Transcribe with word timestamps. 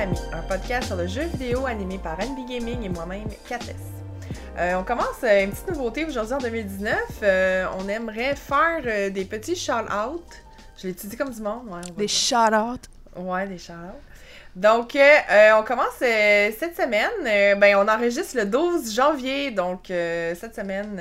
Amis, 0.00 0.18
un 0.32 0.42
podcast 0.42 0.86
sur 0.86 0.96
le 0.96 1.06
jeu 1.06 1.22
vidéo 1.24 1.66
animé 1.66 1.98
par 1.98 2.16
NB 2.18 2.48
Gaming 2.48 2.82
et 2.84 2.88
moi-même, 2.88 3.28
Kates. 3.48 3.74
Euh, 4.58 4.74
on 4.76 4.84
commence 4.84 5.22
euh, 5.24 5.44
une 5.44 5.50
petite 5.50 5.68
nouveauté 5.68 6.04
aujourd'hui 6.06 6.34
en 6.34 6.38
2019. 6.38 6.98
Euh, 7.22 7.66
on 7.78 7.88
aimerait 7.88 8.34
faire 8.36 8.80
euh, 8.86 9.10
des 9.10 9.24
petits 9.24 9.56
shout-out. 9.56 10.24
Je 10.78 10.86
l'ai 10.88 10.92
dit 10.94 11.16
comme 11.16 11.30
du 11.30 11.42
monde? 11.42 11.66
Ouais, 11.68 11.80
Des 11.96 12.06
dire. 12.06 12.08
shout-outs. 12.08 12.88
Ouais, 13.16 13.46
des 13.46 13.58
shout-outs. 13.58 14.00
Donc, 14.56 14.96
euh, 14.96 15.00
euh, 15.30 15.50
on 15.58 15.62
commence 15.64 16.00
euh, 16.02 16.50
cette 16.58 16.76
semaine. 16.76 17.10
euh, 17.26 17.54
ben, 17.56 17.76
on 17.76 17.86
enregistre 17.88 18.36
le 18.36 18.46
12 18.46 18.94
janvier. 18.94 19.50
Donc, 19.50 19.86
cette 19.88 20.54
semaine, 20.54 21.00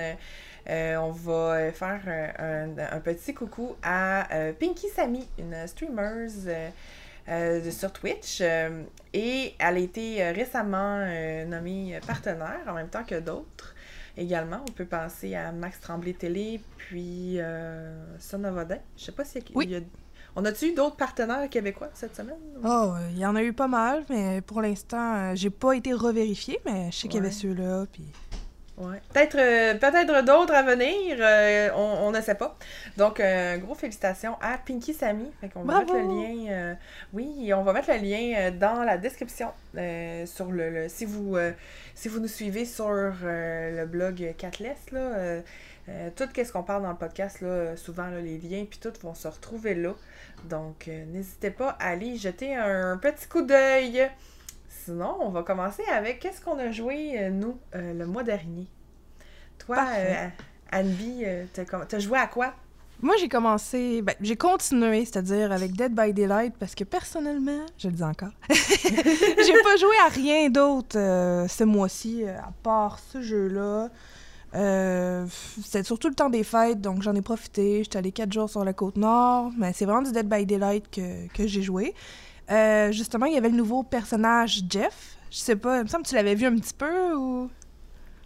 on 0.67 1.11
va 1.11 1.71
faire 1.71 2.01
un, 2.37 2.69
un 2.95 2.99
petit 2.99 3.33
coucou 3.33 3.75
à 3.81 4.27
Pinky 4.59 4.87
Samy, 4.93 5.27
une 5.39 5.67
streamer 5.67 6.27
euh, 7.27 7.69
sur 7.71 7.91
Twitch. 7.91 8.39
euh, 8.41 8.83
et 9.13 9.53
elle 9.59 9.75
a 9.75 9.79
été 9.79 10.23
euh, 10.23 10.31
récemment 10.31 10.99
nommée 11.47 11.99
partenaire 12.05 12.61
en 12.67 12.73
même 12.73 12.89
temps 12.89 13.03
que 13.03 13.19
d'autres. 13.19 13.75
Également, 14.17 14.63
on 14.67 14.71
peut 14.71 14.85
penser 14.85 15.35
à 15.35 15.51
Max 15.51 15.79
Tremblay 15.79 16.13
Télé, 16.13 16.59
puis 16.77 17.39
Sonovodin. 18.19 18.77
Je 18.97 19.05
sais 19.05 19.11
pas 19.11 19.23
a- 19.23 19.39
Oui. 19.55 19.65
il 19.65 19.71
y 19.71 19.75
a... 19.77 19.79
On 20.35 20.45
a-tu 20.45 20.67
eu 20.67 20.73
d'autres 20.73 20.95
partenaires 20.95 21.49
québécois 21.49 21.89
cette 21.93 22.15
semaine? 22.15 22.35
Oh, 22.63 22.93
il 23.11 23.17
y 23.17 23.25
en 23.25 23.35
a 23.35 23.41
eu 23.43 23.51
pas 23.53 23.67
mal, 23.67 24.03
mais 24.09 24.41
pour 24.41 24.61
l'instant, 24.61 25.33
j'ai 25.35 25.49
pas 25.49 25.73
été 25.73 25.91
revérifié, 25.93 26.59
mais 26.65 26.91
je 26.91 26.97
sais 26.97 27.07
qu'il 27.07 27.17
y 27.17 27.19
avait 27.23 27.31
ceux-là, 27.31 27.85
puis... 27.91 28.03
Ouais. 28.79 29.01
Peut-être 29.13 29.37
euh, 29.37 29.73
peut-être 29.75 30.23
d'autres 30.23 30.53
à 30.53 30.63
venir, 30.63 31.17
euh, 31.19 31.69
on, 31.75 32.07
on 32.07 32.11
ne 32.11 32.21
sait 32.21 32.35
pas. 32.35 32.57
Donc, 32.95 33.19
euh, 33.19 33.57
gros 33.57 33.75
félicitations 33.75 34.35
à 34.41 34.57
Pinky 34.57 34.93
Samy. 34.93 35.29
Fait 35.41 35.49
qu'on 35.49 35.63
va 35.63 35.83
Bravo! 35.83 35.93
mettre 35.95 36.07
le 36.07 36.15
lien. 36.47 36.51
euh, 36.51 36.73
oui, 37.11 37.51
on 37.53 37.63
va 37.63 37.73
mettre 37.73 37.91
le 37.91 37.97
lien 37.97 38.51
dans 38.51 38.83
la 38.83 38.97
description 38.97 39.49
sur 39.73 40.51
le, 40.51 40.69
le- 40.69 40.87
si 40.89 41.03
vous 41.03 41.35
si 41.93 42.07
vous 42.07 42.19
nous 42.21 42.29
suivez 42.29 42.63
sur 42.63 42.89
le 42.89 43.85
blog 43.85 44.33
Catless 44.37 44.77
là. 44.93 45.41
tout 46.15 46.23
ce 46.33 46.51
qu'on 46.53 46.63
parle 46.63 46.83
dans 46.83 46.91
le 46.91 46.95
podcast, 46.97 47.41
là, 47.41 47.75
souvent 47.75 48.07
là, 48.07 48.21
les 48.21 48.37
liens 48.37 48.65
puis 48.69 48.79
tout 48.79 48.93
vont 49.03 49.13
se 49.13 49.27
retrouver 49.27 49.75
là. 49.75 49.93
Donc, 50.45 50.87
n'hésitez 50.87 51.51
pas 51.51 51.75
à 51.81 51.89
aller 51.89 52.15
jeter 52.15 52.55
un 52.55 52.97
petit 52.97 53.27
coup 53.27 53.41
d'œil. 53.41 54.09
Sinon, 54.89 55.17
on 55.19 55.29
va 55.29 55.43
commencer 55.43 55.83
avec 55.93 56.19
qu'est-ce 56.19 56.41
qu'on 56.41 56.57
a 56.57 56.71
joué, 56.71 57.11
euh, 57.15 57.29
nous, 57.29 57.59
euh, 57.75 57.93
le 57.93 58.07
mois 58.07 58.23
dernier? 58.23 58.65
Toi, 59.59 59.85
euh, 59.95 60.27
Anne-Bie, 60.71 61.25
euh, 61.25 61.45
t'as 61.53 61.99
joué 61.99 62.17
à 62.17 62.25
quoi? 62.25 62.55
Moi, 62.99 63.13
j'ai 63.19 63.29
commencé... 63.29 64.01
Ben, 64.01 64.15
j'ai 64.19 64.35
continué, 64.35 65.05
c'est-à-dire 65.05 65.51
avec 65.51 65.73
Dead 65.73 65.93
by 65.93 66.11
Daylight, 66.11 66.55
parce 66.59 66.73
que 66.73 66.83
personnellement, 66.85 67.67
je 67.77 67.87
le 67.89 67.93
dis 67.93 68.03
encore, 68.03 68.31
j'ai 68.49 69.61
pas 69.63 69.77
joué 69.79 69.95
à 70.03 70.09
rien 70.09 70.49
d'autre 70.49 70.97
euh, 70.97 71.47
ce 71.47 71.63
mois-ci, 71.65 72.23
à 72.27 72.51
part 72.63 72.97
ce 72.97 73.21
jeu-là. 73.21 73.89
Euh, 74.55 75.27
C'était 75.63 75.83
surtout 75.83 76.09
le 76.09 76.15
temps 76.15 76.31
des 76.31 76.43
fêtes, 76.43 76.81
donc 76.81 77.03
j'en 77.03 77.13
ai 77.13 77.21
profité. 77.21 77.83
J'étais 77.83 77.99
allée 77.99 78.11
quatre 78.11 78.33
jours 78.33 78.49
sur 78.49 78.65
la 78.65 78.73
côte 78.73 78.97
nord, 78.97 79.51
mais 79.55 79.71
c'est 79.71 79.85
vraiment 79.85 80.01
du 80.01 80.11
Dead 80.11 80.27
by 80.27 80.47
Daylight 80.47 80.89
que, 80.89 81.27
que 81.27 81.45
j'ai 81.45 81.61
joué. 81.61 81.93
Euh, 82.51 82.91
justement, 82.91 83.25
il 83.27 83.33
y 83.33 83.37
avait 83.37 83.49
le 83.49 83.55
nouveau 83.57 83.83
personnage 83.83 84.61
Jeff. 84.69 85.15
Je 85.31 85.37
sais 85.37 85.55
pas, 85.55 85.77
il 85.77 85.83
me 85.83 85.87
semble 85.87 86.03
que 86.03 86.09
tu 86.09 86.15
l'avais 86.15 86.35
vu 86.35 86.45
un 86.47 86.55
petit 86.55 86.73
peu 86.73 87.13
ou? 87.15 87.49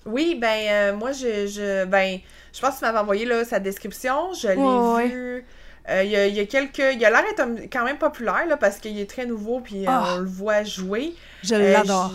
Oui, 0.06 0.38
ben, 0.40 0.68
euh, 0.70 0.96
moi, 0.96 1.12
je, 1.12 1.48
je, 1.48 1.86
ben, 1.86 2.20
je 2.54 2.60
pense 2.62 2.76
que 2.76 2.80
tu 2.80 2.86
m'avais 2.86 3.00
envoyé 3.00 3.26
là, 3.26 3.44
sa 3.46 3.60
description. 3.60 4.34
Je 4.34 4.48
l'ai 4.50 5.08
vu. 5.10 5.46
Euh, 5.90 6.04
Il 6.04 6.12
y, 6.12 6.16
a, 6.16 6.28
il 6.28 6.36
y 6.36 6.40
a 6.40 6.46
quelques. 6.46 6.78
Il 6.80 7.04
a 7.06 7.10
l'air 7.10 7.24
d'être 7.24 7.70
quand 7.72 7.84
même 7.84 7.98
populaire 7.98 8.46
là, 8.48 8.56
parce 8.58 8.78
qu'il 8.78 8.98
est 9.00 9.10
très 9.10 9.26
nouveau 9.26 9.60
puis 9.60 9.84
Ah. 9.88 10.16
on 10.16 10.20
le 10.20 10.26
voit 10.26 10.64
jouer. 10.64 11.14
Je 11.42 11.56
l'adore. 11.56 12.14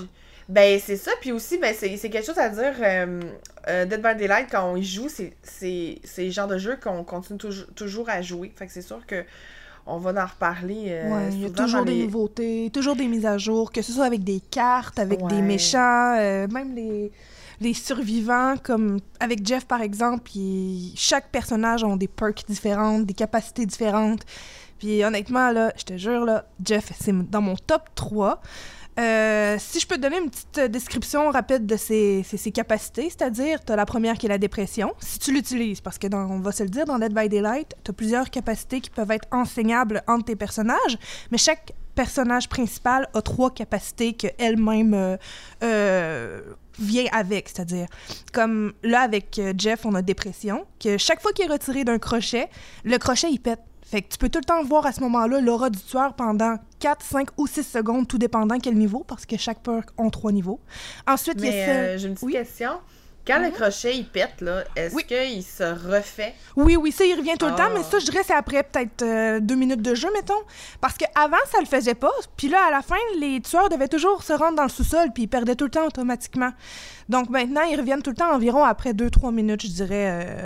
Ben, 0.49 0.81
c'est 0.83 0.97
ça. 0.97 1.11
Puis 1.21 1.33
aussi, 1.33 1.59
ben, 1.59 1.75
c'est 1.79 1.95
c'est 1.99 2.09
quelque 2.09 2.25
chose 2.27 2.39
à 2.39 2.49
dire. 2.49 2.73
euh, 2.81 3.21
euh, 3.69 3.85
Dead 3.85 4.01
by 4.01 4.15
Daylight, 4.17 4.49
quand 4.51 4.65
on 4.73 4.77
y 4.77 4.85
joue, 4.85 5.09
c'est 5.11 6.01
le 6.17 6.31
genre 6.31 6.47
de 6.47 6.57
jeu 6.57 6.79
qu'on 6.83 7.05
continue 7.05 7.39
toujours, 7.39 7.67
toujours 7.75 8.09
à 8.09 8.23
jouer. 8.23 8.51
Fait 8.57 8.67
que 8.67 8.73
c'est 8.73 8.81
sûr 8.81 9.05
que 9.07 9.25
on 9.89 9.99
va 9.99 10.11
en 10.23 10.27
reparler. 10.27 10.85
euh, 10.89 11.11
Ouais, 11.15 11.29
il 11.33 11.41
y 11.41 11.45
a 11.47 11.51
toujours 11.51 11.85
des 11.85 11.95
les- 11.95 12.05
nouveautés, 12.05 12.71
toujours 12.73 12.95
des 12.97 13.07
mises 13.09 13.27
à 13.27 13.39
jour, 13.39 13.73
que 13.73 13.83
ce 13.83 13.93
soit 13.93 14.05
avec 14.05 14.23
des 14.25 14.41
cartes, 14.41 14.99
avec 14.99 15.21
Ouais. 15.23 15.29
des 15.29 15.43
méchants, 15.43 16.15
euh, 16.19 16.47
même 16.49 16.75
les, 16.75 17.11
les 17.61 17.75
survivants, 17.75 18.55
comme 18.63 18.99
avec 19.21 19.45
Jeff 19.47 19.65
par 19.67 19.81
exemple, 19.83 20.31
il- 20.37 20.93
chaque 20.97 21.31
personnage 21.31 21.83
a 21.85 21.97
des 21.97 22.09
perks 22.09 22.45
différentes, 22.49 23.07
des 23.07 23.15
capacités 23.15 23.67
différentes. 23.67 24.23
Puis 24.79 25.03
honnêtement, 25.05 25.51
là, 25.51 25.73
je 25.77 25.83
te 25.85 25.97
jure, 25.97 26.25
là, 26.25 26.45
Jeff, 26.65 26.93
c'est 27.01 27.13
dans 27.31 27.41
mon 27.41 27.57
top 27.57 27.83
3. 27.97 28.41
Euh, 28.99 29.57
si 29.61 29.79
je 29.79 29.87
peux 29.87 29.97
te 29.97 30.01
donner 30.01 30.19
une 30.19 30.31
petite 30.31 30.73
description 30.73 31.31
rapide 31.31 31.67
de 31.67 31.77
ses, 31.77 32.25
capacités, 32.53 33.05
c'est-à-dire, 33.11 33.65
tu 33.65 33.73
as 33.73 33.77
la 33.77 33.87
première 33.87 34.17
qui 34.17 34.27
est 34.27 34.29
la 34.29 34.39
dépression, 34.39 34.95
si 34.99 35.19
tu 35.19 35.33
l'utilises, 35.33 35.81
parce 35.81 35.99
que 35.99 36.09
dans, 36.09 36.29
on 36.31 36.41
va 36.41 36.51
se 36.51 36.65
le 36.65 36.69
dire, 36.69 36.85
dans 36.85 36.99
Dead 36.99 37.15
by 37.15 37.29
Daylight, 37.29 37.75
tu 37.85 37.91
as 37.91 37.95
plusieurs 37.95 38.31
capacités 38.31 38.81
qui 38.81 38.91
peuvent 38.91 39.11
être 39.11 39.29
enseignables 39.31 40.03
entre 40.09 40.27
tes 40.27 40.37
personnages, 40.37 40.99
mais 41.31 41.39
chaque 41.39 41.73
personnage 41.95 42.49
principal 42.49 43.09
a 43.15 43.23
trois 43.23 43.53
capacités 43.53 44.15
qu'elle-même 44.15 44.95
euh, 44.95 45.17
euh, 45.63 46.41
vient 46.79 47.07
avec, 47.13 47.49
c'est-à-dire, 47.49 47.87
comme 48.33 48.73
là 48.83 49.01
avec 49.03 49.41
Jeff, 49.57 49.85
on 49.85 49.95
a 49.95 50.03
dépression, 50.03 50.65
que 50.81 50.97
chaque 50.97 51.21
fois 51.21 51.33
qu'il 51.33 51.45
est 51.45 51.53
retiré 51.53 51.85
d'un 51.85 51.99
crochet, 51.99 52.49
le 52.85 52.99
crochet 52.99 53.31
il 53.31 53.39
pète. 53.39 53.61
Fait 53.91 54.03
que 54.03 54.09
tu 54.09 54.19
peux 54.19 54.29
tout 54.29 54.39
le 54.39 54.45
temps 54.45 54.63
voir 54.63 54.85
à 54.85 54.93
ce 54.93 55.01
moment-là 55.01 55.41
l'aura 55.41 55.71
du 55.71 55.79
tueur 55.79 56.13
pendant 56.13 56.57
4, 56.81 57.03
5 57.03 57.29
ou 57.39 57.47
6 57.47 57.63
secondes, 57.63 58.07
tout 58.07 58.19
dépendant 58.19 58.59
quel 58.59 58.75
niveau, 58.77 59.03
parce 59.03 59.25
que 59.25 59.39
chaque 59.39 59.61
perk 59.63 59.89
ont 59.97 60.11
trois 60.11 60.31
niveaux. 60.31 60.61
Ensuite, 61.07 61.37
il 61.39 61.47
y 61.47 61.49
a 61.49 61.53
euh, 61.69 61.97
j'ai 61.99 62.09
une 62.09 62.13
petite 62.15 62.27
Oui? 62.27 62.33
question. 62.33 62.73
Quand 63.29 63.39
le 63.41 63.49
Mhm. 63.49 63.53
crochet 63.53 63.97
il 63.97 64.07
pète, 64.07 64.41
là, 64.41 64.65
est-ce 64.75 64.95
Oui. 64.95 65.05
qu'il 65.05 65.43
se 65.45 65.63
refait? 65.63 66.35
Oui, 66.57 66.77
oui, 66.77 66.91
ça, 66.91 67.05
il 67.05 67.15
revient 67.15 67.35
tout 67.39 67.47
le 67.47 67.53
temps, 67.55 67.65
Ah. 67.69 67.73
mais 67.75 67.83
ça, 67.85 67.99
je 67.99 68.07
dirais, 68.07 68.23
c'est 68.27 68.33
après 68.35 68.63
peut-être 68.63 69.03
euh, 69.03 69.39
deux 69.39 69.55
minutes 69.55 69.83
de 69.83 69.95
jeu, 69.95 70.09
mettons. 70.15 70.41
Parce 70.81 70.97
qu'avant, 70.97 71.37
ça 71.53 71.61
le 71.61 71.67
faisait 71.67 71.95
pas. 71.95 72.11
Puis 72.39 72.49
là, 72.49 72.59
à 72.67 72.71
la 72.71 72.81
fin, 72.83 72.97
les 73.21 73.41
tueurs 73.43 73.69
devaient 73.69 73.87
toujours 73.89 74.23
se 74.23 74.33
rendre 74.33 74.57
dans 74.57 74.63
le 74.63 74.69
sous-sol, 74.71 75.09
puis 75.15 75.25
ils 75.25 75.29
perdaient 75.29 75.55
tout 75.57 75.67
le 75.67 75.71
temps 75.71 75.85
automatiquement. 75.87 76.51
Donc 77.11 77.29
maintenant, 77.29 77.63
ils 77.63 77.77
reviennent 77.79 78.03
tout 78.03 78.11
le 78.11 78.17
temps 78.17 78.33
environ 78.35 78.65
après 78.65 78.95
deux, 78.95 79.11
trois 79.11 79.31
minutes, 79.31 79.63
je 79.63 79.69
dirais. 79.69 79.89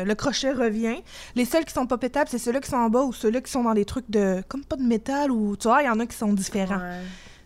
euh, 0.03 0.05
le 0.05 0.15
crochet 0.17 0.51
revient. 0.53 1.03
Les 1.37 1.45
seuls 1.45 1.65
qui 1.65 1.73
sont 1.73 1.87
pas 1.87 1.99
pétables, 1.99 2.29
c'est 2.31 2.39
ceux-là 2.39 2.61
qui 2.61 2.69
sont 2.71 2.77
en 2.77 2.91
bas 2.91 3.03
ou 3.03 3.13
ceux-là 3.13 3.41
qui 3.41 3.51
sont 3.51 3.63
dans 3.63 3.75
des 3.75 3.85
trucs 3.85 4.11
de. 4.11 4.43
comme 4.49 4.65
pas 4.65 4.77
de 4.77 4.83
métal 4.83 5.31
ou. 5.31 5.57
Tu 5.57 5.69
vois, 5.69 5.83
il 5.83 5.87
y 5.87 5.89
en 5.89 6.01
a 6.01 6.07
qui 6.07 6.17
sont 6.17 6.33
différents. 6.33 6.77
Ouais. 6.79 7.01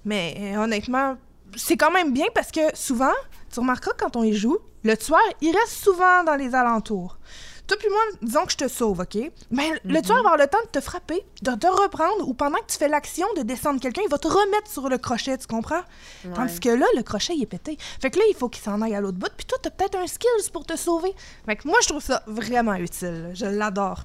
Mais 0.07 0.35
euh, 0.55 0.63
honnêtement, 0.65 1.17
c'est 1.57 1.77
quand 1.77 1.91
même 1.91 2.13
bien 2.13 2.27
parce 2.35 2.51
que 2.51 2.61
souvent, 2.75 3.13
tu 3.53 3.61
remarqueras 3.61 3.93
quand 3.99 4.17
on 4.17 4.23
y 4.23 4.33
joue, 4.35 4.59
le 4.87 4.97
tueur, 4.97 5.19
il 5.41 5.55
reste 5.57 5.83
souvent 5.85 6.25
dans 6.25 6.37
les 6.37 6.55
alentours. 6.55 7.19
Toi 7.67 7.77
puis 7.81 7.89
moi, 7.91 8.01
disons 8.23 8.45
que 8.47 8.53
je 8.53 8.57
te 8.59 8.69
sauve, 8.69 9.01
OK? 9.01 9.19
Mais 9.51 9.69
le 9.85 9.95
Mhm. 9.95 10.03
tueur 10.03 10.17
va 10.23 10.31
avoir 10.31 10.37
le 10.37 10.47
temps 10.47 10.63
de 10.65 10.69
te 10.69 10.81
frapper, 10.81 11.27
de 11.43 11.51
te 11.51 11.67
reprendre, 11.67 12.29
ou 12.29 12.33
pendant 12.33 12.59
que 12.59 12.67
tu 12.71 12.79
fais 12.79 12.87
l'action 12.87 13.27
de 13.37 13.43
descendre 13.43 13.81
quelqu'un, 13.81 14.03
il 14.05 14.09
va 14.09 14.19
te 14.19 14.29
remettre 14.29 14.71
sur 14.71 14.89
le 14.89 14.99
crochet, 14.99 15.37
tu 15.37 15.49
comprends? 15.49 15.83
Ouais. 16.25 16.31
Tandis 16.35 16.61
que 16.61 16.69
là, 16.69 16.87
le 16.97 17.03
crochet, 17.03 17.35
il 17.35 17.43
est 17.43 17.47
pété. 17.47 17.77
Fait 18.01 18.11
que 18.11 18.21
là, 18.21 18.25
il 18.31 18.37
faut 18.37 18.49
qu'il 18.49 18.63
s'en 18.63 18.81
aille 18.83 18.95
à 18.95 19.01
l'autre 19.01 19.19
bout, 19.19 19.33
puis 19.37 19.47
toi, 19.47 19.59
t'as 19.61 19.71
peut-être 19.71 19.99
un 19.99 20.07
skills 20.07 20.51
pour 20.53 20.65
te 20.65 20.77
sauver. 20.77 21.13
Fait 21.45 21.57
que 21.57 21.67
moi, 21.67 21.79
je 21.83 21.89
trouve 21.89 22.03
ça 22.03 22.23
vraiment 22.29 22.75
utile. 22.75 23.31
Je 23.35 23.47
l'adore. 23.47 24.05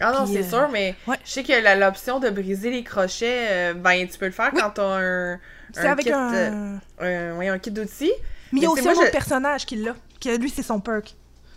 Ah 0.00 0.12
non, 0.12 0.26
c'est 0.26 0.42
euh, 0.44 0.48
sûr, 0.48 0.68
mais 0.72 0.96
ouais. 1.06 1.16
je 1.24 1.30
sais 1.30 1.44
que 1.44 1.78
l'option 1.78 2.18
de 2.18 2.30
briser 2.30 2.70
les 2.70 2.82
crochets, 2.82 3.46
euh, 3.50 3.74
ben 3.74 4.08
tu 4.08 4.18
peux 4.18 4.26
le 4.26 4.32
faire 4.32 4.50
Oui. 4.52 4.60
quand 4.60 4.70
t'as 4.70 4.82
un, 4.98 5.34
un 5.34 5.84
avec 5.84 6.06
kit, 6.06 6.12
un... 6.12 6.34
euh, 6.34 6.76
un, 6.98 7.36
oui, 7.38 7.46
un 7.48 7.58
kit 7.60 7.70
d'outils. 7.70 8.12
Mais 8.52 8.60
il 8.60 8.62
y 8.62 8.66
a 8.66 8.70
aussi 8.70 8.88
un 8.88 8.92
autre 8.92 9.06
je- 9.06 9.10
personnage 9.10 9.66
qui 9.66 9.76
l'a, 9.76 9.94
que 10.22 10.36
lui, 10.36 10.50
c'est 10.50 10.62
son 10.62 10.80
perk. 10.80 11.14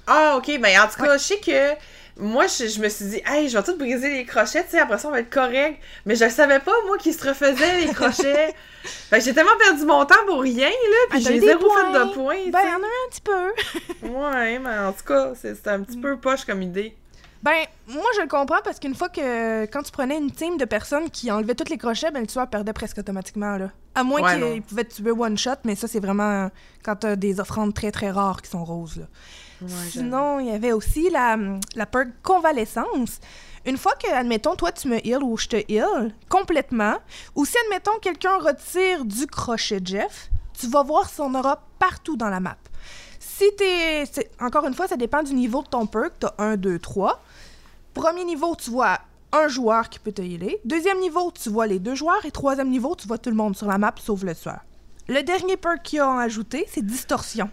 Ah, 0.07 0.35
ok, 0.37 0.51
mais 0.59 0.77
en 0.77 0.87
tout 0.87 1.01
cas, 1.01 1.17
je 1.17 1.23
sais 1.23 1.39
que 1.39 1.75
moi, 2.21 2.45
je, 2.47 2.67
je 2.67 2.79
me 2.81 2.89
suis 2.89 3.05
dit, 3.05 3.21
hey, 3.25 3.47
je 3.49 3.57
vais 3.57 3.63
tout 3.63 3.77
briser 3.77 4.09
les 4.09 4.25
crochets, 4.25 4.63
tu 4.65 4.71
sais, 4.71 4.79
après 4.79 4.97
ça, 4.97 5.07
on 5.07 5.11
va 5.11 5.21
être 5.21 5.29
correct. 5.33 5.79
Mais 6.05 6.15
je 6.15 6.29
savais 6.29 6.59
pas, 6.59 6.73
moi, 6.85 6.97
qu'ils 6.97 7.13
se 7.13 7.25
refaisaient 7.27 7.79
les 7.85 7.93
crochets. 7.93 8.53
fait 8.83 9.19
que 9.19 9.23
j'ai 9.23 9.33
tellement 9.33 9.57
perdu 9.57 9.85
mon 9.85 10.05
temps 10.05 10.15
pour 10.27 10.41
rien, 10.41 10.67
là, 10.69 10.97
puis 11.09 11.23
Ah, 11.25 11.29
j'ai 11.31 11.39
zéro 11.39 11.69
fait 11.69 11.93
de 11.93 12.13
points. 12.13 12.49
Ben, 12.51 12.59
il 12.63 12.69
y 12.69 12.73
en 12.73 12.83
a 12.83 12.85
un 12.85 13.09
petit 13.09 13.21
peu. 13.21 14.07
Ouais, 14.09 14.59
mais 14.59 14.77
en 14.77 14.91
tout 14.91 15.05
cas, 15.05 15.31
c'est 15.41 15.55
c'est 15.55 15.69
un 15.69 15.81
petit 15.81 15.97
peu 15.97 16.17
poche 16.17 16.43
comme 16.45 16.61
idée. 16.61 16.95
Ben, 17.43 17.65
moi, 17.89 18.05
je 18.15 18.21
le 18.21 18.27
comprends 18.27 18.61
parce 18.63 18.79
qu'une 18.79 18.95
fois 18.95 19.09
que 19.09 19.65
quand 19.65 19.83
tu 19.83 19.91
prenais 19.91 20.17
une 20.17 20.31
team 20.31 20.57
de 20.57 20.63
personnes 20.65 21.09
qui 21.09 21.29
enlevaient 21.29 21.55
tous 21.55 21.69
les 21.69 21.77
crochets, 21.77 22.09
ben, 22.09 22.21
le 22.21 22.27
tueur 22.27 22.47
perdait 22.49 22.71
presque 22.73 22.97
automatiquement, 22.99 23.57
là. 23.57 23.69
À 23.95 24.03
moins 24.03 24.21
Ouais, 24.21 24.39
qu'il 24.53 24.61
pouvait 24.61 24.85
te 24.85 24.95
tuer 24.95 25.11
one 25.11 25.37
shot, 25.37 25.51
mais 25.65 25.75
ça, 25.75 25.87
c'est 25.89 25.99
vraiment 25.99 26.49
quand 26.83 26.95
t'as 26.95 27.15
des 27.17 27.39
offrandes 27.41 27.73
très, 27.73 27.91
très 27.91 28.09
rares 28.11 28.41
qui 28.41 28.49
sont 28.49 28.63
roses, 28.63 28.95
là. 28.97 29.05
Ouais, 29.61 29.67
Sinon, 29.91 30.39
il 30.39 30.47
y 30.47 30.51
avait 30.51 30.71
aussi 30.71 31.09
la, 31.09 31.37
la 31.75 31.85
perk 31.85 32.07
convalescence. 32.21 33.19
Une 33.65 33.77
fois 33.77 33.93
que, 33.95 34.11
admettons, 34.11 34.55
toi, 34.55 34.71
tu 34.71 34.87
me 34.87 35.05
heal 35.05 35.21
ou 35.23 35.37
je 35.37 35.47
te 35.47 35.55
heal 35.71 36.13
complètement, 36.29 36.95
ou 37.35 37.45
si, 37.45 37.55
admettons, 37.65 37.97
quelqu'un 38.01 38.37
retire 38.39 39.05
du 39.05 39.27
crochet 39.27 39.79
Jeff, 39.83 40.29
tu 40.57 40.67
vas 40.67 40.83
voir 40.83 41.09
son 41.09 41.33
aura 41.35 41.61
partout 41.79 42.15
dans 42.17 42.29
la 42.29 42.39
map. 42.39 42.57
Si 43.19 43.45
t'es... 43.57 44.05
c'est- 44.11 44.29
Encore 44.41 44.65
une 44.67 44.73
fois, 44.73 44.87
ça 44.87 44.97
dépend 44.97 45.23
du 45.23 45.33
niveau 45.33 45.63
de 45.63 45.67
ton 45.67 45.85
perk. 45.87 46.13
T'as 46.19 46.33
1, 46.37 46.57
2, 46.57 46.77
3. 46.79 47.21
Premier 47.93 48.23
niveau, 48.23 48.55
tu 48.55 48.71
vois 48.71 48.99
un 49.31 49.47
joueur 49.47 49.89
qui 49.89 49.99
peut 49.99 50.11
te 50.11 50.21
healer. 50.21 50.59
Deuxième 50.65 50.99
niveau, 50.99 51.31
tu 51.31 51.49
vois 51.49 51.67
les 51.67 51.79
deux 51.79 51.95
joueurs. 51.95 52.25
Et 52.25 52.31
troisième 52.31 52.69
niveau, 52.69 52.95
tu 52.95 53.07
vois 53.07 53.17
tout 53.17 53.29
le 53.29 53.35
monde 53.35 53.55
sur 53.55 53.67
la 53.67 53.77
map, 53.77 53.93
sauf 53.99 54.23
le 54.23 54.35
tueur. 54.35 54.59
Le 55.07 55.21
dernier 55.21 55.57
perk 55.57 55.81
qu'ils 55.83 56.01
ont 56.01 56.17
ajouté, 56.17 56.65
c'est 56.71 56.85
distorsion. 56.85 57.49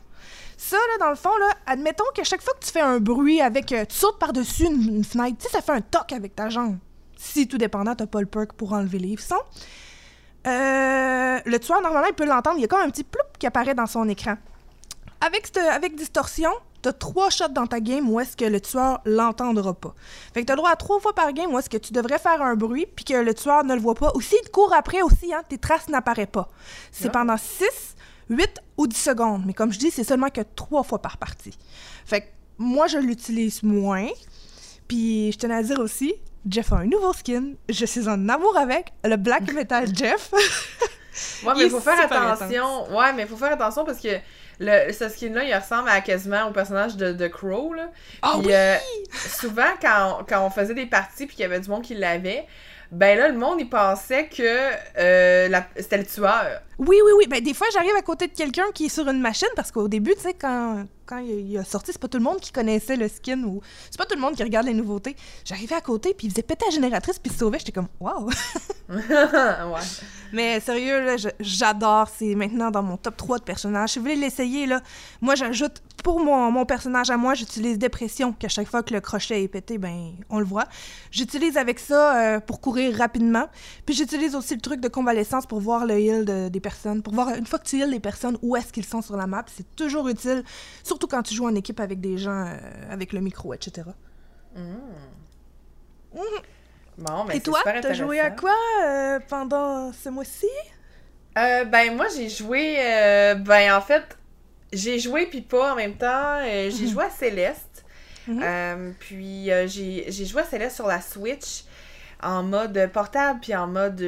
Ça, 0.57 0.77
là, 0.77 1.05
dans 1.07 1.11
le 1.11 1.17
fond, 1.17 1.37
là, 1.39 1.55
admettons 1.67 2.05
que 2.15 2.23
chaque 2.23 2.43
fois 2.43 2.53
que 2.55 2.65
tu 2.65 2.71
fais 2.71 2.83
un 2.83 3.01
bruit 3.01 3.41
avec... 3.41 3.73
euh, 3.73 3.87
tu 3.87 3.97
sautes 3.97 4.19
par-dessus 4.19 4.67
une, 4.67 4.97
une 4.97 5.05
fenêtre, 5.05 5.39
tu 5.39 5.45
sais, 5.45 5.53
ça 5.53 5.63
fait 5.63 5.73
un 5.73 5.81
toc 5.81 6.13
avec 6.13 6.37
ta 6.37 6.51
jambe. 6.51 6.77
Si, 7.17 7.49
tout 7.49 7.59
dépendant, 7.59 7.95
t'as 7.95 8.07
pas 8.07 8.21
le 8.21 8.27
perk 8.27 8.53
pour 8.53 8.73
enlever 8.75 8.99
les 8.99 9.17
sons. 9.17 9.35
Euh, 10.47 11.41
le 11.45 11.59
tueur, 11.59 11.81
normalement, 11.81 12.09
il 12.09 12.15
peut 12.15 12.27
l'entendre. 12.27 12.59
Il 12.59 12.63
y 12.63 12.65
a 12.65 12.69
comme 12.69 12.81
un 12.81 12.91
petit 12.91 13.05
ploup 13.05 13.25
qui 13.39 13.47
apparaît 13.47 13.75
dans 13.75 13.87
son 13.87 14.09
écran. 14.09 14.37
Avec, 15.23 15.55
avec 15.57 15.97
distorsion, 15.97 16.51
t'as 16.83 16.93
trois 16.93 17.31
shots 17.31 17.49
dans 17.49 17.67
ta 17.67 17.81
game 17.81 18.09
où 18.11 18.19
est-ce 18.21 18.37
que 18.37 18.45
le 18.45 18.61
tueur 18.61 19.01
l'entendra 19.05 19.75
pas. 19.75 19.95
Fait 20.35 20.41
que 20.43 20.47
t'as 20.47 20.55
le 20.55 20.59
droit 20.59 20.71
à 20.71 20.77
trois 20.77 21.01
fois 21.01 21.15
par 21.15 21.33
game 21.33 21.53
où 21.53 21.59
est-ce 21.59 21.71
que 21.71 21.77
tu 21.77 21.93
devrais 21.93 22.19
faire 22.19 22.41
un 22.43 22.55
bruit 22.55 22.87
puis 22.95 23.05
que 23.05 23.15
le 23.15 23.35
tueur 23.35 23.65
ne 23.65 23.75
le 23.75 23.81
voit 23.81 23.95
pas. 23.95 24.13
Ou 24.15 24.21
s'il 24.21 24.41
te 24.41 24.51
court 24.51 24.73
après 24.75 25.03
aussi, 25.03 25.33
hein, 25.35 25.43
tes 25.49 25.59
traces 25.59 25.89
n'apparaissent 25.89 26.29
pas. 26.33 26.49
C'est 26.93 27.09
Ah. 27.09 27.13
pendant 27.13 27.37
6, 27.37 27.67
8 28.29 28.61
ou 28.77 28.87
10 28.87 28.97
secondes. 28.97 29.43
Mais 29.47 29.53
comme 29.55 29.73
je 29.73 29.79
dis, 29.79 29.91
c'est 29.91 30.05
seulement 30.05 30.31
que 30.31 30.41
trois 30.57 30.83
fois 30.83 31.01
par 31.01 31.17
partie. 31.19 31.57
Fait 32.07 32.21
que 32.23 32.27
moi, 32.59 32.87
je 32.87 32.99
l'utilise 32.99 33.63
moins. 33.63 34.09
Puis 34.89 35.33
je 35.33 35.39
tenais 35.39 35.55
à 35.55 35.63
dire 35.63 35.79
aussi, 35.81 36.15
Jeff 36.49 36.73
a 36.73 36.77
un 36.77 36.87
nouveau 36.87 37.13
skin. 37.13 37.53
Je 37.69 37.85
suis 37.87 38.09
en 38.09 38.29
amour 38.29 38.57
avec 38.57 38.93
le 39.05 39.17
Black 39.17 39.53
Metal 39.55 39.87
Jeff. 39.95 40.31
Ouais, 41.45 41.53
mais 41.57 41.65
il 41.65 41.71
faut 41.71 41.81
faire 41.81 42.01
attention. 42.01 42.91
Ouais, 42.97 43.13
mais 43.13 43.23
il 43.23 43.29
faut 43.29 43.37
faire 43.37 43.53
attention 43.53 43.85
parce 43.85 44.01
que 44.01 44.09
le, 44.61 44.93
ce 44.93 45.09
skin-là, 45.09 45.43
il 45.45 45.55
ressemble 45.55 45.89
à 45.89 46.01
quasiment 46.01 46.47
au 46.49 46.53
personnage 46.53 46.97
de, 46.97 47.13
de 47.13 47.27
Crow. 47.27 47.73
Là. 47.75 47.89
Puis, 48.23 48.31
oui! 48.47 48.53
euh, 48.55 48.77
souvent, 49.13 49.73
quand 49.81 50.19
on, 50.21 50.25
quand 50.25 50.47
on 50.47 50.51
faisait 50.51 50.75
des 50.75 50.87
parties 50.87 51.27
puis 51.27 51.35
qu'il 51.37 51.43
y 51.43 51.47
avait 51.47 51.61
du 51.61 51.69
monde 51.69 51.83
qui 51.83 51.95
l'avait, 51.95 52.47
ben 52.93 53.17
là, 53.19 53.29
le 53.29 53.39
monde, 53.39 53.61
il 53.61 53.69
pensait 53.69 54.27
que 54.27 54.43
euh, 54.99 55.49
la- 55.49 55.67
c'était 55.77 55.99
le 55.99 56.05
tueur. 56.07 56.61
Oui, 56.79 56.97
oui, 57.05 57.13
oui. 57.19 57.27
Ben, 57.29 57.43
des 57.43 57.55
fois, 57.55 57.67
j'arrive 57.73 57.95
à 57.97 58.03
côté 58.03 58.27
de 58.27 58.35
quelqu'un 58.37 58.65
qui 58.75 58.87
est 58.87 58.89
sur 58.89 59.09
une 59.09 59.21
machine 59.21 59.49
parce 59.57 59.71
qu'au 59.73 59.89
début, 59.89 60.15
tu 60.15 60.21
sais, 60.23 60.35
quand, 60.35 60.85
quand 61.11 61.19
il 61.19 61.51
il 61.51 61.59
a 61.59 61.65
sorti, 61.65 61.91
c'est 61.93 62.01
pas 62.01 62.09
tout 62.09 62.19
le 62.19 62.25
monde 62.25 62.39
qui 62.41 62.53
connaissait 62.53 62.97
le 62.97 63.09
skin 63.09 63.43
ou 63.43 63.61
c'est 63.91 63.99
pas 63.99 64.07
tout 64.07 64.15
le 64.15 64.21
monde 64.21 64.35
qui 64.37 64.43
regarde 64.45 64.67
les 64.67 64.75
nouveautés. 64.75 65.17
J'arrivais 65.45 65.75
à 65.75 65.81
côté, 65.81 66.15
puis 66.15 66.29
il 66.29 66.31
faisait 66.31 66.43
péter 66.43 66.65
la 66.67 66.71
génératrice, 66.73 67.19
puis 67.19 67.31
il 67.31 67.33
se 67.33 67.41
sauvait. 67.41 67.59
J'étais 67.59 67.73
comme, 67.73 67.89
waouh! 67.99 68.31
ouais. 68.89 69.81
Mais 70.33 70.61
sérieux, 70.61 71.05
là, 71.05 71.17
j'adore. 71.41 72.09
C'est 72.17 72.35
maintenant 72.35 72.71
dans 72.71 72.83
mon 72.83 72.97
top 72.97 73.17
3 73.17 73.39
de 73.39 73.45
personnages. 73.45 73.91
Si 73.91 73.99
vous 73.99 74.05
voulez 74.05 74.17
l'essayer, 74.17 74.67
là, 74.67 74.81
moi, 75.21 75.35
j'ajoute 75.35 75.83
pour 76.05 76.21
mon, 76.21 76.51
mon 76.51 76.65
personnage 76.65 77.11
à 77.11 77.17
moi, 77.17 77.35
j'utilise 77.35 77.79
dépression, 77.79 78.33
qu'à 78.33 78.49
chaque 78.49 78.69
fois 78.69 78.83
que 78.83 78.95
le 78.95 79.01
crochet 79.01 79.43
est 79.43 79.49
pété, 79.49 79.77
ben, 79.79 80.13
on 80.31 80.39
le 80.39 80.45
voit. 80.45 80.67
J'utilise 81.11 81.57
avec 81.57 81.79
ça 81.79 82.17
euh, 82.37 82.41
pour 82.41 82.61
courir 82.61 82.97
rapidement. 82.97 83.47
Puis 83.87 83.95
j'utilise 83.95 84.35
aussi 84.35 84.55
le 84.55 84.61
truc 84.61 84.81
de 84.81 84.89
convalescence 84.89 85.47
pour 85.47 85.61
voir 85.61 85.85
le 85.87 85.99
heal 85.99 86.25
de- 86.25 86.49
des 86.49 86.61
personnes. 86.61 87.03
Pour 87.03 87.15
voir, 87.15 87.35
une 87.35 87.47
fois 87.47 87.59
que 87.59 87.67
tu 87.67 87.79
heal 87.79 87.91
les 87.91 88.01
personnes, 88.01 88.39
où 88.43 88.57
est-ce 88.57 88.73
qu'ils 88.73 88.87
sont 88.87 89.03
sur 89.03 89.17
la 89.17 89.27
map. 89.27 89.45
C'est 89.55 89.77
toujours 89.77 90.09
utile, 90.09 90.45
surtout 90.85 91.00
quand 91.07 91.23
tu 91.23 91.35
joues 91.35 91.47
en 91.47 91.55
équipe 91.55 91.81
avec 91.81 92.01
des 92.01 92.19
gens, 92.19 92.47
euh, 92.47 92.57
avec 92.91 93.13
le 93.13 93.21
micro, 93.21 93.53
etc. 93.55 93.83
Bon, 96.99 97.25
ben, 97.25 97.35
Et 97.35 97.41
toi, 97.41 97.61
t'as 97.65 97.93
joué 97.95 98.21
à 98.21 98.31
quoi 98.31 98.55
euh, 98.85 99.19
pendant 99.29 99.93
ce 99.93 100.09
mois-ci? 100.09 100.47
Euh, 101.39 101.65
ben, 101.65 101.97
moi, 101.97 102.07
j'ai 102.15 102.29
joué. 102.29 102.75
ben, 103.39 103.75
en 103.75 103.81
fait, 103.81 104.19
j'ai 104.73 104.99
joué 104.99 105.27
puis 105.27 105.41
pas 105.41 105.73
en 105.73 105.77
même 105.77 105.95
temps. 105.97 106.43
J'ai 106.45 106.71
Mhm. 106.87 106.89
joué 106.91 107.05
à 107.05 107.11
Céleste. 107.11 107.85
Euh, 108.29 108.93
puis, 108.99 109.47
j'ai 109.67 110.25
joué 110.27 110.43
à 110.43 110.45
Céleste 110.45 110.77
sur 110.77 110.87
la 110.87 111.01
Switch 111.01 111.65
en 112.23 112.43
mode 112.43 112.91
portable 112.93 113.41
puis 113.41 113.55
en 113.57 113.67
mode 113.67 114.05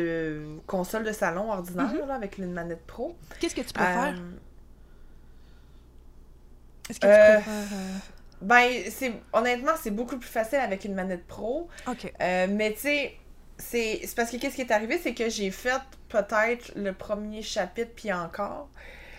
console 0.67 1.05
de 1.05 1.13
salon 1.13 1.51
ordinaire, 1.51 2.07
là, 2.07 2.15
avec 2.15 2.37
une 2.39 2.53
manette 2.53 2.85
pro. 2.87 3.17
Qu'est-ce 3.41 3.55
que 3.55 3.63
tu 3.63 3.73
préfères? 3.73 4.15
Euh, 6.93 6.99
Est-ce 6.99 7.01
que 7.01 7.07
euh, 7.07 7.37
tu 7.39 7.43
préfères... 7.43 7.79
euh, 7.79 7.99
ben, 8.41 8.69
c'est 8.91 9.13
honnêtement, 9.33 9.73
c'est 9.81 9.91
beaucoup 9.93 10.19
plus 10.19 10.29
facile 10.29 10.59
avec 10.59 10.85
une 10.85 10.95
manette 10.95 11.27
pro. 11.27 11.69
Ok. 11.87 12.13
Euh, 12.21 12.47
mais 12.51 12.73
tu 12.73 12.81
sais, 12.81 13.17
c'est 13.59 14.01
c'est 14.05 14.15
parce 14.17 14.31
que 14.31 14.37
qu'est-ce 14.37 14.57
qui 14.57 14.63
est 14.63 14.73
arrivé, 14.73 14.99
c'est 15.03 15.15
que 15.15 15.29
j'ai 15.29 15.51
fait 15.51 15.81
peut-être 16.09 16.73
le 16.75 16.93
premier 16.93 17.43
chapitre, 17.43 17.93
puis 17.95 18.13
encore. 18.13 18.69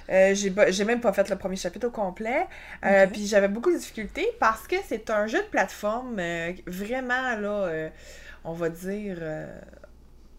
Euh, 0.10 0.36
j'ai 0.36 0.54
j'ai 0.68 0.84
même 0.84 1.00
pas 1.00 1.14
fait 1.14 1.30
le 1.30 1.38
premier 1.38 1.56
chapitre 1.56 1.88
au 1.88 1.92
complet. 1.92 2.46
Euh. 2.84 3.08
Puis 3.08 3.26
j'avais 3.26 3.48
beaucoup 3.48 3.72
de 3.72 3.78
difficultés 3.78 4.28
parce 4.40 4.68
que 4.68 4.76
c'est 4.86 5.10
un 5.10 5.28
jeu 5.28 5.40
de 5.40 5.48
plateforme 5.48 6.20
euh, 6.20 6.52
vraiment, 6.68 7.36
là, 7.38 7.68
euh, 7.68 7.90
on 8.44 8.52
va 8.52 8.68
dire, 8.68 9.18
euh, 9.22 9.48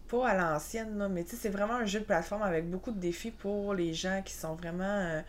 pas 0.07 0.29
à 0.29 0.35
l'ancienne, 0.35 0.99
là, 0.99 1.09
mais 1.09 1.23
tu 1.23 1.31
sais, 1.31 1.37
c'est 1.41 1.49
vraiment 1.49 1.73
un 1.73 1.85
jeu 1.85 2.01
de 2.01 2.05
plateforme 2.05 2.43
avec 2.43 2.69
beaucoup 2.69 2.91
de 2.91 2.99
défis 2.99 3.31
pour 3.31 3.73
les 3.73 3.95
gens 3.95 4.21
qui 4.23 4.35
sont 4.35 4.53
vraiment 4.53 5.23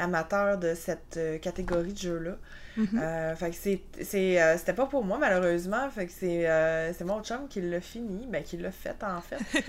amateurs 0.00 0.58
de 0.58 0.74
cette 0.74 1.16
euh, 1.16 1.38
catégorie 1.38 1.92
de 1.92 1.98
jeu-là. 1.98 2.36
Mhm. 2.76 3.00
Euh, 3.02 3.36
fait 3.36 3.50
que 3.50 3.56
c'est, 4.02 4.40
euh, 4.40 4.56
c'était 4.56 4.72
pas 4.72 4.86
pour 4.86 5.04
moi, 5.04 5.18
malheureusement. 5.18 5.88
Fait 5.90 6.06
que 6.06 6.12
c'est, 6.12 6.92
c'est 6.96 7.04
mon 7.04 7.22
chum 7.22 7.48
qui 7.48 7.60
l'a 7.60 7.80
fini, 7.80 8.26
ben, 8.26 8.42
qui 8.42 8.56
l'a 8.56 8.70
fait, 8.70 8.96
en 9.02 9.20
fait. 9.20 9.38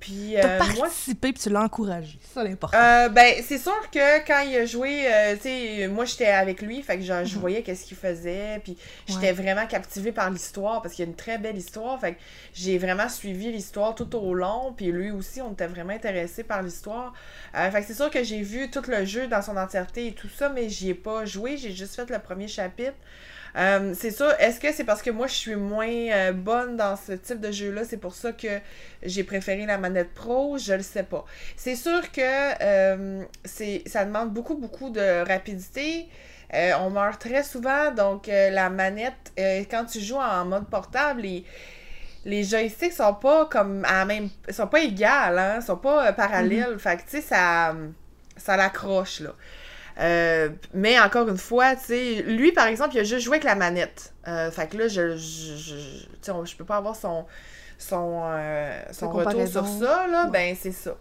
Puis, 0.00 0.36
euh, 0.36 0.62
moi, 0.74 0.86
participé 0.86 1.32
puis 1.32 1.42
tu 1.42 1.48
l'as 1.50 1.62
encouragé. 1.62 2.18
Ça, 2.22 2.44
l'important. 2.44 2.76
euh, 2.78 3.08
ben, 3.08 3.34
c'est 3.42 3.58
sûr 3.58 3.72
que 3.90 4.26
quand 4.26 4.40
il 4.40 4.54
a 4.56 4.66
joué, 4.66 5.06
euh, 5.12 5.34
tu 5.36 5.42
sais, 5.42 5.88
moi 5.88 6.04
j'étais 6.04 6.26
avec 6.26 6.60
lui, 6.60 6.82
fait 6.82 6.98
que 6.98 7.02
genre, 7.02 7.24
je 7.24 7.34
Mhm. 7.34 7.40
voyais 7.40 7.62
qu'est-ce 7.62 7.84
qu'il 7.86 7.96
faisait, 7.96 8.60
puis 8.62 8.76
j'étais 9.06 9.32
vraiment 9.32 9.66
captivée 9.66 10.12
par 10.12 10.30
l'histoire 10.30 10.82
parce 10.82 10.94
qu'il 10.94 11.04
y 11.04 11.08
a 11.08 11.10
une 11.10 11.16
très 11.16 11.38
belle 11.38 11.56
histoire, 11.56 11.98
fait 11.98 12.14
que 12.14 12.18
j'ai 12.52 12.76
vraiment 12.78 13.08
suivi 13.08 13.50
l'histoire 13.50 13.94
tout 13.94 14.14
au 14.14 14.34
long, 14.34 14.74
puis 14.76 14.86
lui 14.92 15.10
aussi, 15.10 15.40
on 15.40 15.52
était 15.52 15.66
vraiment 15.66 15.94
intéressé 15.94 16.44
par 16.44 16.62
l'histoire. 16.62 17.14
Euh, 17.56 17.70
fait 17.70 17.80
que 17.80 17.86
c'est 17.86 17.94
sûr 17.94 18.10
que 18.10 18.22
j'ai 18.22 18.42
vu 18.42 18.70
tout 18.70 18.82
le 18.88 19.04
jeu 19.06 19.28
dans 19.28 19.40
son 19.42 19.56
entièreté 19.56 20.08
et 20.08 20.12
tout 20.12 20.28
ça, 20.28 20.50
mais 20.50 20.68
j'y 20.68 20.90
ai 20.90 20.94
pas 20.94 21.24
joué, 21.24 21.56
j'ai 21.56 21.72
juste 21.72 21.96
fait 21.96 22.10
le 22.10 22.18
premier 22.18 22.48
chapitre. 22.48 22.94
Euh, 23.56 23.94
c'est 23.94 24.10
sûr, 24.10 24.30
est-ce 24.38 24.60
que 24.60 24.72
c'est 24.72 24.84
parce 24.84 25.00
que 25.00 25.10
moi 25.10 25.26
je 25.26 25.34
suis 25.34 25.56
moins 25.56 25.88
euh, 25.88 26.32
bonne 26.32 26.76
dans 26.76 26.96
ce 26.96 27.12
type 27.12 27.40
de 27.40 27.50
jeu-là, 27.50 27.84
c'est 27.84 27.96
pour 27.96 28.14
ça 28.14 28.32
que 28.32 28.60
j'ai 29.02 29.24
préféré 29.24 29.64
la 29.64 29.78
manette 29.78 30.12
pro? 30.12 30.58
Je 30.58 30.74
le 30.74 30.82
sais 30.82 31.04
pas. 31.04 31.24
C'est 31.56 31.76
sûr 31.76 32.12
que 32.12 32.20
euh, 32.62 33.22
c'est, 33.44 33.82
ça 33.86 34.04
demande 34.04 34.32
beaucoup, 34.32 34.56
beaucoup 34.56 34.90
de 34.90 35.26
rapidité. 35.26 36.08
On 36.78 36.90
meurt 36.90 37.20
très 37.20 37.42
souvent, 37.42 37.90
donc 37.90 38.28
la 38.28 38.70
manette, 38.70 39.32
quand 39.70 39.84
tu 39.84 40.00
joues 40.00 40.16
en 40.16 40.44
mode 40.44 40.68
portable, 40.68 41.22
les, 41.22 41.44
les 42.26 42.42
joysticks 42.42 42.92
sont 42.92 43.14
pas 43.14 43.46
comme 43.46 43.84
à 43.84 44.04
même. 44.04 44.28
sont 44.50 44.66
pas 44.66 44.80
égales, 44.80 45.38
hein, 45.38 45.60
sont 45.60 45.76
pas 45.76 46.08
euh, 46.08 46.12
parallèles. 46.12 46.78
Fait 46.78 46.96
que 46.96 47.02
tu 47.02 47.10
sais, 47.10 47.20
ça, 47.20 47.74
ça 48.36 48.56
l'accroche 48.56 49.20
là. 49.20 49.30
Euh, 49.98 50.50
mais 50.74 51.00
encore 51.00 51.28
une 51.28 51.38
fois, 51.38 51.74
tu 51.76 51.84
sais, 51.86 52.22
lui 52.22 52.52
par 52.52 52.66
exemple, 52.66 52.94
il 52.94 53.00
a 53.00 53.04
juste 53.04 53.24
joué 53.24 53.36
avec 53.36 53.44
la 53.44 53.54
manette. 53.54 54.12
Euh, 54.28 54.50
fait 54.50 54.68
que 54.68 54.76
là, 54.76 54.88
je, 54.88 55.16
je, 55.16 55.56
je, 55.56 56.30
on- 56.32 56.44
je 56.44 56.56
peux 56.56 56.64
pas 56.64 56.76
avoir 56.76 56.96
son, 56.96 57.26
son, 57.78 58.22
euh, 58.26 58.82
son 58.92 59.10
retour 59.10 59.46
sur 59.48 59.66
ça, 59.66 60.06
là. 60.08 60.24
Ouais. 60.26 60.30
Ben, 60.30 60.56
c'est 60.60 60.72
ça. 60.72 60.96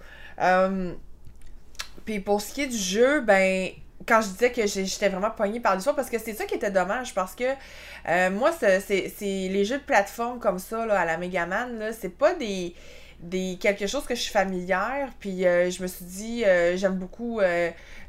Puis 2.06 2.20
pour 2.20 2.42
ce 2.42 2.54
qui 2.54 2.62
est 2.62 2.68
du 2.68 2.78
jeu, 2.78 3.22
ben, 3.22 3.70
quand 4.08 4.22
je 4.22 4.28
disais 4.28 4.52
que 4.52 4.66
j'étais 4.68 5.10
vraiment 5.10 5.32
poignée 5.32 5.60
par 5.60 5.76
l'histoire, 5.76 5.96
parce 5.96 6.10
que 6.10 6.20
c'est 6.20 6.34
ça 6.34 6.46
qui 6.46 6.56
était 6.56 6.72
dommage, 6.72 7.14
parce 7.16 7.34
que 7.36 7.44
euh, 8.08 8.30
moi, 8.30 8.52
c'est 8.52 9.12
les 9.22 9.66
jeux 9.66 9.80
de 9.80 9.84
plateforme 9.84 10.40
comme 10.40 10.60
ça, 10.60 10.86
là, 10.86 11.00
à 11.00 11.06
la 11.06 11.18
Megaman, 11.18 11.80
là, 11.80 11.92
c'est 11.94 12.10
pas 12.16 12.34
des, 12.36 12.76
des 13.20 13.58
quelque 13.60 13.88
chose 13.88 14.06
que 14.06 14.14
je 14.14 14.22
suis 14.22 14.32
familière, 14.32 15.10
puis 15.20 15.48
euh, 15.48 15.70
je 15.72 15.82
me 15.82 15.88
suis 15.88 16.06
dit, 16.06 16.44
euh, 16.46 16.78
j'aime 16.78 16.96
beaucoup 16.98 17.40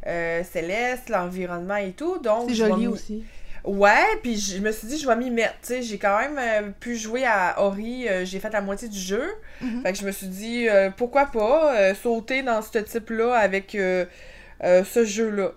euh, 0.07 0.43
Céleste, 0.45 1.09
l'environnement 1.09 1.77
et 1.77 1.93
tout, 1.93 2.19
donc... 2.19 2.49
C'est 2.49 2.55
joli 2.55 2.87
aussi. 2.87 3.25
Ouais, 3.65 4.05
puis 4.23 4.39
je 4.39 4.59
me 4.61 4.71
suis 4.71 4.87
dit, 4.87 4.97
je 4.97 5.09
vais 5.09 5.17
m'y 5.17 5.29
mettre. 5.29 5.55
Tu 5.61 5.67
sais, 5.67 5.83
j'ai 5.83 5.99
quand 5.99 6.17
même 6.21 6.39
euh, 6.39 6.71
pu 6.79 6.95
jouer 6.95 7.25
à 7.27 7.61
Ori, 7.61 8.09
euh, 8.09 8.25
j'ai 8.25 8.39
fait 8.39 8.51
la 8.53 8.61
moitié 8.61 8.87
du 8.89 8.99
jeu. 8.99 9.25
Mhm. 9.61 9.83
Fait 9.83 9.93
que 9.93 9.99
je 9.99 10.05
me 10.07 10.13
suis 10.13 10.29
dit, 10.29 10.69
euh, 10.69 10.91
pourquoi 10.97 11.27
pas 11.27 11.93
sauter 11.95 12.43
dans 12.45 12.63
ce 12.63 12.79
type-là 12.79 13.35
avec 13.35 13.73
ce 13.73 15.05
jeu-là. 15.05 15.51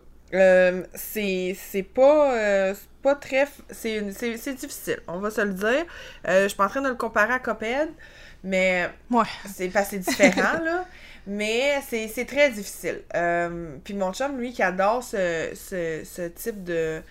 C'est 0.96 1.56
c'est 1.72 1.84
pas, 1.84 2.74
c'est 2.74 2.90
pas 3.04 3.14
très. 3.16 3.48
C'est 3.70 4.12
c'est- 4.12 4.38
c'est 4.38 4.54
difficile, 4.56 5.00
on 5.08 5.20
va 5.20 5.30
se 5.30 5.42
le 5.42 5.54
dire. 5.54 5.86
Je 6.28 6.48
suis 6.48 6.58
pas 6.58 6.66
en 6.66 6.70
train 6.70 6.82
de 6.82 6.90
le 6.90 6.96
comparer 6.96 7.34
à 7.34 7.40
Cophead, 7.40 7.90
mais 8.44 8.90
Ouais. 9.12 9.24
c'est 9.54 9.72
c'est 9.86 10.00
différent, 10.00 10.64
là. 10.64 10.86
Mais 11.30 11.82
c'est 11.88 12.26
très 12.26 12.50
difficile. 12.52 13.02
Euh, 13.16 13.76
puis 13.84 13.94
mon 13.94 14.12
chum, 14.14 14.38
lui, 14.40 14.52
qui 14.54 14.64
adore 14.64 15.04
ce, 15.04 15.52
ce, 15.54 16.02
ce 16.04 16.24
type 16.30 16.64
de, 16.64 17.02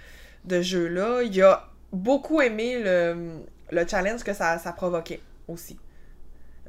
de 0.44 0.60
jeu-là, 0.62 1.22
il 1.22 1.42
a 1.42 1.68
beaucoup 1.92 2.40
aimé 2.40 2.82
le, 2.82 3.38
le 3.70 3.86
challenge 3.86 4.24
que 4.24 4.32
ça, 4.34 4.58
ça 4.58 4.72
provoquait 4.72 5.20
aussi. 5.46 5.78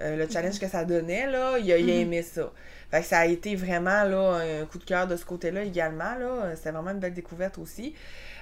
euh, 0.01 0.15
le 0.17 0.29
challenge 0.29 0.59
que 0.59 0.67
ça 0.67 0.85
donnait, 0.85 1.27
là, 1.29 1.57
il 1.59 1.71
a, 1.73 1.77
il 1.77 1.89
a 1.89 1.93
Mhm. 1.95 2.01
aimé 2.01 2.21
ça. 2.23 2.51
Fait 2.91 3.01
que 3.01 3.05
ça 3.07 3.19
a 3.19 3.25
été 3.25 3.55
vraiment 3.55 4.03
là, 4.03 4.39
un 4.61 4.65
coup 4.65 4.79
de 4.79 4.85
cœur 4.85 5.07
de 5.07 5.15
ce 5.17 5.25
côté-là 5.25 5.63
également. 5.63 6.15
Là. 6.15 6.55
C'était 6.55 6.71
vraiment 6.71 6.91
une 6.91 6.99
belle 6.99 7.13
découverte 7.13 7.57
aussi. 7.59 7.93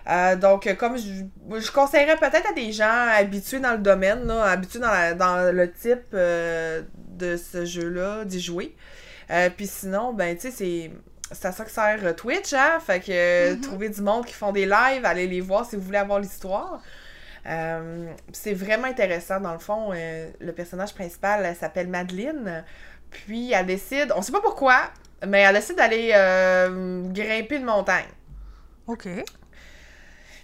Euh, 0.10 0.36
donc, 0.38 0.74
comme 0.78 0.98
je, 0.98 1.24
je 1.60 1.72
conseillerais 1.72 2.18
peut-être 2.18 2.50
à 2.50 2.54
des 2.54 2.72
gens 2.72 3.08
habitués 3.18 3.60
dans 3.60 3.74
le 3.74 3.80
domaine, 3.80 4.26
là, 4.28 4.44
habitués 4.46 4.80
dans, 4.80 4.92
la- 4.92 5.14
dans 5.16 5.52
le 5.54 5.72
type 5.72 6.04
euh, 6.14 6.82
de 6.96 7.38
ce 7.38 7.66
jeu-là, 7.66 8.24
d'y 8.26 8.40
jouer. 8.40 8.76
Euh, 9.32 9.50
Puis 9.56 9.68
sinon, 9.68 10.14
ben, 10.14 10.36
tu 10.36 10.44
sais, 10.44 10.52
c'est. 10.52 10.92
C'est 11.30 11.48
à 11.50 11.52
ça 11.52 11.66
que 11.66 11.72
sert 11.72 12.00
euh, 12.04 12.14
Twitch, 12.14 12.54
hein? 12.54 12.80
Fait 12.80 13.02
que 13.02 13.12
euh, 13.12 13.56
Mhm. 13.56 13.62
trouver 13.62 13.90
du 13.90 14.02
monde 14.02 14.26
qui 14.26 14.34
font 14.34 14.54
des 14.54 14.66
lives, 14.66 15.04
allez 15.04 15.28
les 15.28 15.42
voir 15.42 15.66
si 15.66 15.76
vous 15.76 15.82
voulez 15.82 15.98
avoir 15.98 16.22
l'histoire. 16.22 16.82
Euh, 17.46 18.10
c'est 18.32 18.54
vraiment 18.54 18.88
intéressant. 18.88 19.42
Dans 19.42 19.52
le 19.52 19.60
fond, 19.60 19.92
euh, 19.94 20.30
le 20.40 20.52
personnage 20.54 20.94
principal 20.94 21.44
elle 21.46 21.56
s'appelle 21.58 21.90
Madeleine. 21.90 22.64
Puis 23.12 23.52
elle 23.52 23.66
décide, 23.66 24.14
on 24.16 24.22
sait 24.22 24.32
pas 24.32 24.40
pourquoi, 24.40 24.84
mais 25.26 25.42
elle 25.42 25.56
décide 25.56 25.76
d'aller 25.76 26.10
grimper 27.14 27.58
une 27.58 27.66
montagne. 27.66 28.06
OK. 28.88 29.08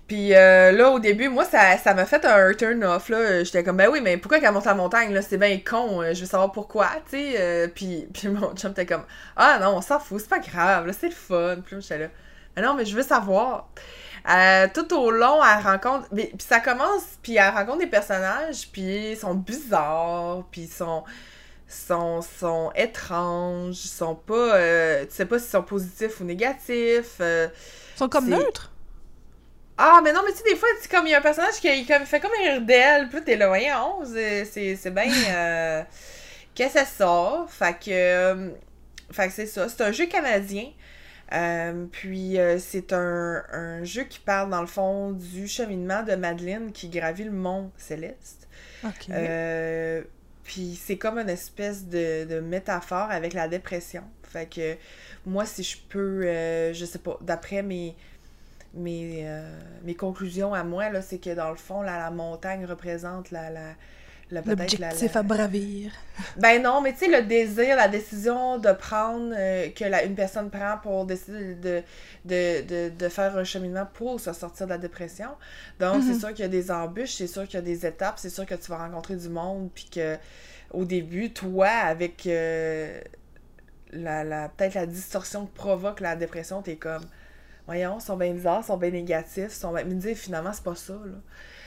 Puis 0.08 0.36
euh, 0.36 0.72
là, 0.74 0.90
au 0.92 1.00
début, 1.00 1.30
moi, 1.30 1.46
ça 1.46 1.78
ça 1.78 1.94
m'a 1.94 2.06
fait 2.06 2.24
un 2.26 2.54
turn 2.54 2.84
off. 2.84 3.10
là. 3.10 3.44
J'étais 3.44 3.64
comme, 3.64 3.78
ben 3.78 3.90
oui, 3.90 4.02
mais 4.02 4.18
pourquoi 4.18 4.40
qu'elle 4.40 4.52
monte 4.54 4.66
la 4.66 4.74
montagne? 4.74 5.14
là? 5.14 5.22
C'est 5.22 5.38
bien 5.38 5.60
con. 5.66 6.02
euh, 6.02 6.14
Je 6.14 6.22
veux 6.22 6.26
savoir 6.28 6.52
pourquoi, 6.52 6.88
tu 7.10 7.18
sais. 7.18 7.36
euh, 7.40 7.68
puis, 7.74 8.08
puis 8.14 8.28
mon 8.28 8.54
chum 8.56 8.72
était 8.72 8.86
comme, 8.86 9.06
ah 9.38 9.60
non, 9.62 9.78
on 9.78 9.82
s'en 9.82 10.00
fout, 10.00 10.20
c'est 10.20 10.30
pas 10.30 10.40
grave, 10.40 10.86
là, 10.88 10.94
c'est 10.94 11.08
le 11.08 11.14
fun. 11.16 11.58
Puis 11.66 11.76
là, 11.76 11.82
j'étais 11.82 11.98
là, 12.00 12.08
mais 12.56 12.62
non, 12.62 12.74
mais 12.76 12.86
je 12.86 12.96
veux 12.96 13.02
savoir. 13.04 13.70
Euh, 14.30 14.68
tout 14.74 14.94
au 14.96 15.10
long, 15.12 15.40
elle 15.44 15.64
rencontre. 15.64 16.08
mais- 16.12 16.28
Puis 16.38 16.46
ça 16.48 16.60
commence, 16.60 17.04
puis 17.22 17.36
elle 17.38 17.50
rencontre 17.54 17.80
des 17.80 17.88
personnages, 17.88 18.70
puis 18.72 19.12
ils 19.12 19.18
sont 19.18 19.34
bizarres, 19.36 20.44
puis 20.52 20.62
ils 20.64 20.68
sont. 20.72 21.04
Sont, 21.68 22.22
sont 22.22 22.72
étranges, 22.76 23.84
ils 23.86 23.88
sont 23.88 24.14
pas. 24.16 24.58
euh, 24.58 25.06
tu 25.06 25.16
sais 25.16 25.26
pas 25.26 25.40
s'ils 25.40 25.50
sont 25.50 25.64
positifs 25.64 26.20
ou 26.20 26.24
négatifs. 26.24 27.16
euh, 27.20 27.48
Ils 27.96 27.98
sont 27.98 28.10
comme 28.10 28.30
neutres. 28.30 28.70
Ah, 29.78 30.02
mais 30.04 30.14
non, 30.14 30.22
mais 30.26 30.32
tu 30.32 30.38
sais, 30.40 30.44
des 30.44 30.56
fois, 30.56 30.70
c'est 30.80 30.92
comme 30.92 31.08
il 31.08 31.12
y 31.12 31.14
a 31.16 31.20
un 31.20 31.22
personnage 31.22 31.56
qui 31.56 31.68
il 31.68 31.88
comme, 31.88 32.06
fait 32.06 32.20
comme 32.20 32.32
rire 32.40 32.62
d'elle, 32.62 33.10
puis 33.10 33.24
t'es 33.24 33.36
là, 33.36 33.48
voyons, 33.48 34.04
c'est 34.06 34.92
bien. 34.94 35.12
euh, 35.36 35.84
Qu'est-ce 36.56 36.74
que 36.76 36.80
c'est 36.80 36.86
ça? 36.86 37.46
Fait 37.50 37.74
que. 37.74 37.90
euh, 37.92 38.50
fait 39.12 39.28
que 39.28 39.34
c'est 39.34 39.46
ça. 39.48 39.70
C'est 39.70 39.82
un 39.82 39.92
jeu 39.92 40.06
canadien. 40.08 40.66
Euh, 41.34 41.86
puis 41.92 42.38
euh, 42.40 42.60
c'est 42.60 42.94
un, 42.94 43.44
un 43.52 43.84
jeu 43.84 44.04
qui 44.04 44.20
parle, 44.20 44.50
dans 44.52 44.62
le 44.62 44.68
fond, 44.68 45.12
du 45.14 45.48
cheminement 45.48 46.04
de 46.04 46.16
Madeleine 46.16 46.72
qui 46.72 46.90
gravit 46.90 47.24
le 47.24 47.32
mont 47.32 47.72
Céleste. 47.78 48.48
OK. 48.84 49.10
Euh, 49.12 50.04
puis 50.44 50.76
c'est 50.80 50.98
comme 50.98 51.18
une 51.18 51.30
espèce 51.30 51.86
de, 51.88 52.26
de 52.26 52.40
métaphore 52.40 53.10
avec 53.12 53.34
la 53.34 53.48
dépression. 53.48 54.04
Fait 54.24 54.48
que 54.48 54.76
moi, 55.26 55.46
si 55.46 55.64
je 55.64 55.78
peux, 55.90 56.22
je 56.74 56.86
sais 56.86 57.00
pas, 57.00 57.18
d'après 57.22 57.64
mes, 57.64 57.96
mes, 58.74 59.24
euh, 59.28 59.60
mes 59.84 59.96
conclusions 59.96 60.54
à 60.54 60.64
moi, 60.64 60.90
là, 60.90 61.02
c'est 61.02 61.20
que 61.20 61.34
dans 61.36 61.50
le 61.50 61.56
fond, 61.58 61.82
là, 61.82 61.98
la 62.00 62.12
montagne 62.12 62.66
représente 62.66 63.32
la. 63.32 63.50
la, 63.50 63.74
la 64.32 64.44
peut-être 64.44 64.80
la- 64.80 64.94
L'objectif 64.94 65.16
la- 65.16 65.18
à 65.18 65.24
bravir. 65.24 65.92
ben 66.36 66.62
non, 66.64 66.82
mais 66.82 66.94
tu 66.94 67.00
sais, 67.00 67.08
le 67.22 67.24
désir, 67.28 67.76
la 67.76 67.88
décision 67.88 68.58
de 68.58 68.72
prendre, 68.72 69.34
euh, 69.38 69.70
que 69.70 69.86
la, 69.86 70.04
une 70.04 70.16
personne 70.16 70.50
prend 70.50 70.78
pour 70.82 71.06
décider 71.06 71.54
de, 71.56 71.84
de, 72.26 72.62
de, 72.66 72.90
de 72.90 73.10
faire 73.10 73.38
un 73.38 73.44
cheminement 73.44 73.86
pour 73.94 74.20
se 74.20 74.34
sortir 74.34 74.66
de 74.66 74.72
la 74.72 74.80
dépression. 74.80 75.30
Donc, 75.80 76.02
Mhm. 76.02 76.04
c'est 76.04 76.16
sûr 76.16 76.30
qu'il 76.30 76.40
y 76.40 76.44
a 76.44 76.48
des 76.48 76.72
embûches, 76.72 77.14
c'est 77.14 77.28
sûr 77.28 77.44
qu'il 77.46 77.56
y 77.56 77.58
a 77.58 77.62
des 77.62 77.86
étapes, 77.86 78.18
c'est 78.18 78.32
sûr 78.32 78.46
que 78.48 78.56
tu 78.56 78.72
vas 78.72 78.78
rencontrer 78.80 79.16
du 79.16 79.30
monde, 79.30 79.70
puis 79.76 79.86
que 79.92 80.18
au 80.72 80.86
début, 80.86 81.32
toi, 81.34 81.68
avec 81.70 82.26
euh, 82.28 83.00
la, 83.92 84.24
la, 84.24 84.50
peut-être 84.50 84.74
la 84.76 84.86
distorsion 84.86 85.46
que 85.46 85.54
provoque 85.54 86.00
la 86.00 86.16
dépression, 86.16 86.62
t'es 86.62 86.76
comme, 86.78 87.04
voyons, 87.66 87.98
ils 88.00 88.04
sont 88.04 88.18
bien 88.18 88.34
bizarres, 88.34 88.62
ils 88.64 88.68
sont 88.68 88.78
bien 88.78 88.92
négatifs, 88.92 89.46
ils 89.48 89.52
sont 89.52 89.74
bien... 89.74 89.84
Mais 89.84 89.96
dire, 89.96 90.16
finalement, 90.18 90.52
c'est 90.54 90.64
pas 90.64 90.76
ça, 90.76 90.94
là. 90.94 91.16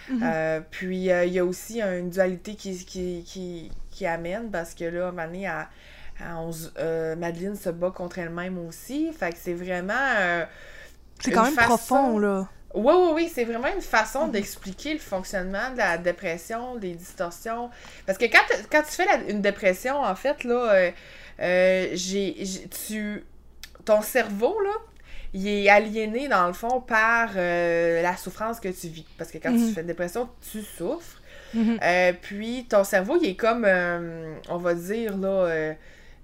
Mhm. 0.09 0.21
Euh, 0.23 0.61
puis 0.71 1.11
euh, 1.11 1.25
il 1.25 1.33
y 1.33 1.39
a 1.41 1.45
aussi 1.45 1.81
une 1.83 2.11
dualité 2.11 2.55
qui, 2.55 2.85
qui, 2.85 3.25
qui, 3.27 3.73
qui 3.91 4.07
amène 4.07 4.51
parce 4.53 4.73
que 4.75 4.85
là, 4.85 5.07
à 5.07 5.09
un 5.09 5.11
moment 5.13 5.27
donné, 5.27 5.49
à, 5.49 5.69
à 6.21 6.41
euh, 6.79 7.17
Madeleine 7.17 7.57
se 7.57 7.71
bat 7.71 7.91
contre 7.91 8.21
elle-même 8.21 8.57
aussi. 8.69 9.13
Fait 9.13 9.31
que 9.33 9.39
c'est 9.41 9.55
vraiment. 9.55 9.93
euh, 10.21 10.45
C'est 11.21 11.33
quand 11.33 11.43
même 11.43 11.55
façon- 11.55 11.67
profond, 11.67 12.19
là. 12.21 12.49
Oui, 12.75 12.95
oui, 12.97 13.11
oui, 13.15 13.33
c'est 13.35 13.45
vraiment 13.45 13.67
une 13.75 13.81
façon 13.81 14.27
Mhm. 14.27 14.33
d'expliquer 14.33 14.93
le 14.93 15.01
fonctionnement 15.01 15.71
de 15.73 15.79
la 15.79 15.99
dépression, 15.99 16.77
des 16.77 16.93
distorsions. 16.95 17.71
Parce 18.07 18.17
que 18.19 18.27
quand, 18.27 18.45
quand 18.71 18.83
tu 18.83 18.93
fais 18.93 19.07
la- 19.07 19.25
une 19.29 19.41
dépression, 19.41 19.97
en 20.03 20.15
fait, 20.15 20.45
là, 20.45 20.91
j'ai- 21.95 22.69
tu, 22.87 23.25
ton 23.85 24.03
cerveau, 24.03 24.61
là, 24.61 24.71
il 25.35 25.47
est 25.49 25.69
aliéné, 25.69 26.29
dans 26.29 26.47
le 26.47 26.53
fond, 26.53 26.81
par 26.81 27.31
euh, 27.37 28.03
la 28.03 28.17
souffrance 28.17 28.61
que 28.61 28.69
tu 28.69 28.89
vis. 28.89 29.07
Parce 29.19 29.31
que 29.31 29.39
quand 29.39 29.51
Mhm. 29.53 29.67
tu 29.69 29.73
fais 29.75 29.81
une 29.83 29.87
dépression, 29.87 30.29
tu 30.53 30.63
souffres. 30.63 31.21
Mhm. 31.55 31.79
Euh, 31.83 32.13
puis 32.21 32.67
ton 32.69 32.85
cerveau, 32.85 33.17
il 33.23 33.29
est 33.31 33.35
comme, 33.37 33.65
euh, 33.67 34.35
on 34.49 34.57
va 34.59 34.75
dire, 34.75 35.17
là, 35.17 35.75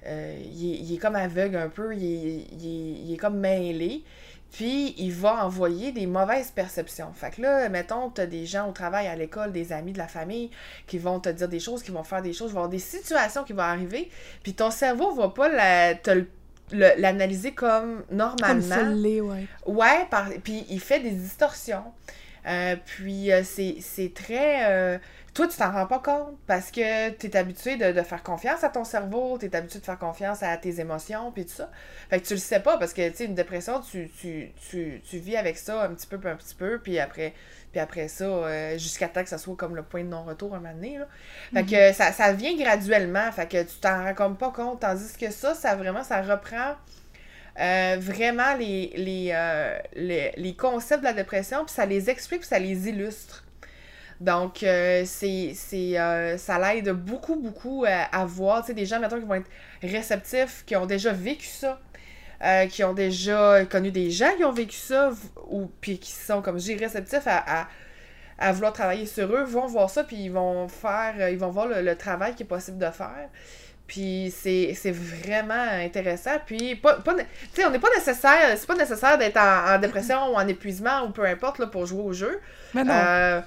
il, 0.05 0.11
est, 0.11 0.79
il 0.81 0.95
est 0.95 0.99
comme 0.99 1.17
aveugle 1.17 1.57
un 1.57 1.69
peu, 1.69 1.95
il 1.95 2.05
est, 2.05 2.47
il 2.53 2.67
est- 2.67 3.01
il 3.05 3.15
est 3.15 3.17
comme 3.17 3.39
mêlé. 3.39 4.03
Puis 4.51 4.95
il 4.99 5.13
va 5.13 5.47
envoyer 5.47 5.93
des 5.93 6.07
mauvaises 6.07 6.51
perceptions. 6.51 7.11
Fait 7.15 7.31
que 7.35 7.41
là, 7.41 7.71
mettons, 7.71 8.11
t'as 8.11 8.27
des 8.27 8.45
gens 8.45 8.69
au 8.69 8.73
travail, 8.73 9.07
à 9.07 9.17
l'école, 9.17 9.51
des 9.51 9.73
amis 9.73 9.93
de 9.93 9.99
la 9.99 10.09
famille 10.09 10.51
qui 10.87 10.99
vont 10.99 11.21
te 11.21 11.31
dire 11.31 11.49
des 11.49 11.59
choses, 11.61 11.83
qui 11.83 11.91
vont 11.91 12.03
faire 12.05 12.21
des 12.21 12.35
choses, 12.35 12.51
y 12.51 12.55
avoir 12.57 12.69
des 12.69 12.79
situations 12.79 13.45
qui 13.45 13.55
vont 13.55 13.63
arriver. 13.63 14.11
Puis 14.43 14.53
ton 14.53 14.71
cerveau 14.71 15.15
va 15.15 15.29
pas 15.29 15.49
la- 15.49 15.95
te 15.95 16.11
le- 16.11 16.29
l'analyser 16.73 17.53
comme 17.53 18.03
normalement. 18.11 18.91
l'est, 18.95 19.21
ouais. 19.21 19.47
Ouais, 19.67 20.07
par... 20.11 20.29
puis 20.43 20.67
il 20.69 20.81
fait 20.81 21.01
des 21.01 21.11
distorsions. 21.11 21.85
Euh, 22.47 22.75
puis 22.85 23.31
euh, 23.31 23.43
c'est 23.45 24.13
très... 24.15 24.67
euh, 24.69 24.99
Toi, 25.33 25.47
tu 25.47 25.57
t'en 25.57 25.71
rends 25.71 25.87
pas 25.87 26.01
compte 26.01 26.37
parce 26.49 26.73
que 26.73 27.11
tu 27.11 27.29
es 27.29 27.37
habitué 27.37 27.77
de, 27.77 27.93
de 27.93 28.03
faire 28.03 28.25
confiance 28.25 28.65
à 28.65 28.69
ton 28.69 28.83
cerveau, 28.85 29.39
tu 29.39 29.47
es 29.47 29.55
habitué 29.57 29.79
de 29.79 29.85
faire 29.85 29.99
confiance 29.99 30.43
à 30.43 30.57
tes 30.57 30.81
émotions, 30.81 31.31
puis 31.31 31.45
tout 31.47 31.53
ça. 31.53 31.71
Fait 32.11 32.21
que 32.21 32.27
tu 32.27 32.35
le 32.35 32.41
sais 32.41 32.59
pas 32.59 32.79
parce 32.79 32.93
que, 32.95 33.09
tu 33.11 33.17
sais, 33.17 33.25
une 33.27 33.37
dépression, 33.37 33.81
tu, 33.81 34.11
tu, 34.21 34.51
tu, 34.69 35.01
tu 35.09 35.19
vis 35.19 35.37
avec 35.37 35.57
ça 35.57 35.85
un 35.85 35.95
petit 35.95 36.09
peu, 36.09 36.19
un 36.29 36.35
petit 36.35 36.55
peu, 36.57 36.81
puis 36.81 36.99
après, 36.99 37.33
puis 37.73 37.81
après 37.81 38.07
ça, 38.09 38.25
euh, 38.25 38.79
jusqu'à 38.79 39.09
temps 39.09 39.23
que 39.23 39.29
ça 39.29 39.39
soit 39.39 39.57
comme 39.57 39.75
le 39.75 39.83
point 39.83 40.05
de 40.05 40.09
non-retour 40.09 40.55
un 40.55 40.61
moment 40.61 40.75
donné, 40.75 40.99
là. 40.99 41.09
Fait 41.53 41.65
que 41.65 41.93
ça, 41.93 42.13
ça 42.13 42.33
vient 42.33 42.55
graduellement, 42.57 43.33
fait 43.33 43.49
que 43.49 43.63
tu 43.63 43.77
t'en 43.81 44.05
rends 44.05 44.15
comme 44.15 44.37
pas 44.37 44.51
compte, 44.51 44.81
tandis 44.81 45.13
que 45.19 45.31
ça, 45.31 45.55
ça 45.55 45.75
vraiment, 45.75 46.05
ça 46.05 46.21
reprend 46.23 46.77
euh, 47.61 47.97
vraiment 47.99 48.55
les, 48.57 48.93
les, 48.97 49.31
euh, 49.33 49.79
les, 49.95 50.33
les 50.37 50.55
concepts 50.55 51.01
de 51.01 51.07
la 51.07 51.13
dépression, 51.13 51.65
puis 51.65 51.75
ça 51.75 51.85
les 51.87 52.09
explique, 52.09 52.41
puis 52.41 52.49
ça 52.49 52.59
les 52.59 52.89
illustre. 52.89 53.45
Donc, 54.21 54.63
euh, 54.63 55.03
c'est, 55.05 55.55
ça 56.39 56.59
l'aide 56.59 56.91
beaucoup, 56.91 57.37
beaucoup 57.37 57.85
à, 57.87 58.05
à 58.17 58.25
voir, 58.25 58.61
tu 58.61 58.69
sais, 58.69 58.75
des 58.75 58.87
gens, 58.87 59.01
mettons, 59.01 59.19
qui 59.19 59.27
vont 59.27 59.35
être 59.35 59.51
réceptifs, 59.83 60.63
qui 60.65 60.77
ont 60.77 60.87
déjà 60.87 61.13
vécu 61.13 61.47
ça, 61.47 61.81
euh, 62.45 62.67
qui 62.67 62.83
ont 62.85 62.95
déjà 62.95 63.65
connu 63.67 63.91
des 63.91 64.11
gens 64.11 64.31
qui 64.37 64.45
ont 64.45 64.53
vécu 64.53 64.77
ça, 64.77 65.11
ou 65.49 65.71
puis 65.81 65.99
qui 65.99 66.13
sont, 66.13 66.43
comme 66.43 66.59
je 66.59 66.65
dis, 66.65 66.75
réceptifs 66.77 67.27
à, 67.27 67.63
à, 67.63 67.69
à 68.39 68.53
vouloir 68.53 68.73
travailler 68.73 69.07
sur 69.07 69.33
eux, 69.35 69.45
vont 69.45 69.67
voir 69.67 69.91
ça, 69.91 70.05
puis 70.05 70.17
ils 70.17 70.33
vont 70.33 70.69
faire, 70.69 71.15
euh, 71.19 71.31
ils 71.31 71.39
vont 71.39 71.51
voir 71.51 71.67
le, 71.67 71.83
le 71.83 71.97
travail 71.97 72.35
qui 72.35 72.43
est 72.43 72.47
possible 72.47 72.79
de 72.79 72.91
faire. 72.91 73.29
Puis 73.87 74.33
c'est 74.35 74.75
vraiment 74.91 75.67
intéressant. 75.85 76.31
Puis, 76.47 76.77
pas, 76.77 76.95
pas, 76.95 77.15
tu 77.15 77.25
sais, 77.53 77.67
on 77.67 77.71
n'est 77.71 77.79
pas 77.79 77.91
nécessaire, 77.95 78.57
c'est 78.57 78.67
pas 78.67 78.77
nécessaire 78.77 79.19
d'être 79.19 79.37
en, 79.37 79.75
en 79.75 79.79
dépression 79.79 80.33
ou 80.33 80.35
en 80.37 80.49
épuisement 80.49 81.03
ou 81.03 81.11
peu 81.11 81.27
importe 81.27 81.59
là, 81.59 81.67
pour 81.67 81.85
jouer 81.85 82.03
au 82.03 82.13
jeu. 82.13 82.41
Mais 82.73 82.85
non. 82.85 82.95
Euh, 82.95 83.41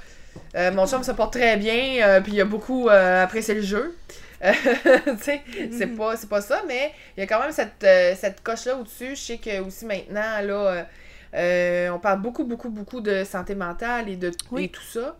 euh, 0.56 0.72
mon 0.72 0.86
chum 0.86 1.02
se 1.02 1.14
porte 1.14 1.34
très 1.34 1.58
bien, 1.58 2.06
euh, 2.06 2.22
puis 2.22 2.34
il 2.34 2.42
a 2.42 2.46
beaucoup 2.46 2.90
apprécié 2.90 3.56
le 3.56 3.62
jeu. 3.62 3.98
Euh, 4.46 4.54
c'est 5.20 5.42
Mhm. 5.88 5.96
pas, 5.98 6.16
c'est 6.18 6.30
pas 6.30 6.42
ça, 6.42 6.62
mais 6.68 6.94
il 7.18 7.22
y 7.22 7.24
a 7.24 7.28
quand 7.28 7.40
même 7.42 7.52
cette, 7.52 7.84
euh, 7.84 8.14
cette 8.16 8.42
coche-là 8.44 8.76
au-dessus. 8.78 9.12
Je 9.12 9.22
sais 9.22 9.38
que 9.38 9.60
aussi 9.62 9.86
maintenant, 9.86 10.42
là, 10.42 10.88
euh, 11.34 11.90
on 11.90 12.00
parle 12.00 12.22
beaucoup, 12.22 12.44
beaucoup, 12.46 12.70
beaucoup 12.70 13.02
de 13.02 13.24
santé 13.24 13.56
mentale 13.56 14.10
et 14.10 14.16
de 14.18 14.32
Oui. 14.52 14.66
et 14.66 14.70
tout 14.70 14.82
ça. 14.84 15.18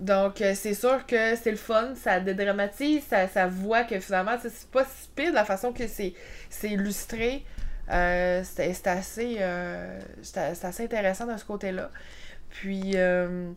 Donc, 0.00 0.36
c'est 0.54 0.74
sûr 0.74 1.04
que 1.06 1.34
c'est 1.34 1.50
le 1.50 1.56
fun, 1.56 1.94
ça 1.96 2.20
dédramatise, 2.20 3.02
ça, 3.10 3.26
ça 3.26 3.48
voit 3.48 3.82
que 3.82 3.98
finalement, 3.98 4.36
c'est 4.40 4.70
pas 4.70 4.84
si 4.84 5.08
pire 5.16 5.32
la 5.32 5.44
façon 5.44 5.72
que 5.72 5.88
c'est 5.88 6.14
c'est 6.50 6.70
illustré. 6.70 7.44
Euh, 7.90 8.42
c'est 8.44 8.86
assez, 8.86 9.38
assez 10.62 10.84
intéressant 10.84 11.26
de 11.26 11.36
ce 11.36 11.44
côté-là. 11.44 11.90
Puis, 12.50 12.92
euh, 12.94 13.50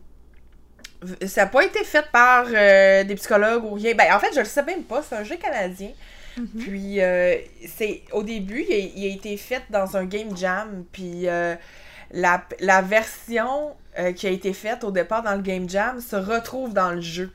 ça 1.26 1.42
n'a 1.42 1.46
pas 1.48 1.64
été 1.64 1.82
fait 1.84 2.04
par 2.12 2.46
euh, 2.52 3.04
des 3.04 3.14
psychologues 3.16 3.64
ou 3.64 3.74
rien. 3.74 3.94
Ben, 3.94 4.12
en 4.14 4.18
fait, 4.18 4.32
je 4.34 4.40
le 4.40 4.44
sais 4.46 4.62
même 4.62 4.82
pas, 4.84 5.02
c'est 5.02 5.16
un 5.16 5.24
jeu 5.24 5.36
canadien. 5.36 5.90
Mhm. 6.36 6.48
Puis, 6.60 7.00
euh, 7.02 7.36
c'est 7.76 8.02
au 8.12 8.22
début, 8.22 8.64
il 8.68 8.72
a, 8.72 8.78
il 8.78 9.10
a 9.10 9.14
été 9.14 9.36
fait 9.36 9.62
dans 9.70 9.96
un 9.96 10.04
game 10.04 10.36
jam. 10.36 10.84
Puis, 10.92 11.28
euh, 11.28 11.54
la, 12.12 12.42
la 12.60 12.82
version 12.82 13.74
qui 14.16 14.26
a 14.26 14.30
été 14.30 14.52
faite 14.54 14.84
au 14.84 14.90
départ 14.90 15.22
dans 15.22 15.34
le 15.34 15.42
game 15.42 15.68
jam 15.68 16.00
se 16.00 16.16
retrouve 16.16 16.72
dans 16.72 16.92
le 16.92 17.02
jeu. 17.02 17.30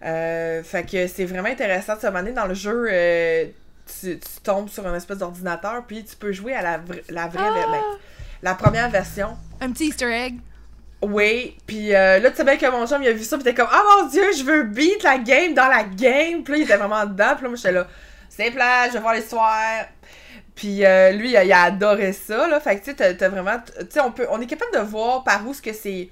Fait 0.00 0.86
que 0.90 1.06
c'est 1.06 1.24
vraiment 1.26 1.48
intéressant 1.48 1.96
de 1.96 2.00
se 2.00 2.06
demander 2.06 2.32
dans 2.32 2.46
le 2.46 2.54
jeu. 2.54 2.88
tu, 4.00 4.18
tu 4.18 4.40
tombes 4.42 4.68
sur 4.70 4.86
un 4.86 4.94
espèce 4.94 5.18
d'ordinateur, 5.18 5.84
puis 5.86 6.02
tu 6.04 6.16
peux 6.16 6.32
jouer 6.32 6.54
à 6.54 6.62
la, 6.62 6.78
vra- 6.78 7.02
la 7.10 7.26
vraie. 7.28 7.42
Ah! 7.44 7.66
ben, 7.72 7.82
la 8.42 8.54
première 8.54 8.88
version. 8.90 9.36
Un 9.60 9.70
petit 9.72 9.88
easter 9.88 10.10
egg. 10.12 10.36
Oui, 11.08 11.56
puis 11.68 11.94
euh, 11.94 12.18
là, 12.18 12.30
tu 12.32 12.38
sais 12.38 12.44
bien 12.44 12.56
que 12.56 12.66
mon 12.66 12.84
chum, 12.84 13.00
il 13.00 13.08
a 13.08 13.12
vu 13.12 13.22
ça, 13.22 13.36
puis 13.36 13.44
t'es 13.44 13.54
comme, 13.54 13.68
ah 13.70 13.82
mon 13.96 14.08
dieu, 14.08 14.24
je 14.36 14.42
veux 14.42 14.64
beat 14.64 15.04
la 15.04 15.18
game 15.18 15.54
dans 15.54 15.68
la 15.68 15.84
game. 15.84 16.42
Puis 16.42 16.52
là, 16.52 16.58
il 16.58 16.62
était 16.62 16.76
vraiment 16.76 17.06
dedans, 17.06 17.34
puis 17.34 17.44
là, 17.44 17.48
moi, 17.48 17.56
j'étais 17.56 17.70
là, 17.70 17.86
c'est 18.28 18.50
plat, 18.50 18.88
je 18.88 18.94
vais 18.94 18.98
voir 18.98 19.14
l'histoire. 19.14 19.84
Puis 20.56 20.84
euh, 20.84 21.12
lui, 21.12 21.30
il 21.30 21.52
a, 21.52 21.62
adoré 21.62 22.12
ça, 22.12 22.48
là. 22.48 22.58
Fait 22.58 22.80
que, 22.80 22.84
tu 22.86 22.96
sais, 22.96 23.14
t'as- 23.14 23.28
vraiment. 23.28 23.56
Tu 23.78 23.86
sais, 23.88 24.00
on, 24.00 24.12
on 24.30 24.40
est 24.40 24.46
capable 24.46 24.72
de 24.74 24.80
voir 24.80 25.22
par 25.22 25.46
où 25.46 25.54
ce 25.54 25.62
que 25.62 25.72
c'est. 25.72 26.08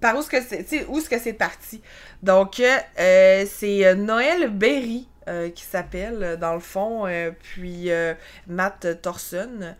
Par 0.00 0.16
où 0.16 0.22
ce 0.22 0.30
que 0.30 0.40
c'est. 0.40 0.62
Tu 0.62 0.78
sais, 0.78 0.86
où 0.88 1.00
ce 1.00 1.08
que 1.08 1.18
c'est 1.18 1.32
parti. 1.32 1.82
Donc, 2.22 2.60
euh, 2.60 3.44
c'est 3.50 3.84
euh, 3.84 3.94
Noël 3.96 4.50
Berry 4.50 5.08
qui 5.54 5.62
s'appelle, 5.62 6.36
dans 6.40 6.54
le 6.54 6.60
fond, 6.60 7.06
puis 7.40 7.90
Matt 8.48 9.00
Thorson 9.02 9.76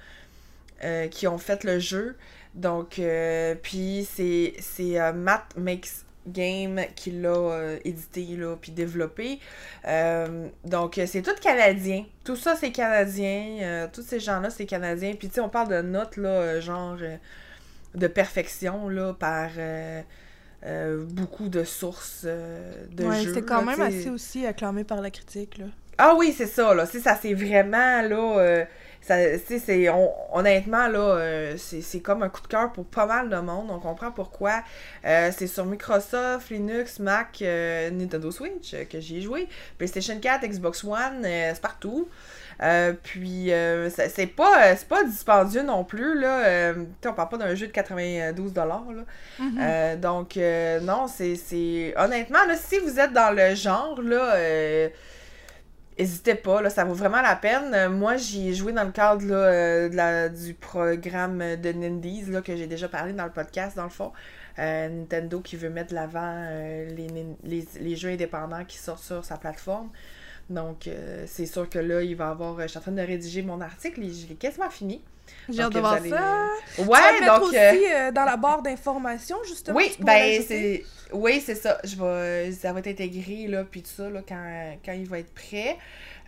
qui 1.11 1.27
ont 1.27 1.39
fait 1.39 1.65
le 1.65 1.81
jeu. 1.81 2.17
Donc, 2.55 2.99
euh, 2.99 3.55
puis 3.63 4.07
c'est 4.11 4.55
c'est 4.61 5.01
euh, 5.01 5.13
Matt 5.13 5.57
Makes 5.57 6.05
Game 6.27 6.81
qui 6.95 7.11
l'a 7.11 7.31
euh, 7.31 7.79
édité, 7.85 8.25
là, 8.37 8.57
puis 8.61 8.73
développé. 8.73 9.41
Euh, 9.89 10.49
donc, 10.65 11.01
c'est 11.07 11.23
tout 11.23 11.35
canadien. 11.41 12.05
Tout 12.25 12.37
ça, 12.37 12.55
c'est 12.55 12.71
canadien. 12.71 13.89
Tous 13.93 14.03
ces 14.03 14.21
gens-là, 14.21 14.51
c'est 14.51 14.67
canadien. 14.67 15.15
Puis, 15.19 15.29
tu 15.29 15.35
sais, 15.35 15.41
on 15.41 15.49
parle 15.49 15.69
de 15.69 15.83
notes, 15.83 16.17
là, 16.17 16.61
genre 16.61 16.97
de 17.95 18.07
perfection, 18.07 18.89
là, 18.89 19.15
par 19.15 19.51
euh, 19.59 21.05
beaucoup 21.11 21.49
de 21.49 21.65
sources 21.65 22.23
euh, 22.25 22.85
de 22.93 23.05
ouais, 23.05 23.25
c'était 23.25 23.43
quand 23.43 23.65
là, 23.65 23.77
même 23.77 23.81
assez 23.81 24.09
aussi 24.11 24.47
acclamé 24.47 24.85
par 24.85 25.01
la 25.01 25.11
critique, 25.11 25.59
là. 25.59 25.67
Ah 25.99 26.15
oui, 26.17 26.33
c'est 26.37 26.47
ça, 26.47 26.73
là. 26.73 26.87
C'est 26.87 27.01
ça, 27.01 27.19
c'est 27.21 27.35
vraiment, 27.35 28.01
là. 28.03 28.39
euh, 28.39 28.65
ça, 29.03 29.17
c'est. 29.59 29.89
on- 29.91 30.13
honnêtement, 30.33 30.87
là, 30.89 30.99
euh, 30.99 31.57
c'est 31.57 32.01
comme 32.01 32.23
un 32.23 32.29
coup 32.29 32.41
de 32.43 32.47
cœur 32.47 32.73
pour 32.73 32.85
pas 32.87 33.07
mal 33.07 33.29
de 33.29 33.37
monde. 33.37 33.69
On 33.71 33.79
comprend 33.81 34.11
pourquoi. 34.13 34.63
Euh, 35.05 35.31
c'est 35.37 35.47
sur 35.49 35.67
Microsoft, 35.67 36.51
Linux, 36.51 36.99
Mac, 37.01 37.39
euh, 37.43 37.91
Nintendo 37.91 38.31
Switch 38.31 38.75
que 38.89 39.01
j'y 39.01 39.19
ai 39.19 39.21
joué. 39.23 39.49
PlayStation 39.79 40.19
4, 40.21 40.47
Xbox 40.47 40.85
One, 40.85 41.23
c'est 41.23 41.61
partout. 41.61 42.09
Puis, 43.03 43.53
euh, 43.53 43.91
c'est 43.91 44.27
pas, 44.29 44.77
c'est 44.77 44.87
pas 44.89 45.03
dispendieux 45.03 45.63
non 45.63 45.83
plus, 45.85 46.19
là. 46.21 46.73
On 47.05 47.13
parle 47.13 47.29
pas 47.29 47.39
d'un 47.39 47.55
jeu 47.57 47.67
de 47.67 47.73
92$, 47.73 48.93
là. 48.93 49.03
Mhm. 49.41 49.59
Euh, 49.61 49.97
donc, 49.97 50.37
euh, 50.37 50.79
non, 50.81 51.09
c'est, 51.09 51.35
c'est... 51.35 51.93
Honnêtement, 51.97 52.45
là, 52.47 52.55
si 52.57 52.79
vous 52.79 53.01
êtes 53.01 53.13
dans 53.13 53.35
le 53.35 53.55
genre, 53.57 54.01
là, 54.01 54.35
euh, 54.37 54.89
n'hésitez 56.03 56.35
pas, 56.35 56.69
ça 56.69 56.85
vaut 56.85 56.95
vraiment 56.95 57.23
la 57.23 57.37
peine. 57.37 57.73
Euh, 57.75 57.89
moi, 57.89 58.17
j'y 58.17 58.49
ai 58.49 58.55
joué 58.55 58.73
dans 58.73 58.85
le 58.85 58.91
cadre 58.91 59.25
euh, 59.31 60.29
du 60.29 60.55
programme 60.55 61.57
de 61.57 61.69
Nindies, 61.71 62.25
là, 62.29 62.43
que 62.43 62.57
j'ai 62.57 62.67
déjà 62.67 62.89
parlé 62.89 63.13
dans 63.13 63.25
le 63.25 63.31
podcast, 63.31 63.77
dans 63.77 63.85
le 63.85 63.91
fond. 63.91 64.13
Euh, 64.59 64.89
Nintendo 64.89 65.41
qui 65.41 65.57
veut 65.57 65.71
mettre 65.71 65.91
de 65.91 65.95
l'avant 65.95 66.47
les, 66.95 67.97
jeux 67.97 68.11
indépendants 68.11 68.65
qui 68.65 68.79
sortent 68.79 69.03
sur 69.03 69.25
sa 69.25 69.37
plateforme. 69.37 69.91
Donc, 70.51 70.89
c'est 71.27 71.47
sûr 71.47 71.71
que 71.71 71.79
là, 71.79 72.03
il 72.03 72.17
va 72.17 72.31
avoir... 72.31 72.61
Je 72.61 72.67
suis 72.67 72.79
en 72.79 72.83
train 72.83 72.93
de 72.93 73.01
rédiger 73.01 73.43
mon 73.43 73.61
article 73.61 74.03
et 74.03 74.13
je 74.13 74.27
l'ai 74.27 74.35
quasiment 74.35 74.69
fini. 74.69 75.03
J'ai 75.49 75.61
hâte 75.63 75.67
Donc, 75.67 75.75
de 75.75 75.81
voir 75.81 75.93
allez- 75.95 76.11
ça. 76.11 76.47
tu 76.77 76.83
vas 76.83 76.87
Ouais, 76.89 76.99
le 77.15 77.21
mettre 77.21 77.35
donc... 77.41 77.49
aussi 77.49 77.57
euh, 77.57 77.73
euh, 78.09 78.13
dans 78.13 78.25
la 78.25 78.37
barre 78.37 78.63
d'informations, 78.63 79.39
justement. 79.47 79.77
oui, 79.77 79.95
ben 79.99 80.43
c'est 80.47 80.85
oui, 81.13 81.43
c'est 81.45 81.55
ça. 81.57 81.79
Je 81.85 81.97
vais 81.97 82.53
ça 82.53 82.73
va 82.73 82.79
être 82.79 82.87
intégré 82.89 83.47
là 83.49 83.65
puis 83.65 83.83
tout 83.83 83.91
ça 83.95 84.09
là 84.09 84.21
quand, 84.27 84.77
quand 84.85 84.93
il 84.93 85.07
va 85.07 85.19
être 85.19 85.35
prêt. 85.35 85.77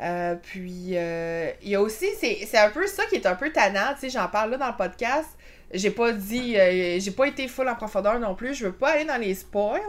Euh, 0.00 0.34
puis 0.42 0.90
euh, 0.96 1.50
il 1.62 1.68
y 1.70 1.74
a 1.76 1.80
aussi 1.80 2.06
c'est 2.20 2.58
un 2.58 2.70
peu 2.70 2.86
ça 2.86 3.04
qui 3.06 3.14
est 3.16 3.26
un 3.26 3.36
peu 3.36 3.50
tannant, 3.50 3.94
tu 3.94 4.00
sais, 4.00 4.10
j'en 4.10 4.28
parle 4.28 4.50
là 4.50 4.56
dans 4.58 4.68
le 4.68 4.76
podcast. 4.76 5.28
J'ai 5.72 5.90
pas 5.90 6.12
dit 6.12 6.56
euh, 6.58 6.98
j'ai 7.00 7.10
pas 7.12 7.26
été 7.26 7.48
full 7.48 7.68
en 7.68 7.74
profondeur 7.76 8.18
non 8.20 8.34
plus, 8.34 8.54
je 8.54 8.66
veux 8.66 8.72
pas 8.72 8.90
aller 8.90 9.04
dans 9.04 9.16
les 9.20 9.34
spoils. 9.34 9.80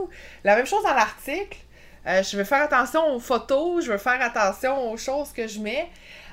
La 0.44 0.56
même 0.56 0.66
chose 0.66 0.84
dans 0.84 0.94
l'article. 0.94 1.58
Euh, 2.08 2.22
je 2.22 2.38
veux 2.38 2.44
faire 2.44 2.62
attention 2.62 3.16
aux 3.16 3.20
photos, 3.20 3.84
je 3.84 3.92
veux 3.92 3.98
faire 3.98 4.22
attention 4.22 4.92
aux 4.92 4.98
choses 4.98 5.32
que 5.34 5.48
je 5.48 5.60
mets. 5.60 5.88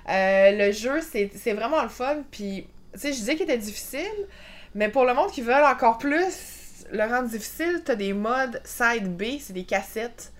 Euh, 0.08 0.50
le 0.52 0.70
jeu, 0.72 1.00
c'est 1.00 1.30
c'est 1.34 1.54
vraiment 1.54 1.82
le 1.82 1.88
fun. 1.88 2.16
Puis, 2.30 2.66
tu 2.94 3.00
sais, 3.00 3.08
je 3.12 3.18
disais 3.18 3.34
qu'il 3.34 3.44
était 3.44 3.58
difficile, 3.58 4.26
mais 4.74 4.88
pour 4.88 5.04
le 5.04 5.14
monde 5.14 5.30
qui 5.30 5.42
veut 5.42 5.54
encore 5.54 5.98
plus 5.98 6.84
le 6.92 7.02
rendre 7.04 7.28
difficile, 7.28 7.82
t'as 7.84 7.94
des 7.94 8.12
modes 8.12 8.60
side 8.64 9.16
B, 9.16 9.38
c'est 9.40 9.52
des 9.52 9.64
cassettes. 9.64 10.32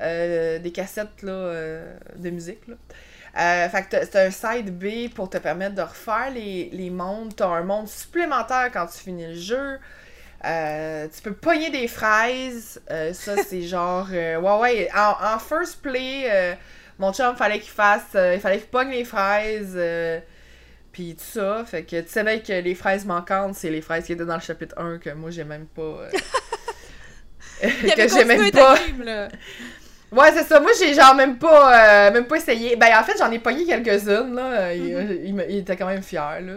euh, 0.00 0.58
des 0.58 0.72
cassettes 0.72 1.22
là, 1.22 1.32
euh, 1.32 1.94
de 2.16 2.30
musique. 2.30 2.60
Là. 2.68 2.76
Euh, 3.38 3.68
fait 3.68 3.84
que 3.84 3.90
t'as- 3.90 4.06
c'est 4.06 4.16
un 4.26 4.30
side 4.30 4.76
B 4.78 5.08
pour 5.14 5.30
te 5.30 5.38
permettre 5.38 5.74
de 5.76 5.82
refaire 5.82 6.30
les, 6.34 6.70
les 6.72 6.90
mondes. 6.90 7.34
T'as 7.36 7.48
un 7.48 7.62
monde 7.62 7.88
supplémentaire 7.88 8.70
quand 8.72 8.86
tu 8.86 8.98
finis 8.98 9.26
le 9.28 9.34
jeu. 9.34 9.78
Tu 10.42 11.22
peux 11.22 11.34
pogner 11.34 11.70
des 11.70 11.88
fraises. 11.88 12.80
Ça, 13.12 13.36
c'est 13.48 13.62
genre. 13.62 14.08
ouais, 14.10 14.36
ouais. 14.36 14.88
En, 14.96 15.34
en 15.34 15.38
first 15.38 15.82
play, 15.82 16.56
mon 16.98 17.12
chum, 17.12 17.36
fallait 17.36 17.60
qu'il 17.60 17.70
fasse. 17.72 18.02
il 18.14 18.40
fallait 18.40 18.58
qu'il 18.58 18.68
pogne 18.68 18.90
les 18.90 19.04
fraises. 19.04 19.78
Euh, 21.00 21.04
puis 21.04 21.14
tout 21.16 21.24
ça. 21.24 21.64
Fait 21.64 21.82
que 21.84 22.00
tu 22.00 22.08
savais 22.08 22.40
que 22.40 22.52
les 22.52 22.74
fraises 22.74 23.04
manquantes, 23.04 23.54
c'est 23.54 23.70
les 23.70 23.80
fraises 23.80 24.04
qui 24.04 24.12
étaient 24.12 24.24
dans 24.24 24.34
le 24.34 24.40
chapitre 24.40 24.74
1 24.78 24.98
que 24.98 25.10
moi, 25.10 25.30
j'ai 25.30 25.44
même 25.44 25.66
pas. 25.66 25.82
euh, 25.82 26.10
que 27.62 28.08
j'ai 28.08 28.24
même 28.24 28.50
pas. 28.50 28.74
ta 28.76 28.86
game, 28.86 29.02
là. 29.02 29.28
Ouais, 30.12 30.32
c'est 30.32 30.44
ça. 30.44 30.58
Moi, 30.60 30.72
j'ai 30.78 30.92
genre 30.92 31.14
même 31.14 31.38
pas, 31.38 32.08
euh, 32.08 32.12
même 32.12 32.26
pas 32.26 32.36
essayé. 32.36 32.74
Ben, 32.76 32.88
en 32.98 33.04
fait, 33.04 33.16
j'en 33.18 33.30
ai 33.30 33.38
pogné 33.38 33.64
quelques-unes, 33.64 34.34
là. 34.34 34.74
Il, 34.74 35.22
il 35.24 35.34
me- 35.34 35.48
il 35.48 35.58
était 35.58 35.76
quand 35.76 35.86
même 35.86 36.02
fier, 36.02 36.40
là. 36.40 36.54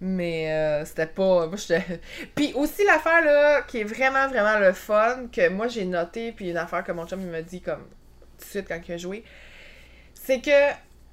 Mais 0.00 0.50
euh, 0.52 0.84
c'était 0.84 1.06
pas. 1.06 1.46
Moi, 1.46 1.56
j'étais. 1.56 2.00
Puis 2.34 2.52
aussi, 2.54 2.84
l'affaire, 2.84 3.22
là, 3.24 3.62
qui 3.62 3.80
est 3.80 3.84
vraiment, 3.84 4.26
vraiment 4.28 4.58
le 4.58 4.72
fun, 4.72 5.28
que 5.32 5.48
moi, 5.48 5.68
j'ai 5.68 5.84
noté, 5.84 6.32
puis 6.32 6.50
une 6.50 6.56
affaire 6.56 6.84
que 6.84 6.92
mon 6.92 7.06
chum, 7.06 7.20
il 7.20 7.28
m'a 7.28 7.42
dit, 7.42 7.60
comme, 7.60 7.84
tout 8.38 8.44
de 8.44 8.50
suite 8.50 8.66
quand 8.68 8.80
il 8.88 8.92
a 8.92 8.96
joué, 8.98 9.24
c'est 10.14 10.40
que 10.40 10.50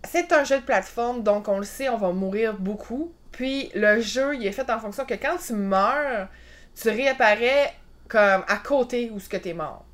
c'est 0.04 0.32
un 0.34 0.44
jeu 0.44 0.60
de 0.60 0.66
plateforme, 0.66 1.24
donc 1.24 1.48
on 1.48 1.60
le 1.60 1.66
sait, 1.66 1.90
on 1.90 1.98
va 1.98 2.12
mourir 2.12 2.56
beaucoup. 2.56 3.14
Puis 3.32 3.72
le 3.74 4.00
jeu, 4.00 4.36
il 4.36 4.46
est 4.46 4.52
fait 4.52 4.70
en 4.70 4.80
fonction 4.80 5.06
que 5.06 5.16
quand 5.16 5.38
tu 5.38 5.54
meurs, 5.54 6.28
tu 6.80 6.90
réapparais 6.90 7.74
comme 8.08 8.44
à 8.48 8.58
côté 8.58 9.10
où 9.12 9.20
ce 9.20 9.30
que 9.30 9.38
t'es 9.38 9.54
mort. 9.54 9.86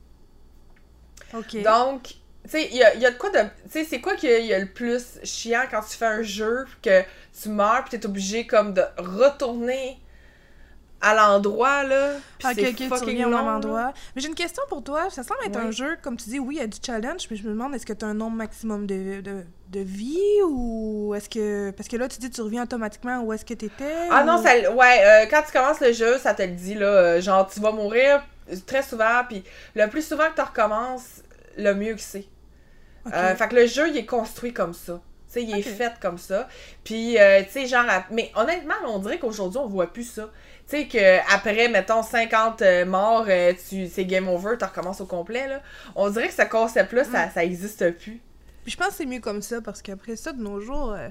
Ok. 1.34 1.62
Donc, 1.62 2.04
tu 2.04 2.15
sais, 2.48 2.67
il 2.72 2.78
y 2.78 2.84
a, 2.84 2.93
il 2.95 3.02
y 3.02 3.06
a 3.06 3.12
de 3.12 3.17
quoi 3.17 3.30
de. 3.30 3.39
Tu 3.39 3.69
sais, 3.69 3.84
c'est 3.84 4.02
quoi 4.02 4.15
qu'il 4.15 4.45
y 4.45 4.54
a 4.54 4.60
le 4.60 4.72
plus 4.72 5.19
chiant 5.24 5.63
quand 5.69 5.82
tu 5.82 5.95
fais 5.95 6.06
un 6.06 6.22
jeu, 6.22 6.65
que 6.82 7.04
tu 7.41 7.50
meurs, 7.50 7.86
puis 7.86 7.98
t'es 7.98 8.06
obligé 8.06 8.48
comme 8.48 8.74
de 8.74 8.84
retourner 8.98 10.00
à 11.01 11.13
l'endroit, 11.15 11.83
là. 11.83 12.13
Puis 12.39 12.47
Ok, 12.47 12.53
c'est 12.55 12.69
ok, 12.69 12.75
tu 12.75 12.88
fucking 12.89 13.05
reviens 13.07 13.27
au 13.27 13.31
long, 13.31 13.38
même 13.38 13.45
là. 13.47 13.55
endroit. 13.55 13.93
Mais 14.15 14.21
j'ai 14.21 14.27
une 14.27 14.35
question 14.35 14.63
pour 14.67 14.83
toi. 14.83 15.09
Ça 15.09 15.23
semble 15.23 15.39
être 15.45 15.57
Oui. 15.57 15.67
un 15.67 15.71
jeu, 15.71 15.97
comme 16.01 16.17
tu 16.17 16.29
dis, 16.29 16.39
oui, 16.39 16.55
il 16.55 16.59
y 16.59 16.62
a 16.63 16.67
du 16.67 16.77
challenge, 16.85 17.27
mais 17.31 17.38
je 17.38 17.43
me 17.43 17.49
demande, 17.49 17.73
est-ce 17.75 17.85
que 17.85 17.93
tu 17.93 18.03
as 18.03 18.07
un 18.09 18.13
nombre 18.13 18.35
maximum 18.35 18.85
de, 18.85 19.21
de, 19.21 19.43
de 19.69 19.79
vie 19.79 20.19
ou 20.47 21.13
est-ce 21.15 21.29
que. 21.29 21.71
Parce 21.71 21.88
que 21.88 21.95
là, 21.97 22.07
tu 22.07 22.19
dis 22.19 22.29
tu 22.29 22.41
reviens 22.41 22.63
automatiquement 22.63 23.19
où 23.21 23.31
est-ce 23.33 23.45
que 23.45 23.53
tu 23.53 23.65
étais 23.65 23.93
Ah 24.12 24.23
non, 24.25 24.41
ça, 24.43 24.51
ouais, 24.73 25.01
euh, 25.05 25.25
quand 25.29 25.41
tu 25.45 25.51
commences 25.53 25.79
le 25.79 25.93
jeu, 25.93 26.17
ça 26.17 26.33
te 26.33 26.41
le 26.41 26.49
dit, 26.49 26.73
là, 26.75 26.85
euh, 26.88 27.21
genre, 27.21 27.49
tu 27.49 27.59
vas 27.62 27.71
mourir 27.71 28.21
très 28.65 28.83
souvent, 28.83 29.23
puis 29.27 29.43
le 29.75 29.88
plus 29.88 30.05
souvent 30.05 30.27
que 30.29 30.35
tu 30.35 30.41
recommences, 30.41 31.23
le 31.57 31.73
mieux 31.75 31.93
que 31.95 32.01
c'est. 32.01 32.25
Euh, 33.13 33.33
fait 33.35 33.47
que 33.47 33.55
le 33.55 33.65
jeu, 33.65 33.88
il 33.89 33.97
est 33.97 34.05
construit 34.05 34.53
comme 34.53 34.73
ça. 34.73 35.01
Tu 35.27 35.33
sais, 35.33 35.43
il 35.43 35.51
est 35.51 35.67
Ok. 35.67 35.73
fait 35.77 35.93
comme 36.01 36.17
ça. 36.17 36.47
Puis, 36.83 37.17
euh, 37.19 37.41
tu 37.43 37.51
sais, 37.51 37.65
genre... 37.67 37.85
à- 37.88 38.03
Mais 38.12 38.31
honnêtement, 38.35 38.73
on 38.88 38.99
dirait 38.99 39.19
qu'aujourd'hui, 39.19 39.59
on 39.59 39.67
voit 39.67 39.88
plus 39.93 40.03
ça. 40.03 40.29
Tu 40.69 40.77
sais, 40.77 40.88
qu'après, 40.88 41.67
mettons, 41.67 42.03
50 42.03 42.62
euh, 42.62 42.86
morts, 42.86 43.25
euh, 43.27 43.53
tu... 43.69 43.88
c'est 43.88 44.05
game 44.05 44.27
over, 44.27 44.55
tu 44.60 44.65
recommences 44.65 45.01
au 45.01 45.05
complet, 45.05 45.47
là. 45.47 45.62
On 45.95 46.10
dirait 46.10 46.27
que 46.27 46.34
ce 46.36 46.47
concept-là, 46.47 47.03
ça, 47.05 47.29
ça 47.32 47.43
existe 47.43 47.89
plus. 47.97 48.19
Puis 48.63 48.71
je 48.73 48.77
pense 48.77 48.89
que 48.89 48.93
c'est 48.95 49.05
mieux 49.08 49.19
comme 49.19 49.41
ça 49.41 49.62
parce 49.62 49.82
qu'après 49.82 50.15
ça, 50.15 50.32
de 50.32 50.41
nos 50.43 50.60
jours, 50.62 50.91
euh, 50.93 51.10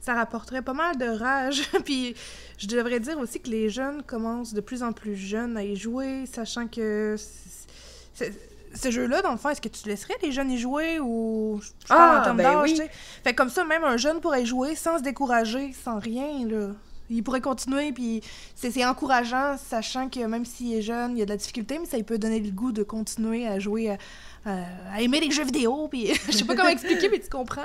ça 0.00 0.14
rapporterait 0.14 0.60
pas 0.62 0.74
mal 0.74 0.98
de 0.98 1.06
rage. 1.06 1.62
Puis 1.86 2.14
je 2.58 2.66
devrais 2.66 3.00
dire 3.00 3.18
aussi 3.18 3.40
que 3.40 3.48
les 3.48 3.70
jeunes 3.70 4.02
commencent 4.02 4.52
de 4.52 4.60
plus 4.60 4.82
en 4.82 4.92
plus 4.92 5.16
jeunes 5.16 5.56
à 5.56 5.62
y 5.62 5.74
jouer, 5.74 6.24
sachant 6.30 6.66
que 6.66 7.14
c- 7.16 7.70
c- 8.14 8.32
ce 8.74 8.90
jeu-là, 8.90 9.22
dans 9.22 9.32
le 9.32 9.38
fond, 9.38 9.48
est-ce 9.48 9.62
que 9.62 9.68
tu 9.68 9.88
laisserais 9.88 10.14
les 10.22 10.32
jeunes 10.32 10.50
y 10.50 10.58
jouer 10.58 11.00
ou 11.00 11.58
je 11.62 11.86
parle 11.88 12.16
Ah, 12.16 12.20
en 12.20 12.24
termes 12.24 12.36
ben 12.36 12.42
d'âge, 12.52 12.70
oui. 12.78 12.82
Fait 13.24 13.34
comme 13.34 13.48
ça, 13.48 13.64
même 13.64 13.84
un 13.84 13.96
jeune 13.96 14.20
pourrait 14.20 14.42
y 14.42 14.46
jouer 14.46 14.74
sans 14.74 14.98
se 14.98 15.02
décourager, 15.02 15.72
sans 15.72 15.98
rien, 15.98 16.46
là. 16.46 16.72
Il 17.10 17.22
pourrait 17.22 17.40
continuer, 17.40 17.92
puis 17.92 18.20
c'est 18.54 18.70
c'est 18.70 18.84
encourageant, 18.84 19.56
sachant 19.56 20.08
que 20.08 20.20
même 20.20 20.44
s'il 20.44 20.74
est 20.74 20.82
jeune, 20.82 21.12
il 21.16 21.20
y 21.20 21.22
a 21.22 21.24
de 21.24 21.30
la 21.30 21.36
difficulté, 21.36 21.78
mais 21.78 21.86
ça 21.86 21.96
lui 21.96 22.04
peut 22.04 22.18
donner 22.18 22.40
le 22.40 22.50
goût 22.50 22.72
de 22.72 22.82
continuer 22.82 23.46
à 23.46 23.58
jouer, 23.58 23.90
à, 23.90 23.98
à- 24.46 24.64
à 24.94 25.00
aimer 25.00 25.20
les 25.20 25.30
jeux 25.30 25.44
vidéo, 25.44 25.88
puis 25.88 26.12
je 26.26 26.32
sais 26.32 26.44
pas 26.44 26.54
comment 26.54 26.68
expliquer, 26.68 27.08
mais 27.10 27.18
tu 27.20 27.28
comprends. 27.28 27.62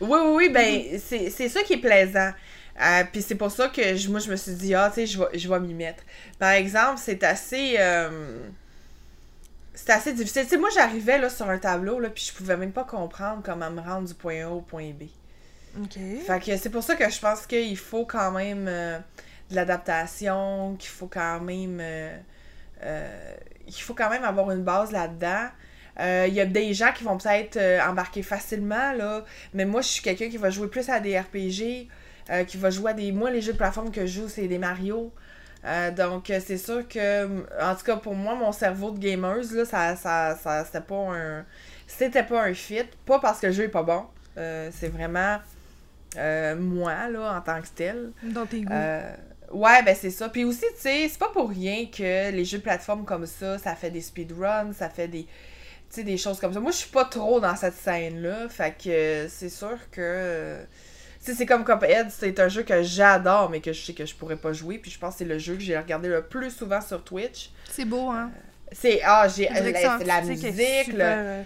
Oui, 0.00 0.08
oui, 0.22 0.32
oui, 0.34 0.48
ben, 0.50 0.98
c'est 0.98 1.30
c'est 1.30 1.48
ça 1.48 1.62
qui 1.62 1.74
est 1.74 1.78
plaisant. 1.78 2.30
Euh, 2.80 3.04
Puis 3.10 3.22
c'est 3.22 3.36
pour 3.36 3.50
ça 3.50 3.68
que 3.68 4.08
moi, 4.10 4.20
je 4.20 4.30
me 4.30 4.36
suis 4.36 4.52
dit, 4.54 4.74
ah, 4.74 4.90
tu 4.94 5.06
sais, 5.06 5.18
je 5.34 5.48
vais, 5.48 5.60
m'y 5.60 5.72
mettre. 5.74 6.02
Par 6.38 6.50
exemple, 6.50 7.00
c'est 7.02 7.22
assez. 7.24 7.76
euh, 7.78 8.38
c'était 9.74 9.92
assez 9.92 10.12
difficile. 10.12 10.42
Tu 10.44 10.48
sais, 10.50 10.58
moi, 10.58 10.68
j'arrivais 10.74 11.28
sur 11.30 11.48
un 11.48 11.58
tableau, 11.58 12.00
là, 12.00 12.08
puis 12.10 12.24
je 12.24 12.32
pouvais 12.36 12.56
même 12.56 12.72
pas 12.72 12.84
comprendre 12.84 13.42
comment 13.44 13.70
me 13.70 13.80
rendre 13.80 14.08
du 14.08 14.14
point 14.14 14.44
A 14.44 14.50
au 14.50 14.60
point 14.60 14.90
B. 14.92 15.04
Fait 16.26 16.40
que 16.40 16.56
c'est 16.56 16.70
pour 16.70 16.82
ça 16.82 16.94
que 16.96 17.08
je 17.10 17.20
pense 17.20 17.46
qu'il 17.46 17.76
faut 17.76 18.04
quand 18.06 18.30
même 18.32 18.66
euh, 18.68 18.98
de 19.50 19.54
l'adaptation, 19.56 20.76
qu'il 20.78 20.90
faut 20.90 21.06
quand 21.08 21.40
même. 21.40 21.78
euh, 21.80 22.16
euh, 22.82 23.34
faut 23.80 23.94
quand 23.94 24.10
même 24.10 24.24
avoir 24.24 24.50
une 24.50 24.62
base 24.62 24.92
là-dedans. 24.92 25.48
Euh, 26.00 26.26
Il 26.28 26.34
y 26.34 26.40
a 26.40 26.46
des 26.46 26.74
gens 26.74 26.92
qui 26.92 27.04
vont 27.04 27.16
peut-être 27.16 27.58
embarquer 27.88 28.22
facilement, 28.22 28.92
là, 28.92 29.24
mais 29.54 29.64
moi, 29.64 29.80
je 29.80 29.88
suis 29.88 30.02
quelqu'un 30.02 30.28
qui 30.28 30.36
va 30.36 30.50
jouer 30.50 30.68
plus 30.68 30.88
à 30.88 31.00
des 31.00 31.18
RPG, 31.18 31.88
qui 32.46 32.56
va 32.56 32.70
jouer 32.70 32.90
à 32.90 32.94
des. 32.94 33.12
Moi, 33.12 33.30
les 33.30 33.40
jeux 33.40 33.52
de 33.52 33.58
plateforme 33.58 33.90
que 33.90 34.02
je 34.06 34.20
joue, 34.20 34.28
c'est 34.28 34.46
des 34.48 34.58
Mario. 34.58 35.12
Donc, 35.96 36.26
c'est 36.44 36.58
sûr 36.58 36.86
que, 36.86 37.24
en 37.60 37.74
tout 37.74 37.84
cas, 37.84 37.96
pour 37.96 38.14
moi, 38.14 38.34
mon 38.34 38.52
cerveau 38.52 38.90
de 38.92 38.98
gameuse, 38.98 39.52
là, 39.54 39.64
ça, 39.64 39.96
ça, 39.96 40.36
ça 40.42 40.64
c'était 40.64 40.80
pas 40.80 40.96
un. 41.12 41.44
C'était 41.86 42.22
pas 42.24 42.42
un 42.44 42.54
fit. 42.54 42.84
Pas 43.04 43.18
parce 43.18 43.40
que 43.40 43.46
le 43.46 43.52
jeu 43.52 43.64
est 43.64 43.68
pas 43.68 43.82
bon. 43.82 44.04
C'est 44.36 44.88
vraiment 44.92 45.38
euh, 46.16 46.56
moi, 46.56 47.08
là, 47.08 47.36
en 47.36 47.40
tant 47.40 47.60
que 47.60 47.68
tel. 47.74 48.12
Dans 48.22 48.46
tes 48.46 48.62
goûts. 48.62 48.72
Euh, 48.72 49.12
ouais, 49.52 49.82
ben 49.82 49.94
c'est 49.98 50.10
ça. 50.10 50.28
Puis 50.28 50.44
aussi, 50.44 50.64
tu 50.74 50.80
sais, 50.80 51.08
c'est 51.08 51.18
pas 51.18 51.28
pour 51.28 51.50
rien 51.50 51.86
que 51.86 52.30
les 52.30 52.44
jeux 52.44 52.58
de 52.58 52.62
plateforme 52.62 53.04
comme 53.04 53.26
ça, 53.26 53.58
ça 53.58 53.74
fait 53.74 53.90
des 53.90 54.00
speedruns, 54.00 54.72
ça 54.72 54.88
fait 54.88 55.08
des. 55.08 55.24
Tu 55.24 56.00
sais, 56.00 56.02
des 56.02 56.16
choses 56.16 56.40
comme 56.40 56.52
ça. 56.52 56.60
Moi, 56.60 56.72
je 56.72 56.78
suis 56.78 56.90
pas 56.90 57.04
trop 57.04 57.38
dans 57.40 57.54
cette 57.54 57.74
scène-là. 57.74 58.48
Fait 58.48 58.74
que 58.76 58.88
euh, 58.88 59.28
c'est 59.28 59.48
sûr 59.48 59.78
que. 59.90 60.58
Tu 61.24 61.32
sais, 61.32 61.38
c'est 61.38 61.46
comme 61.46 61.64
Cuphead, 61.64 62.08
c'est 62.10 62.38
un 62.38 62.48
jeu 62.48 62.62
que 62.62 62.82
j'adore, 62.82 63.50
mais 63.50 63.60
que 63.60 63.72
je 63.72 63.80
sais 63.84 63.94
que 63.94 64.06
je 64.06 64.14
pourrais 64.14 64.36
pas 64.36 64.52
jouer. 64.52 64.78
Puis 64.78 64.90
je 64.90 64.98
pense 64.98 65.14
que 65.14 65.18
c'est 65.18 65.24
le 65.24 65.38
jeu 65.38 65.54
que 65.54 65.62
j'ai 65.62 65.76
regardé 65.76 66.08
le 66.08 66.22
plus 66.22 66.50
souvent 66.50 66.80
sur 66.80 67.02
Twitch. 67.02 67.50
C'est 67.70 67.84
beau, 67.84 68.10
hein? 68.10 68.30
C'est. 68.72 69.00
Ah, 69.04 69.26
j'ai. 69.28 69.48
La 69.48 69.98
La, 69.98 70.22
musique, 70.22 70.94
euh, 70.94 71.42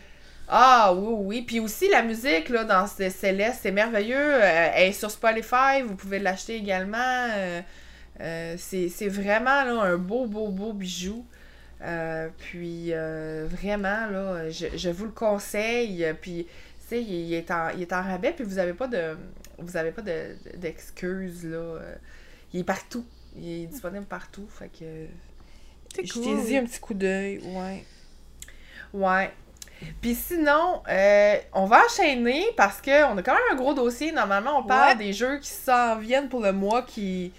Ah 0.53 0.93
oui, 0.93 1.15
oui. 1.17 1.43
Puis 1.43 1.61
aussi 1.61 1.89
la 1.89 2.03
musique 2.03 2.49
là, 2.49 2.65
dans 2.65 2.87
ce 2.87 3.09
Céleste, 3.09 3.61
c'est 3.63 3.71
merveilleux. 3.71 4.17
Euh, 4.19 4.71
elle 4.75 4.89
est 4.89 4.93
sur 4.93 5.11
Spotify, 5.11 5.83
vous 5.87 5.95
pouvez 5.95 6.19
l'acheter 6.19 6.57
également. 6.57 6.99
Euh, 6.99 7.61
euh, 8.21 8.57
c'est 8.59 9.09
vraiment 9.09 9.63
là, 9.65 9.81
un 9.83 9.97
beau, 9.97 10.27
beau, 10.27 10.49
beau 10.49 10.73
bijou. 10.73 11.25
Puis 12.39 12.91
vraiment, 12.93 14.07
là, 14.11 14.51
je, 14.51 14.67
je 14.77 14.91
vous 14.91 15.05
le 15.05 15.13
conseille. 15.13 16.05
Puis, 16.21 16.45
tu 16.45 16.51
sais, 16.89 17.01
il, 17.03 17.29
il 17.29 17.35
est 17.35 17.51
en, 17.53 17.69
il 17.71 17.83
est 17.83 17.93
en 17.93 18.03
rabais, 18.03 18.33
puis 18.33 18.45
vous 18.45 18.59
avez 18.59 18.75
pas 18.75 18.89
de. 18.89 19.17
Vous 19.59 19.77
avez 19.77 19.93
pas 19.93 20.03
de- 20.03 20.35
d'excuses, 20.57 21.45
là. 21.47 21.79
Il 22.53 22.61
est 22.61 22.65
partout. 22.65 23.05
Il 23.37 23.63
est 23.63 23.67
disponible 23.67 24.05
partout. 24.07 24.49
Fait 24.51 24.69
que. 24.69 25.07
Cool. 26.13 26.39
Jetez-y 26.41 26.57
un 26.57 26.65
petit 26.65 26.81
coup 26.81 26.95
d'œil, 26.95 27.39
ouais. 27.45 27.85
Ouais. 28.93 29.31
Puis 30.03 30.14
sinon, 30.14 30.83
euh, 30.88 31.37
on 31.53 31.66
va 31.66 31.83
enchaîner 31.87 32.45
parce 32.57 32.81
qu'on 32.83 33.16
a 33.19 33.23
quand 33.23 33.33
même 33.33 33.43
un 33.53 33.57
gros 33.57 33.75
dossier. 33.75 34.12
Normalement, 34.12 34.59
on 34.59 34.62
parle 34.64 34.90
Ouais. 34.99 35.05
des 35.07 35.12
jeux 35.12 35.38
qui 35.38 35.49
s'en 35.51 35.97
viennent 35.97 36.29
pour 36.29 36.40
le 36.40 36.53
mois 36.53 36.83
qui. 36.83 37.33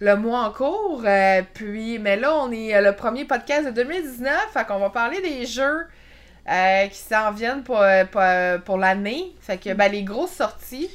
Le 0.00 0.16
mois 0.16 0.40
en 0.40 0.50
cours. 0.50 1.02
euh, 1.06 1.42
puis, 1.54 1.98
mais 2.00 2.16
là, 2.16 2.34
on 2.34 2.50
est 2.50 2.74
euh, 2.74 2.80
le 2.80 2.96
premier 2.96 3.24
podcast 3.24 3.66
de 3.66 3.70
2019. 3.70 4.32
Fait 4.52 4.66
qu'on 4.66 4.78
va 4.80 4.90
parler 4.90 5.20
des 5.20 5.46
jeux 5.46 5.86
euh, 6.50 6.86
qui 6.88 6.98
s'en 6.98 7.30
viennent 7.30 7.62
pour, 7.62 7.80
pour, 8.10 8.22
pour 8.64 8.78
l'année. 8.78 9.32
Fait 9.40 9.58
que, 9.58 9.72
ben, 9.74 9.92
les 9.92 10.02
grosses 10.02 10.32
sorties. 10.32 10.90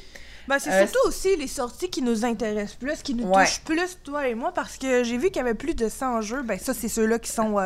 Ben, 0.46 0.58
c'est 0.58 0.70
Euh, 0.72 0.86
surtout 0.86 1.08
aussi 1.08 1.36
les 1.36 1.46
sorties 1.46 1.88
qui 1.88 2.02
nous 2.02 2.24
intéressent 2.26 2.74
plus, 2.76 3.02
qui 3.02 3.14
nous 3.14 3.28
Ouais. 3.28 3.44
touchent 3.46 3.60
plus, 3.60 3.98
toi 4.02 4.28
et 4.28 4.34
moi, 4.34 4.52
parce 4.52 4.76
que 4.76 5.02
j'ai 5.04 5.16
vu 5.16 5.28
qu'il 5.28 5.36
y 5.36 5.40
avait 5.40 5.54
plus 5.54 5.74
de 5.74 5.88
100 5.88 6.20
jeux. 6.20 6.42
Ben, 6.42 6.58
ça, 6.58 6.74
c'est 6.74 6.88
ceux-là 6.88 7.18
qui 7.18 7.30
sont 7.30 7.58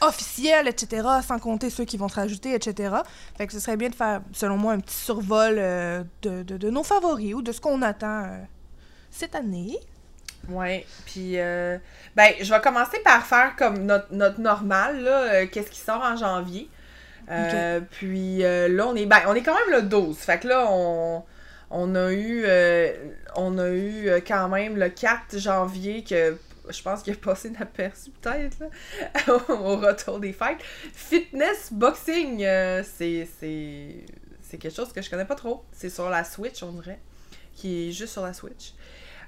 officiels, 0.00 0.68
etc., 0.68 1.06
sans 1.26 1.38
compter 1.38 1.70
ceux 1.70 1.84
qui 1.84 1.96
vont 1.96 2.08
se 2.08 2.16
rajouter, 2.16 2.54
etc. 2.54 2.94
Fait 3.36 3.46
que 3.46 3.52
ce 3.52 3.60
serait 3.60 3.76
bien 3.76 3.88
de 3.88 3.94
faire, 3.94 4.20
selon 4.32 4.56
moi, 4.56 4.72
un 4.74 4.80
petit 4.80 4.94
survol 4.96 5.56
euh, 5.58 6.02
de, 6.22 6.42
de- 6.42 6.56
de 6.56 6.70
nos 6.70 6.82
favoris 6.84 7.34
ou 7.34 7.42
de 7.42 7.52
ce 7.52 7.60
qu'on 7.60 7.82
attend 7.82 8.24
euh, 8.24 8.38
cette 9.10 9.34
année. 9.34 9.78
Ouais, 10.48 10.86
puis 11.04 11.32
euh, 11.38 11.76
ben 12.16 12.32
je 12.40 12.52
vais 12.54 12.60
commencer 12.60 12.98
par 13.04 13.26
faire 13.26 13.54
comme 13.56 13.84
notre, 13.84 14.06
notre 14.12 14.40
normal 14.40 15.02
là, 15.02 15.22
euh, 15.24 15.46
qu'est-ce 15.50 15.70
qui 15.70 15.80
sort 15.80 16.00
en 16.02 16.16
janvier. 16.16 16.70
Puis 17.90 18.38
là 18.38 18.86
on 18.86 18.94
est 18.96 19.04
ben 19.04 19.18
on 19.26 19.34
est 19.34 19.42
quand 19.42 19.54
même 19.54 19.82
le 19.82 19.82
12. 19.82 20.16
Fait 20.16 20.38
que 20.38 20.48
là 20.48 20.66
on 20.70 21.22
on 21.70 21.94
a 21.94 22.12
eu 22.12 22.44
euh, 22.46 22.92
on 23.36 23.58
a 23.58 23.68
eu 23.70 24.10
quand 24.26 24.48
même 24.48 24.76
le 24.78 24.88
4 24.88 25.36
janvier 25.38 26.02
que 26.04 26.38
je 26.70 26.82
pense 26.82 27.02
qu'il 27.02 27.12
a 27.12 27.16
passé 27.16 27.48
inaperçu 27.48 28.10
peut-être 28.20 28.58
là, 28.60 28.68
au 29.48 29.76
retour 29.76 30.20
des 30.20 30.32
fêtes. 30.32 30.58
Fitness 30.92 31.72
boxing, 31.72 32.42
euh, 32.44 32.82
c'est 32.96 33.26
quelque 34.58 34.70
chose 34.74 34.92
que 34.92 35.02
je 35.02 35.10
connais 35.10 35.24
pas 35.24 35.34
trop. 35.34 35.64
C'est 35.72 35.90
sur 35.90 36.08
la 36.10 36.24
Switch 36.24 36.62
on 36.62 36.72
dirait, 36.72 37.00
qui 37.54 37.88
est 37.88 37.92
juste 37.92 38.12
sur 38.12 38.22
la 38.22 38.32
Switch. 38.32 38.72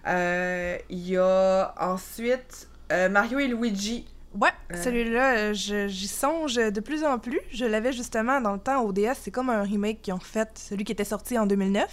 Euh, 0.07 0.77
Il 0.89 1.07
y 1.09 1.17
a 1.17 1.75
ensuite 1.79 2.69
euh, 2.93 3.09
Mario 3.09 3.39
et 3.39 3.47
Luigi. 3.49 4.07
Ouais, 4.35 4.51
celui-là, 4.83 5.53
je- 5.53 5.89
j'y 5.89 6.07
songe 6.07 6.55
de 6.55 6.81
plus 6.81 7.03
en 7.05 7.19
plus. 7.19 7.41
Je 7.53 7.65
l'avais 7.65 7.93
justement 7.93 8.41
dans 8.41 8.53
le 8.53 8.61
temps 8.61 8.81
au 8.83 8.93
DS. 8.93 9.15
C'est 9.23 9.33
comme 9.33 9.51
un 9.51 9.63
remake 9.63 10.03
qu'ils 10.03 10.15
ont 10.15 10.21
fait, 10.21 10.49
celui 10.57 10.85
qui 10.85 10.93
était 10.93 11.05
sorti 11.05 11.37
en 11.37 11.47
2009. 11.47 11.89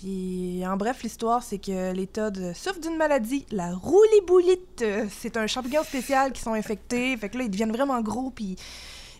Puis, 0.00 0.64
en 0.66 0.78
bref, 0.78 1.02
l'histoire, 1.02 1.42
c'est 1.42 1.58
que 1.58 1.92
les 1.92 2.06
Todd 2.06 2.54
souffrent 2.54 2.80
d'une 2.80 2.96
maladie, 2.96 3.44
la 3.50 3.74
rouliboulite. 3.74 4.82
C'est 5.10 5.36
un 5.36 5.46
champignon 5.46 5.82
spécial 5.84 6.32
qui 6.32 6.40
sont 6.40 6.54
infectés. 6.54 7.14
Fait 7.18 7.28
que 7.28 7.36
là, 7.36 7.44
ils 7.44 7.50
deviennent 7.50 7.72
vraiment 7.72 8.00
gros, 8.00 8.30
puis 8.30 8.56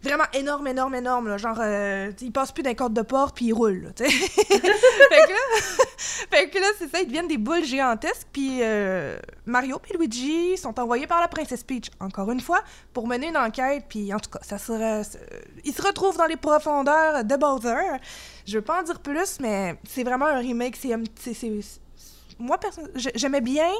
vraiment 0.03 0.25
énorme, 0.33 0.67
énorme, 0.67 0.95
énorme. 0.95 1.29
Là. 1.29 1.37
Genre, 1.37 1.59
euh, 1.61 2.11
ils 2.21 2.33
passent 2.33 2.53
plus 2.53 2.63
d'un 2.63 2.75
code 2.75 2.95
de 2.95 3.03
porte, 3.03 3.37
puis 3.37 3.47
ils 3.47 3.53
roulent. 3.53 3.85
là, 3.85 3.91
fait 4.07 4.11
que 6.51 6.59
là, 6.59 6.61
là 6.61 6.67
c'est 6.79 6.91
ça, 6.91 7.01
ils 7.01 7.07
deviennent 7.07 7.29
des 7.29 7.39
boules 7.39 7.65
gigantesques. 7.65 8.27
Puis 8.33 8.59
euh, 8.63 9.19
Mario 9.47 9.81
et 9.91 9.97
Luigi 9.97 10.57
sont 10.57 10.79
envoyés 10.81 11.07
par 11.07 11.21
la 11.21 11.29
princesse 11.29 11.63
Peach, 11.63 11.91
encore 12.01 12.31
une 12.31 12.41
fois, 12.41 12.63
pour 12.93 13.07
mener 13.07 13.29
une 13.29 13.37
enquête. 13.37 13.85
Puis 13.89 14.13
en 14.13 14.19
tout 14.19 14.31
cas, 14.31 14.41
ça 14.43 14.57
ils 15.65 15.73
se 15.73 15.83
retrouvent 15.83 16.17
dans 16.17 16.27
les 16.27 16.37
profondeurs 16.37 17.25
de 17.25 17.37
Bowser. 17.37 17.99
Je 18.47 18.59
veux 18.59 18.65
pas 18.65 18.81
en 18.81 18.83
dire 18.83 19.01
plus, 19.01 19.39
mais 19.41 19.77
c'est 19.89 20.05
vraiment 20.05 20.27
un 20.27 20.39
remake. 20.39 20.77
C'est, 20.77 20.97
moi, 22.39 22.59
j'aimais 23.15 23.43
bien 23.43 23.71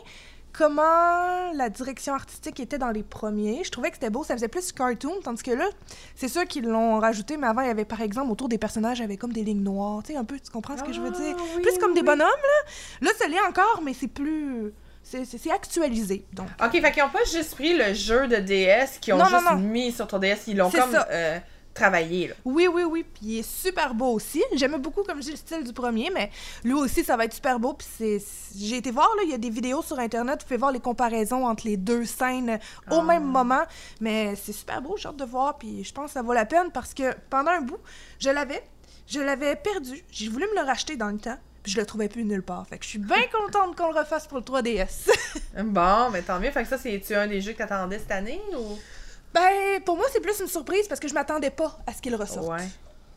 comment 0.53 1.53
la 1.53 1.69
direction 1.71 2.15
artistique 2.15 2.61
était 2.61 2.79
dans 2.79 2.91
les 2.91 3.03
premiers. 3.03 3.63
Je 3.65 3.71
trouvais 3.71 3.89
que 3.91 3.97
c'était 3.97 4.11
beau, 4.11 4.25
ça 4.25 4.35
faisait 4.35 4.49
plus 4.49 4.73
cartoon, 4.73 5.15
tandis 5.23 5.43
que 5.43 5.51
là, 5.53 5.67
c'est 6.15 6.29
sûr 6.29 6.45
qu'ils 6.47 6.65
l'ont 6.67 6.99
rajouté, 6.99 7.37
mais 7.37 7.47
avant, 7.47 7.63
il 7.63 7.69
y 7.69 7.71
avait 7.71 7.85
par 7.85 8.01
exemple 8.01 8.31
autour 8.31 8.49
des 8.49 8.59
personnages, 8.59 8.99
il 8.99 9.03
y 9.03 9.05
avait 9.05 9.17
comme 9.17 9.33
des 9.33 9.45
lignes 9.45 9.63
noires, 9.63 10.03
tu 10.05 10.13
sais, 10.13 10.19
un 10.19 10.25
peu, 10.25 10.39
tu 10.39 10.51
comprends 10.51 10.77
ce 10.77 10.83
que 10.83 10.93
je 10.93 11.01
veux 11.01 11.11
dire? 11.11 11.37
Ah, 11.39 11.43
oui, 11.57 11.63
Plus 11.63 11.79
comme 11.79 11.95
des 11.95 12.03
bonhommes, 12.03 12.21
là. 12.21 12.71
Là, 13.03 13.11
ça 13.19 13.27
l'est 13.29 13.41
encore, 13.49 13.81
mais 13.85 13.95
c'est 13.95 14.09
plus. 14.09 14.73
C'est 15.03 15.51
actualisé, 15.51 16.25
donc. 16.35 16.47
Ok, 16.63 16.73
fait 16.81 16.93
qu'ils 16.93 17.03
ont 17.03 17.09
pas 17.09 17.25
juste 17.25 17.55
pris 17.55 17.77
le 17.77 17.95
jeu 17.95 18.29
de 18.29 18.37
DS, 18.37 18.99
qu'ils 19.01 19.15
ont 19.15 19.19
Non, 19.19 19.25
juste 19.25 19.45
non. 19.51 19.57
mis 19.57 19.91
sur 19.93 20.07
ton 20.07 20.19
DS, 20.19 20.37
ils 20.47 20.57
l'ont 20.59 20.71
comme 20.71 20.93
ça. 20.93 21.09
euh, 21.11 21.39
travaillé 21.75 22.29
là. 22.29 22.35
Oui, 22.45 22.67
oui, 22.73 22.83
oui, 22.83 23.05
puis 23.05 23.23
il 23.27 23.39
est 23.39 23.49
super 23.49 23.95
beau 23.95 24.13
aussi. 24.15 24.43
J'aimais 24.55 24.79
beaucoup, 24.79 25.03
comme 25.05 25.19
je 25.19 25.27
dis, 25.27 25.31
le 25.31 25.37
style 25.37 25.65
du 25.65 25.73
premier, 25.73 26.11
mais 26.13 26.31
lui 26.65 26.73
aussi, 26.75 27.05
ça 27.05 27.17
va 27.17 27.25
être 27.25 27.33
super 27.35 27.59
beau. 27.61 27.75
Puis 27.75 27.87
c'est... 27.99 28.19
J'ai 28.57 28.77
été 28.79 28.91
voir, 28.91 29.09
là, 29.17 29.23
il 29.25 29.31
y 29.31 29.35
a 29.35 29.39
des 29.39 29.51
vidéos 29.51 29.83
sur 29.83 29.99
Internet, 29.99 30.41
vous 30.41 30.47
pouvez 30.47 30.59
voir 30.59 30.73
les 30.73 30.81
comparaisons 30.81 31.47
entre 31.47 31.67
les 31.67 31.77
deux 31.77 32.05
scènes 32.05 32.59
au 32.91 32.97
Ah. 33.01 33.03
même 33.05 33.25
moment. 33.25 33.63
Mais 34.01 34.35
c'est 34.37 34.53
super 34.53 34.83
beau, 34.83 34.97
j'ai 34.97 35.09
hâte 35.09 35.17
de 35.17 35.25
voir, 35.25 35.59
puis 35.59 35.85
je 35.85 35.93
pense 35.93 36.07
que 36.07 36.13
ça 36.13 36.23
vaut 36.23 36.33
la 36.33 36.45
peine 36.47 36.71
parce 36.73 36.93
que 36.95 37.15
pendant 37.31 37.53
un 37.53 37.61
bout, 37.63 37.79
je 38.19 38.31
l'avais, 38.31 38.63
je 39.07 39.21
l'avais 39.21 39.57
perdu. 39.57 40.03
J'ai 40.11 40.29
voulu 40.29 40.47
me 40.55 40.61
le 40.61 40.67
racheter 40.67 40.97
dans 40.97 41.09
le 41.09 41.19
temps, 41.19 41.39
puis 41.63 41.73
je 41.73 41.79
le 41.81 41.87
trouvais 41.87 42.09
plus 42.09 42.25
nulle 42.25 42.43
part. 42.43 42.67
Fait 42.67 42.79
que 42.79 42.85
je 42.85 42.91
suis 42.91 42.99
bien 42.99 43.23
contente 43.33 43.77
qu'on 43.77 43.93
le 43.93 43.99
refasse 43.99 44.27
pour 44.27 44.39
le 44.39 44.45
3DS. 44.45 45.09
Bon, 45.65 46.11
mais 46.11 46.23
tant 46.23 46.39
mieux. 46.41 46.51
Fait 46.51 46.63
que 46.63 46.69
ça, 46.69 46.79
c'est-tu 46.79 47.15
un 47.15 47.27
des 47.27 47.41
jeux 47.41 47.53
que 47.53 47.59
t'attendais 47.59 47.99
cette 47.99 48.11
année 48.13 48.41
ou? 48.57 48.79
Ben, 49.33 49.81
pour 49.85 49.97
moi, 49.97 50.07
c'est 50.13 50.21
plus 50.21 50.39
une 50.41 50.47
surprise 50.47 50.89
parce 50.89 51.01
que 51.01 51.09
je 51.09 51.15
m'attendais 51.15 51.51
pas 51.51 51.79
à 51.87 51.93
ce 51.93 52.03
qu'il 52.03 52.15
ressorte. 52.15 52.49
Ouais. 52.49 52.69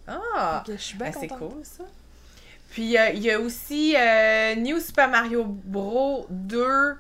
Ah! 0.08 0.63
Je 0.67 0.76
suis 0.76 0.97
bien 0.97 1.12
Ben, 1.12 1.17
c'est 1.19 1.28
cool 1.28 1.63
ça. 1.63 1.84
Puis 2.71 2.97
euh, 2.97 3.10
il 3.12 3.21
y 3.21 3.32
a 3.32 3.39
aussi 3.39 3.95
euh, 3.95 4.56
New 4.56 4.80
Super 4.80 5.08
Mario 5.08 5.43
Bros 5.45 6.26
2 6.30 6.97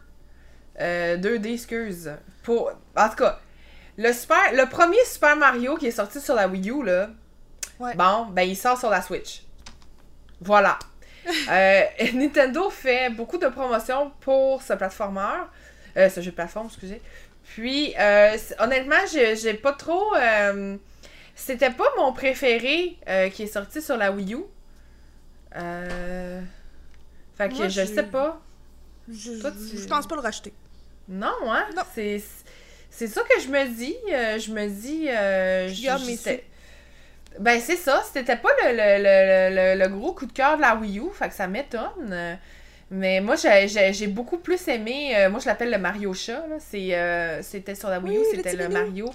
euh, 0.79 1.17
2D, 1.17 1.53
excuse. 1.53 2.11
Pour 2.43 2.71
en 2.95 3.09
tout 3.09 3.15
cas, 3.15 3.39
le 3.97 4.11
super 4.13 4.53
le 4.53 4.69
premier 4.69 5.03
Super 5.05 5.35
Mario 5.35 5.75
qui 5.75 5.87
est 5.87 5.91
sorti 5.91 6.21
sur 6.21 6.35
la 6.35 6.47
Wii 6.47 6.69
U 6.69 6.83
là. 6.83 7.09
Ouais. 7.79 7.95
Bon, 7.95 8.27
ben 8.27 8.43
il 8.43 8.55
sort 8.55 8.77
sur 8.77 8.89
la 8.89 9.01
Switch. 9.01 9.43
Voilà. 10.41 10.77
Euh, 11.49 11.83
Nintendo 12.13 12.69
fait 12.69 13.09
beaucoup 13.09 13.37
de 13.37 13.47
promotions 13.47 14.11
pour 14.19 14.61
ce 14.61 14.73
platformer, 14.73 15.45
euh, 15.95 16.09
ce 16.09 16.19
jeu 16.19 16.31
de 16.31 16.35
plateforme, 16.35 16.67
excusez. 16.67 17.01
Puis, 17.55 17.93
euh, 17.99 18.37
honnêtement, 18.59 18.95
j'ai 19.11 19.53
pas 19.53 19.73
trop. 19.73 20.15
euh, 20.15 20.75
C'était 21.35 21.71
pas 21.71 21.85
mon 21.97 22.13
préféré 22.13 22.97
euh, 23.09 23.29
qui 23.29 23.43
est 23.43 23.47
sorti 23.47 23.81
sur 23.81 23.97
la 23.97 24.11
Wii 24.11 24.33
U. 24.35 24.39
Fait 27.37 27.49
que 27.49 27.53
Moi, 27.55 27.67
je 27.69 27.81
sais 27.85 28.03
pas. 28.03 28.41
Je, 29.11 29.31
Toi, 29.41 29.51
tu- 29.51 29.77
je 29.77 29.87
pense 29.87 30.07
pas 30.07 30.15
le 30.15 30.21
racheter. 30.21 30.53
Non, 31.09 31.33
hein? 31.47 31.65
Non. 31.75 31.83
C'est. 31.93 32.21
C'est 32.89 33.07
ça 33.07 33.21
que 33.23 33.39
je 33.41 33.47
me 33.47 33.65
dis. 33.67 33.95
je 34.39 34.51
me 34.51 34.67
dis. 34.67 35.07
Je- 35.69 35.81
Ben, 37.39 37.59
c'est 37.59 37.75
ça. 37.75 38.03
C'était 38.13 38.35
pas 38.37 38.49
le, 38.63 38.69
le, 38.71 39.03
le, 39.03 39.55
le, 39.77 39.83
le 39.83 39.89
gros 39.89 40.13
coup 40.13 40.27
de 40.27 40.31
cœur 40.31 40.55
de 40.57 40.61
la 40.61 40.75
Wii 40.75 40.99
U. 40.99 41.09
Fait 41.13 41.27
que 41.29 41.33
ça 41.35 41.47
m'étonne. 41.47 42.37
Mais 42.95 43.21
moi, 43.21 43.35
j'ai- 43.35 44.07
beaucoup 44.07 44.37
plus 44.37 44.67
aimé. 44.67 45.13
euh, 45.17 45.29
moi, 45.29 45.39
je 45.39 45.47
l'appelle 45.47 45.71
le 45.71 45.79
Mario 45.79 46.13
chat. 46.13 46.43
euh, 46.93 47.39
c'était 47.41 47.73
sur 47.73 47.89
la 47.89 47.99
Wii 47.99 48.15
U, 48.15 48.19
Oui, 48.19 48.25
c'était 48.35 48.55
le. 48.55 48.69
Mario. 48.69 49.09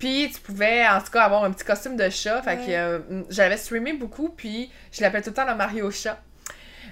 Puis, 0.00 0.32
tu 0.34 0.40
pouvais, 0.40 0.84
en 0.88 1.00
tout 1.00 1.12
cas, 1.12 1.22
avoir 1.22 1.44
un 1.44 1.52
petit 1.52 1.64
costume 1.64 1.96
de 1.96 2.10
chat. 2.10 2.42
Fait 2.42 2.56
que 2.56 2.62
euh, 2.70 2.98
j'avais 3.28 3.56
streamé 3.56 3.92
beaucoup. 3.92 4.30
Puis, 4.30 4.68
je 4.90 5.00
l'appelle 5.00 5.22
tout 5.22 5.30
le 5.30 5.34
temps 5.34 5.46
le 5.46 5.54
Mario 5.54 5.88
chat. 5.92 6.18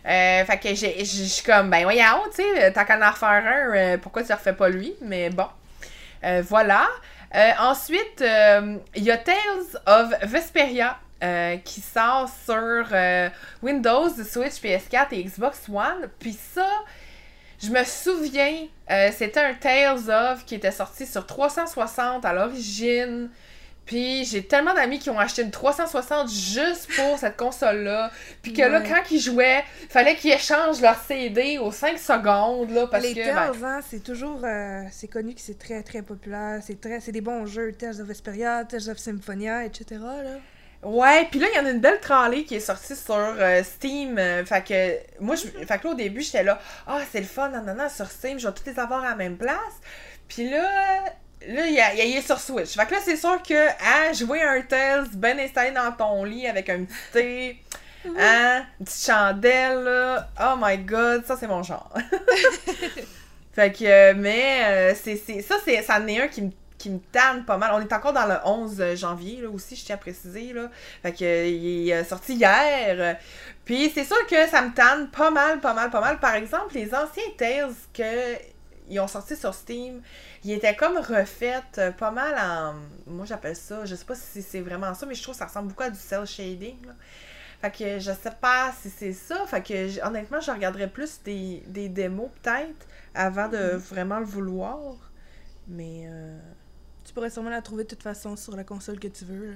Fait 0.05 0.61
que 0.63 0.75
j'ai- 0.77 1.01
je 1.01 1.05
suis 1.25 1.43
comme, 1.45 1.71
ben 1.71 1.83
voyons, 1.83 2.23
tu 2.35 2.43
sais, 2.43 2.73
tant 2.73 2.85
qu'à 2.85 2.97
en 3.05 3.11
refaire 3.11 3.29
un, 3.95 3.99
pourquoi 3.99 4.23
tu 4.23 4.31
ne 4.31 4.37
refais 4.37 4.53
pas 4.53 4.69
lui? 4.69 4.95
Mais 5.03 5.31
bon. 5.31 5.47
Voilà. 6.43 6.87
Ensuite, 7.59 8.23
il 8.95 9.03
y 9.03 9.11
a 9.11 9.17
Tales 9.19 9.37
of 9.87 10.11
Vesperia 10.23 10.99
euh, 11.23 11.57
qui 11.59 11.81
sort 11.81 12.29
sur 12.45 12.89
euh, 12.93 13.29
Windows, 13.63 14.09
Switch, 14.09 14.63
PS4 14.63 15.07
et 15.13 15.25
Xbox 15.25 15.63
One. 15.69 16.09
Puis 16.19 16.39
ça, 16.55 16.69
je 17.61 17.71
me 17.71 17.83
souviens, 17.85 18.67
euh, 18.91 19.11
c'était 19.17 19.41
un 19.41 19.55
Tales 19.55 20.11
of 20.11 20.45
qui 20.45 20.55
était 20.55 20.71
sorti 20.71 21.07
sur 21.07 21.27
360 21.27 22.25
à 22.25 22.33
l'origine. 22.33 23.31
Puis 23.85 24.27
j'ai 24.27 24.45
tellement 24.45 24.75
d'amis 24.75 24.99
qui 24.99 25.09
ont 25.09 25.19
acheté 25.19 25.41
une 25.41 25.51
360 25.51 26.31
juste 26.31 26.89
pour 26.95 27.19
cette 27.19 27.39
console-là. 27.39 28.11
Puis 28.43 28.53
que 28.53 28.61
là, 28.61 28.83
quand 28.83 29.11
ils 29.11 29.19
jouaient, 29.19 29.65
fallait 29.89 30.15
qu'ils 30.15 30.33
échangent 30.33 30.83
leur 30.83 31.01
CD 31.01 31.57
aux 31.57 31.73
5 31.73 31.99
secondes, 31.99 32.71
là, 32.71 32.87
parce 32.87 33.03
les 33.03 33.15
que... 33.15 33.25
Tales, 33.25 33.57
ben, 33.59 33.67
hein, 33.67 33.81
c'est 33.89 34.05
toujours. 34.05 34.45
euh, 34.45 34.83
c'est 34.91 35.09
connu 35.09 35.35
que 35.35 35.41
c'est 35.41 35.59
très 35.59 35.83
très 35.83 36.03
populaire. 36.03 36.61
C'est 36.63 36.79
très, 36.79 37.01
c'est 37.01 37.13
des 37.13 37.23
bons 37.23 37.47
jeux. 37.47 37.73
Tales 37.73 37.99
of 38.01 38.07
Vesperia, 38.07 38.65
Tales 38.67 38.91
of 38.91 38.99
Symphonia, 38.99 39.65
etc. 39.65 39.97
Là. 40.01 40.37
Ouais, 40.83 41.27
puis 41.31 41.41
là, 41.41 41.49
il 41.53 41.57
y 41.57 41.61
en 41.61 41.67
a 41.67 41.71
une 41.71 41.81
belle 41.81 41.99
tralée 42.01 42.45
qui 42.45 42.55
est 42.55 42.61
sortie 42.61 42.95
sur 42.95 43.15
euh, 43.17 43.63
Steam. 43.65 44.17
euh, 44.19 44.45
fait 44.45 44.65
que, 44.65 45.23
moi, 45.23 45.35
je, 45.35 45.43
fait 45.49 45.79
que 45.79 45.85
là, 45.87 45.91
au 45.91 45.95
début, 45.95 46.21
j'étais 46.23 46.45
là, 46.45 46.61
ah, 46.87 47.01
c'est 47.11 47.19
le 47.21 47.27
fun, 47.27 47.49
non, 47.49 47.89
sur 47.89 48.09
Steam, 48.11 48.39
je 48.39 48.47
vais 48.47 48.55
toutes 48.55 48.67
les 48.67 48.79
avoir 48.79 49.03
à 49.05 49.11
la 49.11 49.15
même 49.17 49.37
place. 49.37 49.57
Puis 50.29 50.49
là, 50.49 50.63
là, 51.49 51.67
il, 51.67 51.73
y 51.75 51.81
a- 51.81 51.95
il 51.95 52.17
est 52.17 52.23
sur 52.23 52.39
Switch. 52.39 52.75
Fait 52.77 52.87
que 52.87 52.93
là, 52.95 53.01
c'est 53.05 53.17
sûr 53.17 53.43
que, 53.43 53.69
hein, 53.69 54.13
jouer 54.13 54.43
un 54.43 54.61
Tales 54.63 55.09
bien 55.15 55.37
installé 55.39 55.73
dans 55.73 55.91
ton 55.93 56.23
lit 56.25 56.47
avec 56.47 56.69
un 56.71 56.85
petit 56.85 56.95
thé, 57.13 57.63
hein, 58.17 58.65
une 58.79 58.87
petite 58.87 59.05
chandelle, 59.07 59.83
là, 59.83 60.29
oh 60.41 60.55
my 60.61 60.79
god, 60.79 61.25
ça, 61.27 61.37
c'est 61.37 61.49
mon 61.49 61.65
genre. 61.65 61.93
fait 63.53 63.73
que, 63.73 63.85
euh, 63.85 64.15
mais, 64.17 64.95
c'est, 64.95 65.17
c'est, 65.17 65.43
ça, 65.43 65.57
c'est, 65.65 65.83
ça 65.83 65.99
en 65.99 66.07
est 66.07 66.21
un 66.21 66.29
qui 66.29 66.43
me 66.43 66.51
qui 66.79 66.91
me 66.91 66.99
tanne 67.01 67.45
pas 67.45 67.57
mal. 67.59 67.73
On 67.75 67.81
est 67.81 67.93
encore 67.93 68.13
dans 68.13 68.27
le 68.27 68.37
11 68.45 68.95
janvier, 68.95 69.41
là, 69.43 69.51
aussi, 69.51 69.77
je 69.77 69.85
tiens 69.85 69.97
à 69.97 69.99
préciser, 69.99 70.53
là. 70.53 70.71
Fait 71.03 71.13
que, 71.13 71.25
euh, 71.25 71.47
il 71.47 71.89
est 71.91 71.95
euh, 71.95 72.05
sorti 72.05 72.35
hier. 72.35 72.97
euh, 72.99 73.15
Puis 73.65 73.91
c'est 73.95 74.05
sûr 74.05 74.17
que 74.29 74.47
ça 74.49 74.63
me 74.63 74.73
tanne 74.73 75.11
pas 75.11 75.31
mal, 75.31 75.61
pas 75.61 75.75
mal, 75.75 75.91
pas 75.91 76.01
mal. 76.01 76.19
Par 76.21 76.35
exemple, 76.35 76.75
les 76.75 76.95
anciens 76.95 77.23
Tales 77.37 77.75
que 77.93 78.03
ils 78.91 79.01
ont 79.01 79.07
sortis 79.09 79.37
sur 79.37 79.53
Steam, 79.53 80.01
ils 80.45 80.53
étaient 80.53 80.75
comme 80.75 80.97
refaits 80.97 81.77
euh, 81.79 81.91
pas 81.91 82.11
mal 82.11 82.35
en... 82.39 82.75
Moi, 83.11 83.27
j'appelle 83.27 83.57
ça, 83.57 83.85
je 83.85 83.95
sais 83.95 84.05
pas 84.07 84.15
si 84.15 84.41
c'est 84.41 84.61
vraiment 84.63 84.95
ça, 84.95 85.05
mais 85.05 85.15
je 85.15 85.23
trouve 85.23 85.35
que 85.35 85.39
ça 85.41 85.45
ressemble 85.47 85.69
beaucoup 85.69 85.83
à 85.83 85.91
du 85.91 85.99
cel 85.99 86.25
shading, 86.27 86.87
là. 86.87 86.93
Fait 87.61 87.71
que 87.73 87.99
je 87.99 88.13
sais 88.13 88.33
pas 88.41 88.73
si 88.81 88.89
c'est 88.89 89.13
ça. 89.13 89.45
Fait 89.47 89.61
que 89.63 90.07
honnêtement, 90.07 90.41
je 90.41 90.51
regarderais 90.51 90.89
plus 90.89 91.21
des, 91.25 91.63
des 91.67 91.89
démos 91.89 92.31
peut-être 92.41 92.87
avant 93.15 93.49
de 93.49 93.75
vraiment 93.77 94.21
le 94.21 94.25
vouloir. 94.27 94.79
Mais 95.67 96.07
euh, 96.09 96.39
Tu 97.09 97.15
pourrais 97.15 97.31
sûrement 97.31 97.49
la 97.49 97.63
trouver 97.63 97.85
de 97.85 97.89
toute 97.89 98.03
façon 98.03 98.37
sur 98.37 98.55
la 98.55 98.65
console 98.65 99.01
que 99.01 99.09
tu 99.09 99.25
veux. 99.25 99.47
là. 99.47 99.55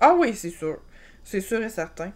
Ah 0.00 0.14
oui, 0.14 0.34
c'est 0.34 0.50
sûr. 0.50 0.78
C'est 1.22 1.40
sûr 1.40 1.62
et 1.62 1.68
certain. 1.68 2.10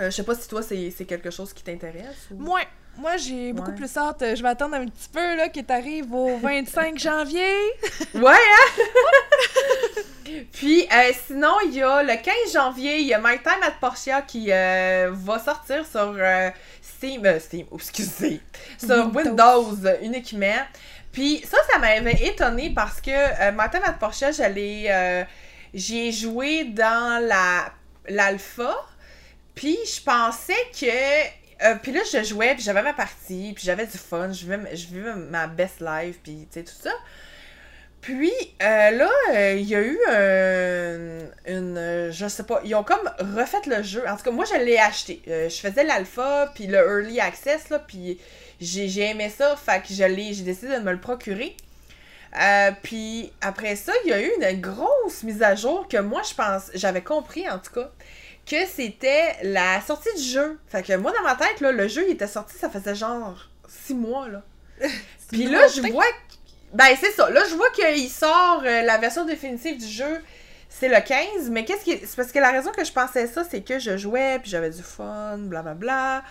Euh, 0.00 0.06
je 0.06 0.10
sais 0.10 0.24
pas 0.24 0.34
si 0.34 0.48
toi, 0.48 0.62
c'est 0.64 0.90
c'est 0.90 1.04
quelque 1.04 1.30
chose 1.30 1.52
qui 1.52 1.62
t'intéresse 1.62 2.26
ou... 2.32 2.36
Moi, 2.42 2.58
moi 2.96 3.16
j'ai 3.18 3.52
beaucoup 3.52 3.70
Ouais. 3.70 3.76
plus 3.76 3.96
hâte. 3.96 4.24
Je 4.34 4.42
vais 4.42 4.48
attendre 4.48 4.74
un 4.74 4.86
petit 4.86 5.08
peu 5.12 5.36
là 5.36 5.48
qu'il 5.48 5.64
t'arrive 5.64 6.12
au 6.12 6.38
25 6.42 6.98
janvier. 6.98 7.54
Ouais, 8.14 8.32
hein? 8.32 8.82
Puis, 10.52 10.82
euh, 10.92 11.12
sinon, 11.26 11.52
il 11.66 11.74
y 11.74 11.82
a 11.82 12.02
le 12.02 12.14
15 12.20 12.52
janvier, 12.52 12.98
il 13.00 13.06
y 13.06 13.14
a 13.14 13.18
My 13.18 13.38
Time 13.42 13.62
at 13.62 13.72
Portia 13.80 14.22
qui 14.22 14.50
euh, 14.50 15.10
va 15.12 15.38
sortir 15.38 15.86
sur 15.86 16.14
euh, 16.18 16.50
Steam, 16.80 17.24
euh, 17.26 17.38
Steam, 17.38 17.66
excusez, 17.74 18.40
sur 18.78 19.14
Windows. 19.14 19.70
Windows 19.70 19.76
uniquement. 20.02 20.62
Puis 21.12 21.44
ça, 21.46 21.58
ça 21.70 21.78
m'avait 21.78 22.24
étonné 22.26 22.72
parce 22.74 23.00
que 23.00 23.10
euh, 23.10 23.52
My 23.52 23.68
Time 23.70 23.82
at 23.84 23.92
Portia, 23.94 24.32
j'allais, 24.32 24.86
euh, 24.90 25.24
j'y 25.74 26.12
joué 26.12 26.64
dans 26.64 27.22
la 27.26 27.72
l'alpha. 28.08 28.74
Puis 29.54 29.76
je 29.86 30.02
pensais 30.02 30.54
que 30.78 30.86
euh, 31.66 31.74
puis 31.82 31.92
là 31.92 32.00
je 32.10 32.22
jouais 32.24 32.54
puis 32.54 32.62
j'avais 32.64 32.82
ma 32.82 32.94
partie 32.94 33.52
puis 33.54 33.64
j'avais 33.64 33.86
du 33.86 33.98
fun, 33.98 34.32
je 34.32 34.46
vivais, 34.46 35.14
ma 35.14 35.46
best 35.46 35.80
life 35.80 36.18
puis 36.22 36.48
tu 36.50 36.60
sais 36.60 36.64
tout 36.64 36.72
ça. 36.82 36.92
Puis 38.00 38.32
euh, 38.62 38.90
là, 38.90 39.08
euh, 39.32 39.54
il 39.56 39.68
y 39.68 39.76
a 39.76 39.80
eu 39.80 39.96
un- 40.08 41.52
une. 41.54 41.76
euh, 41.78 42.10
je 42.10 42.26
sais 42.26 42.42
pas. 42.42 42.60
Ils 42.64 42.74
ont 42.74 42.82
comme 42.82 43.08
refait 43.36 43.58
le 43.66 43.82
jeu. 43.84 44.02
En 44.08 44.16
tout 44.16 44.24
cas, 44.24 44.30
moi, 44.32 44.44
je 44.44 44.58
l'ai 44.64 44.76
acheté. 44.78 45.22
Euh, 45.28 45.48
je 45.48 45.56
faisais 45.60 45.84
l'alpha, 45.84 46.50
puis 46.52 46.66
le 46.66 46.78
early 46.78 47.20
access, 47.20 47.68
là, 47.70 47.78
puis 47.78 48.18
j'ai 48.62 49.00
aimé 49.02 49.28
ça. 49.36 49.56
Fait 49.56 49.80
que 49.82 49.92
je 49.92 50.04
l'ai- 50.04 50.32
j'ai 50.34 50.42
décidé 50.44 50.74
de 50.76 50.80
me 50.82 50.92
le 50.92 51.00
procurer. 51.00 51.56
Euh, 52.40 52.70
puis 52.82 53.30
après 53.42 53.76
ça, 53.76 53.92
il 54.04 54.10
y 54.10 54.12
a 54.14 54.20
eu 54.22 54.30
une 54.40 54.60
grosse 54.60 55.22
mise 55.22 55.42
à 55.42 55.54
jour 55.54 55.86
que 55.88 55.98
moi, 55.98 56.22
je 56.28 56.34
pense. 56.34 56.70
J'avais 56.74 57.02
compris, 57.02 57.48
en 57.48 57.58
tout 57.58 57.72
cas, 57.72 57.90
que 58.46 58.66
c'était 58.66 59.36
la 59.42 59.80
sortie 59.82 60.14
du 60.16 60.22
jeu. 60.22 60.58
Fait 60.68 60.82
que 60.82 60.94
moi, 60.96 61.12
dans 61.12 61.22
ma 61.22 61.34
tête, 61.36 61.60
là, 61.60 61.72
le 61.72 61.88
jeu, 61.88 62.04
il 62.08 62.12
était 62.14 62.26
sorti, 62.26 62.56
ça 62.58 62.70
faisait 62.70 62.94
genre 62.94 63.48
six 63.68 63.94
mois, 63.94 64.28
là. 64.28 64.42
Puis 65.30 65.44
là, 65.46 65.66
je 65.68 65.82
vois. 65.92 66.04
Ben, 66.72 66.86
c'est 66.98 67.10
ça. 67.12 67.28
Là, 67.28 67.42
je 67.50 67.54
vois 67.54 67.70
qu'il 67.70 68.08
sort 68.08 68.62
euh, 68.64 68.82
la 68.82 68.96
version 68.96 69.26
définitive 69.26 69.78
du 69.78 69.86
jeu. 69.86 70.22
C'est 70.70 70.88
le 70.88 71.00
15, 71.06 71.50
mais 71.50 71.66
qu'est-ce 71.66 71.84
qui. 71.84 71.98
C'est 71.98 72.16
parce 72.16 72.32
que 72.32 72.38
la 72.38 72.50
raison 72.50 72.70
que 72.72 72.82
je 72.82 72.92
pensais 72.92 73.26
ça, 73.26 73.44
c'est 73.48 73.60
que 73.60 73.78
je 73.78 73.98
jouais, 73.98 74.38
puis 74.40 74.50
j'avais 74.50 74.70
du 74.70 74.82
fun, 74.82 75.36
blablabla. 75.36 76.22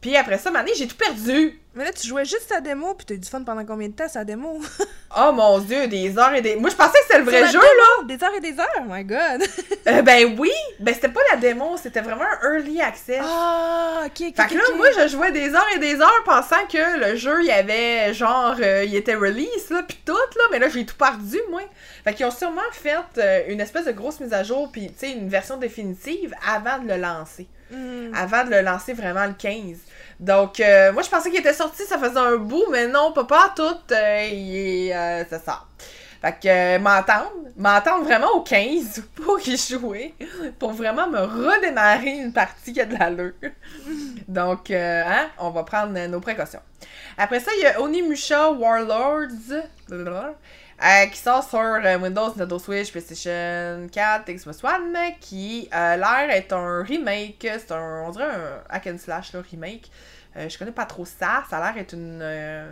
Puis 0.00 0.16
après 0.16 0.38
ça, 0.38 0.50
mané, 0.50 0.72
j'ai 0.76 0.86
tout 0.86 0.96
perdu. 0.96 1.60
Mais 1.74 1.84
là, 1.84 1.92
tu 1.92 2.08
jouais 2.08 2.24
juste 2.24 2.48
sa 2.48 2.60
démo, 2.60 2.94
puis 2.94 3.06
t'as 3.06 3.14
eu 3.14 3.18
du 3.18 3.28
fun 3.28 3.42
pendant 3.42 3.64
combien 3.64 3.88
de 3.88 3.92
temps 3.92 4.08
sa 4.08 4.24
démo? 4.24 4.60
Oh 5.16 5.32
mon 5.32 5.58
dieu, 5.58 5.88
des 5.88 6.18
heures 6.18 6.34
et 6.34 6.42
des. 6.42 6.54
Moi, 6.56 6.68
je 6.68 6.76
pensais 6.76 6.90
que 6.90 7.04
c'était 7.06 7.18
le 7.20 7.24
vrai 7.24 7.46
jeu, 7.46 7.58
démo, 7.58 8.06
Des 8.06 8.22
heures 8.22 8.34
et 8.36 8.40
des 8.40 8.60
heures, 8.60 8.84
my 8.86 9.02
god! 9.04 9.42
Euh, 9.86 10.02
ben 10.02 10.36
oui, 10.38 10.50
ben 10.80 10.92
c'était 10.92 11.08
pas 11.08 11.20
la 11.30 11.38
démo, 11.38 11.78
c'était 11.82 12.02
vraiment 12.02 12.24
un 12.42 12.52
early 12.52 12.78
access. 12.82 13.24
Ah, 13.24 14.02
ok, 14.04 14.10
ok. 14.10 14.36
Fait 14.36 14.48
que 14.48 14.54
là, 14.54 14.64
moi, 14.76 14.88
je 14.92 15.08
jouais 15.08 15.32
des 15.32 15.54
heures 15.54 15.66
et 15.74 15.78
des 15.78 15.94
heures 15.94 16.22
pensant 16.26 16.66
que 16.70 17.10
le 17.10 17.16
jeu, 17.16 17.40
il 17.40 17.46
y 17.46 17.50
avait 17.50 18.12
genre, 18.12 18.54
euh, 18.60 18.84
il 18.84 18.94
était 18.94 19.14
release, 19.14 19.70
là, 19.70 19.82
pis 19.82 19.98
tout, 20.04 20.12
là, 20.12 20.42
mais 20.50 20.58
là, 20.58 20.68
j'ai 20.68 20.84
tout 20.84 20.96
perdu, 20.96 21.38
moi. 21.48 21.62
Fait 22.04 22.12
qu'ils 22.12 22.26
ont 22.26 22.30
sûrement 22.30 22.60
fait 22.72 22.98
euh, 23.16 23.44
une 23.48 23.62
espèce 23.62 23.86
de 23.86 23.92
grosse 23.92 24.20
mise 24.20 24.34
à 24.34 24.42
jour, 24.42 24.70
puis 24.70 24.88
tu 24.88 24.98
sais, 24.98 25.12
une 25.12 25.30
version 25.30 25.56
définitive 25.56 26.34
avant 26.46 26.78
de 26.80 26.88
le 26.88 26.96
lancer. 26.98 27.48
Hmm. 27.70 28.12
Avant 28.14 28.44
de 28.44 28.50
le 28.50 28.62
lancer 28.62 28.92
vraiment 28.94 29.26
le 29.26 29.34
15. 29.34 29.78
Donc, 30.20 30.58
euh, 30.60 30.92
moi, 30.92 31.02
je 31.02 31.08
pensais 31.08 31.30
qu'il 31.30 31.38
était 31.40 31.52
sorti, 31.52 31.82
ça 31.84 31.98
faisait 31.98 32.18
un 32.18 32.36
bout, 32.36 32.64
mais 32.70 32.88
non, 32.88 33.12
pas, 33.12 33.24
pas 33.24 33.52
tout. 33.54 33.62
euh, 33.92 34.28
il 34.30 34.56
est, 34.88 34.96
euh, 34.96 35.24
ça. 35.24 35.64
Fait 36.20 36.34
que 36.42 36.78
m'entendre, 36.78 37.30
m'entendre 37.56 38.04
vraiment 38.04 38.30
au 38.32 38.40
15 38.42 39.04
pour 39.14 39.38
y 39.46 39.56
jouer, 39.56 40.14
pour 40.58 40.72
vraiment 40.72 41.06
me 41.06 41.20
redémarrer 41.20 42.10
une 42.10 42.32
partie 42.32 42.72
qui 42.72 42.80
a 42.80 42.86
de 42.86 42.96
l'allure. 42.98 43.32
Donc, 44.28 44.70
hein, 44.72 45.28
on 45.38 45.50
va 45.50 45.62
prendre 45.62 45.96
nos 46.08 46.20
précautions. 46.20 46.60
Après 47.16 47.38
ça, 47.38 47.52
il 47.56 47.62
y 47.62 47.66
a 47.66 47.80
Onimusha 47.80 48.50
Warlords 48.50 49.62
euh, 50.84 51.06
qui 51.06 51.18
sort 51.18 51.42
sur 51.48 51.58
euh, 51.58 51.98
Windows, 51.98 52.28
Nintendo 52.28 52.58
Switch, 52.58 52.92
PlayStation 52.92 53.86
4, 53.90 54.30
Xbox 54.30 54.62
One, 54.62 54.96
qui 55.20 55.68
a 55.72 55.96
l'air 55.96 56.30
être 56.30 56.52
un 56.52 56.82
remake. 56.82 57.40
C'est 57.40 57.72
un, 57.72 58.02
on 58.06 58.10
dirait 58.10 58.24
un 58.26 58.62
hack 58.68 58.86
and 58.86 58.98
slash 58.98 59.32
là, 59.32 59.42
remake. 59.50 59.90
Euh, 60.36 60.48
je 60.48 60.56
connais 60.58 60.72
pas 60.72 60.84
trop 60.86 61.04
ça. 61.04 61.44
Ça 61.50 61.58
a 61.58 61.72
l'air 61.72 61.82
être 61.82 61.94
une, 61.94 62.20
euh, 62.22 62.70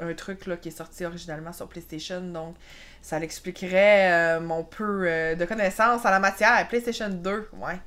un 0.00 0.14
truc 0.14 0.46
là, 0.46 0.56
qui 0.56 0.68
est 0.68 0.76
sorti 0.76 1.04
originalement 1.04 1.52
sur 1.52 1.68
PlayStation. 1.68 2.20
Donc, 2.20 2.56
ça 3.02 3.18
l'expliquerait 3.18 4.10
euh, 4.12 4.40
mon 4.40 4.64
peu 4.64 5.04
euh, 5.06 5.34
de 5.34 5.44
connaissances 5.44 6.04
en 6.04 6.10
la 6.10 6.20
matière. 6.20 6.66
PlayStation 6.68 7.08
2, 7.10 7.48
ouais. 7.60 7.78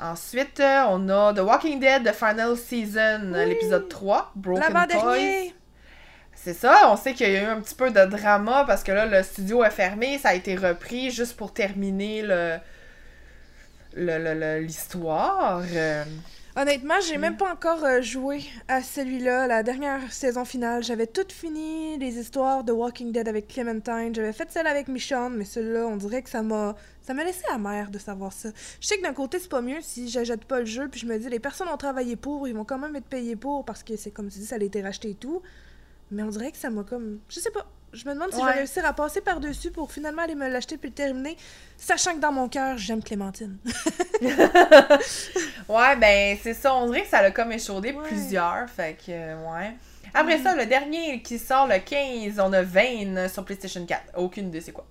Ensuite, 0.00 0.60
euh, 0.60 0.84
on 0.88 1.08
a 1.08 1.34
The 1.34 1.40
Walking 1.40 1.80
Dead, 1.80 2.04
The 2.04 2.14
Final 2.14 2.56
Season, 2.56 3.32
euh, 3.34 3.44
Oui. 3.44 3.48
l'épisode 3.48 3.88
3, 3.88 4.32
Broken 4.36 4.72
Toys. 4.88 5.52
C'est 6.40 6.54
ça, 6.54 6.90
on 6.90 6.96
sait 6.96 7.14
qu'il 7.14 7.30
y 7.30 7.36
a 7.36 7.42
eu 7.42 7.46
un 7.46 7.60
petit 7.60 7.74
peu 7.74 7.90
de 7.90 8.04
drama 8.04 8.64
parce 8.66 8.82
que 8.84 8.92
là, 8.92 9.06
le 9.06 9.22
studio 9.22 9.64
est 9.64 9.70
fermé, 9.70 10.18
ça 10.18 10.30
a 10.30 10.34
été 10.34 10.54
repris 10.56 11.10
juste 11.10 11.36
pour 11.36 11.52
terminer 11.52 12.22
le 12.22 12.56
le- 13.94 14.18
le- 14.18 14.34
le- 14.38 14.60
l'histoire. 14.60 15.62
euh. 15.72 16.04
Honnêtement, 16.56 16.94
j'ai 17.06 17.18
même 17.18 17.36
pas 17.36 17.52
encore 17.52 17.84
euh, 17.84 18.02
joué 18.02 18.42
à 18.66 18.82
celui-là, 18.82 19.46
la 19.46 19.62
dernière 19.62 20.12
saison 20.12 20.44
finale. 20.44 20.82
J'avais 20.82 21.06
tout 21.06 21.26
fini, 21.28 21.98
les 21.98 22.18
histoires 22.18 22.64
de 22.64 22.72
Walking 22.72 23.12
Dead 23.12 23.28
avec 23.28 23.48
Clementine. 23.48 24.12
J'avais 24.14 24.32
fait 24.32 24.50
celle 24.50 24.66
avec 24.66 24.88
Michonne, 24.88 25.34
mais 25.36 25.44
celle-là, 25.44 25.86
on 25.86 25.96
dirait 25.96 26.22
que 26.22 26.30
ça 26.30 26.42
m'a 26.42 26.74
ça 27.02 27.14
m'a 27.14 27.24
laissé 27.24 27.44
amère 27.52 27.90
de 27.90 27.98
savoir 27.98 28.32
ça. 28.32 28.50
Je 28.80 28.86
sais 28.86 28.98
que 28.98 29.02
d'un 29.02 29.14
côté, 29.14 29.38
c'est 29.38 29.48
pas 29.48 29.62
mieux 29.62 29.80
si 29.80 30.08
j'achète 30.08 30.44
pas 30.44 30.60
le 30.60 30.66
jeu, 30.66 30.88
puis 30.88 31.00
je 31.00 31.06
me 31.06 31.18
dis, 31.18 31.28
les 31.28 31.40
personnes 31.40 31.68
ont 31.68 31.76
travaillé 31.76 32.16
pour, 32.16 32.46
ils 32.46 32.54
vont 32.54 32.64
quand 32.64 32.78
même 32.78 32.94
être 32.96 33.06
payés 33.06 33.36
pour, 33.36 33.64
parce 33.64 33.82
que 33.82 33.96
c'est 33.96 34.10
comme 34.10 34.28
tu 34.28 34.38
dis, 34.38 34.46
ça 34.46 34.56
a 34.56 34.58
été 34.58 34.82
racheté 34.82 35.10
et 35.10 35.14
tout. 35.14 35.40
Mais 36.10 36.22
on 36.22 36.28
dirait 36.28 36.50
que 36.50 36.56
ça 36.56 36.70
m'a 36.70 36.82
comme... 36.84 37.20
Je 37.28 37.40
sais 37.40 37.50
pas. 37.50 37.66
Je 37.92 38.06
me 38.06 38.12
demande 38.12 38.32
si 38.32 38.40
je 38.40 38.44
vais 38.44 38.52
réussir 38.52 38.84
à 38.84 38.92
passer 38.92 39.22
par-dessus 39.22 39.70
pour 39.70 39.90
finalement 39.90 40.22
aller 40.22 40.34
me 40.34 40.48
l'acheter 40.48 40.76
puis 40.76 40.90
le 40.90 40.94
terminer, 40.94 41.38
sachant 41.78 42.14
que 42.14 42.20
dans 42.20 42.32
mon 42.32 42.48
cœur, 42.48 42.76
j'aime 42.76 43.02
Clémentine. 43.02 43.56
ouais, 44.20 45.96
ben 45.96 46.36
c'est 46.42 46.52
ça. 46.52 46.74
On 46.74 46.86
dirait 46.88 47.02
que 47.02 47.08
ça 47.08 47.22
l'a 47.22 47.30
comme 47.30 47.50
échaudé 47.50 47.94
plusieurs. 47.94 48.68
Fait 48.68 48.94
que, 48.94 49.10
ouais. 49.10 49.74
Après 50.12 50.38
ça, 50.38 50.54
le 50.54 50.66
dernier 50.66 51.22
qui 51.22 51.38
sort 51.38 51.66
le 51.66 51.78
15, 51.78 52.38
on 52.40 52.52
a 52.52 52.62
Vane 52.62 53.26
sur 53.28 53.44
PlayStation 53.44 53.84
4. 53.84 54.18
Aucune 54.18 54.48
idée 54.48 54.60
c'est 54.60 54.72
quoi. 54.72 54.86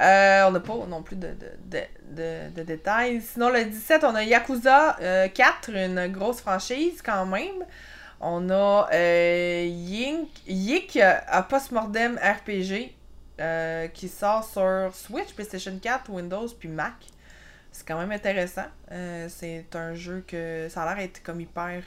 Euh, 0.00 0.44
on 0.46 0.52
n'a 0.52 0.60
pas 0.60 0.74
non 0.88 1.02
plus 1.02 1.16
de, 1.16 1.28
de, 1.66 2.62
détails. 2.62 3.20
Sinon, 3.20 3.50
le 3.50 3.64
17, 3.64 4.04
on 4.04 4.14
a 4.14 4.22
Yakuza 4.22 4.96
4, 5.34 5.70
euh, 5.70 5.86
une 5.86 6.12
grosse 6.12 6.40
franchise 6.40 7.02
quand 7.02 7.26
même. 7.26 7.64
On 8.24 8.50
a 8.50 8.88
euh, 8.92 9.66
Yink, 9.68 10.28
Yik 10.46 10.96
à 10.96 11.42
Postmortem 11.42 12.16
RPG 12.18 12.94
euh, 13.40 13.88
qui 13.88 14.08
sort 14.08 14.44
sur 14.44 14.92
Switch, 14.94 15.34
PlayStation 15.34 15.76
4, 15.76 16.08
Windows 16.08 16.46
puis 16.56 16.68
Mac. 16.68 16.94
C'est 17.72 17.84
quand 17.84 17.98
même 17.98 18.12
intéressant. 18.12 18.66
Euh, 18.92 19.26
c'est 19.28 19.66
un 19.74 19.94
jeu 19.94 20.22
que 20.24 20.68
ça 20.70 20.84
a 20.84 20.94
l'air 20.94 21.04
d'être 21.04 21.24
comme 21.24 21.40
hyper 21.40 21.82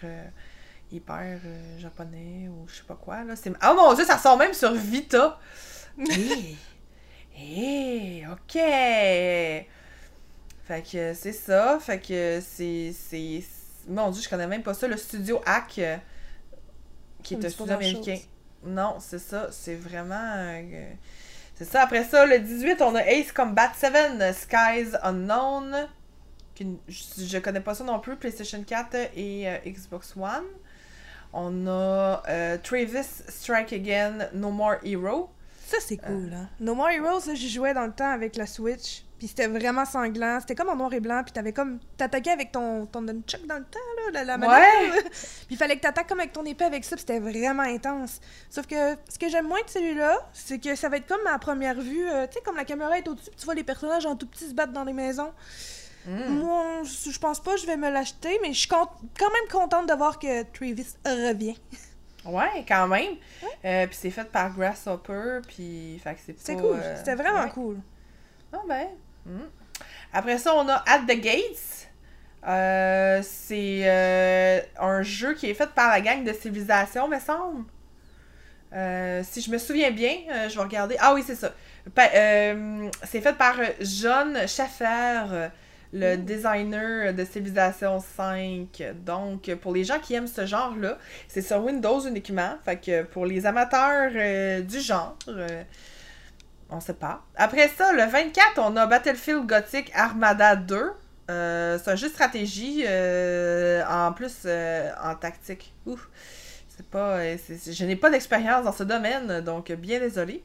hyper 0.91 1.39
japonais 1.79 2.49
ou 2.49 2.67
je 2.67 2.75
sais 2.75 2.83
pas 2.83 2.99
quoi. 3.01 3.23
Là. 3.23 3.35
Oh 3.63 3.73
mon 3.73 3.93
dieu, 3.93 4.03
ça 4.03 4.17
sort 4.17 4.37
même 4.37 4.53
sur 4.53 4.73
Vita! 4.73 5.39
Hé! 5.97 6.57
Hé! 7.37 8.25
ok! 8.29 8.61
Fait 10.65 10.81
que 10.81 11.13
c'est 11.13 11.31
ça. 11.31 11.79
Fait 11.79 11.99
que 11.99 12.41
c'est. 12.45 12.93
Mon 13.87 14.11
dieu, 14.11 14.21
je 14.21 14.27
connais 14.27 14.47
même 14.47 14.63
pas 14.63 14.73
ça. 14.73 14.85
Le 14.85 14.97
studio 14.97 15.41
Hack 15.45 15.79
qui 17.25 17.33
est 17.33 17.45
un 17.45 17.49
studio 17.49 17.73
américain. 17.73 18.17
Non, 18.63 18.95
c'est 18.99 19.19
ça. 19.19 19.49
C'est 19.51 19.75
vraiment. 19.75 20.33
Euh, 20.37 20.91
c'est 21.55 21.65
ça. 21.65 21.81
Après 21.81 22.03
ça, 22.03 22.25
le 22.25 22.39
18, 22.39 22.81
on 22.81 22.95
a 22.95 23.01
Ace 23.01 23.31
Combat 23.31 23.71
7, 23.73 24.33
Skies 24.33 24.95
Unknown. 25.03 25.87
je, 26.87 27.37
connais 27.39 27.59
pas 27.59 27.75
ça 27.75 27.83
non 27.83 27.99
plus. 27.99 28.15
PlayStation 28.15 28.63
4 28.63 28.95
et 29.15 29.49
euh, 29.49 29.57
Xbox 29.65 30.15
One. 30.15 30.45
On 31.33 31.67
a 31.67 32.23
euh, 32.29 32.57
Travis 32.63 33.23
Strike 33.27 33.73
Again, 33.73 34.29
No 34.33 34.51
More 34.51 34.77
Hero. 34.83 35.29
Ça, 35.65 35.77
c'est 35.81 35.97
cool, 35.97 36.31
hein. 36.33 36.47
No 36.59 36.75
More 36.75 36.91
Heroes, 36.91 37.33
j'y 37.33 37.49
jouais 37.49 37.73
dans 37.73 37.87
le 37.87 37.91
temps 37.91 38.11
avec 38.11 38.35
la 38.35 38.45
Switch. 38.45 39.04
Puis 39.17 39.29
c'était 39.29 39.47
vraiment 39.47 39.85
sanglant. 39.85 40.39
C'était 40.41 40.55
comme 40.55 40.69
en 40.69 40.75
noir 40.75 40.93
et 40.93 40.99
blanc. 40.99 41.21
Puis 41.23 41.31
t'avais 41.31 41.53
comme. 41.53 41.79
T'attaquais 41.97 42.31
avec 42.31 42.51
ton, 42.51 42.85
ton 42.85 43.01
nunchuck 43.01 43.45
dans 43.45 43.57
le 43.57 43.63
temps, 43.63 44.11
là, 44.11 44.23
la, 44.23 44.37
la 44.37 44.47
Ouais. 44.47 45.01
puis 45.01 45.47
il 45.51 45.57
fallait 45.57 45.77
que 45.77 45.81
t'attaques 45.81 46.07
comme 46.07 46.19
avec 46.19 46.33
ton 46.33 46.43
épée 46.43 46.65
avec 46.65 46.83
ça. 46.83 46.95
Puis 46.95 47.05
c'était 47.07 47.19
vraiment 47.19 47.63
intense. 47.63 48.19
Sauf 48.49 48.67
que 48.67 48.95
ce 49.09 49.17
que 49.17 49.29
j'aime 49.29 49.47
moins 49.47 49.61
de 49.63 49.69
celui-là, 49.69 50.17
c'est 50.33 50.59
que 50.59 50.75
ça 50.75 50.89
va 50.89 50.97
être 50.97 51.07
comme 51.07 51.23
ma 51.23 51.39
première 51.39 51.79
vue. 51.79 52.09
Euh, 52.09 52.27
tu 52.27 52.33
sais, 52.33 52.39
comme 52.43 52.57
la 52.57 52.65
caméra 52.65 52.97
est 52.97 53.07
au-dessus. 53.07 53.31
tu 53.37 53.45
vois 53.45 53.55
les 53.55 53.63
personnages 53.63 54.05
en 54.05 54.15
tout 54.15 54.27
petit 54.27 54.49
se 54.49 54.53
battre 54.53 54.73
dans 54.73 54.83
les 54.83 54.93
maisons. 54.93 55.31
Hmm. 56.05 56.37
Moi, 56.39 56.83
je 56.83 57.17
pense 57.17 57.39
pas 57.39 57.55
je 57.55 57.65
vais 57.65 57.77
me 57.77 57.89
l'acheter. 57.89 58.37
Mais 58.41 58.53
je 58.53 58.59
suis 58.59 58.67
quand 58.67 58.89
même 59.19 59.49
contente 59.49 59.87
de 59.87 59.93
voir 59.93 60.19
que 60.19 60.43
Travis 60.51 60.87
revient. 61.05 61.57
Ouais, 62.25 62.65
quand 62.67 62.87
même. 62.87 63.15
Euh, 63.63 63.85
puis 63.87 63.95
c'est 63.99 64.09
fait 64.09 64.25
par 64.25 64.55
Grasshopper. 64.55 65.41
Puis. 65.47 65.99
Fait 66.03 66.15
que 66.15 66.19
c'est 66.25 66.39
C'est 66.39 66.55
cool. 66.55 66.77
Euh, 66.81 66.97
c'était 66.97 67.15
vraiment 67.15 67.47
cool. 67.49 67.79
Ah 68.51 68.61
ben. 68.67 68.87
Après 70.13 70.37
ça, 70.37 70.55
on 70.55 70.67
a 70.69 70.83
At 70.87 71.01
the 71.07 71.19
Gates. 71.19 71.75
Euh, 72.47 73.21
c'est 73.23 73.81
euh, 73.85 74.59
un 74.79 75.01
jeu 75.01 75.33
qui 75.33 75.49
est 75.49 75.53
fait 75.53 75.69
par 75.69 75.89
la 75.89 76.01
gang 76.01 76.23
de 76.23 76.31
civilisation, 76.31 77.07
me 77.07 77.19
semble. 77.19 77.65
Euh, 78.73 79.23
si 79.23 79.41
je 79.41 79.49
me 79.49 79.57
souviens 79.57 79.91
bien, 79.91 80.15
je 80.49 80.55
vais 80.55 80.61
regarder. 80.61 80.95
Ah 80.99 81.13
oui, 81.13 81.23
c'est 81.25 81.35
ça. 81.35 81.53
c'est 81.95 83.21
fait 83.21 83.37
par 83.37 83.55
John 83.79 84.47
Schaffer, 84.47 85.49
le 85.93 86.17
designer 86.17 87.13
de 87.13 87.23
Civilization 87.25 87.99
5. 87.99 88.83
Donc, 89.05 89.53
pour 89.55 89.73
les 89.73 89.85
gens 89.85 89.99
qui 89.99 90.13
aiment 90.13 90.27
ce 90.27 90.45
genre-là, 90.45 90.97
c'est 91.27 91.41
sur 91.41 91.63
Windows 91.63 92.01
uniquement. 92.01 92.57
Fait 92.65 92.77
que 92.77 93.03
pour 93.03 93.25
les 93.25 93.45
amateurs 93.45 94.11
du 94.61 94.79
genre, 94.81 95.17
on 96.69 96.79
sait 96.79 96.93
pas. 96.93 97.23
Après 97.35 97.69
ça, 97.69 97.91
le 97.93 98.03
24, 98.03 98.59
on 98.59 98.75
a 98.75 98.85
Battlefield 98.87 99.45
Gothic 99.45 99.91
Armada 99.93 100.55
2. 100.55 100.91
Euh, 101.29 101.79
c'est 101.83 101.91
un 101.91 101.95
jeu 101.95 102.07
de 102.07 102.13
stratégie 102.13 102.83
euh, 102.85 103.83
en 103.87 104.13
plus 104.13 104.43
euh, 104.45 104.91
en 105.03 105.15
tactique. 105.15 105.73
C'est 106.67 106.87
pas. 106.87 107.19
je 107.37 107.85
n'ai 107.85 107.95
pas 107.95 108.09
d'expérience 108.09 108.65
dans 108.65 108.73
ce 108.73 108.83
domaine, 108.83 109.41
donc 109.41 109.71
bien 109.71 109.99
désolé. 109.99 110.43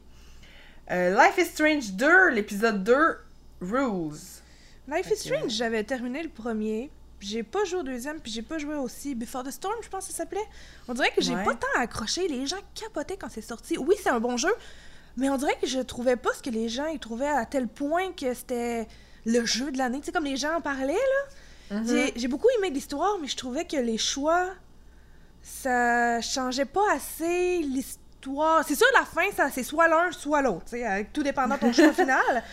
Life 0.89 1.37
is 1.37 1.45
Strange 1.45 1.91
2, 1.93 2.29
l'épisode 2.31 2.83
2, 2.83 3.17
Rules. 3.61 4.41
Life 4.87 5.09
is 5.11 5.17
Strange, 5.17 5.51
j'avais 5.51 5.83
terminé 5.83 6.21
le 6.21 6.29
premier. 6.29 6.89
J'ai 7.21 7.43
pas 7.43 7.63
joué 7.65 7.79
au 7.79 7.83
deuxième, 7.83 8.19
puis 8.19 8.31
j'ai 8.31 8.41
pas 8.41 8.57
joué 8.57 8.75
aussi 8.75 9.13
Before 9.13 9.43
the 9.43 9.51
Storm, 9.51 9.75
je 9.83 9.89
pense 9.89 10.07
que 10.07 10.11
ça 10.11 10.17
s'appelait. 10.17 10.41
On 10.87 10.93
dirait 10.93 11.11
que 11.11 11.21
j'ai 11.21 11.35
pas 11.35 11.53
tant 11.53 11.79
accroché. 11.79 12.27
Les 12.27 12.47
gens 12.47 12.57
capotaient 12.73 13.15
quand 13.15 13.29
c'est 13.29 13.41
sorti. 13.41 13.77
Oui, 13.77 13.95
c'est 14.01 14.09
un 14.09 14.19
bon 14.19 14.37
jeu, 14.37 14.51
mais 15.17 15.29
on 15.29 15.37
dirait 15.37 15.57
que 15.61 15.67
je 15.67 15.79
trouvais 15.79 16.15
pas 16.15 16.29
ce 16.33 16.41
que 16.41 16.49
les 16.49 16.69
gens 16.69 16.87
ils 16.87 16.99
trouvaient 16.99 17.27
à 17.27 17.45
tel 17.45 17.67
point 17.67 18.11
que 18.11 18.33
c'était 18.33 18.87
le 19.25 19.45
jeu 19.45 19.71
de 19.71 19.77
l'année. 19.77 19.99
Tu 19.99 20.05
sais, 20.05 20.11
comme 20.11 20.25
les 20.25 20.37
gens 20.37 20.55
en 20.55 20.61
parlaient, 20.61 20.93
là. 20.93 21.79
Mm-hmm. 21.81 22.13
J'ai 22.15 22.27
beaucoup 22.27 22.47
aimé 22.57 22.69
l'histoire, 22.69 23.17
mais 23.21 23.27
je 23.27 23.37
trouvais 23.37 23.65
que 23.65 23.77
les 23.77 23.97
choix, 23.97 24.49
ça 25.41 26.19
changeait 26.21 26.65
pas 26.65 26.91
assez 26.93 27.59
l'histoire. 27.59 28.63
C'est 28.67 28.75
sûr, 28.75 28.87
la 28.93 29.05
fin, 29.05 29.31
ça 29.35 29.49
c'est 29.49 29.63
soit 29.63 29.87
l'un, 29.87 30.11
soit 30.11 30.41
l'autre, 30.41 30.65
tu 30.65 30.77
sais, 30.77 31.07
tout 31.13 31.23
dépendant 31.23 31.55
de 31.55 31.61
ton 31.61 31.73
choix 31.73 31.93
final. 31.93 32.43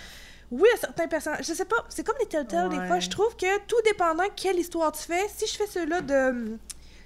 Oui, 0.50 0.68
à 0.74 0.78
certains 0.78 1.08
personnages. 1.08 1.46
Je 1.46 1.52
sais 1.52 1.64
pas, 1.64 1.76
c'est 1.88 2.06
comme 2.06 2.16
les 2.20 2.26
Telltale, 2.26 2.70
des 2.70 2.86
fois. 2.86 3.00
Je 3.00 3.10
trouve 3.10 3.36
que 3.36 3.58
tout 3.66 3.76
dépendant 3.84 4.24
quelle 4.34 4.58
histoire 4.58 4.92
tu 4.92 5.02
fais, 5.02 5.26
si 5.34 5.46
je 5.46 5.56
fais 5.56 5.66
cela 5.66 6.00
de. 6.00 6.56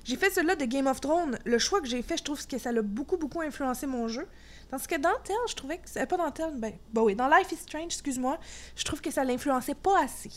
J'ai 0.04 0.16
fait 0.16 0.30
cela 0.30 0.56
de 0.56 0.64
Game 0.64 0.88
of 0.88 1.00
Thrones, 1.00 1.38
le 1.44 1.58
choix 1.58 1.80
que 1.80 1.86
j'ai 1.86 2.02
fait, 2.02 2.16
je 2.16 2.24
trouve 2.24 2.44
que 2.44 2.58
ça 2.58 2.72
l'a 2.72 2.82
beaucoup, 2.82 3.16
beaucoup 3.16 3.40
influencé 3.40 3.86
mon 3.86 4.08
jeu. 4.08 4.26
Parce 4.72 4.86
que 4.86 4.94
dans 4.94 5.12
Tel, 5.22 5.36
je 5.50 5.54
trouvais 5.54 5.76
que. 5.76 6.04
Pas 6.06 6.16
dans 6.16 6.30
Tel, 6.30 6.50
ben. 6.56 6.72
Bah 6.94 7.02
oui, 7.02 7.14
dans 7.14 7.28
Life 7.28 7.52
is 7.52 7.56
Strange, 7.56 7.84
excuse-moi, 7.92 8.38
je 8.74 8.82
trouve 8.84 9.02
que 9.02 9.10
ça 9.10 9.22
l'influençait 9.22 9.74
pas 9.74 10.02
assez. 10.02 10.30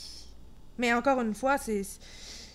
Mais 0.78 0.94
encore 0.94 1.22
une 1.22 1.34
fois, 1.34 1.58
c'est. 1.58 1.84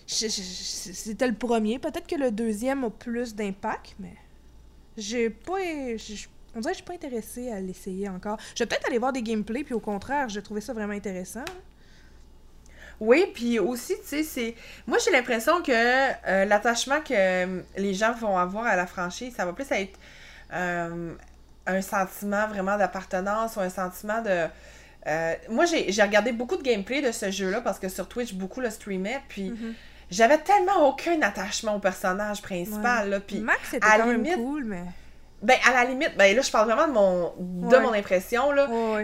C'était 0.05 1.27
le 1.27 1.33
premier. 1.33 1.79
Peut-être 1.79 2.05
que 2.05 2.15
le 2.15 2.29
deuxième 2.29 2.83
a 2.83 2.91
plus 2.91 3.33
d'impact, 3.33 3.95
mais. 3.97 4.13
J'ai 4.95 5.31
pas. 5.31 5.53
On 5.53 5.57
dirait 5.57 5.95
que 5.95 6.69
je 6.69 6.73
suis 6.73 6.83
pas 6.83 6.93
intéressée 6.93 7.49
à 7.49 7.59
l'essayer 7.59 8.07
encore. 8.09 8.37
Je 8.53 8.63
vais 8.63 8.67
peut-être 8.67 8.85
aller 8.85 8.99
voir 8.99 9.11
des 9.11 9.23
gameplays, 9.23 9.63
puis 9.63 9.73
au 9.73 9.79
contraire, 9.79 10.29
j'ai 10.29 10.43
trouvé 10.43 10.61
ça 10.61 10.73
vraiment 10.73 10.93
intéressant. 10.93 11.45
Oui, 12.99 13.25
puis 13.33 13.57
aussi, 13.57 13.95
tu 14.01 14.07
sais, 14.07 14.23
c'est. 14.23 14.55
Moi, 14.85 14.99
j'ai 15.03 15.09
l'impression 15.09 15.63
que 15.63 15.71
euh, 15.71 16.45
l'attachement 16.45 17.01
que 17.01 17.13
euh, 17.15 17.61
les 17.75 17.95
gens 17.95 18.13
vont 18.13 18.37
avoir 18.37 18.67
à 18.67 18.75
la 18.75 18.85
franchise, 18.85 19.33
ça 19.35 19.45
va 19.45 19.53
plus 19.53 19.71
être. 19.71 19.97
Euh, 20.53 21.15
un 21.67 21.81
sentiment 21.81 22.47
vraiment 22.47 22.77
d'appartenance 22.77 23.55
ou 23.55 23.61
un 23.61 23.69
sentiment 23.69 24.21
de. 24.21 24.47
Euh, 25.07 25.33
moi, 25.49 25.65
j'ai 25.65 26.03
regardé 26.03 26.31
beaucoup 26.31 26.57
de 26.57 26.63
gameplay 26.63 27.01
de 27.01 27.11
ce 27.11 27.31
jeu-là 27.31 27.61
parce 27.61 27.79
que 27.79 27.89
sur 27.89 28.07
Twitch, 28.07 28.33
beaucoup 28.33 28.61
le 28.61 28.69
streamaient. 28.69 29.21
Puis 29.27 29.51
mhm. 29.51 29.73
j'avais 30.09 30.37
tellement 30.37 30.87
aucun 30.87 31.21
attachement 31.21 31.75
au 31.75 31.79
personnage 31.79 32.41
principal. 32.41 33.09
Là, 33.09 33.19
puis 33.19 33.39
Max, 33.39 33.59
c'était 33.71 33.87
quand 33.87 34.05
même 34.05 34.35
cool, 34.35 34.65
mais. 34.65 34.83
Ben, 35.41 35.57
à 35.67 35.73
la 35.73 35.85
limite, 35.85 36.15
ben 36.17 36.35
là, 36.35 36.41
je 36.43 36.51
parle 36.51 36.67
vraiment 36.67 36.87
de 36.87 36.93
mon, 36.93 37.33
de 37.67 37.77
mon 37.77 37.93
impression, 37.93 38.51
là. 38.51 38.67
Euh, 38.69 39.03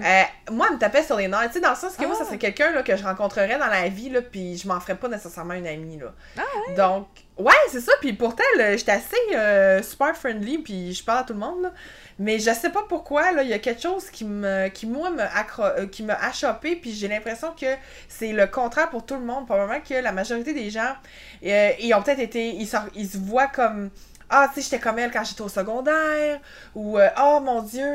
moi, 0.51 0.67
elle 0.69 0.75
me 0.75 0.79
tapait 0.79 1.01
sur 1.01 1.17
les 1.17 1.27
nerfs, 1.27 1.47
tu 1.47 1.53
sais, 1.53 1.59
dans 1.61 1.71
le 1.71 1.75
sens 1.75 1.95
que 1.95 2.05
moi, 2.05 2.13
ça 2.13 2.21
ah. 2.21 2.25
serait 2.25 2.37
quelqu'un, 2.37 2.71
là, 2.73 2.83
que 2.83 2.95
je 2.95 3.03
rencontrerais 3.03 3.57
dans 3.57 3.65
la 3.65 3.89
vie, 3.89 4.09
là, 4.09 4.21
puis 4.21 4.55
je 4.55 4.67
m'en 4.67 4.79
ferais 4.79 4.93
pas 4.93 5.07
nécessairement 5.07 5.55
une 5.55 5.65
amie, 5.65 5.97
là. 5.97 6.13
Ah, 6.37 6.43
Donc, 6.75 7.07
ouais, 7.39 7.53
c'est 7.71 7.81
ça, 7.81 7.91
puis 8.01 8.13
pourtant, 8.13 8.43
j'étais 8.55 8.91
assez 8.91 9.17
euh, 9.33 9.81
super 9.81 10.15
friendly, 10.15 10.59
puis 10.59 10.93
je 10.93 11.03
parle 11.03 11.21
à 11.21 11.23
tout 11.23 11.33
le 11.33 11.39
monde, 11.39 11.63
là. 11.63 11.71
Mais 12.19 12.39
je 12.39 12.51
sais 12.51 12.71
pas 12.71 12.83
pourquoi, 12.89 13.31
là, 13.31 13.43
il 13.43 13.49
y 13.49 13.53
a 13.53 13.59
quelque 13.59 13.81
chose 13.81 14.09
qui 14.09 14.25
me 14.25 14.69
qui 14.69 14.87
moi 14.87 15.11
me 15.11 15.21
euh, 15.21 15.85
qui 15.87 16.01
m'a 16.03 16.15
achoppé, 16.15 16.75
puis 16.75 16.91
j'ai 16.91 17.07
l'impression 17.07 17.53
que 17.59 17.67
c'est 18.07 18.33
le 18.33 18.47
contraire 18.47 18.89
pour 18.89 19.05
tout 19.05 19.13
le 19.15 19.21
monde. 19.21 19.45
Probablement 19.45 19.81
que 19.81 19.93
la 19.93 20.11
majorité 20.11 20.53
des 20.53 20.69
gens 20.71 20.95
euh, 21.45 21.71
ils 21.79 21.93
ont 21.93 22.01
peut-être 22.01 22.19
été 22.19 22.49
ils, 22.55 22.67
se 22.67 23.17
voient 23.17 23.47
comme 23.47 23.91
ah, 24.29 24.49
tu 24.53 24.55
sais, 24.55 24.61
j'étais 24.69 24.79
comme 24.79 24.99
elle 24.99 25.11
quand 25.11 25.23
j'étais 25.23 25.41
au 25.41 25.47
secondaire, 25.47 26.41
ou 26.75 26.97
euh, 26.99 27.07
oh 27.21 27.39
mon 27.41 27.61
Dieu, 27.61 27.85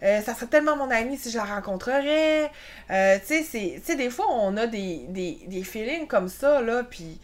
ça 0.00 0.34
serait 0.34 0.46
tellement 0.46 0.76
mon 0.76 0.90
amie 0.90 1.16
si 1.18 1.30
je 1.30 1.36
la 1.36 1.44
rencontrerais. 1.44 2.50
tu 2.88 3.44
sais, 3.44 3.96
des 3.96 4.10
fois, 4.10 4.26
on 4.30 4.56
a 4.56 4.66
des, 4.66 5.06
des, 5.08 5.40
des 5.46 5.62
feelings 5.62 6.06
comme 6.08 6.28
ça, 6.28 6.60
là, 6.62 6.82
puis 6.84 7.20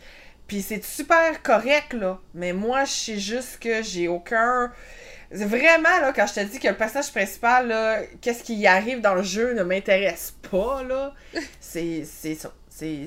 Puis 0.49 0.63
c'est 0.63 0.83
super 0.83 1.43
correct, 1.43 1.93
là. 1.93 2.19
Mais 2.35 2.53
moi, 2.53 2.85
je 2.85 2.93
sais 2.93 3.19
juste 3.19 3.59
que 3.61 3.83
j'ai 3.83 4.09
aucun. 4.09 4.73
Vraiment, 5.31 6.01
là, 6.01 6.13
quand 6.15 6.27
je 6.27 6.35
te 6.35 6.41
dis 6.41 6.59
que 6.59 6.69
le 6.69 6.77
personnage 6.77 7.13
principal, 7.13 7.69
là, 7.69 8.01
qu'est-ce 8.21 8.43
qui 8.43 8.55
y 8.55 8.67
arrive 8.67 9.01
dans 9.01 9.15
le 9.15 9.23
jeu 9.23 9.53
ne 9.53 9.63
m'intéresse 9.63 10.35
pas, 10.51 10.83
là. 10.83 11.13
c'est 11.61 12.05
ça. 12.05 12.53
C'est. 12.69 13.07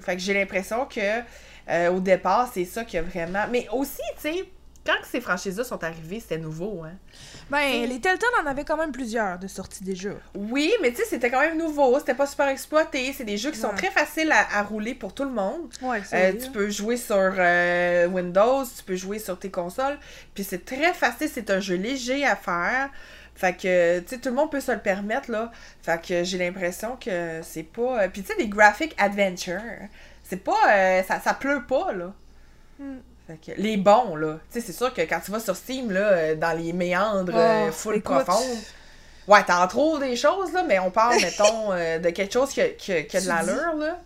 Fait 0.00 0.16
que 0.16 0.22
j'ai 0.22 0.34
l'impression 0.34 0.86
que 0.86 1.20
euh, 1.68 1.90
au 1.92 2.00
départ, 2.00 2.50
c'est 2.52 2.64
ça 2.64 2.84
qui 2.84 2.96
a 2.98 3.02
vraiment. 3.02 3.44
Mais 3.50 3.68
aussi, 3.72 4.02
tu 4.16 4.22
sais, 4.22 4.44
quand 4.90 5.04
ces 5.06 5.20
franchises-là 5.20 5.64
sont 5.64 5.82
arrivées, 5.84 6.20
c'était 6.20 6.38
nouveau, 6.38 6.82
hein? 6.84 6.92
Ben, 7.50 7.88
les 7.88 8.00
Telltale 8.00 8.28
en 8.42 8.46
avaient 8.46 8.64
quand 8.64 8.76
même 8.76 8.92
plusieurs 8.92 9.38
de 9.38 9.46
sorties 9.46 9.84
des 9.84 9.94
jeux. 9.94 10.16
Oui, 10.34 10.72
mais 10.82 10.90
tu 10.90 10.96
sais, 10.96 11.04
c'était 11.04 11.30
quand 11.30 11.40
même 11.40 11.58
nouveau, 11.58 11.98
c'était 11.98 12.14
pas 12.14 12.26
super 12.26 12.48
exploité, 12.48 13.12
c'est 13.12 13.24
des 13.24 13.36
jeux 13.36 13.50
qui 13.50 13.58
sont 13.58 13.74
très 13.74 13.90
faciles 13.90 14.32
à, 14.32 14.62
rouler 14.62 14.94
pour 14.94 15.14
tout 15.14 15.24
le 15.24 15.30
monde. 15.30 15.68
Ouais, 15.82 16.00
euh, 16.12 16.32
Tu 16.32 16.50
peux 16.50 16.70
jouer 16.70 16.96
sur 16.96 17.16
euh, 17.16 18.06
Windows, 18.08 18.64
tu 18.64 18.82
peux 18.84 18.96
jouer 18.96 19.18
sur 19.18 19.38
tes 19.38 19.50
consoles, 19.50 19.98
puis 20.34 20.44
c'est 20.44 20.64
très 20.64 20.92
facile, 20.92 21.30
c'est 21.32 21.50
un 21.50 21.60
jeu 21.60 21.76
léger 21.76 22.24
à 22.24 22.36
faire. 22.36 22.90
Fait 23.34 23.54
que, 23.54 24.00
tu 24.00 24.08
sais, 24.08 24.18
tout 24.18 24.28
le 24.28 24.34
monde 24.34 24.50
peut 24.50 24.60
se 24.60 24.72
le 24.72 24.80
permettre, 24.80 25.30
là. 25.30 25.50
Fait 25.82 26.00
que 26.04 26.24
j'ai 26.24 26.36
l'impression 26.36 26.96
que 26.96 27.40
c'est 27.42 27.62
pas... 27.62 28.08
Puis 28.08 28.22
tu 28.22 28.28
sais, 28.28 28.34
les 28.38 28.48
graphic 28.48 28.94
adventure, 28.98 29.60
c'est 30.22 30.44
pas... 30.44 31.02
ça, 31.04 31.20
ça 31.20 31.34
pleut 31.34 31.64
pas, 31.66 31.92
là. 31.92 32.12
Les 33.56 33.76
bons, 33.76 34.16
là. 34.16 34.38
Tu 34.52 34.60
sais, 34.60 34.66
c'est 34.66 34.72
sûr 34.72 34.92
que 34.92 35.02
quand 35.02 35.20
tu 35.24 35.30
vas 35.30 35.40
sur 35.40 35.56
Steam, 35.56 35.90
là, 35.90 36.00
euh, 36.00 36.34
dans 36.34 36.56
les 36.56 36.72
méandres 36.72 37.32
euh, 37.34 37.68
oh, 37.68 37.72
full 37.72 38.00
profondes, 38.00 38.58
ouais, 39.28 39.42
t'en 39.44 39.66
trouves 39.66 40.00
des 40.00 40.16
choses, 40.16 40.52
là, 40.52 40.64
mais 40.66 40.78
on 40.78 40.90
parle, 40.90 41.16
mettons, 41.22 41.72
euh, 41.72 41.98
de 41.98 42.10
quelque 42.10 42.32
chose 42.32 42.50
qui 42.50 42.60
a, 42.60 42.68
qui 42.68 42.92
a, 42.92 43.02
de 43.02 43.28
l'allure, 43.28 43.74
là. 43.76 43.98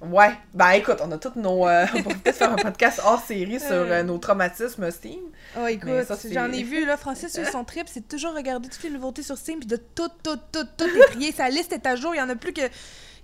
Ouais, 0.00 0.30
ben 0.54 0.70
écoute, 0.70 0.98
on 1.02 1.10
a 1.10 1.18
toutes 1.18 1.34
nos. 1.34 1.62
on 1.68 2.02
pourrait 2.02 2.14
peut-être 2.22 2.36
faire 2.36 2.52
un 2.52 2.56
podcast 2.56 3.00
hors 3.04 3.20
série 3.20 3.58
sur 3.58 3.84
nos 4.04 4.18
traumatismes 4.18 4.92
Steam. 4.92 5.18
Oh, 5.58 5.66
écoute, 5.66 5.90
j'en 6.30 6.52
ai 6.52 6.62
vu, 6.62 6.86
là, 6.86 6.96
Francis, 6.96 7.32
sur 7.32 7.46
son 7.48 7.64
trip, 7.64 7.88
c'est 7.92 8.06
toujours 8.06 8.32
regarder 8.32 8.68
toutes 8.68 8.84
les 8.84 8.90
nouveautés 8.90 9.24
sur 9.24 9.36
Steam, 9.36 9.58
puis 9.58 9.66
de 9.66 9.76
tout, 9.76 10.08
tout, 10.22 10.38
tout, 10.52 10.66
tout 10.76 10.86
trier. 11.08 11.32
Sa 11.32 11.48
liste 11.48 11.72
est 11.72 11.84
à 11.84 11.96
jour, 11.96 12.14
il 12.14 12.18
y 12.18 12.20
en 12.20 12.28
a 12.28 12.36
plus 12.36 12.52
que. 12.52 12.62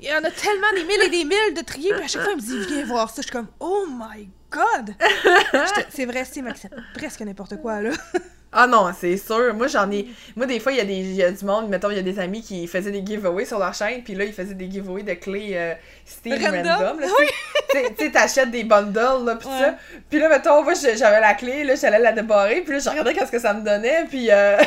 Il 0.01 0.07
y 0.09 0.13
en 0.13 0.25
a 0.25 0.31
tellement 0.31 0.67
des 0.75 0.85
mille 0.85 1.03
et 1.05 1.09
des 1.09 1.25
mille 1.25 1.55
de 1.57 1.61
trier, 1.61 1.95
puis 1.95 2.05
à 2.05 2.09
chaque 2.09 2.23
fois, 2.23 2.33
il 2.33 2.43
me 2.43 2.43
dit, 2.43 2.75
viens 2.75 2.85
voir 2.87 3.09
ça. 3.09 3.23
Je 3.23 3.29
suis 3.29 3.33
comme, 3.33 3.47
oh 3.61 3.87
my 3.89 4.29
god! 4.55 4.95
c'est 5.91 6.07
vrai, 6.07 6.25
c'est 6.25 6.43
presque 6.95 7.21
n'importe 7.21 7.61
quoi, 7.61 7.81
là. 7.81 7.91
Ah 8.57 8.69
non, 8.69 8.93
c'est 8.97 9.17
sûr. 9.17 9.53
Moi, 9.55 9.67
j'en 9.67 9.91
ai. 9.91 10.07
Moi, 10.37 10.47
des 10.47 10.61
fois, 10.61 10.71
il 10.71 10.79
y, 10.79 10.81
a 10.81 10.85
des... 10.85 11.03
y 11.15 11.23
a 11.25 11.33
du 11.33 11.45
monde, 11.45 11.69
mettons, 11.69 11.91
il 11.91 11.97
y 11.97 11.99
a 11.99 12.03
des 12.03 12.21
amis 12.21 12.41
qui 12.41 12.69
faisaient 12.69 12.93
des 12.93 13.05
giveaways 13.05 13.47
sur 13.47 13.59
leur 13.59 13.75
chaîne, 13.75 14.05
puis 14.05 14.15
là, 14.15 14.25
ils 14.25 14.33
faisaient 14.33 14.55
des 14.55 14.71
giveaways 14.71 15.03
de 15.03 15.15
clés 15.15 15.51
euh, 15.55 15.75
Steam 16.05 16.35
random? 16.45 17.01
tu 17.71 17.79
sais, 17.99 18.11
t'achètes 18.11 18.51
des 18.51 18.65
bundles, 18.65 19.25
là, 19.25 19.37
pis 19.37 19.47
ça. 19.47 19.75
Puis 20.09 20.19
là, 20.19 20.29
mettons, 20.29 20.63
moi, 20.63 20.75
j'avais 20.75 21.21
la 21.21 21.35
clé, 21.35 21.65
là, 21.65 21.75
j'allais 21.75 21.99
la 21.99 22.13
débarrer, 22.13 22.61
puis 22.61 22.75
là, 22.75 22.79
je 22.79 22.89
regardais 22.91 23.15
qu'est-ce 23.15 23.33
que 23.33 23.39
ça 23.39 23.55
me 23.55 23.63
donnait, 23.63 24.05
puis. 24.09 24.31
Euh... 24.31 24.59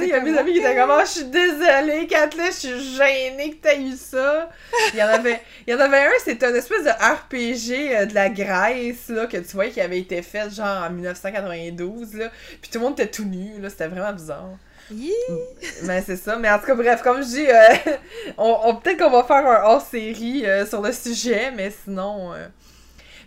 il 0.00 0.08
y 0.08 0.12
a 0.12 0.20
mes 0.20 0.36
amis 0.36 0.52
qui 0.52 0.58
étaient 0.58 0.74
comme, 0.74 0.90
oh, 0.92 1.00
je 1.02 1.10
suis 1.10 1.24
désolée, 1.24 2.06
Kathleen, 2.06 2.46
je 2.46 2.52
suis 2.52 2.96
gênée 2.96 3.50
que 3.50 3.62
t'aies 3.62 3.80
eu 3.80 3.92
ça. 3.92 4.50
Il 4.92 4.98
y 4.98 5.02
en 5.02 5.08
avait, 5.08 5.40
il 5.66 5.72
y 5.72 5.76
en 5.76 5.80
avait 5.80 5.98
un, 5.98 6.10
c'était 6.24 6.48
une 6.48 6.56
espèce 6.56 6.84
de 6.84 6.90
RPG 6.90 7.94
euh, 7.94 8.06
de 8.06 8.14
la 8.14 8.28
Grèce, 8.30 9.08
là, 9.08 9.26
que 9.26 9.36
tu 9.36 9.52
vois, 9.54 9.66
qui 9.66 9.80
avait 9.80 9.98
été 9.98 10.22
fait, 10.22 10.50
genre, 10.50 10.84
en 10.84 10.90
1992, 10.90 12.14
là. 12.14 12.30
Puis 12.60 12.70
tout 12.70 12.78
le 12.78 12.84
monde 12.84 12.98
était 12.98 13.10
tout 13.10 13.24
nu, 13.24 13.60
là, 13.60 13.70
c'était 13.70 13.88
vraiment 13.88 14.12
bizarre. 14.12 14.56
Mais 15.84 16.02
c'est 16.02 16.16
ça. 16.16 16.36
Mais 16.36 16.50
en 16.50 16.58
tout 16.58 16.66
cas, 16.66 16.74
bref, 16.74 17.02
comme 17.02 17.22
je 17.22 17.28
dis, 17.28 17.46
euh, 17.46 17.96
on, 18.38 18.74
peut-être 18.76 18.98
qu'on 18.98 19.10
va 19.10 19.24
faire 19.24 19.46
un 19.46 19.64
hors-série 19.64 20.46
euh, 20.46 20.66
sur 20.66 20.80
le 20.82 20.92
sujet, 20.92 21.50
mais 21.50 21.72
sinon... 21.84 22.32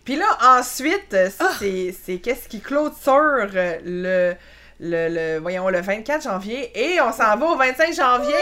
Puis 0.03 0.17
là, 0.17 0.25
ensuite, 0.59 1.11
ça, 1.11 1.49
ah! 1.51 1.57
c'est 1.59 2.17
qu'est-ce 2.21 2.49
qui 2.49 2.59
clôture 2.59 3.47
le 3.85 4.35
le, 4.79 5.39
voyons, 5.39 5.69
le 5.69 5.81
24 5.81 6.23
janvier 6.23 6.71
et 6.75 6.99
on 7.01 7.11
s'en 7.11 7.37
va 7.37 7.45
au 7.45 7.57
25 7.57 7.93
janvier! 7.93 8.33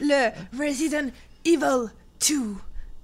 Le 0.00 0.30
Resident 0.58 1.10
Evil 1.44 1.90
2. 2.28 2.36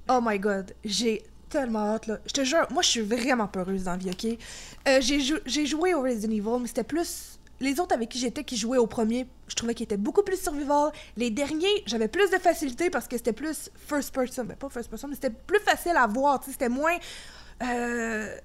Oh 0.08 0.20
my 0.22 0.38
god, 0.38 0.74
j'ai 0.84 1.22
tellement 1.48 1.94
hâte, 1.94 2.06
là. 2.06 2.18
Je 2.26 2.32
te 2.32 2.44
jure, 2.44 2.66
moi, 2.70 2.82
je 2.82 2.88
suis 2.88 3.00
vraiment 3.00 3.46
peureuse 3.46 3.84
dans 3.84 3.92
la 3.92 3.96
vie, 3.96 4.10
OK? 4.10 4.38
Euh, 4.88 5.00
j'ai 5.00 5.66
joué 5.66 5.94
au 5.94 6.02
Resident 6.02 6.32
Evil, 6.32 6.60
mais 6.60 6.68
c'était 6.68 6.84
plus... 6.84 7.35
Les 7.60 7.80
autres 7.80 7.94
avec 7.94 8.08
qui 8.08 8.18
j'étais, 8.18 8.44
qui 8.44 8.56
jouaient 8.56 8.78
au 8.78 8.86
premier, 8.86 9.26
je 9.48 9.54
trouvais 9.54 9.74
qu'ils 9.74 9.84
étaient 9.84 9.96
beaucoup 9.96 10.22
plus 10.22 10.40
survival. 10.40 10.90
Les 11.16 11.30
derniers, 11.30 11.82
j'avais 11.86 12.08
plus 12.08 12.30
de 12.30 12.36
facilité 12.36 12.90
parce 12.90 13.08
que 13.08 13.16
c'était 13.16 13.32
plus 13.32 13.70
first 13.74 14.14
person. 14.14 14.44
Ben, 14.44 14.56
pas 14.56 14.68
first 14.68 14.90
person, 14.90 15.08
mais 15.08 15.14
c'était 15.14 15.30
plus 15.30 15.60
facile 15.60 15.96
à 15.96 16.06
voir. 16.06 16.42
C'était 16.44 16.68
moins 16.68 16.96
euh, 17.62 18.36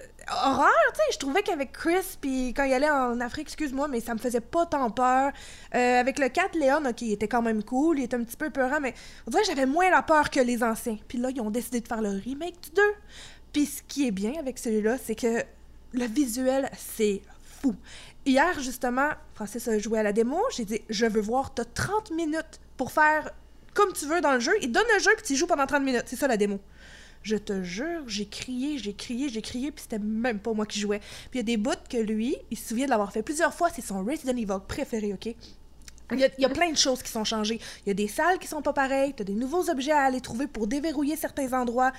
horreur. 0.44 0.70
Je 1.12 1.18
trouvais 1.18 1.42
qu'avec 1.42 1.74
Chris, 1.74 2.18
puis 2.22 2.54
quand 2.54 2.64
il 2.64 2.74
allait 2.74 2.90
en 2.90 3.20
Afrique, 3.20 3.48
excuse-moi, 3.48 3.88
mais 3.88 4.00
ça 4.00 4.14
me 4.14 4.20
faisait 4.20 4.42
pas 4.42 4.66
tant 4.66 4.90
peur. 4.90 5.32
Euh, 5.76 6.00
avec 6.00 6.18
le 6.20 6.30
4, 6.30 6.58
Léon, 6.58 6.86
ok, 6.86 7.02
il 7.02 7.12
était 7.12 7.28
quand 7.28 7.42
même 7.42 7.64
cool, 7.64 8.00
il 8.00 8.04
était 8.04 8.16
un 8.16 8.24
petit 8.24 8.38
peu 8.38 8.50
peurant, 8.50 8.80
mais 8.80 8.94
on 9.28 9.32
dirait 9.32 9.44
j'avais 9.44 9.66
moins 9.66 9.90
la 9.90 10.02
peur 10.02 10.30
que 10.30 10.40
les 10.40 10.64
anciens. 10.64 10.98
Puis 11.08 11.18
là, 11.18 11.30
ils 11.30 11.42
ont 11.42 11.52
décidé 11.52 11.82
de 11.82 11.88
faire 11.88 12.02
le 12.02 12.10
remake 12.10 12.62
du 12.62 12.70
2. 12.72 12.82
Puis 13.52 13.66
ce 13.66 13.82
qui 13.84 14.08
est 14.08 14.12
bien 14.12 14.34
avec 14.40 14.58
celui-là, 14.58 14.98
c'est 14.98 15.16
que 15.16 15.44
le 15.94 16.06
visuel, 16.06 16.70
c'est 16.78 17.22
fou. 17.62 17.76
Hier, 18.26 18.60
justement, 18.60 19.10
Francis 19.34 19.68
a 19.68 19.78
joué 19.80 20.00
à 20.00 20.04
la 20.04 20.14
démo. 20.14 20.40
J'ai 20.56 20.66
dit, 20.66 20.82
je 20.90 21.06
veux 21.06 21.22
voir, 21.22 21.54
t'as 21.54 21.66
30 21.66 22.12
minutes 22.12 22.60
pour 22.78 22.92
faire 22.92 23.32
comme 23.74 23.94
tu 23.94 24.06
veux 24.06 24.22
dans 24.22 24.34
le 24.34 24.40
jeu. 24.40 24.54
Il 24.62 24.72
donne 24.72 24.86
le 24.94 25.00
jeu, 25.00 25.12
puis 25.18 25.26
tu 25.26 25.36
joues 25.36 25.48
pendant 25.48 25.66
30 25.66 25.84
minutes. 25.84 26.04
C'est 26.06 26.16
ça 26.16 26.28
la 26.28 26.38
démo. 26.38 26.60
Je 27.24 27.36
te 27.36 27.64
jure, 27.64 28.04
j'ai 28.08 28.26
crié, 28.26 28.78
j'ai 28.78 28.94
crié, 28.94 29.30
j'ai 29.30 29.42
crié, 29.42 29.72
puis 29.72 29.84
c'était 29.84 30.00
même 30.00 30.40
pas 30.40 30.54
moi 30.54 30.66
qui 30.66 30.80
jouais. 30.80 31.00
Puis 31.00 31.36
il 31.36 31.38
y 31.38 31.40
a 31.40 31.44
des 31.44 31.58
bouts 31.58 31.72
que 31.90 31.98
lui, 31.98 32.36
il 32.50 32.58
se 32.58 32.70
souvient 32.70 32.86
de 32.86 32.90
l'avoir 32.90 33.12
fait 33.12 33.22
plusieurs 33.22 33.54
fois, 33.54 33.70
c'est 33.70 33.84
son 33.84 34.04
Resident 34.04 34.36
Evil 34.36 34.58
préféré, 34.68 35.14
ok? 35.14 35.36
Il 36.12 36.20
y, 36.20 36.46
a, 36.46 36.50
plein 36.50 36.72
de 36.72 36.78
choses 36.78 37.02
qui 37.02 37.10
sont 37.10 37.24
changées. 37.24 37.60
Il 37.86 37.90
y 37.90 37.92
a 37.92 37.94
des 37.94 38.08
salles 38.08 38.38
qui 38.40 38.48
sont 38.48 38.62
pas 38.62 38.74
pareilles, 38.74 39.14
tu 39.16 39.22
as 39.22 39.26
des 39.26 39.34
nouveaux 39.34 39.70
objets 39.70 39.92
à 39.92 40.04
aller 40.04 40.20
trouver 40.20 40.48
pour 40.48 40.68
déverrouiller 40.68 41.16
certains 41.16 41.54
endroits. 41.54 41.92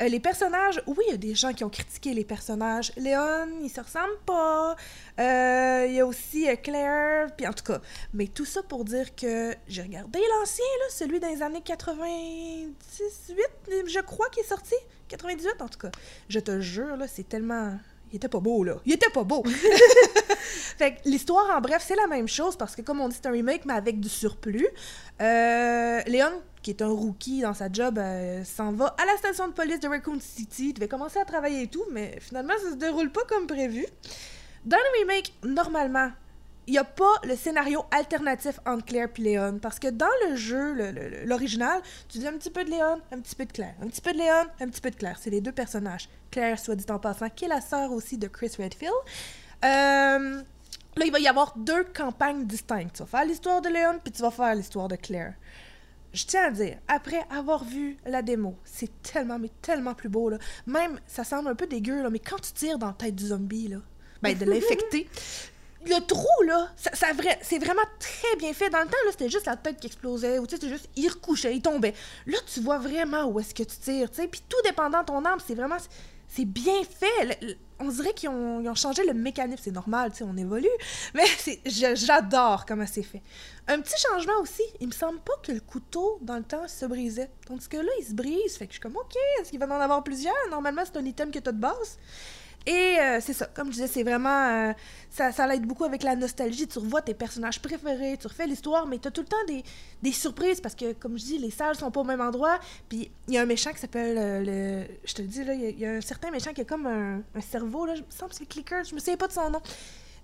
Euh, 0.00 0.08
les 0.08 0.20
personnages, 0.20 0.80
oui, 0.86 1.04
il 1.08 1.10
y 1.10 1.14
a 1.14 1.18
des 1.18 1.34
gens 1.34 1.52
qui 1.52 1.64
ont 1.64 1.68
critiqué 1.68 2.14
les 2.14 2.24
personnages. 2.24 2.92
Léon, 2.96 3.48
il 3.62 3.68
se 3.68 3.80
ressemble 3.80 4.16
pas. 4.24 4.76
Euh, 5.18 5.86
il 5.88 5.94
y 5.94 6.00
a 6.00 6.06
aussi 6.06 6.48
euh, 6.48 6.56
Claire, 6.56 7.28
puis 7.36 7.46
en 7.46 7.52
tout 7.52 7.64
cas. 7.64 7.80
Mais 8.14 8.28
tout 8.28 8.44
ça 8.44 8.62
pour 8.62 8.84
dire 8.84 9.14
que 9.14 9.54
j'ai 9.66 9.82
regardé 9.82 10.20
l'ancien, 10.38 10.64
là, 10.64 10.86
celui 10.90 11.20
des 11.20 11.42
années 11.42 11.62
98, 11.62 12.74
je 13.86 14.00
crois, 14.00 14.28
qui 14.30 14.40
est 14.40 14.48
sorti. 14.48 14.74
98 15.08 15.62
en 15.62 15.68
tout 15.68 15.78
cas. 15.78 15.90
Je 16.28 16.38
te 16.38 16.60
jure, 16.60 16.96
là, 16.96 17.06
c'est 17.08 17.28
tellement 17.28 17.78
il 18.12 18.16
était 18.16 18.28
pas 18.28 18.40
beau, 18.40 18.64
là. 18.64 18.76
Il 18.84 18.92
était 18.92 19.10
pas 19.10 19.24
beau! 19.24 19.42
fait 20.78 20.94
que 20.94 21.08
l'histoire, 21.08 21.56
en 21.56 21.60
bref, 21.60 21.84
c'est 21.86 21.96
la 21.96 22.06
même 22.06 22.28
chose 22.28 22.56
parce 22.56 22.74
que, 22.74 22.82
comme 22.82 23.00
on 23.00 23.08
dit, 23.08 23.16
c'est 23.20 23.28
un 23.28 23.32
remake, 23.32 23.64
mais 23.64 23.74
avec 23.74 24.00
du 24.00 24.08
surplus. 24.08 24.68
Euh, 25.20 26.00
Léon, 26.06 26.42
qui 26.62 26.70
est 26.70 26.82
un 26.82 26.88
rookie 26.88 27.40
dans 27.42 27.54
sa 27.54 27.70
job, 27.70 27.98
euh, 27.98 28.42
s'en 28.44 28.72
va 28.72 28.94
à 29.00 29.06
la 29.06 29.16
station 29.16 29.48
de 29.48 29.52
police 29.52 29.80
de 29.80 29.88
Raccoon 29.88 30.18
City. 30.20 30.68
Il 30.68 30.74
devait 30.74 30.88
commencer 30.88 31.18
à 31.18 31.24
travailler 31.24 31.62
et 31.62 31.68
tout, 31.68 31.84
mais 31.90 32.18
finalement, 32.20 32.54
ça 32.62 32.70
se 32.70 32.76
déroule 32.76 33.10
pas 33.10 33.22
comme 33.28 33.46
prévu. 33.46 33.86
Dans 34.64 34.76
le 34.76 35.00
remake, 35.00 35.32
normalement, 35.44 36.10
il 36.68 36.72
n'y 36.72 36.78
a 36.78 36.84
pas 36.84 37.14
le 37.24 37.34
scénario 37.34 37.82
alternatif 37.90 38.60
entre 38.66 38.84
Claire 38.84 39.08
et 39.16 39.20
Léon. 39.22 39.58
Parce 39.58 39.78
que 39.78 39.88
dans 39.88 40.06
le 40.28 40.36
jeu, 40.36 40.74
l'original, 41.24 41.80
tu 42.10 42.18
dis 42.18 42.26
un 42.26 42.34
petit 42.34 42.50
peu 42.50 42.62
de 42.62 42.70
Léon, 42.70 43.00
un 43.10 43.20
petit 43.20 43.34
peu 43.34 43.46
de 43.46 43.52
Claire. 43.52 43.74
Un 43.82 43.86
petit 43.88 44.02
peu 44.02 44.12
de 44.12 44.18
Léon, 44.18 44.44
un 44.60 44.68
petit 44.68 44.82
peu 44.82 44.90
de 44.90 44.96
Claire. 44.96 45.16
C'est 45.18 45.30
les 45.30 45.40
deux 45.40 45.50
personnages. 45.50 46.10
Claire, 46.30 46.58
soit 46.58 46.76
dit 46.76 46.84
en 46.90 46.98
passant, 46.98 47.30
qui 47.30 47.46
est 47.46 47.48
la 47.48 47.62
sœur 47.62 47.90
aussi 47.90 48.18
de 48.18 48.28
Chris 48.28 48.52
Redfield. 48.58 48.92
Euh, 49.64 50.42
là, 50.96 51.04
il 51.06 51.10
va 51.10 51.18
y 51.18 51.26
avoir 51.26 51.56
deux 51.56 51.84
campagnes 51.84 52.44
distinctes. 52.44 52.96
Tu 52.96 53.02
vas 53.02 53.06
faire 53.06 53.24
l'histoire 53.24 53.62
de 53.62 53.70
Léon, 53.70 53.98
puis 54.04 54.12
tu 54.12 54.20
vas 54.20 54.30
faire 54.30 54.54
l'histoire 54.54 54.88
de 54.88 54.96
Claire. 54.96 55.32
Je 56.12 56.26
tiens 56.26 56.48
à 56.48 56.50
dire, 56.50 56.76
après 56.86 57.24
avoir 57.30 57.64
vu 57.64 57.96
la 58.04 58.20
démo, 58.20 58.56
c'est 58.64 58.90
tellement, 59.02 59.38
mais 59.38 59.50
tellement 59.62 59.94
plus 59.94 60.10
beau, 60.10 60.28
là. 60.28 60.36
Même, 60.66 61.00
ça 61.06 61.24
semble 61.24 61.48
un 61.48 61.54
peu 61.54 61.66
dégueu, 61.66 62.02
là, 62.02 62.10
mais 62.10 62.18
quand 62.18 62.40
tu 62.40 62.52
tires 62.52 62.78
dans 62.78 62.88
la 62.88 62.92
tête 62.92 63.14
du 63.14 63.28
zombie, 63.28 63.68
là, 63.68 63.78
ben, 64.20 64.36
de 64.36 64.44
l'infecté, 64.44 65.08
le 65.88 66.04
trou, 66.06 66.42
là, 66.46 66.68
ça, 66.76 66.90
c'est 67.42 67.58
vraiment 67.58 67.82
très 67.98 68.36
bien 68.36 68.52
fait. 68.52 68.70
Dans 68.70 68.80
le 68.80 68.86
temps, 68.86 68.96
là, 69.04 69.10
c'était 69.10 69.28
juste 69.28 69.46
la 69.46 69.56
tête 69.56 69.80
qui 69.80 69.86
explosait, 69.86 70.38
ou 70.38 70.46
tu 70.46 70.50
sais, 70.50 70.60
c'était 70.60 70.72
juste, 70.72 70.88
il 70.96 71.08
recouchait, 71.08 71.54
il 71.54 71.62
tombait. 71.62 71.94
Là, 72.26 72.38
tu 72.52 72.60
vois 72.60 72.78
vraiment 72.78 73.24
où 73.24 73.40
est-ce 73.40 73.54
que 73.54 73.62
tu 73.62 73.76
tires, 73.76 74.10
tu 74.10 74.16
sais. 74.16 74.28
Puis 74.28 74.42
tout 74.48 74.58
dépendant 74.64 75.00
de 75.00 75.06
ton 75.06 75.24
arme, 75.24 75.40
c'est 75.44 75.54
vraiment, 75.54 75.78
c'est 76.28 76.44
bien 76.44 76.82
fait. 76.84 77.56
on 77.80 77.88
dirait 77.88 78.12
qu'ils 78.12 78.28
ont, 78.28 78.74
changé 78.74 79.04
le 79.04 79.14
mécanisme. 79.14 79.62
C'est 79.64 79.70
normal, 79.70 80.12
tu 80.12 80.18
sais, 80.18 80.24
on 80.24 80.36
évolue. 80.36 80.68
Mais 81.14 81.24
j'adore 81.94 82.66
comment 82.66 82.86
c'est 82.86 83.02
fait. 83.02 83.22
Un 83.66 83.80
petit 83.80 84.00
changement 84.00 84.40
aussi, 84.40 84.62
il 84.80 84.88
me 84.88 84.92
semble 84.92 85.20
pas 85.20 85.34
que 85.42 85.52
le 85.52 85.60
couteau, 85.60 86.18
dans 86.22 86.36
le 86.36 86.44
temps, 86.44 86.68
se 86.68 86.86
brisait. 86.86 87.30
Tandis 87.46 87.68
que 87.68 87.78
là, 87.78 87.90
il 88.00 88.04
se 88.04 88.14
brise. 88.14 88.56
Fait 88.56 88.66
que 88.66 88.72
je 88.72 88.74
suis 88.74 88.80
comme, 88.80 88.96
OK, 88.96 89.16
est-ce 89.40 89.50
qu'il 89.50 89.58
va 89.58 89.66
en 89.66 89.80
avoir 89.80 90.04
plusieurs? 90.04 90.34
Normalement, 90.50 90.82
c'est 90.84 90.98
un 90.98 91.04
item 91.04 91.30
que 91.30 91.38
tu 91.38 91.48
as 91.48 91.52
de 91.52 91.58
base. 91.58 91.98
Et 92.66 92.98
euh, 93.00 93.18
c'est 93.20 93.32
ça, 93.32 93.46
comme 93.46 93.68
je 93.68 93.72
disais, 93.74 93.86
c'est 93.86 94.02
vraiment. 94.02 94.68
euh, 94.68 94.72
ça, 95.10 95.32
ça 95.32 95.46
l'aide 95.46 95.62
beaucoup 95.66 95.84
avec 95.84 96.02
la 96.02 96.14
nostalgie. 96.16 96.66
Tu 96.68 96.78
revois 96.78 97.00
tes 97.00 97.14
personnages 97.14 97.60
préférés, 97.62 98.18
tu 98.20 98.26
refais 98.26 98.46
l'histoire, 98.46 98.86
mais 98.86 98.98
t'as 98.98 99.10
tout 99.10 99.22
le 99.22 99.26
temps 99.26 99.62
des, 100.02 100.12
surprises 100.12 100.60
parce 100.60 100.74
que, 100.74 100.92
comme 100.92 101.18
je 101.18 101.24
dis, 101.24 101.38
les 101.38 101.50
salles 101.50 101.76
sont 101.76 101.90
pas 101.90 102.00
au 102.00 102.04
même 102.04 102.20
endroit. 102.20 102.58
Puis 102.88 103.10
il 103.26 103.34
y 103.34 103.38
a 103.38 103.42
un 103.42 103.46
méchant 103.46 103.72
qui 103.72 103.78
s'appelle. 103.78 104.18
euh, 104.18 104.84
le... 104.84 104.86
Je 105.04 105.14
te 105.14 105.22
le 105.22 105.28
dis, 105.28 105.40
il 105.40 105.78
y 105.78 105.86
a- 105.86 105.92
un 105.92 106.00
certain 106.00 106.30
méchant 106.30 106.52
qui 106.52 106.60
a 106.60 106.64
comme 106.64 106.86
un, 106.86 107.22
cerveau, 107.40 107.86
là. 107.86 107.94
Je 107.94 108.02
me 108.02 108.10
semble 108.10 108.30
que 108.32 108.36
c'est 108.36 108.46
Clicker, 108.46 108.84
je 108.84 108.94
me 108.94 109.00
souviens 109.00 109.16
pas 109.16 109.28
de 109.28 109.32
son 109.32 109.50
nom. 109.50 109.60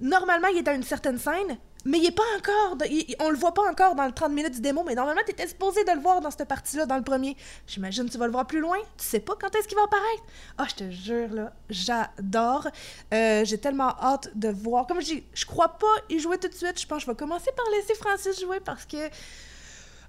Normalement, 0.00 0.48
il 0.48 0.58
est 0.58 0.62
dans 0.62 0.74
une 0.74 0.82
certaine 0.82 1.18
scène, 1.18 1.58
mais 1.84 1.98
il 1.98 2.06
est 2.06 2.10
pas 2.16 2.22
encore. 2.38 2.76
dans- 2.76 2.86
il- 2.86 3.14
on 3.20 3.30
le 3.30 3.36
voit 3.36 3.52
pas 3.54 3.62
encore 3.70 3.94
dans 3.94 4.06
le 4.06 4.12
30 4.12 4.32
minutes 4.32 4.54
du 4.54 4.60
démo, 4.60 4.82
mais 4.86 4.94
normalement, 4.94 5.20
t'étais 5.24 5.46
supposé 5.46 5.84
de 5.84 5.90
le 5.92 6.00
voir 6.00 6.20
dans 6.20 6.30
cette 6.30 6.48
partie-là, 6.48 6.86
dans 6.86 6.96
le 6.96 7.02
premier. 7.02 7.36
J'imagine 7.66 8.08
tu 8.08 8.16
vas 8.18 8.26
le 8.26 8.32
voir 8.32 8.46
plus 8.46 8.60
loin. 8.60 8.78
Tu 8.98 9.04
sais 9.04 9.20
pas 9.20 9.34
quand 9.40 9.54
est-ce 9.54 9.68
qu'il 9.68 9.76
va 9.76 9.84
apparaître. 9.84 10.22
Ah, 10.58 10.66
je 10.68 10.74
te 10.74 10.90
jure, 10.90 11.28
là, 11.32 11.52
j'adore. 11.70 12.68
Euh, 13.12 13.44
J'ai 13.44 13.58
tellement 13.58 13.94
hâte 14.00 14.30
de 14.34 14.48
voir. 14.48 14.86
Comme 14.86 15.00
je 15.00 15.06
dis, 15.06 15.24
je 15.34 15.44
crois 15.46 15.68
pas 15.78 15.86
y 16.08 16.18
jouer 16.18 16.38
tout 16.38 16.48
de 16.48 16.54
suite. 16.54 16.80
Je 16.80 16.86
pense 16.86 16.98
que 16.98 17.06
je 17.06 17.10
vais 17.10 17.16
commencer 17.16 17.50
par 17.56 17.66
laisser 17.70 17.94
Francis 17.94 18.40
jouer 18.40 18.60
parce 18.60 18.84
que. 18.86 18.96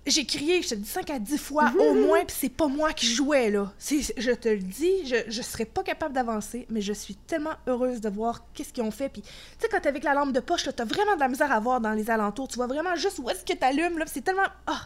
J'ai 0.07 0.25
crié, 0.25 0.61
je 0.61 0.69
te 0.69 0.75
dis 0.75 0.87
5 0.87 1.09
à 1.09 1.17
10 1.19 1.37
fois 1.39 1.71
au 1.79 1.93
moins, 1.95 2.23
puis 2.25 2.35
c'est 2.39 2.49
pas 2.49 2.67
moi 2.67 2.93
qui 2.93 3.07
jouais, 3.07 3.49
là. 3.49 3.73
Je 3.79 4.31
te 4.33 4.49
le 4.49 4.59
dis, 4.59 5.05
je, 5.07 5.15
je 5.27 5.41
serais 5.41 5.65
pas 5.65 5.81
capable 5.81 6.13
d'avancer, 6.13 6.67
mais 6.69 6.79
je 6.81 6.93
suis 6.93 7.15
tellement 7.15 7.55
heureuse 7.65 8.01
de 8.01 8.09
voir 8.09 8.43
qu'est-ce 8.53 8.71
qu'ils 8.71 8.83
ont 8.83 8.91
fait. 8.91 9.09
Puis, 9.09 9.23
tu 9.23 9.29
sais, 9.59 9.67
quand 9.67 9.79
t'es 9.79 9.89
avec 9.89 10.03
la 10.03 10.13
lampe 10.13 10.31
de 10.31 10.39
poche, 10.39 10.65
là, 10.67 10.73
t'as 10.73 10.85
vraiment 10.85 11.15
de 11.15 11.19
la 11.21 11.27
misère 11.27 11.51
à 11.51 11.59
voir 11.59 11.81
dans 11.81 11.93
les 11.93 12.11
alentours. 12.11 12.47
Tu 12.47 12.55
vois 12.57 12.67
vraiment 12.67 12.95
juste 12.95 13.17
où 13.17 13.27
est-ce 13.31 13.43
que 13.43 13.57
t'allumes, 13.57 13.97
là, 13.97 14.05
c'est 14.07 14.21
tellement... 14.23 14.45
Ah! 14.67 14.81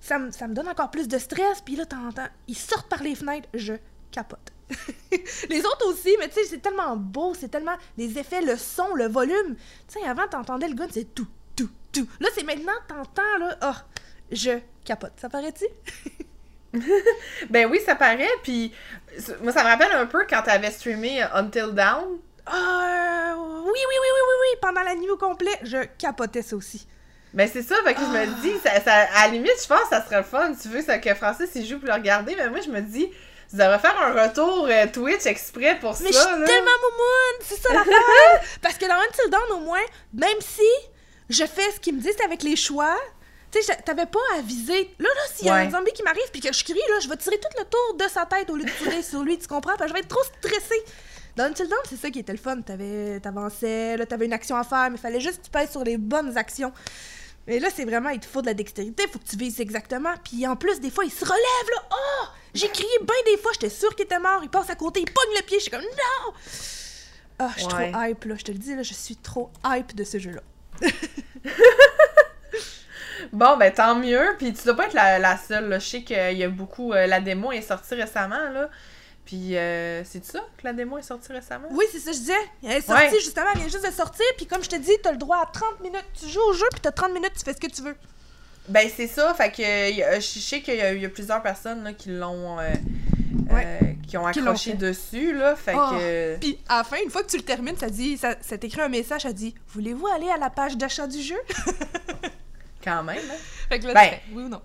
ça, 0.00 0.18
me- 0.18 0.30
ça 0.30 0.46
me 0.46 0.54
donne 0.54 0.68
encore 0.68 0.90
plus 0.90 1.08
de 1.08 1.18
stress, 1.18 1.60
puis 1.64 1.74
là, 1.76 1.86
t'entends, 1.86 2.28
ils 2.46 2.56
sortent 2.56 2.88
par 2.88 3.02
les 3.02 3.14
fenêtres, 3.14 3.48
je 3.54 3.72
capote. 4.12 4.52
les 5.50 5.60
autres 5.64 5.88
aussi, 5.88 6.14
mais 6.20 6.28
tu 6.28 6.34
sais, 6.34 6.44
c'est 6.44 6.62
tellement 6.62 6.94
beau, 6.96 7.34
c'est 7.34 7.48
tellement... 7.48 7.74
Les 7.98 8.18
effets, 8.18 8.42
le 8.42 8.56
son, 8.56 8.94
le 8.94 9.08
volume. 9.08 9.56
Tu 9.88 9.98
sais, 9.98 10.06
avant, 10.06 10.28
t'entendais 10.28 10.68
le 10.68 10.74
gun, 10.74 10.86
c'est 10.92 11.12
tout, 11.14 11.26
tout, 11.56 11.70
tout. 11.90 12.06
Là, 12.20 12.28
c'est 12.34 12.44
maintenant, 12.44 12.72
t'entends, 12.86 13.38
là, 13.40 13.56
ah, 13.62 13.84
je 14.34 14.58
capote. 14.84 15.12
Ça 15.20 15.28
paraît-tu? 15.28 15.64
Ben 17.50 17.66
oui, 17.70 17.80
ça 17.86 17.94
paraît, 17.94 18.28
puis 18.42 18.72
moi, 19.42 19.52
ça 19.52 19.62
me 19.62 19.68
rappelle 19.68 19.92
un 19.92 20.06
peu 20.06 20.26
quand 20.28 20.42
t'avais 20.42 20.72
streamé 20.72 21.22
Until 21.32 21.72
Down. 21.72 22.18
Ah, 22.46 23.34
oui, 23.36 23.44
oui, 23.64 23.70
oui, 23.88 23.96
oui, 24.02 24.20
oui, 24.28 24.34
oui, 24.40 24.58
pendant 24.60 24.82
la 24.82 24.94
nuit 24.96 25.08
au 25.08 25.16
complet, 25.16 25.52
je 25.62 25.84
capotais 25.98 26.42
ça 26.42 26.56
aussi. 26.56 26.86
Ben 27.32 27.48
c'est 27.52 27.62
ça, 27.62 27.76
fait 27.84 27.94
que 27.94 28.00
je 28.00 28.06
me 28.06 28.22
Ah. 28.22 28.26
dis, 28.42 28.54
ça, 28.62 28.80
ça- 28.80 29.06
à 29.14 29.26
la 29.26 29.32
limite, 29.32 29.52
je 29.62 29.66
pense 29.68 29.82
que 29.82 29.88
ça 29.90 30.04
serait 30.04 30.18
le 30.18 30.22
fun, 30.24 30.52
tu 30.60 30.68
veux, 30.68 30.82
ça, 30.82 30.98
que 30.98 31.14
Francis 31.14 31.48
il 31.54 31.64
joue 31.66 31.78
pour 31.78 31.88
le 31.88 31.94
regarder, 31.94 32.34
mais 32.36 32.48
moi, 32.50 32.60
je 32.60 32.70
me 32.70 32.80
dis, 32.80 33.08
vous 33.52 33.58
devriez 33.58 33.78
faire 33.78 34.00
un 34.00 34.24
retour 34.26 34.66
euh, 34.68 34.86
Twitch 34.92 35.26
exprès 35.26 35.78
pour 35.80 35.96
Mais 36.00 36.08
je 36.08 36.12
ça, 36.12 36.28
suis 36.28 36.40
là. 36.40 36.46
tellement 36.46 36.70
moumoune, 36.82 37.40
c'est 37.42 37.60
ça! 37.60 37.68
Parce 38.62 38.78
que 38.78 38.86
dans 38.86 38.94
Until 38.94 39.30
Dawn, 39.30 39.60
au 39.60 39.64
moins, 39.64 39.82
même 40.12 40.40
si 40.40 40.62
je 41.30 41.44
fais 41.44 41.70
ce 41.72 41.78
qu'ils 41.80 41.94
me 41.94 42.00
disent 42.00 42.20
avec 42.24 42.42
les 42.42 42.56
choix, 42.56 42.96
tu 43.60 43.62
sais, 43.66 43.76
t'avais 43.84 44.06
pas 44.06 44.18
à 44.36 44.40
viser. 44.42 44.90
Là, 44.98 45.08
là, 45.08 45.20
s'il 45.34 45.46
y 45.46 45.50
a 45.50 45.54
Ouais. 45.54 45.60
un 45.66 45.70
zombie 45.70 45.92
qui 45.92 46.02
m'arrive 46.02 46.30
puis 46.32 46.40
que 46.40 46.52
je 46.52 46.64
crie, 46.64 46.74
là, 46.74 47.00
je 47.00 47.08
vais 47.08 47.16
tirer 47.16 47.38
tout 47.38 47.48
le 47.58 47.64
tour 47.64 47.94
de 47.98 48.08
sa 48.12 48.26
tête 48.26 48.50
au 48.50 48.56
lieu 48.56 48.64
de 48.64 48.70
tirer 48.70 49.02
sur 49.02 49.22
lui, 49.22 49.38
tu 49.38 49.46
comprends? 49.46 49.76
Parce 49.76 49.82
que 49.82 49.88
je 49.88 49.92
vais 49.94 50.00
être 50.00 50.08
trop 50.08 50.22
stressée. 50.38 50.82
Dans 51.36 51.44
Until 51.44 51.68
Dawn, 51.68 51.80
c'est 51.88 51.96
ça 51.96 52.10
qui 52.10 52.20
était 52.20 52.32
le 52.32 52.38
fun. 52.38 52.60
T'avais- 52.60 53.18
T'avançais, 53.20 53.96
là, 53.96 54.06
t'avais 54.06 54.26
une 54.26 54.32
action 54.32 54.56
à 54.56 54.62
faire, 54.64 54.88
mais 54.90 54.96
il 54.96 55.00
fallait 55.00 55.20
juste 55.20 55.38
que 55.40 55.44
tu 55.46 55.50
pèses 55.50 55.70
sur 55.70 55.82
les 55.82 55.96
bonnes 55.98 56.36
actions. 56.38 56.72
Mais 57.46 57.58
là, 57.58 57.68
c'est 57.74 57.84
vraiment, 57.84 58.08
il 58.10 58.20
te 58.20 58.26
faut 58.26 58.40
de 58.40 58.46
la 58.46 58.54
dextérité, 58.54 59.06
faut 59.12 59.18
que 59.18 59.26
tu 59.28 59.36
vises 59.36 59.60
exactement. 59.60 60.14
Puis 60.24 60.46
en 60.46 60.56
plus, 60.56 60.80
des 60.80 60.90
fois, 60.90 61.04
il 61.04 61.10
se 61.12 61.24
relève, 61.24 61.70
là. 61.76 61.82
Oh! 61.92 62.26
J'ai 62.54 62.68
crié 62.68 62.88
bien 63.02 63.16
des 63.26 63.36
fois, 63.42 63.50
j'étais 63.52 63.68
sûre 63.68 63.94
qu'il 63.96 64.04
était 64.04 64.18
mort. 64.20 64.40
Il 64.44 64.48
passe 64.48 64.70
à 64.70 64.76
côté, 64.76 65.00
il 65.00 65.10
pogne 65.12 65.34
le 65.36 65.42
pied, 65.42 65.58
je 65.58 65.62
suis 65.64 65.70
comme 65.70 65.80
non! 65.82 66.32
Ah, 67.40 67.50
je 67.56 67.64
suis 67.64 67.72
Ouais. 67.74 67.90
trop 67.90 68.00
hype, 68.02 68.24
là. 68.26 68.34
Je 68.38 68.44
te 68.44 68.52
le 68.52 68.58
dis, 68.58 68.74
là, 68.76 68.82
je 68.84 68.94
suis 68.94 69.16
trop 69.16 69.50
hype 69.66 69.94
de 69.94 70.04
ce 70.04 70.18
jeu-là. 70.20 70.40
Bon, 73.32 73.56
ben 73.56 73.72
tant 73.72 73.94
mieux, 73.96 74.34
puis 74.38 74.52
tu 74.52 74.64
dois 74.64 74.76
pas 74.76 74.86
être 74.86 74.94
la, 74.94 75.18
la 75.18 75.36
seule, 75.36 75.68
là. 75.68 75.78
Je 75.78 75.86
sais 75.86 76.02
qu'il 76.02 76.36
y 76.38 76.44
a 76.44 76.48
beaucoup... 76.48 76.92
euh, 76.92 77.06
la 77.06 77.20
démo 77.20 77.52
est 77.52 77.62
sortie 77.62 77.94
récemment, 77.94 78.50
là. 78.52 78.68
Puis, 79.24 79.56
euh, 79.56 80.04
c'est 80.04 80.22
ça 80.24 80.40
que 80.58 80.64
la 80.64 80.72
démo 80.74 80.98
est 80.98 81.02
sortie 81.02 81.32
récemment? 81.32 81.68
Oui, 81.70 81.84
c'est 81.90 81.98
ça 81.98 82.10
que 82.10 82.16
je 82.16 82.20
disais. 82.20 82.32
Elle 82.62 82.72
est 82.72 82.80
sortie, 82.82 83.04
Ouais. 83.04 83.20
justement, 83.20 83.46
elle 83.54 83.60
vient 83.60 83.68
juste 83.68 83.86
de 83.86 83.90
sortir. 83.92 84.26
Puis 84.36 84.46
comme 84.46 84.62
je 84.62 84.68
te 84.68 84.76
dis, 84.76 84.92
t'as 85.02 85.12
le 85.12 85.16
droit 85.16 85.38
à 85.38 85.46
30 85.46 85.80
minutes. 85.80 86.04
Tu 86.20 86.28
joues 86.28 86.42
au 86.42 86.52
jeu, 86.52 86.66
puis 86.72 86.80
t'as 86.82 86.90
30 86.92 87.12
minutes, 87.14 87.32
tu 87.38 87.42
fais 87.44 87.54
ce 87.54 87.60
que 87.60 87.66
tu 87.74 87.80
veux. 87.82 87.96
Ben 88.68 88.88
c'est 88.94 89.06
ça, 89.06 89.32
fait 89.34 89.50
que 89.50 89.62
je 89.62 90.20
sais 90.40 90.60
qu'il 90.62 90.74
y, 90.74 91.00
y 91.00 91.04
a 91.04 91.08
plusieurs 91.10 91.42
personnes 91.42 91.84
là, 91.84 91.92
qui 91.92 92.10
l'ont 92.10 92.58
euh, 92.58 92.70
Ouais. 93.50 93.66
euh, 93.82 93.86
qui 94.08 94.16
ont 94.16 94.26
accroché 94.26 94.72
dessus 94.72 95.34
là, 95.34 95.54
fait 95.54 95.74
Oh. 95.76 95.90
que 95.90 96.36
Puis 96.38 96.58
à 96.68 96.78
la 96.78 96.84
fin, 96.84 96.96
une 97.04 97.10
fois 97.10 97.22
que 97.22 97.28
tu 97.28 97.36
le 97.36 97.42
termines, 97.42 97.76
ça 97.76 97.88
dit, 97.90 98.16
ça, 98.16 98.34
ça 98.40 98.56
t'écrit 98.56 98.80
un 98.80 98.88
message, 98.88 99.22
ça 99.22 99.32
dit 99.34 99.54
Voulez-vous 99.68 100.06
aller 100.06 100.30
à 100.30 100.38
la 100.38 100.48
page 100.50 100.76
d'achat 100.78 101.06
du 101.06 101.20
jeu? 101.20 101.36
quand 102.84 103.02
même. 103.02 103.16
hein. 103.30 103.36
Fait 103.68 103.78
que 103.80 103.86
là, 103.86 103.94
Ben. 103.94 104.10
tu 104.28 104.34
oui 104.34 104.42
ou 104.44 104.48
non? 104.48 104.60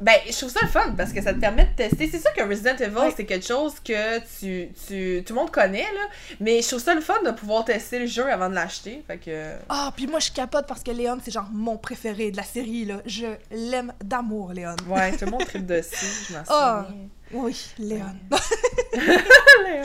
Ben 0.00 0.16
je 0.26 0.36
trouve 0.36 0.50
ça 0.50 0.58
le 0.62 0.66
fun 0.68 0.94
parce 0.96 1.12
que 1.12 1.22
ça 1.22 1.32
te 1.32 1.38
permet 1.38 1.64
de 1.64 1.76
tester. 1.76 2.08
C'est 2.10 2.18
sûr 2.18 2.32
que 2.32 2.42
Resident 2.42 2.74
Evil 2.76 3.12
c'est 3.14 3.24
quelque 3.24 3.46
chose 3.46 3.74
que 3.78 4.18
tu, 4.18 4.68
tu 4.88 5.22
tout 5.24 5.32
le 5.32 5.40
monde 5.40 5.52
connaît 5.52 5.82
là, 5.94 6.08
mais 6.40 6.60
je 6.60 6.66
trouve 6.66 6.80
ça 6.82 6.92
le 6.92 7.00
fun 7.00 7.22
de 7.24 7.30
pouvoir 7.30 7.64
tester 7.64 8.00
le 8.00 8.06
jeu 8.06 8.28
avant 8.28 8.48
de 8.50 8.54
l'acheter, 8.56 9.04
fait 9.06 9.18
que 9.18 9.52
Ah, 9.68 9.92
puis 9.96 10.08
moi, 10.08 10.18
je 10.18 10.32
capote 10.32 10.66
parce 10.66 10.82
que 10.82 10.90
Léon, 10.90 11.18
c'est 11.24 11.30
genre 11.30 11.46
mon 11.52 11.76
préféré 11.76 12.32
de 12.32 12.36
la 12.36 12.42
série, 12.42 12.84
là. 12.84 12.96
Je 13.06 13.26
l'aime 13.52 13.92
d'amour, 14.02 14.52
Léon. 14.52 14.74
ouais, 14.88 15.12
tout 15.16 15.24
le 15.24 15.30
monde 15.30 15.44
tripe 15.46 15.66
dessus, 15.66 16.26
je 16.30 16.34
m'en 16.36 16.44
souviens. 16.44 16.86
Oui, 17.34 17.56
Léon. 17.78 18.04
Léon. 19.64 19.84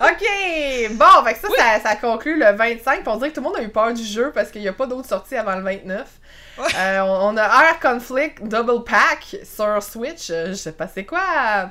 ok, 0.00 0.90
bon, 0.92 1.24
fait 1.24 1.34
que 1.34 1.40
ça, 1.40 1.48
ça, 1.56 1.80
ça 1.90 1.96
conclut 1.96 2.38
le 2.38 2.52
25. 2.56 3.00
puis 3.02 3.08
on 3.08 3.16
dirait 3.16 3.30
que 3.30 3.34
tout 3.36 3.40
le 3.40 3.46
monde 3.48 3.56
a 3.56 3.62
eu 3.62 3.68
peur 3.68 3.92
du 3.94 4.04
jeu 4.04 4.32
parce 4.34 4.50
qu'il 4.50 4.60
n'y 4.62 4.68
a 4.68 4.72
pas 4.72 4.86
d'autres 4.86 5.08
sorties 5.08 5.36
avant 5.36 5.54
le 5.56 5.62
29. 5.62 6.17
Euh, 6.76 7.00
on, 7.00 7.34
on 7.34 7.36
a 7.36 7.42
Air 7.42 7.78
Conflict 7.80 8.42
Double 8.42 8.84
Pack 8.84 9.36
sur 9.44 9.82
Switch. 9.82 10.30
euh, 10.30 10.48
je 10.48 10.54
sais 10.54 10.72
pas 10.72 10.88
c'est 10.88 11.04
quoi. 11.04 11.70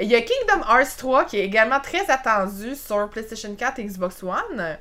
Il 0.00 0.08
y 0.08 0.14
a 0.14 0.20
Kingdom 0.20 0.64
Hearts 0.68 0.96
3 0.96 1.24
qui 1.24 1.38
est 1.38 1.44
également 1.44 1.80
très 1.80 2.08
attendu 2.10 2.74
sur 2.74 3.08
PlayStation 3.10 3.54
4 3.54 3.78
et 3.80 3.84
Xbox 3.84 4.22
One. 4.22 4.76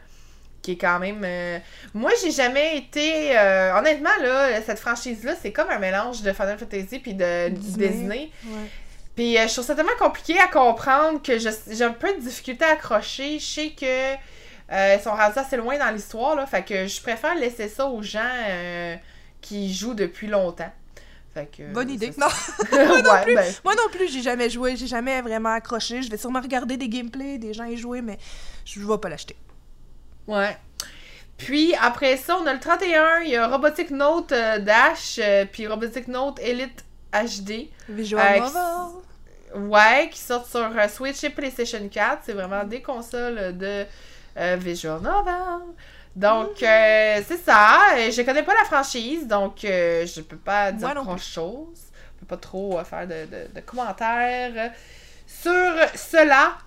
Qui 0.61 0.71
est 0.73 0.77
quand 0.77 0.99
même. 0.99 1.21
euh, 1.23 1.59
Moi, 1.93 2.11
j'ai 2.21 2.31
jamais 2.31 2.77
été. 2.77 3.37
euh, 3.37 3.77
Honnêtement, 3.77 4.09
là, 4.21 4.61
cette 4.65 4.79
franchise-là, 4.79 5.33
c'est 5.41 5.51
comme 5.53 5.69
un 5.69 5.79
mélange 5.79 6.21
de 6.23 6.33
Final 6.33 6.57
Fantasy 6.57 6.99
puis 6.99 7.13
de 7.13 7.49
Disney. 7.49 7.87
Disney. 7.89 8.31
Ouais. 8.45 8.69
Puis 9.15 9.37
euh, 9.37 9.47
je 9.47 9.53
trouve 9.53 9.65
ça 9.65 9.75
tellement 9.75 9.95
compliqué 9.97 10.37
à 10.39 10.47
comprendre 10.47 11.21
que 11.23 11.37
j'ai 11.39 11.83
un 11.83 11.91
peu 11.93 12.13
de 12.13 12.19
difficulté 12.19 12.65
à 12.65 12.71
accrocher. 12.73 13.39
Je 13.39 13.45
sais 13.45 13.69
que 13.69 14.13
euh, 14.73 14.95
ils 14.99 15.01
sont 15.01 15.11
rendus 15.15 15.39
assez 15.39 15.55
loin 15.57 15.77
dans 15.77 15.89
l'histoire, 15.91 16.35
là. 16.35 16.45
Fait 16.45 16.63
que 16.63 16.85
je 16.85 17.01
préfère 17.01 17.33
laisser 17.35 17.69
ça 17.69 17.85
aux 17.87 18.01
gens 18.03 18.19
euh, 18.49 18.95
qui 19.47 19.73
jouent 19.73 19.93
depuis 19.93 20.27
longtemps. 20.27 20.71
Fait 21.33 21.45
que. 21.45 21.71
Bonne 21.73 21.89
idée. 21.89 22.11
Non, 22.17 22.27
ça. 22.29 22.51
ouais, 22.71 23.35
ben, 23.35 23.53
moi 23.63 23.75
non 23.75 23.89
plus, 23.91 24.07
j'ai 24.11 24.21
jamais 24.21 24.49
joué, 24.49 24.75
j'ai 24.75 24.87
jamais 24.87 25.21
vraiment 25.21 25.53
accroché. 25.53 26.01
Je 26.01 26.09
vais 26.09 26.17
sûrement 26.17 26.41
regarder 26.41 26.77
des 26.77 26.89
gameplays, 26.89 27.37
des 27.37 27.53
gens 27.53 27.65
y 27.65 27.77
jouer, 27.77 28.01
mais 28.01 28.17
je 28.65 28.79
vais 28.79 28.97
pas 28.97 29.09
l'acheter. 29.09 29.35
ouais. 30.27 30.57
Puis 31.37 31.75
après 31.79 32.17
ça, 32.17 32.35
on 32.41 32.47
a 32.47 32.53
le 32.53 32.59
31, 32.59 33.19
il 33.19 33.29
y 33.29 33.35
a 33.35 33.47
Robotic 33.47 33.91
Note 33.91 34.31
euh, 34.31 34.57
Dash, 34.57 35.19
euh, 35.21 35.45
puis 35.45 35.67
Robotic 35.67 36.07
Note 36.07 36.39
Elite 36.41 36.83
HD. 37.13 37.69
Visual 37.87 38.25
Euh, 38.25 38.39
novel. 38.39 39.67
Ouais, 39.69 40.09
qui 40.11 40.19
sortent 40.19 40.49
sur 40.49 40.59
euh, 40.61 40.87
Switch 40.87 41.23
et 41.23 41.29
PlayStation 41.29 41.87
4. 41.87 42.23
C'est 42.25 42.33
vraiment 42.33 42.63
des 42.63 42.81
consoles 42.81 43.55
de 43.55 43.85
euh, 44.37 44.57
Visual 44.59 44.99
Novel. 44.99 45.61
Donc, 46.17 46.63
euh, 46.63 47.21
c'est 47.27 47.37
ça. 47.37 47.79
Euh, 47.95 48.09
Je 48.11 48.21
connais 48.23 48.41
pas 48.43 48.55
la 48.55 48.65
franchise, 48.65 49.27
donc 49.27 49.63
euh, 49.63 50.05
je 50.05 50.21
peux 50.21 50.37
pas 50.37 50.71
dire 50.71 50.87
Moi 50.87 50.95
non 50.95 51.03
grand 51.03 51.17
chose. 51.17 51.77
Je 52.15 52.19
peux 52.21 52.25
pas 52.25 52.37
trop 52.37 52.79
euh, 52.79 52.83
faire 52.83 53.05
de, 53.07 53.25
de- 53.25 53.53
de 53.53 53.59
commentaires 53.61 54.71
sur 55.27 55.51
cela. 55.95 56.57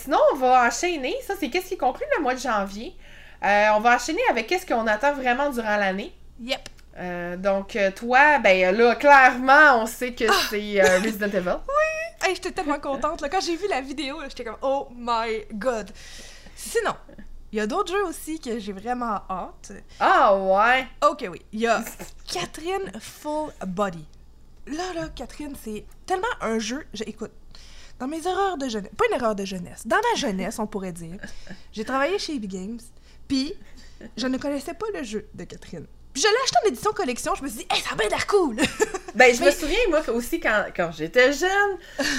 Sinon, 0.00 0.18
on 0.32 0.36
va 0.36 0.66
enchaîner. 0.66 1.14
Ça, 1.26 1.34
c'est 1.38 1.48
qu'est-ce 1.50 1.68
qui 1.70 1.76
conclut 1.76 2.06
le 2.16 2.22
mois 2.22 2.34
de 2.34 2.40
janvier. 2.40 2.94
On 3.42 3.80
va 3.80 3.96
enchaîner 3.96 4.20
avec 4.30 4.46
qu'est-ce 4.46 4.66
qu'on 4.66 4.86
attend 4.86 5.12
vraiment 5.14 5.50
durant 5.50 5.76
l'année. 5.76 6.12
Yep. 6.40 6.68
Euh, 6.98 7.36
donc, 7.36 7.76
toi, 7.96 8.38
ben 8.40 8.76
là, 8.76 8.94
clairement, 8.94 9.82
on 9.82 9.86
sait 9.86 10.12
que 10.12 10.24
Ah! 10.28 10.34
c'est 10.50 10.80
euh, 10.82 10.98
Resident 11.00 11.26
Evil. 11.28 11.56
Hey, 12.22 12.34
j'étais 12.34 12.50
tellement 12.50 12.78
contente. 12.78 13.22
Là. 13.22 13.30
Quand 13.30 13.40
j'ai 13.40 13.56
vu 13.56 13.66
la 13.70 13.80
vidéo, 13.80 14.18
j'étais 14.28 14.44
comme 14.44 14.58
Oh 14.60 14.88
my 14.94 15.42
god. 15.54 15.90
Sinon, 16.54 16.92
il 17.52 17.56
y 17.58 17.60
a 17.60 17.66
d'autres 17.66 17.92
jeux 17.92 18.04
aussi 18.06 18.38
que 18.40 18.58
j'ai 18.58 18.72
vraiment 18.72 19.20
hâte. 19.28 19.72
Ah 19.98 20.36
ouais! 20.36 20.86
Ok, 21.08 21.26
oui. 21.30 21.42
Il 21.52 21.60
y 21.60 21.66
a 21.66 21.82
Catherine 22.32 22.92
Full 23.00 23.52
Body. 23.66 24.04
Là, 24.66 24.92
là, 24.94 25.08
Catherine, 25.08 25.54
c'est 25.60 25.84
tellement 26.06 26.26
un 26.40 26.58
jeu. 26.58 26.84
je- 26.94 27.04
écoute, 27.04 27.32
dans 27.98 28.06
mes 28.08 28.24
erreurs 28.26 28.56
de 28.56 28.68
jeunesse, 28.68 28.90
pas 28.96 29.04
une 29.10 29.16
erreur 29.16 29.34
de 29.34 29.44
jeunesse, 29.44 29.86
dans 29.86 29.96
ma 29.96 30.18
jeunesse, 30.18 30.58
on 30.58 30.66
pourrait 30.66 30.92
dire, 30.92 31.18
j'ai 31.72 31.84
travaillé 31.84 32.18
chez 32.18 32.34
EB 32.36 32.46
Games, 32.46 32.78
puis 33.28 33.52
je 34.16 34.26
ne 34.26 34.38
connaissais 34.38 34.74
pas 34.74 34.86
le 34.94 35.02
jeu 35.02 35.26
de 35.34 35.44
Catherine. 35.44 35.86
Puis 36.12 36.22
je 36.22 36.26
l'ai 36.28 36.34
acheté 36.44 36.56
en 36.64 36.68
édition 36.68 36.92
collection, 36.92 37.34
je 37.36 37.42
me 37.44 37.48
suis 37.48 37.58
dit, 37.58 37.66
hey, 37.70 37.80
ça 37.82 37.90
a 37.92 37.94
bien 37.96 38.08
l'air 38.08 38.26
cool! 38.26 38.56
Ben, 39.12 39.34
je 39.34 39.42
me 39.42 39.50
souviens, 39.50 39.76
moi, 39.88 40.02
aussi, 40.10 40.38
quand, 40.38 40.66
quand 40.74 40.92
j'étais 40.96 41.32
jeune, 41.32 41.50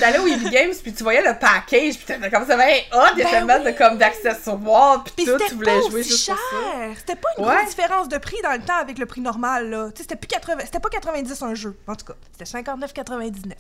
t'allais 0.02 0.20
au 0.20 0.28
EB 0.28 0.50
Games, 0.52 0.74
puis 0.84 0.92
tu 0.94 1.04
voyais 1.04 1.22
le 1.22 1.40
package, 1.40 1.96
puis 1.96 2.04
t'étais 2.06 2.30
comme 2.30 2.46
ça, 2.46 2.58
ben, 2.58 2.82
oh, 2.94 3.04
il 3.14 3.20
y 3.20 3.22
a 3.22 3.24
Ben 3.24 3.32
tellement 3.32 3.60
de, 3.64 3.72
comme, 3.72 3.98
d'accessoires, 3.98 5.02
puis 5.06 5.14
Puis 5.16 5.26
tout, 5.26 5.38
tu 5.38 5.50
pas 5.52 5.56
voulais 5.56 5.82
jouer 5.90 6.04
juste 6.04 6.26
cher. 6.26 6.36
pour 6.36 6.60
ça. 6.60 6.76
C'était 6.98 7.16
pas 7.16 7.30
une 7.38 7.46
Ouais. 7.46 7.56
grosse 7.56 7.70
différence 7.70 8.10
de 8.10 8.18
prix 8.18 8.36
dans 8.44 8.52
le 8.52 8.60
temps 8.60 8.76
avec 8.76 8.98
le 8.98 9.06
prix 9.06 9.22
normal, 9.22 9.70
là. 9.70 9.86
Tu 9.92 10.00
sais, 10.00 10.04
c'était 10.04 10.18
plus 10.18 10.28
80... 10.28 10.64
C'était 10.66 10.82
pas 10.82 10.90
90 10.90 11.42
un 11.44 11.56
jeu, 11.56 11.78
en 11.88 11.96
tout 11.96 12.06
cas. 12.06 12.14
C'était 12.38 12.60
59,99. 12.62 13.54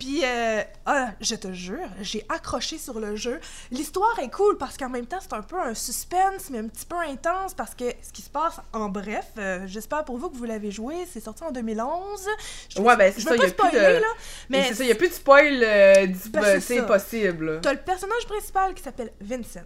Puis, 0.00 0.22
euh, 0.24 0.62
ah, 0.86 1.10
je 1.20 1.34
te 1.34 1.52
jure, 1.52 1.86
j'ai 2.00 2.24
accroché 2.30 2.78
sur 2.78 2.98
le 3.00 3.16
jeu. 3.16 3.38
L'histoire 3.70 4.18
est 4.18 4.30
cool 4.30 4.56
parce 4.56 4.78
qu'en 4.78 4.88
même 4.88 5.04
temps, 5.04 5.18
c'est 5.20 5.34
un 5.34 5.42
peu 5.42 5.60
un 5.60 5.74
suspense, 5.74 6.48
mais 6.50 6.58
un 6.58 6.68
petit 6.68 6.86
peu 6.86 6.96
intense 6.96 7.52
parce 7.52 7.74
que 7.74 7.84
ce 8.02 8.10
qui 8.10 8.22
se 8.22 8.30
passe, 8.30 8.60
en 8.72 8.88
bref, 8.88 9.26
euh, 9.36 9.60
j'espère 9.66 10.06
pour 10.06 10.16
vous 10.16 10.30
que 10.30 10.36
vous 10.38 10.46
l'avez 10.46 10.70
joué, 10.70 10.94
c'est 11.12 11.20
sorti 11.20 11.44
en 11.44 11.50
2011. 11.50 12.26
Je 12.70 12.80
Ouais, 12.80 12.96
ben, 12.96 13.12
c'est 13.14 13.20
ça, 13.20 13.36
il 13.36 13.42
y 13.46 13.50
pas 13.52 13.66
a 13.66 13.68
plus 13.68 13.78
de... 13.78 13.84
là, 13.84 14.06
Mais 14.48 14.68
c'est 14.68 14.74
ça, 14.74 14.84
il 14.84 14.90
a 14.90 14.94
plus 14.94 15.10
de 15.10 15.14
spoil, 15.14 15.62
euh, 15.62 16.06
Ben, 16.30 16.40
ben, 16.40 16.60
c'est 16.62 16.86
possible. 16.86 17.60
T'as 17.60 17.74
le 17.74 17.80
personnage 17.80 18.26
principal 18.26 18.72
qui 18.72 18.82
s'appelle 18.82 19.12
Vincent. 19.20 19.60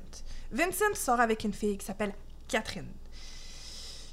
Vincent 0.50 0.94
sort 0.94 1.20
avec 1.20 1.44
une 1.44 1.52
fille 1.52 1.78
qui 1.78 1.86
s'appelle 1.86 2.12
Catherine. 2.48 2.90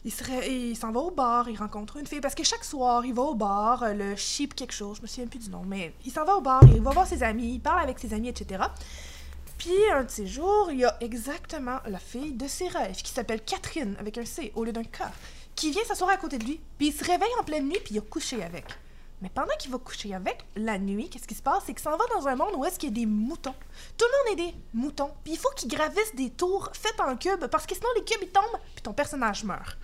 Il 0.03 0.75
s'en 0.75 0.91
va 0.91 0.99
au 0.99 1.11
bar, 1.11 1.47
il 1.47 1.57
rencontre 1.57 1.97
une 1.97 2.07
fille, 2.07 2.21
parce 2.21 2.33
que 2.33 2.43
chaque 2.43 2.63
soir, 2.63 3.05
il 3.05 3.13
va 3.13 3.21
au 3.21 3.35
bar, 3.35 3.83
euh, 3.83 3.93
le 3.93 4.15
sheep 4.15 4.55
quelque 4.55 4.73
chose, 4.73 4.97
je 4.97 5.03
me 5.03 5.07
souviens 5.07 5.27
plus 5.27 5.39
du 5.39 5.49
nom, 5.49 5.61
mais 5.63 5.93
il 6.03 6.11
s'en 6.11 6.25
va 6.25 6.35
au 6.37 6.41
bar, 6.41 6.61
il 6.73 6.81
va 6.81 6.89
voir 6.89 7.05
ses 7.05 7.21
amis, 7.21 7.53
il 7.53 7.59
parle 7.59 7.83
avec 7.83 7.99
ses 7.99 8.11
amis, 8.13 8.29
etc. 8.29 8.63
Puis, 9.59 9.77
un 9.93 10.03
de 10.03 10.09
ces 10.09 10.25
jours, 10.25 10.69
il 10.71 10.79
y 10.79 10.85
a 10.85 10.97
exactement 11.01 11.77
la 11.85 11.99
fille 11.99 12.33
de 12.33 12.47
ses 12.47 12.67
rêves, 12.67 12.95
qui 12.95 13.11
s'appelle 13.11 13.43
Catherine, 13.43 13.95
avec 13.99 14.17
un 14.17 14.25
C 14.25 14.51
au 14.55 14.63
lieu 14.63 14.71
d'un 14.71 14.83
K, 14.83 15.03
qui 15.55 15.69
vient 15.69 15.83
s'asseoir 15.83 16.09
à 16.09 16.17
côté 16.17 16.39
de 16.39 16.45
lui, 16.45 16.59
puis 16.79 16.87
il 16.87 16.93
se 16.93 17.03
réveille 17.03 17.29
en 17.39 17.43
pleine 17.43 17.67
nuit, 17.67 17.79
puis 17.83 17.93
il 17.93 17.99
a 17.99 18.01
couché 18.01 18.41
avec. 18.41 18.65
Mais 19.21 19.29
pendant 19.29 19.55
qu'il 19.59 19.71
va 19.71 19.77
coucher 19.77 20.15
avec, 20.15 20.45
la 20.55 20.79
nuit, 20.79 21.07
qu'est-ce 21.09 21.27
qui 21.27 21.35
se 21.35 21.43
passe? 21.43 21.63
C'est 21.67 21.73
qu'il 21.73 21.83
s'en 21.83 21.95
va 21.95 22.05
dans 22.15 22.27
un 22.27 22.35
monde 22.35 22.53
où 22.55 22.65
est-ce 22.65 22.79
qu'il 22.79 22.89
y 22.89 22.91
a 22.91 22.95
des 22.95 23.05
moutons. 23.05 23.53
Tout 23.97 24.05
le 24.05 24.31
monde 24.31 24.39
est 24.39 24.43
des 24.51 24.55
moutons. 24.73 25.11
Puis 25.23 25.33
il 25.33 25.37
faut 25.37 25.49
qu'ils 25.55 25.69
gravissent 25.69 26.15
des 26.15 26.31
tours 26.31 26.69
faites 26.73 26.99
en 26.99 27.15
cubes, 27.15 27.45
parce 27.47 27.67
que 27.67 27.75
sinon 27.75 27.87
les 27.95 28.03
cubes 28.03 28.21
ils 28.23 28.31
tombent, 28.31 28.59
puis 28.73 28.81
ton 28.81 28.93
personnage 28.93 29.43
meurt. 29.43 29.77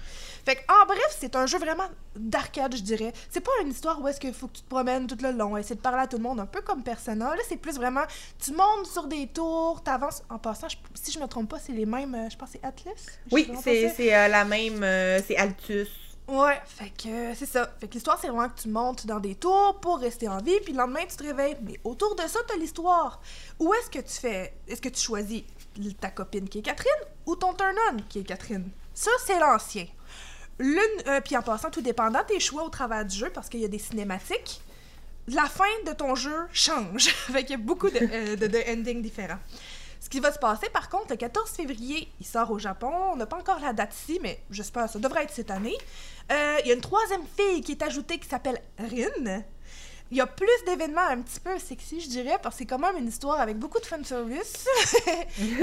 Fait 0.44 0.56
que, 0.56 0.62
en 0.72 0.86
bref, 0.88 1.16
c'est 1.20 1.36
un 1.36 1.46
jeu 1.46 1.60
vraiment 1.60 1.88
d'arcade, 2.16 2.76
je 2.76 2.82
dirais. 2.82 3.14
C'est 3.30 3.42
pas 3.42 3.52
une 3.62 3.70
histoire 3.70 4.02
où 4.02 4.08
est-ce 4.08 4.20
qu'il 4.20 4.34
faut 4.34 4.48
que 4.48 4.54
tu 4.58 4.62
te 4.64 4.70
promènes 4.70 5.06
tout 5.06 5.18
le 5.22 5.32
long, 5.32 5.56
essayer 5.58 5.76
de 5.76 5.82
parler 5.82 6.02
à 6.04 6.08
tout 6.08 6.18
le 6.18 6.24
monde, 6.24 6.40
un 6.40 6.46
peu 6.46 6.62
comme 6.62 6.82
Persona. 6.84 7.36
Là, 7.36 7.42
c'est 7.48 7.58
plus 7.58 7.76
vraiment, 7.76 8.06
tu 8.44 8.54
montes 8.54 8.88
sur 8.88 9.06
des 9.08 9.28
tours, 9.28 9.84
t'avances. 9.84 10.24
En 10.30 10.40
passant, 10.40 10.68
je- 10.70 10.78
si 10.96 11.12
je 11.12 11.20
me 11.20 11.28
trompe 11.28 11.50
pas, 11.50 11.60
c'est 11.60 11.74
les 11.74 11.86
mêmes, 11.86 12.16
euh, 12.16 12.30
je 12.30 12.38
pense 12.38 12.52
que 12.52 12.58
c'est 12.62 12.66
Atlas? 12.66 13.06
Oui, 13.32 13.52
c'est, 13.64 14.16
euh, 14.16 14.28
la 14.30 14.46
même, 14.46 14.82
euh, 14.84 15.20
c'est 15.28 15.36
Altus. 15.38 15.90
Ouais, 16.28 16.60
fait 16.66 16.90
que 16.90 17.34
c'est 17.36 17.46
ça. 17.46 17.74
Fait 17.80 17.88
que 17.88 17.94
l'histoire, 17.94 18.20
c'est 18.20 18.28
vraiment 18.28 18.50
que 18.50 18.60
tu 18.62 18.68
montes 18.68 19.06
dans 19.06 19.20
des 19.20 19.36
tours 19.36 19.80
pour 19.80 20.00
rester 20.00 20.28
en 20.28 20.40
vie, 20.40 20.60
puis 20.62 20.74
le 20.74 20.80
lendemain, 20.80 21.06
tu 21.10 21.16
te 21.16 21.24
réveilles. 21.24 21.56
Mais 21.62 21.80
autour 21.86 22.16
de 22.16 22.24
ça, 22.24 22.40
t'as 22.46 22.58
l'histoire. 22.58 23.22
Où 23.60 23.74
est-ce 23.74 23.90
que 23.90 24.00
tu 24.00 24.14
fais 24.20 24.54
Est-ce 24.68 24.82
que 24.82 24.90
tu 24.90 25.02
choisis 25.02 25.44
ta 26.02 26.10
copine 26.10 26.50
qui 26.50 26.60
est 26.60 26.64
Catherine 26.64 26.92
ou 27.26 27.36
ton 27.36 27.54
turn-on 27.54 27.98
qui 28.10 28.20
est 28.20 28.24
Catherine? 28.24 28.70
Ça, 28.94 29.12
c'est 29.26 29.40
l'ancien. 29.40 29.88
Euh, 30.60 31.22
puis 31.22 31.38
en 31.38 31.42
passant, 31.42 31.70
tout 31.70 31.82
dépendant 31.82 32.24
tes 32.28 32.40
choix 32.40 32.64
au 32.64 32.70
travers 32.70 33.06
du 33.06 33.16
jeu, 33.16 33.30
parce 33.34 33.48
qu'il 33.48 33.62
y 33.62 33.66
a 33.66 33.70
des 33.70 33.80
cinématiques, 33.80 34.62
la 35.28 35.46
fin 35.46 35.66
de 35.86 35.94
ton 35.94 36.16
jeu 36.16 36.48
change. 36.52 37.08
fait 37.32 37.50
y 37.50 37.54
a 37.54 37.58
beaucoup 37.58 37.90
de, 37.90 38.00
euh, 38.00 38.74
endings 38.74 39.02
différents. 39.02 39.40
Ce 40.08 40.10
qui 40.10 40.22
va 40.22 40.32
se 40.32 40.40
passer, 40.40 40.70
par 40.70 40.88
contre, 40.88 41.08
le 41.10 41.18
14 41.18 41.50
février, 41.50 42.08
il 42.22 42.26
sort 42.26 42.50
au 42.50 42.58
Japon. 42.58 42.90
On 43.12 43.18
n'a 43.18 43.26
pas 43.26 43.36
encore 43.36 43.60
la 43.60 43.74
date 43.74 43.94
ici, 43.94 44.22
mais 44.24 44.42
j'espère 44.50 44.88
ça 44.88 45.00
devrait 45.00 45.24
être 45.24 45.34
cette 45.34 45.52
année. 45.52 45.76
Euh, 46.32 46.60
Il 46.62 46.68
y 46.70 46.72
a 46.72 46.76
une 46.76 46.80
troisième 46.80 47.24
fille 47.38 47.60
qui 47.60 47.74
est 47.74 47.82
ajoutée 47.84 48.18
qui 48.18 48.26
s'appelle 48.30 48.58
Rin. 48.80 49.44
Il 50.10 50.16
y 50.18 50.22
a 50.22 50.26
plus 50.26 50.64
d'événements 50.66 51.02
un 51.10 51.20
petit 51.20 51.42
peu 51.42 51.60
sexy, 51.60 52.00
je 52.00 52.08
dirais, 52.08 52.40
parce 52.42 52.56
que 52.56 52.60
c'est 52.60 52.66
quand 52.66 52.80
même 52.80 52.96
une 52.96 53.10
histoire 53.10 53.42
avec 53.42 53.58
beaucoup 53.58 53.82
de 53.82 53.86
fanservice. 53.86 54.66
puis 55.36 55.58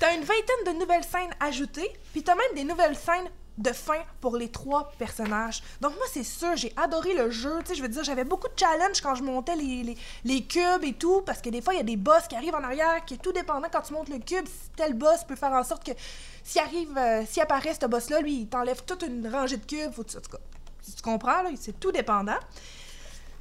t'as 0.00 0.12
une 0.16 0.24
vingtaine 0.24 0.74
de 0.74 0.80
nouvelles 0.80 1.04
scènes 1.04 1.32
ajoutées, 1.38 1.92
puis 2.10 2.24
t'as 2.24 2.34
même 2.34 2.52
des 2.56 2.64
nouvelles 2.64 2.96
scènes 2.96 3.30
de 3.58 3.72
fin 3.72 4.02
pour 4.20 4.36
les 4.36 4.48
trois 4.48 4.90
personnages. 4.98 5.62
Donc 5.80 5.94
moi, 5.94 6.04
c'est 6.12 6.24
sûr, 6.24 6.56
j'ai 6.56 6.72
adoré 6.76 7.14
le 7.14 7.30
jeu. 7.30 7.52
Tu 7.60 7.68
sais, 7.68 7.74
je 7.74 7.82
veux 7.82 7.88
dire, 7.88 8.02
j'avais 8.02 8.24
beaucoup 8.24 8.48
de 8.48 8.58
challenges 8.58 9.00
quand 9.00 9.14
je 9.14 9.22
montais 9.22 9.56
les, 9.56 9.82
les, 9.82 9.96
les 10.24 10.44
cubes 10.44 10.82
et 10.82 10.92
tout, 10.92 11.22
parce 11.22 11.40
que 11.40 11.50
des 11.50 11.60
fois, 11.60 11.74
il 11.74 11.76
y 11.76 11.80
a 11.80 11.84
des 11.84 11.96
boss 11.96 12.26
qui 12.28 12.36
arrivent 12.36 12.54
en 12.54 12.62
arrière, 12.62 13.04
qui 13.04 13.14
est 13.14 13.18
tout 13.22 13.32
dépendant 13.32 13.68
quand 13.70 13.82
tu 13.82 13.92
montes 13.92 14.08
le 14.08 14.18
cube, 14.18 14.46
si 14.46 14.70
tel 14.76 14.94
boss 14.94 15.24
peut 15.24 15.36
faire 15.36 15.52
en 15.52 15.62
sorte 15.62 15.84
que 15.84 15.92
s'il 16.42 16.60
arrive, 16.60 16.96
euh, 16.98 17.24
s'il 17.26 17.42
apparaît 17.42 17.74
ce 17.80 17.86
boss-là, 17.86 18.20
lui, 18.20 18.40
il 18.40 18.48
t'enlève 18.48 18.82
toute 18.84 19.02
une 19.02 19.26
rangée 19.28 19.56
de 19.56 19.64
cubes. 19.64 19.92
Faut 19.92 20.04
tout 20.04 20.18
tu 20.84 21.02
comprends, 21.02 21.42
là, 21.42 21.50
c'est 21.58 21.78
tout 21.80 21.92
dépendant. 21.92 22.38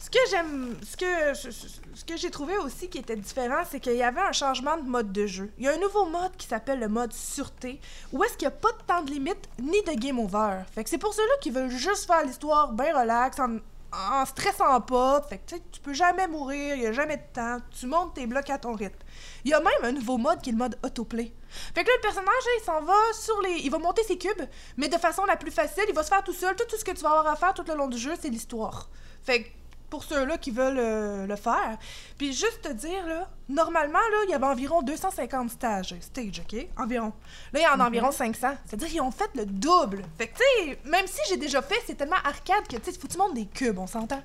Ce 0.04 0.10
que 0.10 0.20
j'aime, 0.30 0.76
ce 0.84 0.98
que, 0.98 1.34
ce- 1.34 2.04
que 2.06 2.18
j'ai 2.18 2.30
trouvé 2.30 2.58
aussi 2.58 2.90
qui 2.90 2.98
était 2.98 3.16
différent, 3.16 3.64
c'est 3.70 3.80
qu'il 3.80 3.96
y 3.96 4.04
avait 4.04 4.20
un 4.20 4.34
changement 4.34 4.76
de 4.76 4.82
mode 4.84 5.14
de 5.14 5.26
jeu. 5.26 5.50
Il 5.58 5.64
y 5.64 5.68
a 5.70 5.72
un 5.72 5.78
nouveau 5.78 6.04
mode 6.10 6.36
qui 6.36 6.46
s'appelle 6.46 6.82
le 6.82 6.90
mode 6.90 7.14
sûreté, 7.14 7.80
où 8.12 8.22
est-ce 8.22 8.34
qu'il 8.36 8.50
n'y 8.50 8.54
a 8.54 8.58
pas 8.58 8.74
de 8.74 8.84
temps 8.86 9.02
de 9.02 9.12
limite 9.12 9.48
ni 9.60 9.82
de 9.84 9.94
game 9.94 10.20
over. 10.20 10.64
Fait 10.76 10.84
que 10.84 10.90
c'est 10.90 10.98
pour 10.98 11.14
ceux-là 11.14 11.34
qui 11.40 11.52
veulent 11.52 11.70
juste 11.70 12.06
faire 12.06 12.22
l'histoire 12.26 12.74
bien 12.74 13.00
relax, 13.00 13.38
en, 13.40 14.26
stressant 14.26 14.82
pas. 14.82 15.22
Fait 15.22 15.38
que 15.38 15.56
tu 15.72 15.80
peux 15.80 15.94
jamais 15.94 16.28
mourir, 16.28 16.76
il 16.76 16.82
n'y 16.82 16.88
a 16.88 16.92
jamais 16.92 17.16
de 17.16 17.24
temps. 17.34 17.60
Tu 17.80 17.86
montes 17.88 18.16
tes 18.16 18.28
blocs 18.28 18.50
à 18.50 18.58
ton 18.58 18.74
rythme. 18.74 19.00
Il 19.46 19.52
y 19.52 19.54
a 19.54 19.62
même 19.62 19.84
un 19.84 19.94
nouveau 19.94 20.18
mode 20.18 20.42
qui 20.42 20.50
est 20.50 20.54
le 20.54 20.58
mode 20.60 20.78
autoplay. 20.84 21.32
Fait 21.74 21.84
que 21.86 21.88
là, 21.88 21.94
le 21.96 22.02
personnage, 22.02 22.44
il 22.60 22.64
s'en 22.66 22.82
va 22.82 22.94
sur 23.14 23.40
les. 23.42 23.62
Il 23.64 23.72
va 23.72 23.78
monter 23.80 24.04
ses 24.04 24.18
cubes, 24.18 24.44
mais 24.76 24.90
de 24.90 24.98
façon 24.98 25.24
la 25.24 25.38
plus 25.38 25.52
facile, 25.52 25.86
il 25.88 25.96
va 25.96 26.04
se 26.04 26.10
faire 26.10 26.24
tout 26.26 26.34
seul. 26.34 26.58
Tout, 26.58 26.66
tout 26.70 26.76
ce 26.76 26.84
que 26.84 26.92
tu 26.92 27.04
vas 27.04 27.12
avoir 27.12 27.28
à 27.28 27.38
faire 27.38 27.54
tout 27.54 27.64
le 27.66 27.76
long 27.76 27.88
du 27.88 27.98
jeu, 27.98 28.16
c'est 28.20 28.30
l'histoire. 28.30 28.90
Fait 29.22 29.44
que 29.44 29.50
pour 29.94 30.04
ceux-là 30.04 30.40
qui 30.40 30.50
veulent 30.50 30.80
euh, 30.80 31.28
le 31.28 31.36
faire. 31.36 31.78
Puis 32.18 32.34
juste 32.34 32.64
te 32.64 32.74
dire, 32.74 33.06
là, 33.06 33.30
normalement, 33.48 34.00
là, 34.00 34.18
il 34.24 34.32
y 34.32 34.34
avait 34.34 34.48
environ 34.48 34.82
250 34.82 35.52
stages, 35.52 35.94
stage, 36.02 36.42
OK? 36.42 36.66
Environ. 36.78 37.14
Là, 37.54 37.60
il 37.60 37.62
y 37.62 37.68
en 37.68 37.80
a 37.80 37.86
environ 37.86 38.12
500. 38.12 38.56
C'est-à-dire 38.66 38.88
qu'ils 38.88 39.02
ont 39.02 39.12
fait 39.12 39.30
le 39.36 39.46
double. 39.46 40.02
Fait 40.18 40.30
que, 40.30 40.38
tu 40.40 40.44
sais, 40.66 40.80
même 40.86 41.06
si 41.06 41.20
j'ai 41.30 41.38
déjà 41.38 41.62
fait, 41.62 41.80
c'est 41.86 41.94
tellement 41.94 42.16
arcade 42.26 42.68
que, 42.68 42.78
tu 42.78 42.92
sais, 42.92 43.00
faut 43.00 43.08
que 43.08 43.14
tu 43.14 43.20
montes 43.20 43.36
des 43.36 43.46
cubes, 43.46 43.78
on 43.78 43.86
s'entend. 43.86 44.24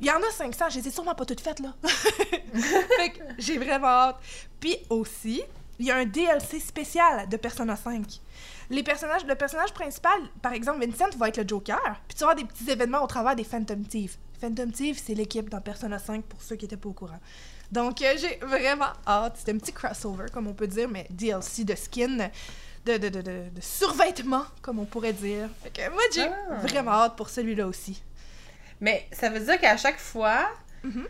Il 0.00 0.06
y 0.06 0.10
en 0.12 0.18
a 0.18 0.30
500, 0.30 0.66
je 0.70 0.78
les 0.78 0.86
ai 0.86 0.90
sûrement 0.92 1.16
pas 1.16 1.24
toutes 1.24 1.40
faites, 1.40 1.58
là. 1.58 1.74
fait 2.96 3.10
que 3.10 3.24
j'ai 3.38 3.58
vraiment 3.58 3.88
hâte. 3.88 4.16
Puis 4.60 4.76
aussi, 4.88 5.42
il 5.80 5.86
y 5.86 5.90
a 5.90 5.96
un 5.96 6.04
DLC 6.04 6.60
spécial 6.60 7.28
de 7.28 7.36
Persona 7.38 7.74
5. 7.74 8.06
Les 8.70 8.84
personnages, 8.84 9.24
le 9.26 9.34
personnage 9.34 9.72
principal, 9.74 10.20
par 10.40 10.52
exemple 10.52 10.86
Vincent, 10.86 11.10
va 11.16 11.26
être 11.26 11.38
le 11.38 11.48
Joker, 11.48 12.00
puis 12.06 12.16
tu 12.16 12.20
vas 12.20 12.30
avoir 12.30 12.36
des 12.36 12.44
petits 12.44 12.70
événements 12.70 13.02
au 13.02 13.08
travers 13.08 13.34
des 13.34 13.42
Phantom 13.42 13.84
Thieves. 13.84 14.16
Phantom 14.42 14.72
Thieves, 14.72 15.00
c'est 15.04 15.14
l'équipe 15.14 15.48
dans 15.48 15.60
Persona 15.60 16.00
5 16.00 16.24
pour 16.24 16.42
ceux 16.42 16.56
qui 16.56 16.64
étaient 16.64 16.76
pas 16.76 16.88
au 16.88 16.92
courant. 16.92 17.20
Donc 17.70 18.02
euh, 18.02 18.14
j'ai 18.18 18.44
vraiment 18.44 18.92
hâte. 19.06 19.36
C'était 19.38 19.52
un 19.52 19.58
petit 19.58 19.72
crossover, 19.72 20.26
comme 20.32 20.48
on 20.48 20.52
peut 20.52 20.66
dire, 20.66 20.88
mais 20.88 21.06
DLC 21.10 21.64
de 21.64 21.76
skin, 21.76 22.28
de, 22.84 22.96
de, 22.98 23.08
de, 23.08 23.20
de, 23.20 23.32
de 23.50 23.60
survêtement, 23.60 24.42
comme 24.60 24.80
on 24.80 24.84
pourrait 24.84 25.12
dire. 25.12 25.48
Fait 25.62 25.70
que 25.70 25.88
moi, 25.90 26.02
j'ai 26.12 26.22
Ah. 26.26 26.56
vraiment 26.66 26.90
hâte 26.90 27.16
pour 27.16 27.28
celui-là 27.30 27.68
aussi. 27.68 28.02
Mais 28.80 29.06
ça 29.12 29.28
veut 29.30 29.38
dire 29.38 29.60
qu'à 29.60 29.76
chaque 29.76 30.00
fois, 30.00 30.48
Mhm. 30.82 31.06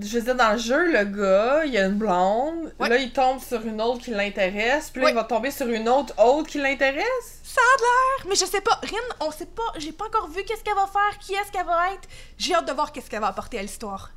Je 0.00 0.18
veux 0.18 0.24
dire, 0.24 0.34
dans 0.34 0.52
le 0.52 0.58
jeu, 0.58 0.90
le 0.92 1.04
gars, 1.04 1.64
il 1.64 1.72
y 1.72 1.78
a 1.78 1.86
une 1.86 1.94
blonde, 1.98 2.72
Ouais. 2.80 2.88
là, 2.88 2.96
il 2.96 3.12
tombe 3.12 3.40
sur 3.40 3.60
une 3.64 3.80
autre 3.80 4.02
qui 4.02 4.10
l'intéresse, 4.10 4.90
puis 4.90 5.00
là, 5.00 5.06
Ouais. 5.06 5.12
il 5.12 5.14
va 5.14 5.24
tomber 5.24 5.50
sur 5.50 5.66
une 5.68 5.88
autre 5.88 6.12
autre 6.22 6.48
qui 6.50 6.58
l'intéresse? 6.58 7.40
Ça 7.42 7.60
a 7.60 7.78
l'air, 7.80 8.26
mais 8.28 8.34
je 8.34 8.44
sais 8.44 8.60
pas. 8.60 8.74
Rin, 8.82 9.16
on 9.20 9.30
sait 9.30 9.46
pas. 9.46 9.62
J'ai 9.78 9.92
pas 9.92 10.06
encore 10.06 10.28
vu 10.28 10.42
qu'est-ce 10.44 10.64
qu'elle 10.64 10.74
va 10.74 10.86
faire, 10.88 11.18
qui 11.20 11.34
est-ce 11.34 11.52
qu'elle 11.52 11.66
va 11.66 11.92
être. 11.92 12.08
J'ai 12.38 12.54
hâte 12.54 12.66
de 12.66 12.72
voir 12.72 12.90
qu'est-ce 12.92 13.08
qu'elle 13.08 13.20
va 13.20 13.28
apporter 13.28 13.58
à 13.58 13.62
l'histoire. 13.62 14.10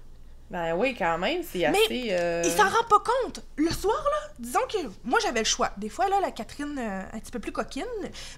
Ben 0.50 0.74
oui, 0.76 0.96
quand 0.98 1.18
même, 1.18 1.42
c'est 1.44 1.66
assez... 1.66 2.08
euh, 2.12 2.42
Il 2.46 2.52
s'en 2.52 2.64
rend 2.70 2.86
pas 2.90 3.00
compte. 3.00 3.44
Le 3.58 3.70
soir, 3.70 4.02
là, 4.02 4.30
disons 4.40 4.62
que 4.72 4.78
moi, 5.04 5.20
j'avais 5.22 5.40
le 5.42 5.46
choix. 5.46 5.72
Des 5.76 5.90
fois, 5.90 6.08
là, 6.08 6.22
la 6.22 6.32
Catherine, 6.32 6.78
euh, 6.80 7.02
un 7.12 7.20
petit 7.20 7.32
peu 7.32 7.40
plus 7.40 7.52
coquine, 7.52 7.84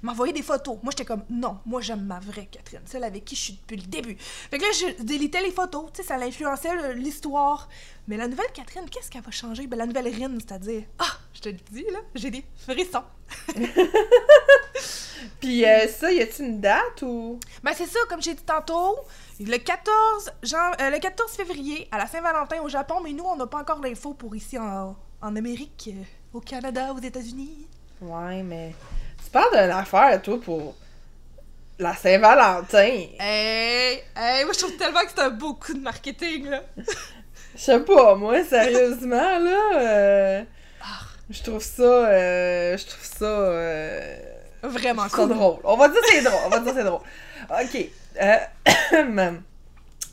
m'envoyait 0.02 0.34
des 0.34 0.42
photos. 0.42 0.78
Moi, 0.82 0.90
j'étais 0.92 1.06
comme, 1.06 1.24
non, 1.30 1.60
moi, 1.68 1.82
j'aime 1.82 2.04
ma 2.06 2.20
vraie 2.20 2.48
Catherine, 2.52 2.82
celle 2.86 3.04
avec 3.04 3.26
qui 3.26 3.36
je 3.36 3.42
suis 3.42 3.54
depuis 3.54 3.78
le 3.78 3.84
début. 3.88 4.18
Fait 4.18 4.58
que 4.58 4.64
là, 4.64 4.70
je 4.72 5.04
délitais 5.04 5.44
les 5.44 5.52
photos, 5.52 5.86
tu 5.94 6.02
sais, 6.02 6.08
ça 6.08 6.18
l'influençait 6.18 6.94
l'histoire. 6.96 7.70
Mais 8.08 8.18
la 8.18 8.28
nouvelle 8.28 8.52
Catherine, 8.56 8.90
qu'est-ce 8.90 9.12
qu'elle 9.12 9.22
va 9.22 9.30
changer? 9.30 9.68
Ben, 9.68 9.78
la 9.78 9.86
nouvelle 9.86 10.08
Rin, 10.08 10.34
c'est-à-dire, 10.40 10.82
ah, 10.98 11.06
je 11.36 11.42
te 11.42 11.50
le 11.50 11.58
dis, 11.72 11.86
là, 11.92 12.00
j'ai 12.16 12.32
des 12.32 12.44
frissons. 12.58 13.04
Puis 15.40 15.66
euh, 15.66 15.88
ça, 15.88 16.12
y 16.12 16.22
a-tu 16.22 16.44
une 16.44 16.60
date 16.62 17.02
ou... 17.02 17.40
Ben, 17.64 17.72
c'est 17.76 17.86
ça, 17.88 18.00
comme 18.10 18.22
j'ai 18.22 18.34
dit 18.34 18.44
tantôt, 18.44 18.98
le 19.40 19.58
14, 19.58 20.32
jan- 20.44 20.72
euh, 20.82 20.90
le 20.90 21.00
14 21.00 21.32
février, 21.32 21.88
à 21.92 21.98
la 21.98 22.08
Saint-Valentin 22.08 22.62
au 22.62 22.70
Japon, 22.70 22.96
mais 23.04 23.12
nous, 23.12 23.24
on 23.26 23.36
n'a 23.36 23.48
pas 23.48 23.60
encore 23.60 23.82
l'info 23.82 24.14
pour 24.14 24.36
ici 24.36 24.58
en, 24.58 24.96
en 25.22 25.36
Amérique, 25.36 25.90
euh, 25.94 26.04
au 26.34 26.40
Canada, 26.42 26.94
aux 26.96 27.00
États-Unis. 27.02 27.68
Ouais, 28.02 28.44
mais... 28.44 28.74
Tu 29.24 29.30
parles 29.32 29.52
d'une 29.52 29.72
affaire, 29.72 30.22
toi, 30.22 30.40
pour 30.42 30.76
la 31.78 31.96
Saint-Valentin. 31.96 33.06
Hey, 33.20 34.02
hey, 34.16 34.44
moi 34.46 34.54
je 34.54 34.60
trouve 34.60 34.76
tellement 34.78 35.00
que 35.02 35.12
c'est 35.16 35.22
un 35.22 35.30
beau 35.30 35.54
coup 35.54 35.74
de 35.74 35.80
marketing 35.80 36.50
là. 36.50 36.62
Je 37.56 37.62
sais 37.62 37.80
pas, 37.82 38.16
moi, 38.16 38.44
sérieusement, 38.44 39.16
là... 39.40 39.60
euh, 39.76 40.44
Ah. 40.82 41.00
Je 41.30 41.42
trouve 41.44 41.64
ça... 41.64 41.84
euh, 41.84 42.78
Je 42.78 42.86
trouve 42.86 43.04
ça... 43.06 43.26
euh, 43.26 44.18
Vraiment 44.64 45.08
cool. 45.10 45.30
drôle. 45.30 45.58
On 45.64 45.78
va 45.78 45.88
dire 45.88 46.02
c'est 46.10 46.22
drôle. 46.22 46.40
On 46.46 46.50
va 46.50 46.60
dire 46.60 46.74
c'est 46.76 46.84
drôle. 46.84 47.02
OK. 47.50 47.90
Euh, 48.22 49.32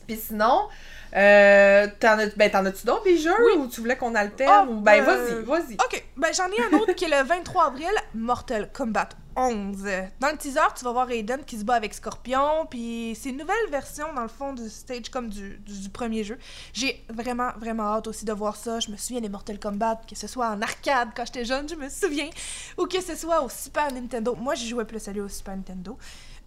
Puis 0.07 0.17
sinon, 0.17 0.69
euh, 1.15 1.87
t'en 1.99 2.17
ben, 2.35 2.51
t'en 2.51 2.65
as-tu 2.65 2.85
d'autres 2.85 3.03
des 3.03 3.17
jeux 3.17 3.57
ou 3.57 3.67
tu 3.67 3.81
voulais 3.81 3.97
qu'on 3.97 4.15
alterne? 4.15 4.69
Ou... 4.69 4.81
Ben, 4.81 5.01
euh, 5.01 5.03
vas-y, 5.03 5.43
vas-y. 5.43 5.73
Ok, 5.75 6.03
ben 6.15 6.29
j'en 6.33 6.47
ai 6.47 6.73
un 6.73 6.77
autre 6.77 6.93
qui 6.93 7.05
est 7.05 7.09
le 7.09 7.23
23 7.23 7.67
avril, 7.67 7.91
Mortal 8.13 8.69
Kombat 8.71 9.09
11. 9.37 9.83
Dans 10.19 10.31
le 10.31 10.37
teaser, 10.37 10.59
tu 10.75 10.83
vas 10.83 10.91
voir 10.91 11.09
Aiden 11.11 11.43
qui 11.45 11.59
se 11.59 11.63
bat 11.63 11.75
avec 11.75 11.93
Scorpion, 11.93 12.65
puis 12.69 13.15
c'est 13.19 13.29
une 13.29 13.37
nouvelle 13.37 13.69
version, 13.69 14.11
dans 14.13 14.23
le 14.23 14.27
fond, 14.27 14.51
du 14.53 14.67
stage 14.67 15.09
comme 15.09 15.29
du, 15.29 15.59
premier 15.93 16.23
jeu. 16.23 16.37
J'ai 16.73 17.05
vraiment, 17.09 17.51
vraiment 17.57 17.83
hâte 17.83 18.07
aussi 18.07 18.25
de 18.25 18.33
voir 18.33 18.55
ça. 18.55 18.79
Je 18.79 18.89
me 18.89 18.97
souviens 18.97 19.21
des 19.21 19.29
Mortal 19.29 19.59
Kombat, 19.59 20.01
que 20.09 20.15
ce 20.15 20.27
soit 20.27 20.49
en 20.49 20.61
arcade 20.61 21.09
quand 21.15 21.25
j'étais 21.25 21.45
jeune, 21.45 21.69
je 21.69 21.75
me 21.75 21.87
souviens, 21.87 22.29
ou 22.77 22.85
que 22.87 22.99
ce 22.99 23.15
soit 23.15 23.43
au 23.43 23.49
Super 23.49 23.93
Nintendo. 23.93 24.35
Moi, 24.35 24.55
j'y 24.55 24.67
jouais 24.67 24.85
plus 24.85 25.07
à 25.07 25.11
au 25.11 25.29
Super 25.29 25.55
Nintendo. 25.55 25.97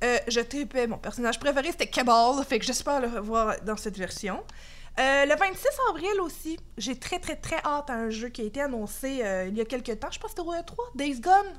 Euh, 0.02 0.18
je 0.28 0.40
tripais, 0.40 0.86
mon 0.86 0.98
personnage 0.98 1.38
préféré 1.38 1.70
c'était 1.72 1.86
Cabal, 1.86 2.42
fait 2.44 2.58
que 2.58 2.64
j'espère 2.64 3.00
le 3.00 3.08
revoir 3.08 3.54
dans 3.62 3.76
cette 3.76 3.98
version. 3.98 4.42
Euh, 4.98 5.24
le 5.26 5.36
26 5.36 5.66
avril 5.90 6.20
aussi, 6.22 6.58
j'ai 6.78 6.98
très 6.98 7.18
très 7.18 7.36
très 7.36 7.58
hâte 7.64 7.90
à 7.90 7.94
un 7.94 8.10
jeu 8.10 8.28
qui 8.28 8.40
a 8.40 8.44
été 8.44 8.60
annoncé 8.60 9.20
euh, 9.22 9.46
il 9.48 9.56
y 9.56 9.60
a 9.60 9.64
quelques 9.64 10.00
temps, 10.00 10.10
je 10.10 10.18
pense 10.18 10.32
que 10.32 10.38
c'était 10.38 10.48
au 10.48 10.52
E3, 10.52 10.96
Days 10.96 11.20
Gone. 11.20 11.54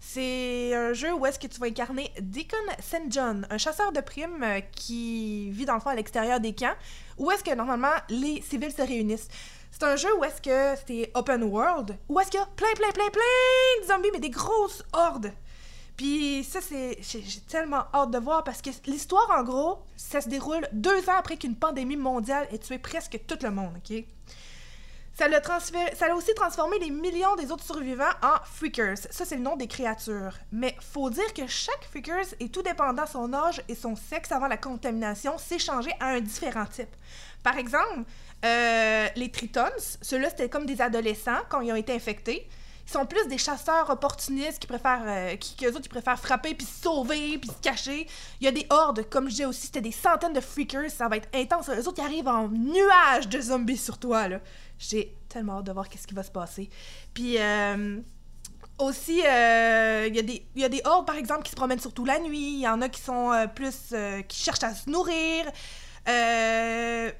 C'est 0.00 0.74
un 0.74 0.92
jeu 0.92 1.12
où 1.12 1.26
est-ce 1.26 1.38
que 1.38 1.46
tu 1.46 1.58
vas 1.60 1.66
incarner 1.66 2.12
Deacon 2.20 2.56
St. 2.80 3.10
John, 3.10 3.46
un 3.50 3.58
chasseur 3.58 3.92
de 3.92 4.00
primes 4.00 4.42
euh, 4.42 4.60
qui 4.72 5.50
vit 5.50 5.64
dans 5.64 5.74
le 5.74 5.80
fond 5.80 5.90
à 5.90 5.94
l'extérieur 5.94 6.40
des 6.40 6.54
camps, 6.54 6.74
où 7.18 7.30
est-ce 7.30 7.42
que 7.42 7.54
normalement 7.54 7.94
les 8.08 8.40
civils 8.42 8.72
se 8.72 8.82
réunissent. 8.82 9.28
C'est 9.70 9.82
un 9.82 9.96
jeu 9.96 10.08
où 10.18 10.24
est-ce 10.24 10.40
que 10.40 10.80
c'est 10.86 11.10
open 11.14 11.42
world, 11.42 11.96
où 12.08 12.18
est-ce 12.20 12.30
qu'il 12.30 12.40
y 12.40 12.42
a 12.42 12.46
plein 12.46 12.72
plein 12.74 12.90
plein 12.90 13.10
plein 13.10 13.82
de 13.82 13.86
zombies, 13.86 14.10
mais 14.12 14.20
des 14.20 14.30
grosses 14.30 14.84
hordes. 14.92 15.32
Puis 15.96 16.44
ça, 16.44 16.60
c'est. 16.60 16.96
J'ai 17.02 17.22
j'ai 17.22 17.40
tellement 17.40 17.84
hâte 17.92 18.12
de 18.12 18.18
voir 18.18 18.44
parce 18.44 18.62
que 18.62 18.70
l'histoire, 18.86 19.28
en 19.36 19.42
gros, 19.42 19.80
ça 19.96 20.20
se 20.20 20.28
déroule 20.28 20.66
deux 20.72 21.08
ans 21.10 21.16
après 21.18 21.36
qu'une 21.36 21.56
pandémie 21.56 21.96
mondiale 21.96 22.46
ait 22.52 22.58
tué 22.58 22.78
presque 22.78 23.20
tout 23.26 23.38
le 23.42 23.50
monde, 23.50 23.72
ok? 23.76 24.04
Ça 25.18 25.26
l'a 25.26 26.14
aussi 26.14 26.32
transformé 26.34 26.78
les 26.78 26.90
millions 26.90 27.34
des 27.34 27.50
autres 27.50 27.64
survivants 27.64 28.04
en 28.22 28.36
freakers. 28.44 28.98
Ça, 29.10 29.24
c'est 29.24 29.34
le 29.34 29.42
nom 29.42 29.56
des 29.56 29.66
créatures. 29.66 30.38
Mais 30.52 30.76
faut 30.80 31.10
dire 31.10 31.34
que 31.34 31.44
chaque 31.48 31.84
freakers 31.90 32.36
est 32.38 32.54
tout 32.54 32.62
dépendant 32.62 33.04
son 33.04 33.34
âge 33.34 33.60
et 33.68 33.74
son 33.74 33.96
sexe 33.96 34.30
avant 34.30 34.46
la 34.46 34.56
contamination 34.56 35.36
s'est 35.36 35.58
changé 35.58 35.90
à 35.98 36.10
un 36.10 36.20
différent 36.20 36.66
type. 36.66 36.94
Par 37.42 37.58
exemple, 37.58 38.04
euh, 38.44 39.08
les 39.16 39.28
Tritons, 39.32 39.64
ceux-là, 40.02 40.30
c'était 40.30 40.48
comme 40.48 40.66
des 40.66 40.80
adolescents 40.80 41.40
quand 41.48 41.62
ils 41.62 41.72
ont 41.72 41.76
été 41.76 41.92
infectés. 41.92 42.48
Ils 42.86 42.92
sont 42.92 43.04
plus 43.04 43.26
des 43.26 43.38
chasseurs 43.38 43.90
opportunistes 43.90 44.60
qui 44.60 44.66
préfèrent, 44.68 45.02
euh, 45.04 45.36
qui, 45.36 45.56
qu'eux 45.56 45.70
autres, 45.70 45.82
ils 45.84 45.90
préfèrent 45.90 46.18
frapper 46.18 46.54
puis 46.54 46.64
se 46.64 46.82
sauver 46.84 47.38
puis 47.38 47.50
se 47.50 47.60
cacher. 47.60 48.06
Il 48.40 48.44
y 48.44 48.48
a 48.48 48.52
des 48.52 48.66
hordes, 48.70 49.04
comme 49.10 49.24
je 49.24 49.30
disais 49.30 49.44
aussi, 49.46 49.66
c'était 49.66 49.80
des 49.80 49.92
centaines 49.92 50.32
de 50.32 50.40
freakers, 50.40 50.90
ça 50.90 51.08
va 51.08 51.16
être 51.16 51.28
intense. 51.34 51.68
Eux 51.68 51.86
autres, 51.88 51.98
ils 51.98 52.04
arrivent 52.04 52.28
en 52.28 52.48
nuage 52.48 53.28
de 53.28 53.40
zombies 53.40 53.76
sur 53.76 53.98
toi, 53.98 54.28
là. 54.28 54.40
J'ai 54.78 55.14
tellement 55.28 55.58
hâte 55.58 55.66
de 55.66 55.72
voir 55.72 55.88
qu'est-ce 55.88 56.06
qui 56.06 56.14
va 56.14 56.22
se 56.22 56.30
passer. 56.30 56.70
Puis, 57.12 57.36
euh, 57.38 58.00
aussi, 58.78 59.22
euh, 59.26 60.06
il 60.08 60.16
y, 60.16 60.22
des- 60.22 60.46
il 60.54 60.62
y 60.62 60.64
a 60.64 60.68
des 60.68 60.80
hordes, 60.84 61.06
par 61.06 61.16
exemple, 61.16 61.42
qui 61.42 61.50
se 61.50 61.56
promènent 61.56 61.80
surtout 61.80 62.04
la 62.04 62.20
nuit. 62.20 62.54
Il 62.54 62.60
y 62.60 62.68
en 62.68 62.80
a 62.80 62.88
qui 62.88 63.00
sont 63.00 63.32
euh, 63.32 63.46
plus... 63.48 63.76
euh, 63.92 64.22
qui 64.22 64.38
cherchent 64.38 64.62
à 64.62 64.72
se 64.74 64.88
nourrir. 64.88 65.46
Euh, 66.08 67.10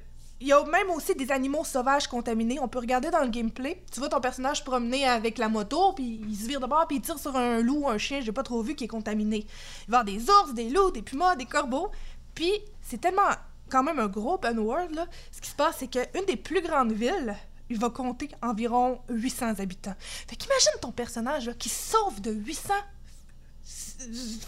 il 0.41 0.47
y 0.47 0.53
a 0.53 0.63
même 0.63 0.89
aussi 0.91 1.13
des 1.15 1.31
animaux 1.33 1.65
sauvages 1.65 2.07
contaminés. 2.07 2.59
On 2.61 2.69
peut 2.69 2.79
regarder 2.79 3.11
dans 3.11 3.19
le 3.19 3.27
gameplay. 3.27 3.83
Tu 3.91 3.99
vois 3.99 4.07
ton 4.07 4.21
personnage 4.21 4.63
promener 4.63 5.05
avec 5.05 5.37
la 5.37 5.49
moto, 5.49 5.91
puis 5.91 6.21
il 6.25 6.35
se 6.35 6.47
vire 6.47 6.61
de 6.61 6.65
bord, 6.65 6.87
puis 6.87 6.95
il 6.97 7.01
tire 7.01 7.19
sur 7.19 7.35
un 7.35 7.59
loup, 7.59 7.89
un 7.89 7.97
chien, 7.97 8.21
j'ai 8.21 8.31
pas 8.31 8.43
trop 8.43 8.61
vu, 8.61 8.73
qui 8.73 8.85
est 8.85 8.87
contaminé. 8.87 9.45
Il 9.87 9.91
va 9.91 9.97
y 9.97 9.99
avoir 9.99 10.05
des 10.05 10.29
ours, 10.29 10.53
des 10.53 10.69
loups, 10.69 10.91
des 10.91 11.01
pumas, 11.01 11.35
des 11.35 11.45
corbeaux. 11.45 11.91
Puis 12.35 12.53
c'est 12.81 13.01
tellement 13.01 13.29
quand 13.69 13.83
même 13.83 13.99
un 13.99 14.07
gros 14.07 14.35
open 14.35 14.59
world, 14.59 14.95
là. 14.95 15.07
Ce 15.33 15.41
qui 15.41 15.49
se 15.49 15.55
passe, 15.55 15.75
c'est 15.79 15.87
qu'une 15.87 16.25
des 16.25 16.37
plus 16.37 16.61
grandes 16.61 16.93
villes, 16.93 17.35
il 17.69 17.79
va 17.79 17.89
compter 17.89 18.29
environ 18.41 19.01
800 19.09 19.59
habitants. 19.59 19.95
Fait 19.99 20.35
qu'imagine 20.35 20.71
ton 20.81 20.91
personnage, 20.91 21.47
là, 21.47 21.53
qui 21.53 21.69
sauve 21.69 22.21
de 22.21 22.31
800 22.31 22.73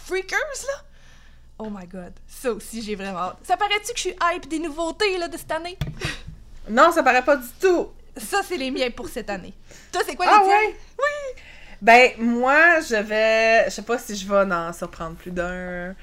freakers, 0.04 0.38
là. 0.38 0.84
Oh 1.58 1.68
my 1.70 1.86
god, 1.86 2.12
ça 2.26 2.50
aussi 2.52 2.82
j'ai 2.82 2.94
vraiment 2.96 3.18
hâte. 3.18 3.36
Ça 3.44 3.56
paraît-tu 3.56 3.92
que 3.92 3.96
je 3.96 4.00
suis 4.02 4.16
hype 4.32 4.48
des 4.48 4.58
nouveautés 4.58 5.16
là, 5.18 5.28
de 5.28 5.36
cette 5.36 5.52
année? 5.52 5.78
Non, 6.68 6.90
ça 6.92 7.02
paraît 7.02 7.24
pas 7.24 7.36
du 7.36 7.48
tout. 7.60 7.88
Ça, 8.16 8.40
c'est 8.46 8.56
les 8.56 8.70
miens 8.70 8.90
pour 8.90 9.08
cette 9.08 9.30
année. 9.30 9.54
Toi, 9.90 10.02
c'est 10.06 10.16
quoi 10.16 10.26
les 10.26 10.32
Ah 10.34 10.40
tiens? 10.44 10.56
ouais? 10.56 10.76
Oui! 10.98 11.42
Ben, 11.80 12.12
moi, 12.18 12.80
je 12.80 12.96
vais. 12.96 13.64
Je 13.66 13.70
sais 13.70 13.82
pas 13.82 13.98
si 13.98 14.14
je 14.16 14.28
vais 14.28 14.52
en 14.52 14.72
surprendre 14.72 15.16
plus 15.16 15.30
d'un 15.30 15.94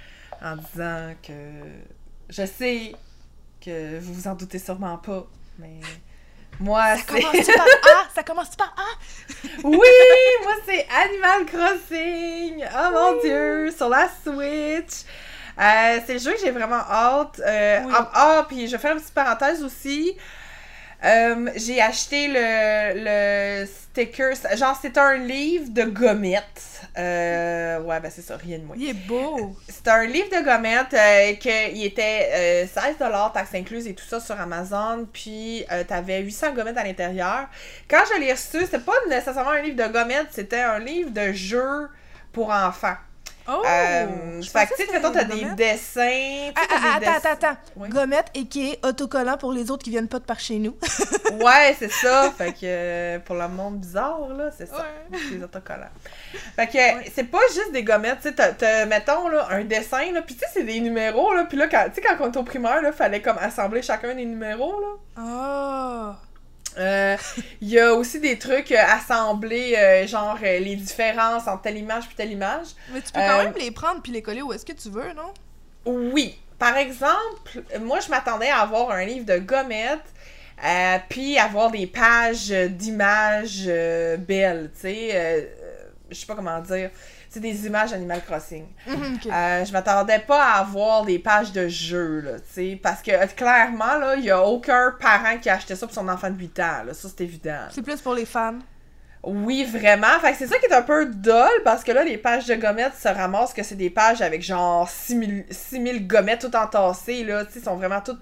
en 0.41 0.55
disant 0.55 1.13
que. 1.21 1.33
Je 2.29 2.45
sais 2.45 2.93
que 3.61 3.99
vous 3.99 4.13
vous 4.13 4.27
en 4.27 4.35
doutez 4.35 4.59
sûrement 4.59 4.97
pas, 4.97 5.27
mais. 5.57 5.79
Moi, 6.59 6.97
Ça 6.97 7.03
commence 7.03 7.47
par 7.47 7.65
A? 7.65 8.07
Ça 8.15 8.23
commence 8.23 8.55
par 8.55 8.75
A? 8.77 9.43
Oui! 9.63 9.77
Moi, 10.43 10.53
c'est 10.65 10.87
Animal 10.89 11.45
Crossing! 11.45 12.65
Oh 12.73 12.91
mon 12.91 13.21
dieu! 13.21 13.71
Sur 13.71 13.89
la 13.89 14.09
Switch! 14.23 15.05
Euh, 15.59 15.99
c'est 16.05 16.13
le 16.13 16.19
jeu 16.19 16.33
que 16.33 16.39
j'ai 16.39 16.51
vraiment 16.51 16.81
hâte. 16.89 17.41
Euh, 17.45 17.79
Oui. 17.85 17.93
Ah, 17.95 18.11
ah, 18.13 18.45
puis 18.47 18.67
je 18.67 18.73
vais 18.73 18.77
faire 18.77 18.93
une 18.93 18.99
petite 18.99 19.13
parenthèse 19.13 19.61
aussi. 19.63 20.15
Euh, 21.03 21.49
j'ai 21.55 21.81
acheté 21.81 22.27
le, 22.27 22.93
le 23.63 23.65
sticker. 23.65 24.33
Genre, 24.55 24.77
c'est 24.81 24.97
un 24.97 25.15
livre 25.17 25.69
de 25.69 25.83
gommettes. 25.83 26.63
Euh, 26.97 27.79
ouais, 27.81 27.99
ben 27.99 28.11
c'est 28.11 28.21
ça, 28.21 28.37
rien 28.37 28.57
de 28.57 28.63
moins. 28.63 28.75
Il 28.77 28.89
est 28.89 29.07
beau. 29.07 29.55
C'est 29.67 29.87
un 29.87 30.05
livre 30.05 30.29
de 30.29 30.43
gommettes 30.43 30.93
euh, 30.93 31.35
que 31.35 31.71
il 31.73 31.85
était 31.85 32.29
euh, 32.33 32.65
16$, 32.65 33.31
taxes 33.31 33.55
incluses 33.55 33.87
et 33.87 33.93
tout 33.93 34.05
ça 34.05 34.19
sur 34.19 34.39
Amazon. 34.39 35.07
Puis 35.11 35.65
euh, 35.71 35.83
t'avais 35.83 36.21
800 36.21 36.53
gommettes 36.53 36.77
à 36.77 36.83
l'intérieur. 36.83 37.47
Quand 37.89 38.01
je 38.13 38.19
l'ai 38.19 38.31
reçu, 38.31 38.65
c'était 38.65 38.79
pas 38.79 38.93
nécessairement 39.07 39.51
un 39.51 39.61
livre 39.61 39.77
de 39.77 39.91
gommettes, 39.91 40.29
c'était 40.31 40.61
un 40.61 40.79
livre 40.79 41.11
de 41.11 41.31
jeux 41.31 41.89
pour 42.31 42.51
enfants. 42.51 42.97
Oh! 43.49 43.63
Euh, 43.65 44.41
fait 44.43 44.67
que 44.67 44.75
tu 44.75 44.85
sais, 44.85 44.91
mettons, 44.91 45.11
t'as 45.11 45.23
des 45.23 45.45
dessins. 45.55 46.51
Ah, 46.55 46.61
ah, 46.69 46.99
des 46.99 47.07
attends, 47.07 47.17
attends, 47.17 47.47
attends. 47.47 47.57
Oui. 47.75 47.89
Gommette 47.89 48.27
et 48.35 48.45
qui 48.45 48.71
est 48.71 48.85
autocollant 48.85 49.37
pour 49.37 49.51
les 49.51 49.71
autres 49.71 49.83
qui 49.83 49.89
viennent 49.89 50.07
pas 50.07 50.19
de 50.19 50.25
par 50.25 50.39
chez 50.39 50.59
nous. 50.59 50.75
Ouais, 51.39 51.75
c'est 51.77 51.91
ça. 51.91 52.31
fait 52.37 52.51
que 52.51 52.57
euh, 52.63 53.19
pour 53.19 53.35
le 53.35 53.47
monde 53.47 53.77
bizarre, 53.79 54.27
là, 54.29 54.49
c'est 54.55 54.65
ça. 54.65 54.85
Ouais. 55.11 55.19
Les 55.31 55.43
autocollants. 55.43 55.85
Fait 56.55 56.67
que 56.67 57.09
c'est 57.13 57.25
pas 57.25 57.39
juste 57.53 57.71
des 57.71 57.83
gommettes, 57.83 58.19
tu 58.21 58.29
sais, 58.35 58.85
mettons, 58.87 59.27
là, 59.29 59.47
un 59.51 59.63
dessin, 59.63 60.11
là, 60.11 60.21
pis 60.21 60.33
tu 60.33 60.39
sais, 60.39 60.47
c'est 60.51 60.63
des 60.63 60.79
numéros, 60.79 61.33
là, 61.33 61.45
pis 61.45 61.55
là, 61.55 61.67
quand, 61.67 61.85
tu 61.89 61.95
sais, 61.95 62.01
quand 62.01 62.15
on 62.19 62.29
était 62.29 62.39
au 62.39 62.43
primaire, 62.43 62.81
là, 62.81 62.91
fallait 62.91 63.21
comme 63.21 63.37
assembler 63.39 63.81
chacun 63.81 64.13
des 64.15 64.25
numéros, 64.25 64.73
là. 64.81 66.15
Oh! 66.15 66.28
Euh, 66.77 67.17
Il 67.61 67.69
y 67.69 67.79
a 67.79 67.93
aussi 67.93 68.19
des 68.19 68.37
trucs 68.37 68.71
euh, 68.71 68.77
assemblés, 68.77 69.75
euh, 69.75 70.07
genre 70.07 70.37
euh, 70.43 70.59
les 70.59 70.75
différences 70.75 71.47
entre 71.47 71.63
telle 71.63 71.77
image 71.77 72.05
puis 72.05 72.15
telle 72.15 72.31
image. 72.31 72.67
Mais 72.93 73.01
tu 73.01 73.11
peux 73.11 73.19
quand 73.19 73.43
même 73.43 73.53
les 73.59 73.71
prendre 73.71 74.01
puis 74.01 74.11
les 74.11 74.21
coller 74.21 74.41
où 74.41 74.53
est-ce 74.53 74.65
que 74.65 74.73
tu 74.73 74.89
veux, 74.89 75.13
non? 75.13 75.33
Oui. 75.85 76.37
Par 76.57 76.75
exemple, 76.77 77.63
moi, 77.81 77.99
je 78.01 78.09
m'attendais 78.09 78.49
à 78.49 78.59
avoir 78.59 78.91
un 78.91 79.05
livre 79.05 79.25
de 79.25 79.37
gommettes, 79.37 80.13
puis 81.07 81.37
avoir 81.37 81.71
des 81.71 81.87
pages 81.87 82.49
d'images 82.49 83.65
belles, 84.19 84.69
tu 84.73 84.81
sais. 84.81 85.49
je 86.09 86.15
sais 86.15 86.25
pas 86.25 86.35
comment 86.35 86.59
dire. 86.59 86.89
C'est 87.29 87.39
des 87.39 87.67
images 87.67 87.93
Animal 87.93 88.23
Crossing. 88.25 88.65
Mhm. 88.87 89.19
Euh, 89.31 89.63
je 89.63 89.71
m'attendais 89.71 90.17
pas 90.17 90.43
à 90.43 90.59
avoir 90.61 91.05
des 91.05 91.19
pages 91.19 91.51
de 91.51 91.67
jeux, 91.67 92.21
là, 92.21 92.39
tu 92.39 92.45
sais. 92.49 92.79
Parce 92.81 93.03
que 93.03 93.11
euh, 93.11 93.27
clairement, 93.27 93.99
là, 93.99 94.15
il 94.15 94.23
y 94.23 94.31
a 94.31 94.41
aucun 94.41 94.95
parent 94.99 95.37
qui 95.39 95.47
a 95.47 95.53
acheté 95.53 95.75
ça 95.75 95.85
pour 95.85 95.93
son 95.93 96.09
enfant 96.09 96.31
de 96.31 96.39
8 96.39 96.59
ans, 96.59 96.83
là. 96.87 96.93
Ça, 96.93 97.07
c'est 97.07 97.23
évident. 97.23 97.67
C'est 97.69 97.83
plus 97.83 98.01
pour 98.01 98.15
les 98.15 98.25
fans. 98.25 98.57
Oui, 99.21 99.63
vraiment. 99.63 100.17
Fait 100.21 100.31
que 100.31 100.37
c'est 100.39 100.47
ça 100.47 100.57
qui 100.57 100.65
est 100.65 100.73
un 100.73 100.81
peu 100.81 101.05
dole 101.05 101.61
parce 101.63 101.83
que 101.83 101.91
là, 101.91 102.03
les 102.03 102.17
pages 102.17 102.47
de 102.47 102.55
gommettes 102.55 102.95
se 102.95 103.09
ramassent 103.09 103.53
que 103.53 103.63
c'est 103.63 103.75
des 103.75 103.89
pages 103.89 104.21
avec 104.21 104.41
genre 104.41 104.89
6000, 104.89 105.45
6000 105.51 106.07
gommettes 106.07 106.41
toutes 106.41 106.55
entassées, 106.55 107.23
là. 107.23 107.45
Tu 107.45 107.53
sais, 107.53 107.59
sont 107.59 107.75
vraiment 107.75 108.01
toutes 108.01 108.21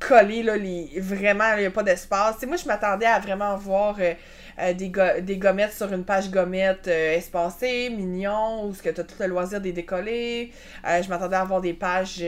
collées, 0.00 0.42
là. 0.42 0.56
Les... 0.56 0.98
Vraiment, 0.98 1.52
il 1.56 1.60
n'y 1.60 1.66
a 1.66 1.70
pas 1.70 1.84
d'espace. 1.84 2.44
Moi, 2.44 2.56
je 2.56 2.66
m'attendais 2.66 3.06
à 3.06 3.20
vraiment 3.20 3.56
voir 3.56 3.96
euh, 4.00 4.14
euh, 4.58 4.72
des, 4.74 4.88
go- 4.90 5.20
des 5.20 5.36
gommettes 5.38 5.72
sur 5.72 5.92
une 5.92 6.04
page 6.04 6.30
gommette 6.30 6.88
euh, 6.88 7.14
espacée, 7.14 7.90
mignon, 7.90 8.66
où 8.66 8.74
ce 8.74 8.82
que 8.82 8.90
t'as 8.90 9.04
tout 9.04 9.14
le 9.20 9.26
loisir 9.26 9.60
des 9.60 9.72
décoller. 9.72 10.52
Euh, 10.86 11.02
je 11.02 11.08
m'attendais 11.08 11.36
à 11.36 11.40
avoir 11.42 11.60
des 11.60 11.74
pages 11.74 12.18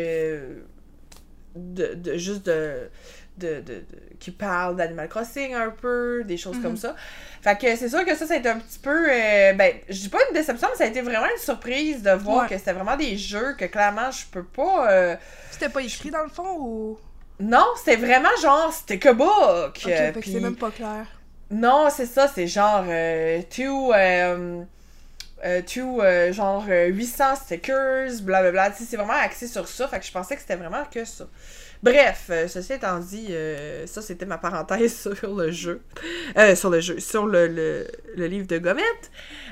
de, 1.57 1.95
de- 1.95 2.17
juste 2.17 2.47
de, 2.47 2.91
de, 3.39 3.57
de- 3.61 3.61
de- 3.61 3.85
qui 4.19 4.31
parlent 4.31 4.77
d'Animal 4.77 5.09
Crossing 5.09 5.55
un 5.55 5.71
peu, 5.71 6.23
des 6.25 6.37
choses 6.37 6.57
Mhm. 6.57 6.63
comme 6.63 6.77
ça. 6.77 6.97
Fait 7.43 7.59
que 7.59 7.77
c'est 7.77 7.89
sûr 7.89 8.05
que 8.05 8.15
ça, 8.15 8.27
ça 8.27 8.35
a 8.35 8.37
été 8.39 8.49
un 8.49 8.59
petit 8.59 8.79
peu. 8.79 9.07
ben, 9.07 9.73
je 9.89 10.01
dis 10.01 10.09
pas 10.09 10.19
une 10.31 10.35
déception, 10.35 10.69
mais 10.71 10.77
ça 10.79 10.85
a 10.85 10.87
été 10.87 11.03
vraiment 11.03 11.27
une 11.27 11.41
surprise 11.43 12.03
de 12.03 12.11
voir 12.13 12.43
Ouais. 12.45 12.49
que 12.49 12.57
c'était 12.59 12.73
vraiment 12.73 12.97
des 12.97 13.17
jeux 13.17 13.55
que 13.59 13.67
clairement 13.67 14.11
je 14.11 14.25
peux 14.31 14.45
pas. 14.45 15.19
C'était 15.51 15.69
pas 15.69 15.83
écrit 15.83 16.11
dans 16.11 16.23
le 16.23 16.29
fond 16.31 16.57
ou? 16.59 16.99
Non, 17.41 17.67
c'était 17.77 17.97
vraiment 17.97 18.29
genre, 18.41 18.73
c'était 18.73 18.99
que 18.99 19.13
book. 19.13 19.29
Ok, 19.85 19.87
euh, 19.89 20.13
c'est 20.25 20.41
même 20.41 20.57
pas 20.57 20.71
clair. 20.71 21.05
Non, 21.51 21.89
c'est 21.91 22.07
ça, 22.07 22.29
c'est 22.29 22.47
genre. 22.47 22.85
Euh, 22.89 23.43
two, 23.51 23.93
euh, 23.93 24.65
euh, 25.45 25.61
euh, 25.79 26.33
genre 26.33 26.65
euh, 26.71 26.87
800 26.87 27.37
stickers, 27.37 28.23
blablabla. 28.23 28.73
C'est 28.73 28.97
vraiment 28.97 29.13
axé 29.13 29.47
sur 29.47 29.69
ça. 29.69 29.87
Fait 29.89 30.01
que 30.01 30.07
je 30.07 30.13
pensais 30.13 30.35
que 30.37 30.41
c'était 30.41 30.57
vraiment 30.57 30.85
que 30.91 31.05
ça. 31.05 31.27
Bref, 31.83 32.31
ceci 32.49 32.73
étant 32.73 32.99
dit, 32.99 33.35
ça 33.85 34.01
c'était 34.01 34.25
ma 34.25 34.39
parenthèse 34.39 35.13
sur 35.19 35.35
le 35.35 35.51
jeu. 35.51 35.83
Sur 36.55 36.71
le 36.71 36.81
jeu, 36.81 36.99
sur 36.99 37.27
le, 37.27 37.87
livre 38.17 38.47
de 38.47 38.57
Gommette. 38.57 39.11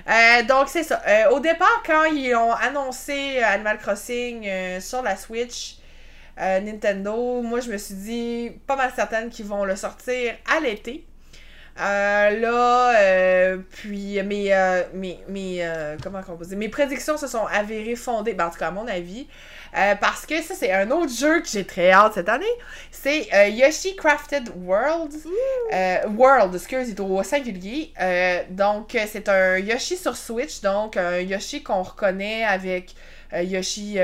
Euh, 0.08 0.42
donc 0.44 0.68
c'est 0.68 0.82
ça. 0.82 1.02
Au 1.30 1.40
départ, 1.40 1.82
quand 1.86 2.04
ils 2.04 2.34
ont 2.34 2.52
annoncé 2.52 3.38
Animal 3.40 3.76
Crossing 3.76 4.48
sur 4.80 5.02
la 5.02 5.14
Switch, 5.16 5.76
Nintendo, 6.38 7.42
moi 7.42 7.60
je 7.60 7.70
me 7.70 7.76
suis 7.76 7.96
dit 7.96 8.52
pas 8.66 8.76
mal 8.76 8.90
certaine 8.96 9.28
qu'ils 9.28 9.44
vont 9.44 9.66
le 9.66 9.76
sortir 9.76 10.34
à 10.50 10.58
l'été. 10.60 11.04
Euh, 11.80 12.30
là, 12.40 13.00
euh, 13.00 13.58
puis 13.70 14.22
mes, 14.22 14.52
euh, 14.52 14.82
mes, 14.92 15.18
mes, 15.28 15.64
euh, 15.64 15.96
comment 16.02 16.20
on 16.28 16.36
peut 16.36 16.44
dire, 16.44 16.58
mes 16.58 16.68
prédictions 16.68 17.16
se 17.16 17.26
sont 17.26 17.46
avérées 17.46 17.96
fondées, 17.96 18.34
ben, 18.34 18.46
en 18.48 18.50
tout 18.50 18.58
cas 18.58 18.68
à 18.68 18.70
mon 18.70 18.86
avis, 18.86 19.26
euh, 19.78 19.94
parce 19.94 20.26
que 20.26 20.42
ça 20.42 20.54
c'est 20.54 20.70
un 20.70 20.90
autre 20.90 21.10
jeu 21.12 21.40
que 21.40 21.48
j'ai 21.48 21.64
très 21.64 21.90
hâte 21.90 22.12
cette 22.14 22.28
année, 22.28 22.44
c'est 22.90 23.26
euh, 23.32 23.48
Yoshi 23.48 23.96
Crafted 23.96 24.50
World, 24.66 25.14
euh, 25.72 25.96
World, 26.14 26.54
excuse, 26.54 26.88
il 26.88 26.94
est 26.94 27.00
au 27.00 27.22
singulier, 27.22 27.92
Euh, 28.00 28.42
donc 28.50 28.94
c'est 29.10 29.28
un 29.30 29.56
Yoshi 29.58 29.96
sur 29.96 30.14
Switch, 30.16 30.60
donc 30.60 30.98
un 30.98 31.20
Yoshi 31.20 31.62
qu'on 31.62 31.82
reconnaît 31.82 32.44
avec 32.44 32.94
euh, 33.32 33.42
Yoshi... 33.42 33.96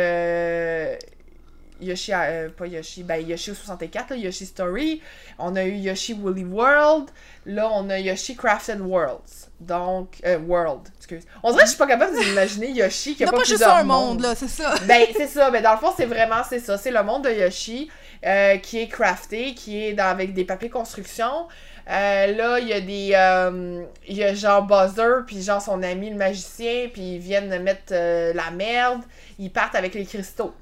Yoshi, 1.80 2.12
euh, 2.14 2.48
pas 2.50 2.66
Yoshi, 2.66 3.02
ben 3.02 3.26
Yoshi 3.26 3.50
au 3.50 3.54
64, 3.54 4.10
là, 4.10 4.16
Yoshi 4.16 4.46
Story. 4.46 5.00
On 5.38 5.54
a 5.56 5.64
eu 5.64 5.74
Yoshi 5.76 6.14
Woolly 6.14 6.44
World. 6.44 7.10
Là, 7.46 7.68
on 7.72 7.88
a 7.90 7.98
Yoshi 7.98 8.34
Crafted 8.36 8.80
Worlds. 8.80 9.48
Donc, 9.60 10.16
euh, 10.24 10.38
World, 10.38 10.88
excuse. 10.96 11.24
On 11.42 11.50
dirait 11.50 11.62
que 11.62 11.66
je 11.70 11.74
suis 11.74 11.78
pas 11.78 11.86
capable 11.86 12.16
d'imaginer 12.18 12.70
Yoshi 12.70 13.14
qui 13.16 13.24
a 13.24 13.28
a 13.28 13.30
pas, 13.30 13.38
pas 13.38 13.44
juste 13.44 13.62
un 13.62 13.82
monde, 13.82 14.08
mondes. 14.14 14.20
là, 14.22 14.34
c'est 14.34 14.48
ça. 14.48 14.74
Ben, 14.86 15.06
c'est 15.16 15.26
ça. 15.26 15.50
Mais 15.50 15.62
dans 15.62 15.72
le 15.72 15.78
fond, 15.78 15.92
c'est 15.96 16.06
vraiment, 16.06 16.42
c'est 16.48 16.60
ça. 16.60 16.76
C'est 16.78 16.90
le 16.90 17.02
monde 17.02 17.24
de 17.24 17.30
Yoshi 17.30 17.90
euh, 18.26 18.56
qui 18.58 18.78
est 18.80 18.88
crafté, 18.88 19.54
qui 19.54 19.82
est 19.84 19.92
dans, 19.94 20.04
avec 20.06 20.34
des 20.34 20.44
papiers 20.44 20.70
construction. 20.70 21.46
Euh, 21.90 22.26
là, 22.36 22.58
il 22.58 22.68
y 22.68 22.72
a 22.74 22.80
des... 22.82 23.12
euh, 23.14 23.82
Il 24.06 24.16
y 24.16 24.22
a 24.22 24.34
genre 24.34 24.62
Buzzer, 24.62 25.24
puis 25.26 25.40
genre 25.42 25.62
son 25.62 25.82
ami 25.82 26.10
le 26.10 26.16
magicien, 26.16 26.88
puis 26.92 27.14
ils 27.14 27.18
viennent 27.18 27.62
mettre 27.62 27.92
euh, 27.92 28.32
la 28.34 28.50
merde. 28.50 29.00
Ils 29.38 29.50
partent 29.50 29.74
avec 29.74 29.94
les 29.94 30.04
cristaux. 30.04 30.54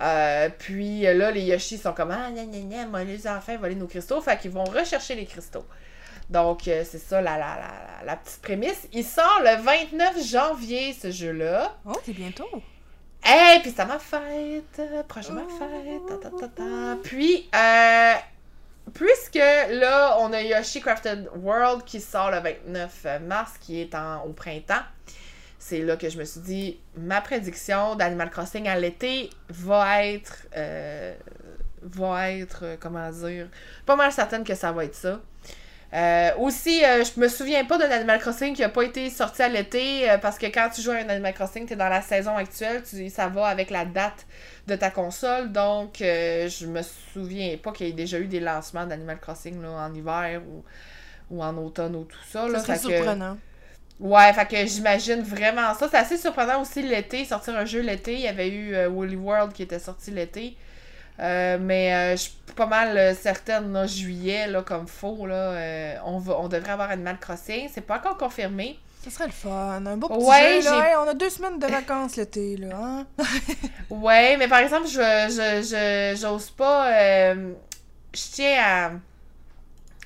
Euh, 0.00 0.48
puis 0.58 1.06
euh, 1.06 1.14
là, 1.14 1.30
les 1.30 1.42
Yoshi 1.42 1.78
sont 1.78 1.92
comme 1.92 2.10
Ah, 2.10 2.30
gna 2.30 2.44
gna 2.44 2.58
gna, 2.60 2.86
moi, 2.86 3.04
les 3.04 3.26
enfants 3.26 3.56
voler 3.56 3.74
nos 3.74 3.86
cristaux. 3.86 4.20
Fait 4.20 4.38
qu'ils 4.38 4.50
vont 4.50 4.64
rechercher 4.64 5.14
les 5.14 5.24
cristaux. 5.26 5.64
Donc, 6.28 6.66
euh, 6.68 6.82
c'est 6.84 6.98
ça 6.98 7.20
la, 7.22 7.38
la, 7.38 7.56
la, 7.56 8.04
la 8.04 8.16
petite 8.16 8.42
prémisse. 8.42 8.88
Il 8.92 9.04
sort 9.04 9.40
le 9.42 9.62
29 9.62 10.22
janvier, 10.26 10.92
ce 10.92 11.10
jeu-là. 11.10 11.76
Oh, 11.86 11.92
c'est 12.04 12.12
bientôt. 12.12 12.48
Hey, 13.22 13.60
puis 13.60 13.72
c'est 13.74 13.84
ma 13.86 13.98
fête, 13.98 14.78
ma 14.78 15.42
Oh. 15.42 15.58
fête, 15.58 16.20
ta, 16.20 16.30
ta, 16.30 16.36
ta, 16.36 16.48
ta. 16.48 16.96
Puis, 17.02 17.48
euh, 17.54 18.14
puisque 18.92 19.34
là, 19.36 20.16
on 20.20 20.32
a 20.32 20.42
Yoshi 20.42 20.80
Crafted 20.80 21.28
World 21.36 21.84
qui 21.84 22.00
sort 22.00 22.30
le 22.30 22.38
29 22.40 23.06
mars, 23.22 23.52
qui 23.60 23.80
est 23.80 23.94
en, 23.94 24.22
au 24.24 24.32
printemps, 24.32 24.82
c'est 25.68 25.80
là 25.80 25.96
que 25.96 26.08
je 26.08 26.16
me 26.16 26.24
suis 26.24 26.40
dit, 26.42 26.78
ma 26.96 27.20
prédiction 27.20 27.96
d'Animal 27.96 28.30
Crossing 28.30 28.68
à 28.68 28.78
l'été 28.78 29.30
va 29.48 30.04
être, 30.06 30.46
euh, 30.56 31.12
va 31.82 32.30
être, 32.30 32.60
euh, 32.62 32.76
comment 32.78 33.10
dire, 33.10 33.48
pas 33.84 33.96
mal 33.96 34.12
certaine 34.12 34.44
que 34.44 34.54
ça 34.54 34.70
va 34.70 34.84
être 34.84 34.94
ça. 34.94 35.20
Euh, 35.92 36.30
aussi, 36.38 36.84
euh, 36.84 37.02
je 37.04 37.18
me 37.20 37.26
souviens 37.26 37.64
pas 37.64 37.78
d'un 37.78 37.90
Animal 37.90 38.20
Crossing 38.20 38.54
qui 38.54 38.62
a 38.62 38.68
pas 38.68 38.82
été 38.82 39.10
sorti 39.10 39.42
à 39.42 39.48
l'été 39.48 40.08
euh, 40.08 40.18
parce 40.18 40.38
que 40.38 40.46
quand 40.46 40.68
tu 40.72 40.82
joues 40.82 40.90
à 40.92 40.96
un 40.96 41.08
Animal 41.08 41.34
Crossing, 41.34 41.66
tu 41.66 41.72
es 41.72 41.76
dans 41.76 41.88
la 41.88 42.02
saison 42.02 42.36
actuelle, 42.36 42.82
tu, 42.88 43.08
ça 43.10 43.26
va 43.28 43.46
avec 43.46 43.70
la 43.70 43.84
date 43.84 44.24
de 44.68 44.76
ta 44.76 44.90
console. 44.90 45.50
Donc, 45.50 45.96
je 45.98 46.66
me 46.66 46.82
souviens 46.82 47.56
pas 47.56 47.72
qu'il 47.72 47.86
y 47.86 47.90
ait 47.90 47.92
déjà 47.92 48.18
eu 48.20 48.26
des 48.26 48.40
lancements 48.40 48.86
d'Animal 48.86 49.18
Crossing 49.18 49.60
là, 49.62 49.70
en 49.70 49.92
hiver 49.94 50.42
ou, 50.48 50.64
ou 51.30 51.42
en 51.42 51.56
automne 51.56 51.96
ou 51.96 52.04
tout 52.04 52.18
ça. 52.30 52.46
Là, 52.46 52.58
Ça 52.60 52.64
serait 52.66 52.78
Fait 52.78 52.88
que- 52.88 52.94
surprenant. 52.96 53.38
Ouais, 53.98 54.32
fait 54.34 54.46
que 54.46 54.66
j'imagine 54.66 55.22
vraiment 55.22 55.72
ça. 55.74 55.88
C'est 55.90 55.96
assez 55.96 56.16
surprenant 56.18 56.60
aussi 56.60 56.82
l'été, 56.82 57.24
sortir 57.24 57.56
un 57.56 57.64
jeu 57.64 57.80
l'été. 57.80 58.14
Il 58.14 58.20
y 58.20 58.28
avait 58.28 58.48
eu 58.48 58.74
euh, 58.74 58.88
Woolly 58.88 59.16
World 59.16 59.52
qui 59.52 59.62
était 59.62 59.78
sorti 59.78 60.10
l'été. 60.10 60.56
Euh, 61.18 61.56
mais 61.58 61.94
euh, 61.94 62.10
je 62.12 62.22
suis 62.22 62.32
pas 62.54 62.66
mal 62.66 63.16
certaine, 63.16 63.72
là, 63.72 63.86
juillet, 63.86 64.48
là, 64.48 64.62
comme 64.62 64.86
faux, 64.86 65.26
là, 65.26 65.98
on, 66.04 66.18
va, 66.18 66.38
on 66.38 66.48
devrait 66.48 66.72
avoir 66.72 66.90
Animal 66.90 67.18
Crossing. 67.18 67.68
C'est 67.72 67.80
pas 67.80 67.96
encore 67.96 68.18
confirmé. 68.18 68.78
Ça 69.02 69.10
serait 69.10 69.26
le 69.26 69.32
fun. 69.32 69.86
Un 69.86 69.96
beau 69.96 70.08
petit 70.08 70.26
Ouais, 70.26 70.60
jeu, 70.60 70.68
là. 70.70 70.88
Hey, 70.90 70.96
on 70.96 71.08
a 71.08 71.14
deux 71.14 71.30
semaines 71.30 71.58
de 71.58 71.66
vacances 71.66 72.16
l'été, 72.16 72.56
là. 72.56 72.76
Hein? 72.76 73.06
Ouais, 73.88 74.36
mais 74.36 74.48
par 74.48 74.58
exemple, 74.58 74.88
je 74.88 74.98
je 74.98 75.62
je 75.62 76.20
j'ose 76.20 76.50
pas. 76.50 76.92
euh, 76.92 77.52
je 78.12 78.22
tiens 78.32 78.62
à. 78.62 78.90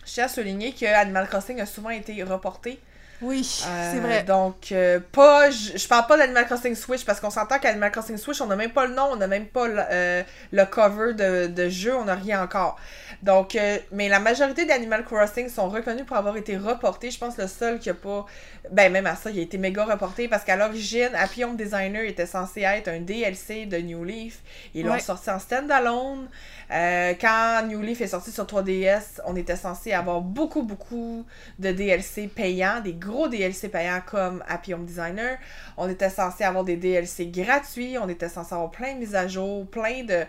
Je 0.06 0.12
tiens 0.12 0.24
à 0.26 0.28
souligner 0.28 0.72
que 0.72 0.84
Animal 0.86 1.28
Crossing 1.28 1.60
a 1.60 1.66
souvent 1.66 1.90
été 1.90 2.22
reporté. 2.22 2.78
Oui, 3.22 3.40
Euh, 3.68 3.92
c'est 3.92 4.00
vrai. 4.00 4.22
Donc, 4.24 4.72
euh, 4.72 4.98
pas. 5.12 5.50
Je 5.50 5.76
je 5.76 5.88
parle 5.88 6.06
pas 6.06 6.16
d'Animal 6.16 6.46
Crossing 6.46 6.74
Switch 6.74 7.04
parce 7.04 7.20
qu'on 7.20 7.30
s'entend 7.30 7.58
qu'Animal 7.58 7.90
Crossing 7.90 8.16
Switch, 8.16 8.40
on 8.40 8.46
n'a 8.46 8.56
même 8.56 8.70
pas 8.72 8.86
le 8.86 8.94
nom, 8.94 9.08
on 9.12 9.16
n'a 9.16 9.26
même 9.26 9.46
pas 9.46 9.66
le, 9.68 9.82
euh, 9.90 10.22
le 10.52 10.64
cover 10.64 11.12
de, 11.14 11.46
de 11.46 11.68
jeu, 11.68 11.94
on 11.94 12.04
n'a 12.04 12.14
rien 12.14 12.42
encore. 12.42 12.76
Donc, 13.22 13.56
euh, 13.56 13.78
mais 13.92 14.08
la 14.08 14.20
majorité 14.20 14.64
d'Animal 14.64 15.04
Crossing 15.04 15.48
sont 15.50 15.68
reconnus 15.68 16.06
pour 16.06 16.16
avoir 16.16 16.36
été 16.38 16.56
reportés. 16.56 17.10
Je 17.10 17.18
pense 17.18 17.36
que 17.36 17.42
le 17.42 17.48
seul 17.48 17.78
qui 17.78 17.90
a 17.90 17.94
pas. 17.94 18.24
Ben, 18.70 18.90
même 18.92 19.06
à 19.06 19.16
ça, 19.16 19.30
il 19.30 19.38
a 19.38 19.42
été 19.42 19.58
méga 19.58 19.84
reporté 19.84 20.28
parce 20.28 20.44
qu'à 20.44 20.56
l'origine, 20.56 21.10
Happy 21.14 21.44
Home 21.44 21.56
Designer 21.56 22.04
était 22.04 22.26
censé 22.26 22.62
être 22.62 22.88
un 22.88 23.00
DLC 23.00 23.66
de 23.66 23.78
New 23.78 24.04
Leaf. 24.04 24.38
Ils 24.74 24.86
l'ont 24.86 24.92
Ouais. 24.92 25.00
sorti 25.00 25.30
en 25.30 25.38
standalone. 25.38 26.28
Euh, 26.72 27.14
quand 27.20 27.66
New 27.66 27.82
Leaf 27.82 28.00
est 28.00 28.06
sorti 28.06 28.30
sur 28.30 28.44
3DS, 28.46 29.20
on 29.26 29.34
était 29.34 29.56
censé 29.56 29.92
avoir 29.92 30.20
beaucoup, 30.20 30.62
beaucoup 30.62 31.24
de 31.58 31.72
DLC 31.72 32.28
payants, 32.28 32.80
des 32.80 32.92
gros 32.94 33.26
DLC 33.28 33.68
payants 33.68 34.00
comme 34.06 34.44
Happy 34.48 34.72
Home 34.74 34.84
Designer. 34.84 35.38
On 35.76 35.88
était 35.88 36.10
censé 36.10 36.44
avoir 36.44 36.64
des 36.64 36.76
DLC 36.76 37.26
gratuits, 37.26 37.96
on 37.98 38.08
était 38.08 38.28
censé 38.28 38.54
avoir 38.54 38.70
plein 38.70 38.94
de 38.94 38.98
mises 39.00 39.14
à 39.16 39.26
jour, 39.26 39.66
plein 39.66 40.04
de 40.04 40.24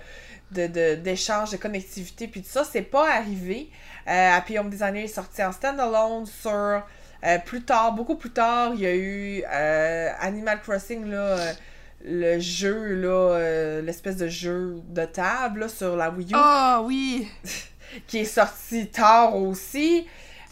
de- 0.52 0.68
de- 0.68 0.96
d'échanges, 0.96 1.52
de, 1.52 1.58
connectivité, 1.58 2.28
puis 2.28 2.42
tout 2.42 2.50
ça, 2.50 2.64
c'est 2.66 2.82
pas 2.82 3.10
arrivé. 3.16 3.70
Euh, 4.10 4.38
Home 4.60 4.70
Designer 4.70 5.04
est 5.06 5.08
sorti 5.08 5.42
en 5.44 5.52
standalone 5.54 6.26
sur 6.26 6.52
euh, 7.24 7.38
plus 7.46 7.62
tard, 7.64 7.94
beaucoup 7.94 8.16
plus 8.16 8.32
tard, 8.32 8.72
il 8.74 8.82
y 8.82 8.86
a 8.86 8.96
eu 8.96 9.44
euh, 9.50 10.10
Animal 10.20 10.60
Crossing, 10.62 11.06
là, 11.10 11.18
euh, 11.38 11.54
le 12.06 12.40
jeu, 12.40 12.96
là, 12.96 13.36
euh, 13.36 13.82
l'espèce 13.82 14.18
de 14.18 14.28
jeu 14.28 14.82
de 14.90 15.06
table 15.06 15.62
là, 15.62 15.68
sur 15.68 15.96
la 15.96 16.10
Wii 16.10 16.32
U 16.32 16.36
Ah 16.36 16.82
oui! 16.84 17.28
qui 18.08 18.20
est 18.20 18.26
sorti 18.26 18.88
tard 18.88 19.36
aussi. 19.36 20.08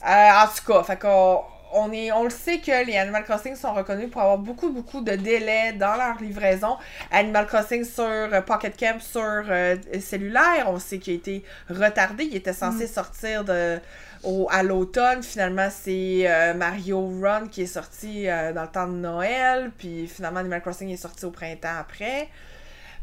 Euh, 0.07 0.29
en 0.31 0.47
tout 0.47 0.71
cas, 0.71 0.83
fait 0.83 0.99
qu'on 0.99 1.41
on, 1.73 1.91
est, 1.91 2.11
on 2.11 2.23
le 2.23 2.29
sait 2.29 2.59
que 2.59 2.85
les 2.85 2.97
Animal 2.97 3.23
Crossing 3.23 3.55
sont 3.55 3.73
reconnus 3.73 4.09
pour 4.09 4.21
avoir 4.21 4.37
beaucoup, 4.37 4.69
beaucoup 4.69 5.01
de 5.01 5.13
délais 5.13 5.73
dans 5.73 5.95
leur 5.95 6.21
livraison. 6.21 6.77
Animal 7.11 7.47
Crossing 7.47 7.83
sur 7.83 8.03
euh, 8.03 8.41
Pocket 8.41 8.77
Camp 8.77 8.99
sur 9.01 9.21
euh, 9.23 9.75
cellulaire, 9.99 10.65
on 10.67 10.79
sait 10.79 10.99
qu'il 10.99 11.13
a 11.13 11.15
été 11.17 11.43
retardé. 11.69 12.25
Il 12.25 12.35
était 12.35 12.53
censé 12.53 12.87
sortir 12.87 13.43
de, 13.43 13.79
au, 14.23 14.47
à 14.51 14.63
l'automne. 14.63 15.23
Finalement, 15.23 15.69
c'est 15.71 16.23
euh, 16.29 16.53
Mario 16.53 16.99
Run 17.21 17.47
qui 17.47 17.61
est 17.63 17.67
sorti 17.67 18.27
euh, 18.29 18.53
dans 18.53 18.63
le 18.63 18.67
temps 18.69 18.87
de 18.87 18.93
Noël. 18.93 19.71
Puis 19.77 20.07
finalement, 20.07 20.39
Animal 20.39 20.61
Crossing 20.61 20.89
est 20.89 20.97
sorti 20.97 21.25
au 21.25 21.31
printemps 21.31 21.77
après. 21.79 22.29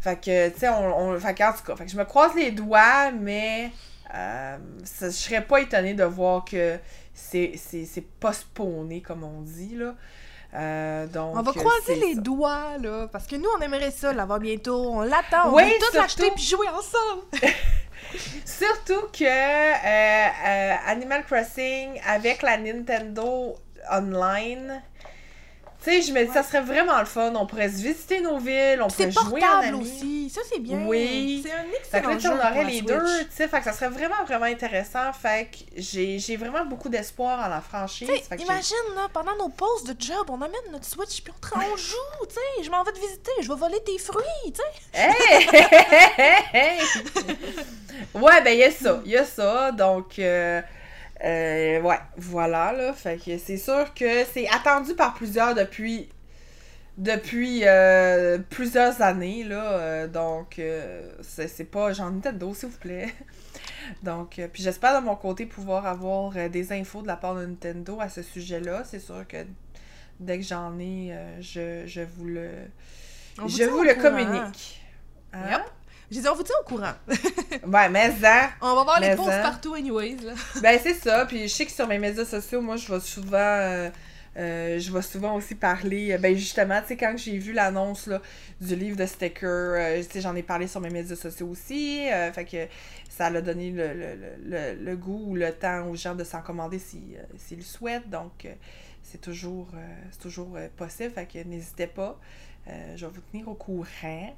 Fait 0.00 0.16
que, 0.20 0.48
tu 0.50 0.58
sais, 0.60 0.68
on, 0.68 0.98
on, 0.98 1.18
fait 1.18 1.34
qu'en 1.34 1.52
tout 1.52 1.64
cas, 1.66 1.74
fait 1.76 1.84
que 1.86 1.90
je 1.90 1.96
me 1.96 2.04
croise 2.04 2.34
les 2.34 2.50
doigts, 2.52 3.10
mais 3.12 3.72
euh, 4.14 4.56
ça- 4.84 5.06
je 5.06 5.14
serais 5.14 5.40
pas 5.42 5.60
étonnée 5.60 5.94
de 5.94 6.04
voir 6.04 6.44
que 6.44 6.78
c'est 7.12 7.52
c'est- 7.56 7.86
c'est 7.86 8.02
postponé, 8.20 9.00
comme 9.00 9.24
on 9.24 9.40
dit, 9.40 9.74
là. 9.74 9.94
Euh, 10.54 11.06
donc, 11.08 11.36
On 11.36 11.42
va 11.42 11.52
croiser 11.52 11.96
les 11.96 12.14
ça. 12.14 12.20
doigts, 12.20 12.78
là, 12.80 13.08
parce 13.10 13.26
que 13.26 13.36
nous, 13.36 13.48
on 13.58 13.60
aimerait 13.60 13.90
ça 13.90 14.12
l'avoir 14.12 14.38
bientôt. 14.38 14.90
On 14.92 15.00
l'attend, 15.00 15.50
on 15.50 15.54
Oui, 15.56 15.64
veut 15.64 15.70
tout 15.70 15.84
surtout. 15.92 15.96
l'acheter 15.98 16.30
puis 16.34 16.44
jouer 16.44 16.68
ensemble. 16.68 17.22
Surtout 18.44 19.08
que 19.12 19.24
euh, 19.24 20.26
euh, 20.46 20.74
Animal 20.86 21.24
Crossing 21.24 22.00
avec 22.06 22.42
la 22.42 22.56
Nintendo 22.56 23.56
Online, 23.90 24.82
tu 25.86 25.92
sais, 25.92 26.02
je 26.02 26.12
me 26.12 26.24
dis, 26.24 26.32
ça 26.32 26.42
serait 26.42 26.62
vraiment 26.62 26.98
le 26.98 27.04
fun. 27.04 27.32
On 27.36 27.46
pourrait 27.46 27.68
se 27.68 27.76
visiter 27.76 28.20
nos 28.20 28.38
villes, 28.38 28.80
on 28.82 28.88
pourrait 28.88 29.12
jouer 29.12 29.40
en 29.44 29.60
amis. 29.60 29.80
aussi, 29.80 30.30
ça 30.30 30.40
c'est 30.50 30.58
bien. 30.58 30.84
Oui. 30.84 31.44
C'est 31.46 31.52
un 31.52 31.62
Fait 31.88 32.00
que 32.02 32.08
là, 32.08 32.14
excellent 32.14 32.18
sais, 32.18 32.28
jeu 32.28 32.34
on 32.34 32.38
aurait 32.38 32.64
les 32.64 32.78
Switch. 32.78 32.86
deux, 32.86 33.24
tu 33.24 33.36
sais, 33.36 33.46
fait 33.46 33.58
que 33.58 33.64
ça 33.64 33.72
serait 33.72 33.88
vraiment, 33.90 34.24
vraiment 34.26 34.46
intéressant. 34.46 35.12
Fait 35.12 35.48
que 35.52 35.80
j'ai 35.80 36.36
vraiment 36.36 36.64
beaucoup 36.64 36.88
d'espoir 36.88 37.46
en 37.46 37.48
la 37.48 37.60
franchise. 37.60 38.08
Fait 38.08 38.36
que 38.36 38.42
imagine, 38.42 38.76
là, 38.96 39.06
pendant 39.12 39.36
nos 39.36 39.48
pauses 39.48 39.84
de 39.84 39.94
job, 39.96 40.26
on 40.28 40.42
amène 40.42 40.72
notre 40.72 40.86
Switch 40.86 41.22
puis 41.22 41.32
on, 41.54 41.58
on 41.58 41.76
joue, 41.76 42.26
tu 42.28 42.34
sais. 42.34 42.64
Je 42.64 42.70
m'en 42.70 42.82
vais 42.82 42.92
te 42.92 42.98
visiter, 42.98 43.30
je 43.40 43.48
vais 43.48 43.54
voler 43.54 43.80
tes 43.84 43.98
fruits, 43.98 44.24
tu 44.52 44.60
sais. 44.92 45.00
Hey! 45.00 45.46
Hey! 46.52 46.80
ouais, 48.14 48.42
ben, 48.42 48.50
il 48.50 48.58
y 48.58 48.64
a 48.64 48.70
ça. 48.72 49.00
Il 49.04 49.12
y 49.12 49.16
a 49.16 49.24
ça. 49.24 49.70
Donc, 49.70 50.18
euh, 50.18 50.60
euh, 51.24 51.80
ouais, 51.82 51.98
voilà, 52.16 52.72
là. 52.72 52.92
Fait 52.92 53.16
que 53.18 53.38
c'est 53.38 53.56
sûr 53.56 53.92
que 53.94 54.24
c'est 54.24 54.48
attendu 54.48 54.94
par 54.94 55.14
plusieurs 55.14 55.54
depuis 55.54 56.08
depuis 56.98 57.62
euh, 57.64 58.38
plusieurs 58.50 59.02
années, 59.02 59.44
là. 59.44 59.72
euh, 59.72 60.08
donc, 60.08 60.58
euh, 60.58 61.12
c'est 61.22 61.70
pas 61.70 61.92
genre 61.92 62.10
Nintendo, 62.10 62.54
s'il 62.54 62.70
vous 62.70 62.78
plaît. 62.78 63.14
donc, 64.02 64.40
puis 64.52 64.62
j'espère 64.62 65.00
de 65.00 65.04
mon 65.06 65.16
côté 65.16 65.46
pouvoir 65.46 65.86
avoir 65.86 66.32
des 66.50 66.72
infos 66.72 67.02
de 67.02 67.06
la 67.06 67.16
part 67.16 67.34
de 67.34 67.46
Nintendo 67.46 67.98
à 68.00 68.08
ce 68.08 68.22
sujet-là. 68.22 68.84
C'est 68.84 69.00
sûr 69.00 69.26
que 69.28 69.38
dès 70.20 70.38
que 70.38 70.44
j'en 70.44 70.78
ai, 70.78 71.14
je, 71.40 71.84
je 71.86 72.00
vous 72.02 72.24
le, 72.26 72.50
On 73.38 73.48
je 73.48 73.64
vous 73.64 73.82
le 73.82 73.94
courant. 73.94 74.02
communique. 74.10 74.82
Hein? 75.32 75.50
Yep. 75.50 75.60
J'ai 76.10 76.20
dit, 76.20 76.28
on 76.28 76.34
vous 76.34 76.42
tient 76.42 76.54
au 76.60 76.64
courant? 76.68 76.92
Ouais, 77.66 77.88
mais 77.88 78.12
ça. 78.20 78.50
On 78.60 78.74
va 78.76 78.84
voir 78.84 79.00
les 79.00 79.16
posts 79.16 79.30
ça. 79.30 79.42
partout, 79.42 79.74
anyways. 79.74 80.16
Là. 80.22 80.34
Ben, 80.62 80.78
c'est 80.82 80.94
ça. 80.94 81.24
Puis 81.26 81.42
je 81.48 81.52
sais 81.52 81.66
que 81.66 81.72
sur 81.72 81.86
mes 81.88 81.98
médias 81.98 82.24
sociaux, 82.24 82.60
moi, 82.60 82.76
je 82.76 82.92
vais 82.92 83.00
souvent. 83.00 83.36
euh, 83.38 83.90
euh, 84.36 84.78
je 84.78 84.92
vais 84.92 85.02
souvent 85.02 85.34
aussi 85.34 85.54
parler. 85.56 86.12
euh, 86.12 86.18
Ben, 86.18 86.36
justement, 86.36 86.80
tu 86.82 86.88
sais, 86.88 86.96
quand 86.96 87.14
j'ai 87.16 87.38
vu 87.38 87.52
l'annonce 87.52 88.06
là, 88.06 88.20
du 88.60 88.76
livre 88.76 88.96
de 88.96 89.06
stickers, 89.06 89.48
euh, 89.50 90.02
tu 90.04 90.10
sais, 90.12 90.20
j'en 90.20 90.36
ai 90.36 90.42
parlé 90.42 90.66
sur 90.68 90.80
mes 90.80 90.90
médias 90.90 91.16
sociaux 91.16 91.48
aussi. 91.48 92.06
fait 92.34 92.44
que 92.44 92.66
ça 93.08 93.30
l'a 93.30 93.40
donné 93.40 93.70
le, 93.70 93.94
le, 93.94 94.14
le, 94.44 94.74
le- 94.84 94.96
goût 94.96 95.24
ou 95.30 95.34
le 95.34 95.50
temps 95.52 95.86
aux 95.88 95.96
gens 95.96 96.14
de 96.14 96.22
s'en 96.22 96.42
commander 96.42 96.78
si, 96.78 97.16
s'ils 97.38 97.58
le 97.58 97.64
souhaitent. 97.64 98.08
Donc, 98.10 98.46
c'est 99.02 99.20
toujours, 99.20 99.68
c'est 100.12 100.20
toujours 100.20 100.56
possible. 100.76 101.10
Fait 101.14 101.26
que 101.26 101.38
n'hésitez 101.48 101.86
pas. 101.88 102.16
Je 102.94 103.04
vais 103.06 103.12
vous 103.12 103.22
tenir 103.32 103.48
au 103.48 103.54
courant. 103.54 104.36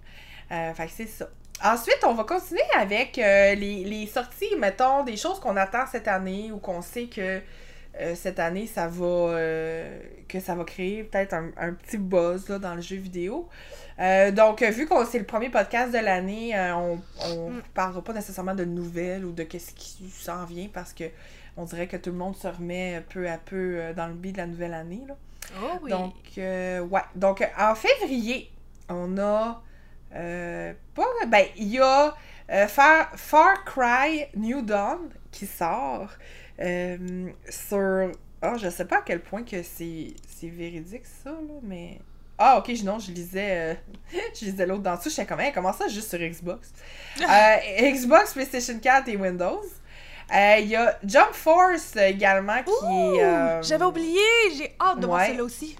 Fait 0.49 0.87
que 0.87 0.93
c'est 0.97 1.07
ça. 1.09 1.29
Ensuite, 1.65 1.99
on 2.07 2.15
va 2.15 2.25
continuer 2.25 2.63
avec 2.77 3.19
euh, 3.19 3.55
les, 3.55 3.83
les 3.85 4.07
sorties, 4.07 4.55
mettons, 4.57 5.03
des 5.03 5.17
choses 5.17 5.41
qu'on 5.41 5.57
attend 5.57 5.87
cette 5.91 6.07
année 6.09 6.53
ou 6.53 6.59
qu'on 6.59 6.83
sait 6.83 7.07
que 7.07 7.41
euh, 8.01 8.15
cette 8.15 8.39
année, 8.39 8.67
ça 8.69 8.87
va 8.87 9.05
euh, 9.05 9.99
que 10.29 10.39
ça 10.39 10.55
va 10.55 10.63
créer 10.65 11.03
peut-être 11.05 11.33
un, 11.35 11.51
un 11.57 11.73
petit 11.73 11.99
buzz 11.99 12.49
là, 12.49 12.59
dans 12.61 12.75
le 12.75 12.81
jeu 12.83 12.97
vidéo. 12.97 13.49
Donc, 14.37 14.63
vu 14.63 14.87
qu'on 14.87 15.05
c'est 15.05 15.19
le 15.19 15.25
premier 15.27 15.49
podcast 15.51 15.93
de 15.93 15.99
l'année, 15.99 16.53
on 16.75 17.01
on 17.27 17.51
Mm. 17.51 17.63
parlera 17.75 18.03
pas 18.05 18.13
nécessairement 18.13 18.55
de 18.55 18.65
nouvelles 18.65 19.25
ou 19.25 19.33
de 19.33 19.43
qu'est-ce 19.43 19.73
qui 19.75 20.09
s'en 20.11 20.45
vient 20.45 20.69
parce 20.73 20.93
que 20.93 21.05
on 21.57 21.65
dirait 21.65 21.89
que 21.89 21.97
tout 21.97 22.11
le 22.11 22.17
monde 22.17 22.37
se 22.37 22.47
remet 22.47 23.03
peu 23.13 23.29
à 23.29 23.39
peu 23.39 23.81
dans 23.97 24.07
le 24.07 24.15
beat 24.15 24.35
de 24.35 24.39
la 24.39 24.47
nouvelle 24.47 24.75
année. 24.75 25.03
Là. 25.09 25.17
Oh 25.61 25.79
oui. 25.83 25.91
Donc, 25.91 26.15
ouais. 26.37 27.03
Donc, 27.17 27.45
en 27.59 27.75
février, 27.75 28.53
on 28.89 29.19
a. 29.19 29.61
euh, 30.15 30.73
pas. 30.95 31.07
Ben, 31.27 31.47
il 31.57 31.69
y 31.69 31.79
a 31.79 32.15
euh, 32.51 32.67
Far, 32.67 33.11
Far 33.17 33.65
Cry 33.65 34.27
New 34.35 34.63
Dawn 34.63 35.11
qui 35.31 35.47
sort 35.47 36.11
euh, 36.61 37.29
sur. 37.49 38.13
Ah, 38.41 38.57
je 38.57 38.69
sais 38.69 38.85
pas 38.85 38.99
à 38.99 39.03
quel 39.03 39.21
point 39.21 39.43
que 39.43 39.63
c'est 39.63 40.15
c'est 40.27 40.49
véridique 40.49 41.07
ça, 41.25 41.31
là, 41.31 41.61
mais. 41.63 41.99
Ah, 42.41 42.59
ok, 42.59 42.71
non, 42.85 43.01
je 43.01 43.11
lisais, 43.11 43.51
euh, 43.51 43.75
je 44.41 44.45
lisais 44.45 44.65
l'autre 44.65 44.83
dans 44.83 44.95
dessous. 44.97 45.11
J'étais 45.11 45.27
comme, 45.27 45.41
Hey, 45.41 45.53
comment 45.53 45.73
ça, 45.73 45.89
juste 45.89 46.09
sur 46.09 46.19
Xbox? 46.19 46.73
Euh, 47.21 47.91
Xbox, 47.91 48.33
PlayStation 48.33 48.79
4 48.79 49.09
et 49.09 49.17
Windows. 49.17 49.65
Euh, 50.33 50.57
Il 50.61 50.69
y 50.69 50.77
a 50.77 50.97
Jump 51.05 51.33
Force 51.33 51.97
également 51.97 52.63
qui 52.63 52.71
Ouh, 52.87 53.17
est. 53.17 53.63
J'avais 53.63 53.85
oublié, 53.85 54.21
j'ai 54.57 54.77
hâte 54.81 55.01
de 55.01 55.07
voir 55.07 55.19
ouais. 55.19 55.27
celle-là 55.29 55.43
aussi. 55.43 55.77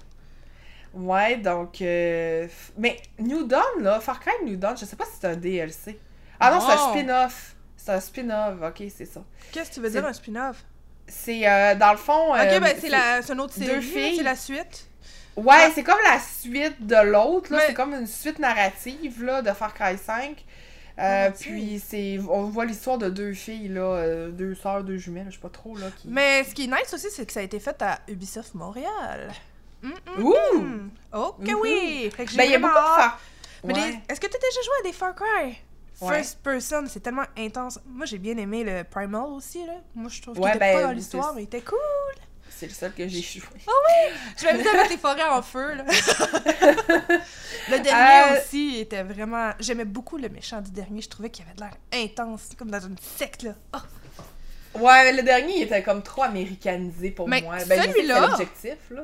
Ouais, 0.93 1.37
donc. 1.37 1.81
euh, 1.81 2.47
Mais 2.77 2.97
New 3.19 3.43
Dawn, 3.45 3.81
là, 3.81 3.99
Far 3.99 4.19
Cry 4.19 4.31
New 4.43 4.55
Dawn, 4.57 4.75
je 4.77 4.85
sais 4.85 4.95
pas 4.95 5.05
si 5.05 5.11
c'est 5.19 5.27
un 5.27 5.35
DLC. 5.35 5.99
Ah 6.39 6.51
non, 6.51 6.59
c'est 6.61 6.73
un 6.73 6.89
spin-off. 6.91 7.55
C'est 7.77 7.91
un 7.91 7.99
spin-off, 7.99 8.55
ok, 8.61 8.83
c'est 8.95 9.05
ça. 9.05 9.21
Qu'est-ce 9.51 9.69
que 9.69 9.75
tu 9.75 9.81
veux 9.81 9.89
dire, 9.89 10.05
un 10.05 10.13
spin-off? 10.13 10.63
C'est 11.07 11.47
euh, 11.49 11.75
dans 11.75 11.91
le 11.91 11.97
fond. 11.97 12.33
ok, 12.33 12.39
euh, 12.39 12.59
ben 12.59 12.75
c'est 12.79 13.33
une 13.33 13.39
autre 13.39 13.57
deux 13.59 13.65
série, 13.65 13.81
filles. 13.81 14.17
c'est 14.17 14.23
la 14.23 14.35
suite. 14.35 14.87
Ouais, 15.35 15.55
Ah. 15.57 15.69
c'est 15.73 15.83
comme 15.83 15.97
la 16.03 16.19
suite 16.19 16.85
de 16.85 16.95
l'autre, 17.09 17.51
là. 17.51 17.59
Mais- 17.59 17.67
C'est 17.67 17.73
comme 17.73 17.93
une 17.93 18.07
suite 18.07 18.39
narrative, 18.39 19.23
là, 19.23 19.41
de 19.41 19.51
Far 19.53 19.73
Cry 19.73 19.97
5. 19.97 20.43
Euh, 20.99 21.27
Ah, 21.29 21.31
puis 21.31 21.81
c'est 21.83 22.19
on 22.29 22.43
voit 22.43 22.65
l'histoire 22.65 22.97
de 22.97 23.09
deux 23.09 23.31
filles 23.33 23.69
là, 23.69 23.81
euh, 23.81 24.29
deux 24.31 24.53
sœurs, 24.53 24.83
deux 24.83 24.97
jumelles, 24.97 25.27
je 25.29 25.35
sais 25.35 25.41
pas 25.41 25.47
trop 25.49 25.77
là 25.77 25.87
qui. 25.95 26.09
Mais 26.09 26.43
ce 26.43 26.53
qui 26.53 26.65
est 26.65 26.67
nice 26.67 26.93
aussi, 26.93 27.07
c'est 27.09 27.25
que 27.25 27.31
ça 27.31 27.39
a 27.39 27.43
été 27.43 27.57
fait 27.61 27.81
à 27.81 27.99
Ubisoft 28.09 28.53
Montréal. 28.53 29.31
Ouh! 30.19 30.35
hum. 30.55 30.91
Ok, 31.13 31.39
Mhm. 31.47 31.55
oui! 31.61 32.11
Ben 32.35 32.43
il 32.43 32.51
y 32.51 32.55
a 32.55 32.59
beaucoup 32.59 32.73
de. 32.73 33.67
Mais 33.67 33.73
Ouais. 33.73 34.01
est-ce 34.09 34.19
que 34.19 34.27
tu 34.27 34.35
as 34.35 34.39
déjà 34.39 34.61
joué 34.63 34.73
à 34.79 34.83
des 34.83 34.93
Far 34.93 35.13
Cry? 35.15 35.57
Ouais. 36.01 36.15
First 36.17 36.39
person, 36.41 36.85
c'est 36.87 37.01
tellement 37.01 37.25
intense. 37.37 37.77
Moi, 37.85 38.05
j'ai 38.05 38.17
bien 38.19 38.37
aimé 38.37 38.63
le 38.63 38.83
Primal 38.85 39.25
aussi, 39.31 39.65
là. 39.65 39.73
Moi, 39.95 40.09
je 40.09 40.21
trouve 40.21 40.35
qu'il 40.35 40.43
Ouais, 40.43 40.51
était 40.51 40.59
ben, 40.59 40.75
pas 40.77 40.83
dans 40.83 40.91
l'histoire, 40.91 41.33
mais 41.33 41.41
il 41.41 41.45
était 41.45 41.61
cool. 41.61 41.77
C'est 42.49 42.67
le 42.67 42.73
seul 42.73 42.93
que 42.93 43.05
j'ai 43.07 43.21
joué. 43.21 43.43
Je 44.37 44.45
m'amusais 44.45 44.69
à 44.69 44.73
mettre 44.73 44.89
les 44.91 44.97
forêts 45.07 45.23
en 45.29 45.41
feu, 45.41 45.75
là. 45.75 45.83
le 47.69 47.79
dernier 47.79 48.33
Euh, 48.35 48.39
aussi 48.41 48.79
était 48.79 49.03
vraiment... 49.03 49.51
J'aimais 49.59 49.85
beaucoup 49.85 50.17
le 50.17 50.29
méchant 50.29 50.61
du 50.61 50.71
dernier. 50.71 51.01
Je 51.01 51.09
trouvais 51.09 51.29
qu'il 51.29 51.45
avait 51.45 51.53
de 51.55 51.61
l'air 51.61 51.75
intense, 51.93 52.49
comme 52.57 52.71
dans 52.71 52.79
une 52.79 52.97
secte, 53.17 53.43
là. 53.43 53.53
Ah! 53.73 53.83
Ouais, 54.75 55.11
le 55.13 55.23
dernier 55.23 55.57
il 55.57 55.63
était 55.63 55.81
comme 55.81 56.03
trop 56.03 56.23
américanisé 56.23 57.11
pour 57.11 57.27
Mais 57.27 57.41
moi. 57.41 57.55
Ben, 57.67 57.81
celui-là-. 57.81 58.37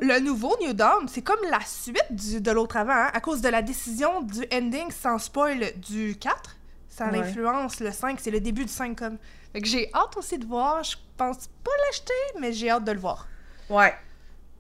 Le 0.02 0.20
nouveau 0.20 0.56
New 0.62 0.74
Dawn, 0.74 1.08
c'est 1.08 1.24
comme 1.24 1.40
la 1.50 1.60
suite 1.66 2.06
du, 2.12 2.40
de 2.40 2.52
l'autre 2.52 2.78
avant, 2.78 2.94
hein, 2.94 3.10
à 3.14 3.20
cause 3.20 3.42
de 3.42 3.50
la 3.50 3.62
décision 3.62 4.22
du 4.22 4.46
ending 4.54 4.92
sans 4.92 5.18
spoil 5.18 5.72
du 5.78 6.16
4. 6.20 6.56
Ça 6.88 7.06
Ouais. 7.08 7.18
l'influence 7.18 7.80
le 7.82 7.92
5, 7.92 8.20
c'est 8.22 8.32
le 8.32 8.40
début 8.40 8.64
du 8.66 8.72
5 8.72 8.96
comme. 8.98 9.18
Fait 9.54 9.62
que 9.62 9.68
j'ai 9.68 9.90
hâte 9.94 10.16
aussi 10.18 10.38
de 10.38 10.46
voir, 10.46 10.84
je 10.84 10.96
pense 11.18 11.48
pas 11.64 11.72
l'acheter, 11.88 12.40
mais 12.40 12.54
j'ai 12.54 12.70
hâte 12.70 12.84
de 12.86 12.92
le 12.92 13.00
voir. 13.00 13.28
Ouais. 13.70 13.94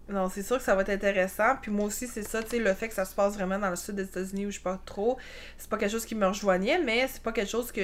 Non, 0.08 0.30
c'est 0.30 0.44
sûr 0.44 0.58
que 0.58 0.64
ça 0.64 0.76
va 0.76 0.82
être 0.84 0.90
intéressant. 0.90 1.56
Puis 1.62 1.72
moi 1.72 1.86
aussi, 1.86 2.08
c'est 2.08 2.22
ça, 2.22 2.44
tu 2.44 2.50
sais, 2.52 2.60
le 2.60 2.74
fait 2.74 2.88
que 2.90 2.94
ça 2.94 3.06
se 3.06 3.16
passe 3.16 3.34
vraiment 3.34 3.58
dans 3.58 3.72
le 3.72 3.76
sud 3.76 3.96
des 3.96 4.04
États-Unis 4.04 4.46
où 4.46 4.52
je 4.52 4.60
pas 4.60 4.80
trop, 4.86 5.18
c'est 5.58 5.70
pas 5.70 5.78
quelque 5.78 5.92
chose 5.92 6.06
qui 6.06 6.14
me 6.16 6.28
rejoignait, 6.28 6.78
mais 6.80 7.08
c'est 7.12 7.24
pas 7.24 7.32
quelque 7.32 7.50
chose 7.50 7.72
que 7.72 7.82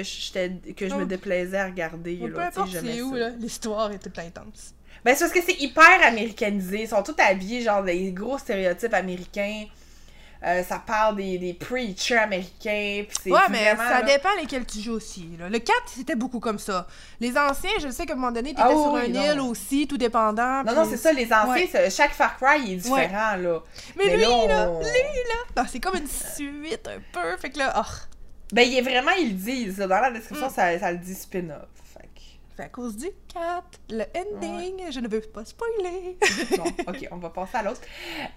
que 0.73 0.87
je 0.89 0.93
me 0.95 1.01
Oh. 1.01 1.05
déplaisais 1.05 1.57
à 1.57 1.65
regarder. 1.65 2.17
peu 2.17 2.27
là, 2.27 2.51
sais, 2.51 2.59
importe 2.59 2.71
c'est 2.79 3.01
où, 3.01 3.15
l'histoire 3.39 3.91
est 3.91 3.97
toute 3.99 4.19
intense. 4.19 4.75
Ben, 5.03 5.15
c'est 5.15 5.23
parce 5.25 5.33
que 5.33 5.41
c'est 5.41 5.59
hyper 5.59 6.05
américanisé. 6.05 6.83
Ils 6.83 6.87
sont 6.87 7.01
tous 7.01 7.15
habillés, 7.17 7.61
genre, 7.61 7.83
des 7.83 8.11
gros 8.11 8.37
stéréotypes 8.37 8.93
américains. 8.93 9.65
Euh, 10.43 10.63
ça 10.63 10.79
parle 10.79 11.17
des, 11.17 11.37
des 11.37 11.53
preachers 11.53 12.17
américains. 12.17 13.03
Puis 13.21 13.31
Ouais, 13.31 13.39
mais 13.51 13.63
vraiment, 13.75 13.87
ça 13.89 14.01
là- 14.01 14.05
dépend 14.15 14.29
lesquels 14.41 14.65
tu 14.65 14.79
joues 14.79 14.93
aussi. 14.93 15.29
Là. 15.39 15.49
Le 15.49 15.59
4, 15.59 15.75
c'était 15.95 16.15
beaucoup 16.15 16.39
comme 16.39 16.57
ça. 16.57 16.87
Les 17.19 17.37
anciens, 17.37 17.69
je 17.79 17.89
sais 17.89 18.07
qu'à 18.07 18.13
un 18.13 18.15
moment 18.15 18.31
donné, 18.31 18.49
t'étais 18.49 18.63
Ah 18.65 18.69
sur 18.71 18.93
oui, 18.93 19.05
une 19.07 19.15
île 19.17 19.39
aussi, 19.39 19.87
tout 19.87 19.97
dépendant. 19.99 20.63
Non, 20.63 20.73
non, 20.73 20.87
c'est 20.89 20.97
ça, 20.97 21.13
les 21.13 21.25
anciens, 21.31 21.67
Ouais. 21.73 21.89
chaque 21.91 22.13
Far 22.13 22.37
Cry 22.37 22.59
il 22.65 22.73
est 22.73 22.75
différent, 22.77 23.35
là. 23.37 23.59
Mais, 23.95 24.05
Mais 24.07 24.15
lui, 24.17 24.23
là, 24.23 24.65
lui, 24.65 25.55
là, 25.55 25.65
c'est 25.71 25.79
comme 25.79 25.95
une 25.97 26.07
suite 26.07 26.87
un 26.87 26.99
peu. 27.13 27.37
Fait 27.37 27.51
que 27.51 27.59
là, 27.59 27.73
oh. 27.77 27.91
Ben, 28.51 28.63
il 28.67 28.75
est 28.77 28.81
vraiment, 28.81 29.11
ils 29.11 29.27
le 29.29 29.33
disent. 29.35 29.77
Dans 29.77 29.87
la 29.87 30.09
description, 30.11 30.47
Mm. 30.47 30.53
ça, 30.53 30.79
ça 30.79 30.91
le 30.91 30.97
dit 30.97 31.13
spin-off. 31.15 31.67
À 32.61 32.69
cause 32.69 32.95
du 32.95 33.07
4, 33.33 33.63
le 33.89 34.03
ending, 34.15 34.91
je 34.91 34.99
ne 34.99 35.07
veux 35.07 35.21
pas 35.21 35.43
spoiler. 35.45 36.17
Bon, 36.57 36.63
ok, 36.87 37.07
on 37.11 37.17
va 37.17 37.29
passer 37.29 37.57
à 37.57 37.63
l'autre. 37.63 37.81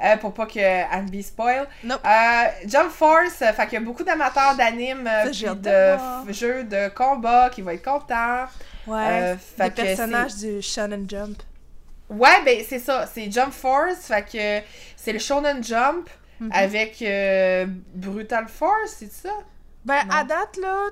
Euh, 0.03 0.16
pour 0.16 0.33
pas 0.33 0.47
que 0.47 0.59
Anne 0.61 1.11
B 1.11 1.20
spoil. 1.20 1.68
Nope. 1.83 2.01
Euh, 2.05 2.45
Jump 2.66 2.91
Force, 2.91 3.43
euh, 3.43 3.53
fait 3.53 3.64
qu'il 3.66 3.75
y 3.75 3.77
a 3.77 3.81
beaucoup 3.81 4.03
d'amateurs 4.05 4.57
d'anime 4.57 5.05
Ça, 5.05 5.33
j'ai 5.33 5.47
puis 5.47 5.68
hâte 5.68 6.25
de 6.25 6.27
de 6.29 6.33
jeux 6.33 6.64
de 6.64 6.89
combat 6.95 7.51
qui 7.51 7.61
vont 7.62 7.70
être 7.70 7.85
contents. 7.85 8.47
Ouais, 8.87 9.37
que 9.59 9.68
personnages 9.70 10.37
du 10.37 10.62
Shonen 10.62 11.09
Jump. 11.09 11.43
Ouais, 12.09 12.43
ben 12.45 12.62
c'est 12.68 12.79
ça, 12.79 13.07
c'est 13.07 13.31
Jump 13.31 13.53
Force, 13.53 14.07
fait 14.07 14.22
que 14.25 14.66
c'est 14.97 15.12
le 15.12 15.18
Shonen 15.18 15.62
Jump 15.62 16.09
Mhm. 16.41 16.51
avec 16.53 17.01
euh, 17.03 17.64
Brutal 17.95 18.49
Force, 18.49 18.97
c'est 18.99 19.12
ça? 19.12 19.31
Ben, 19.85 20.03
Non. 20.07 20.14
à 20.14 20.25
date, 20.25 20.57
là, 20.61 20.91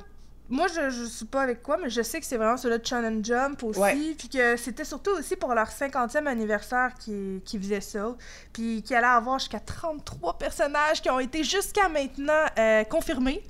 moi, 0.52 0.66
je, 0.68 0.90
je 0.90 1.04
sais 1.06 1.24
pas 1.24 1.40
avec 1.42 1.62
quoi, 1.62 1.78
mais 1.78 1.88
je 1.88 2.02
sais 2.02 2.20
que 2.20 2.26
c'est 2.26 2.36
vraiment 2.36 2.58
celui 2.58 2.78
de 2.78 2.86
Shonen 2.86 3.24
Jump 3.24 3.62
aussi. 3.62 3.80
Ouais. 3.80 4.14
Puis 4.18 4.28
que 4.28 4.54
c'était 4.58 4.84
surtout 4.84 5.12
aussi 5.12 5.34
pour 5.34 5.54
leur 5.54 5.68
50e 5.68 6.26
anniversaire 6.26 6.92
qui, 7.00 7.40
qui 7.42 7.58
faisait 7.58 7.80
ça. 7.80 8.14
Puis 8.52 8.82
qu'il 8.82 8.94
allait 8.94 9.06
avoir 9.06 9.38
jusqu'à 9.38 9.60
33 9.60 10.36
personnages 10.36 11.00
qui 11.00 11.08
ont 11.08 11.20
été 11.20 11.42
jusqu'à 11.42 11.88
maintenant 11.88 12.44
euh, 12.58 12.84
confirmés. 12.84 13.42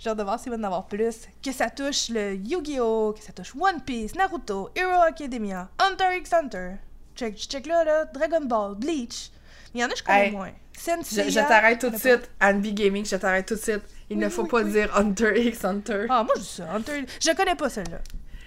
J'ai 0.00 0.10
hâte 0.10 0.18
de 0.18 0.24
voir 0.24 0.40
s'il 0.40 0.50
va 0.50 0.58
en 0.58 0.64
avoir 0.64 0.88
plus. 0.88 1.28
Que 1.40 1.52
ça 1.52 1.70
touche 1.70 2.08
le 2.08 2.34
Yu-Gi-Oh!, 2.34 3.14
que 3.16 3.22
ça 3.22 3.32
touche 3.32 3.54
One 3.54 3.80
Piece, 3.82 4.16
Naruto, 4.16 4.70
Hero 4.74 5.02
Academia, 5.02 5.68
Hunter 5.78 6.16
x 6.16 6.32
Hunter. 6.32 6.72
Check, 7.14 7.36
check 7.36 7.66
là, 7.66 7.84
là, 7.84 8.06
Dragon 8.06 8.44
Ball, 8.44 8.74
Bleach. 8.74 9.30
Il 9.74 9.80
y 9.80 9.84
en 9.84 9.88
a, 9.88 9.94
je 9.94 10.02
connais 10.02 10.26
Hey, 10.26 10.30
moins. 10.32 10.50
Je, 10.74 10.80
Sensei. 10.80 11.30
je 11.30 11.40
t'arrête 11.40 11.78
tout 11.80 11.90
de 11.90 11.96
suite, 11.98 12.30
Anne 12.40 12.60
B 12.62 12.68
Gaming, 12.74 13.04
je 13.04 13.16
t'arrête 13.16 13.46
tout 13.46 13.54
de 13.54 13.60
suite. 13.60 13.82
Il 14.08 14.16
Oui, 14.16 14.24
ne 14.24 14.28
faut 14.30 14.42
oui, 14.42 14.48
pas 14.48 14.62
oui. 14.62 14.72
dire 14.72 14.96
Hunter 14.96 15.32
x 15.48 15.64
Hunter. 15.64 16.06
Ah, 16.08 16.22
moi, 16.24 16.32
je 16.36 16.40
dis 16.40 16.48
ça. 16.48 16.64
Hunter. 16.74 17.04
Je 17.20 17.30
connais 17.36 17.54
pas 17.54 17.68
celle-là. 17.68 17.98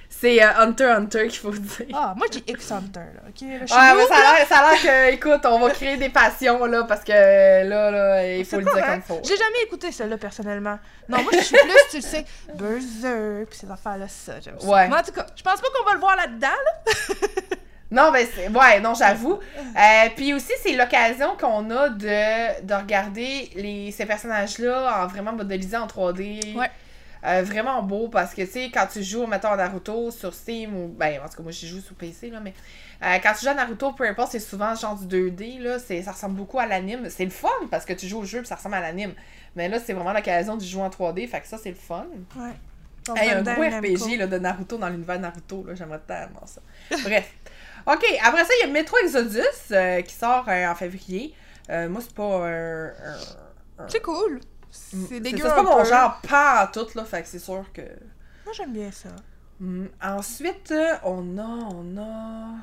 C'est 0.09 0.43
euh, 0.43 0.47
Hunter 0.57 0.85
x 0.85 0.97
Hunter 0.97 1.27
qu'il 1.27 1.39
faut 1.39 1.51
dire. 1.51 1.85
Ah, 1.93 2.13
moi, 2.15 2.27
je 2.31 2.37
dis 2.39 2.43
X-Hunter, 2.47 2.99
là. 2.99 3.21
Ok, 3.27 3.41
là, 3.41 3.65
je 3.65 3.73
Ouais, 3.73 3.93
mais 3.95 4.05
ça 4.47 4.57
a 4.59 4.73
l'air- 4.73 4.81
que, 4.81 5.13
écoute, 5.13 5.41
on 5.45 5.59
va 5.59 5.69
créer 5.71 5.97
des 5.97 6.09
passions, 6.09 6.63
là, 6.65 6.83
parce 6.83 7.03
que 7.03 7.11
là, 7.11 7.89
là, 7.91 8.33
il 8.35 8.45
faut 8.45 8.57
le 8.57 8.63
dire 8.63 8.85
comme 8.85 9.01
faut. 9.01 9.21
J'ai 9.23 9.35
jamais 9.35 9.63
écouté 9.63 9.91
celle-là, 9.91 10.17
personnellement. 10.17 10.77
Non, 11.09 11.21
moi, 11.23 11.31
je 11.33 11.39
suis 11.39 11.57
plus, 11.57 11.71
tu 11.89 11.95
le 11.97 12.01
sais, 12.03 12.25
Berserk, 12.55 13.49
pis 13.49 13.57
ces 13.57 13.71
affaires-là, 13.71 14.07
ça, 14.07 14.39
j'aime 14.39 14.59
ça. 14.59 14.67
Ouais. 14.67 14.87
Mais 14.87 14.95
en 14.97 15.01
tout 15.03 15.11
cas, 15.13 15.25
je 15.35 15.41
pense 15.41 15.59
pas 15.59 15.67
qu'on 15.75 15.83
va 15.85 15.93
le 15.93 15.99
voir 15.99 16.15
là-dedans, 16.15 16.47
là. 16.47 16.93
Non, 17.93 18.11
ben, 18.11 18.27
c'est. 18.33 18.49
Ouais, 18.49 18.79
non, 18.81 18.93
j'avoue. 18.95 19.39
Euh, 19.57 20.09
puis 20.15 20.33
aussi, 20.33 20.51
c'est 20.61 20.73
l'occasion 20.75 21.37
qu'on 21.39 21.69
a 21.71 21.89
de, 21.89 22.61
de 22.65 22.73
regarder 22.73 23.49
les, 23.55 23.91
ces 23.91 24.05
personnages-là 24.05 25.03
en 25.03 25.07
vraiment 25.07 25.31
modélisé 25.31 25.77
en 25.77 25.87
3D. 25.87 26.55
Ouais. 26.57 26.69
Euh, 27.25 27.41
vraiment 27.41 27.81
beau 27.81 28.09
parce 28.09 28.33
que, 28.33 28.41
tu 28.41 28.47
sais, 28.51 28.69
quand 28.73 28.85
tu 28.91 29.01
joues, 29.01 29.25
mettons, 29.27 29.51
à 29.51 29.55
Naruto 29.55 30.11
sur 30.11 30.33
Steam 30.33 30.75
ou. 30.75 30.87
Ben, 30.89 31.21
en 31.23 31.29
tout 31.29 31.37
cas, 31.37 31.43
moi, 31.43 31.51
j'y 31.53 31.67
joue 31.69 31.79
sur 31.79 31.95
PC, 31.95 32.29
là, 32.29 32.39
mais. 32.41 32.53
euh, 33.01 33.17
quand 33.23 33.31
tu 33.33 33.45
joues 33.45 33.51
à 33.51 33.53
Naruto, 33.53 33.93
peu 33.93 34.05
importe, 34.05 34.31
c'est 34.33 34.39
souvent 34.39 34.75
genre 34.75 34.95
du 34.97 35.05
2D, 35.05 35.59
là. 35.61 35.79
c'est- 35.79 36.01
Ça 36.01 36.11
ressemble 36.11 36.35
beaucoup 36.35 36.59
à 36.59 36.65
l'anime. 36.65 37.07
C'est 37.09 37.23
le 37.23 37.31
fun 37.31 37.47
parce 37.71 37.85
que 37.85 37.93
tu 37.93 38.07
joues 38.07 38.19
au 38.19 38.25
jeu 38.25 38.41
et 38.41 38.45
ça 38.45 38.55
ressemble 38.55 38.75
à 38.75 38.81
l'anime. 38.81 39.13
Mais 39.55 39.69
là, 39.69 39.77
c'est 39.79 39.93
vraiment 39.93 40.11
l'occasion 40.13 40.57
de 40.57 40.63
jouer 40.63 40.81
en 40.81 40.89
3D, 40.89 41.27
fait 41.27 41.39
que 41.41 41.47
ça, 41.47 41.57
c'est 41.57 41.69
le 41.69 41.75
fun. 41.75 42.07
Ouais. 42.35 42.49
Hey, 43.17 43.29
un 43.31 43.41
gros. 43.53 43.63
RPG 43.77 44.17
là, 44.17 44.27
de 44.27 44.37
Naruto 44.39 44.77
dans 44.77 44.89
l'univers 44.89 45.19
Naruto, 45.19 45.63
là, 45.67 45.75
j'aimerais 45.75 45.99
tellement 46.07 46.45
ça. 46.45 46.61
Bref. 47.03 47.31
Ok, 47.85 48.05
après 48.23 48.45
ça, 48.45 48.51
il 48.59 48.67
y 48.67 48.69
a 48.69 48.71
Metro 48.71 48.97
Exodus 48.97 49.41
euh, 49.71 50.01
qui 50.01 50.13
sort 50.15 50.47
euh, 50.47 50.67
en 50.67 50.75
février. 50.75 51.35
Euh, 51.69 51.89
moi, 51.89 52.01
c'est 52.01 52.13
pas 52.13 52.47
un. 52.47 52.93
C'est 53.87 54.01
cool. 54.01 54.39
C'est 54.69 55.19
dégueu 55.19 55.43
c'est 55.43 55.49
pas 55.49 55.61
mon 55.61 55.83
genre 55.83 56.19
pas 56.21 56.67
tout, 56.73 56.87
là, 56.95 57.05
fait 57.05 57.21
que 57.21 57.27
c'est 57.27 57.39
sûr 57.39 57.65
que. 57.73 57.81
Moi, 58.45 58.53
j'aime 58.53 58.73
bien 58.73 58.91
ça. 58.91 59.09
Hmm. 59.59 59.87
Ensuite, 60.01 60.73
on 61.03 61.37
a. 61.37 61.43
On 61.43 61.97
a. 61.97 62.55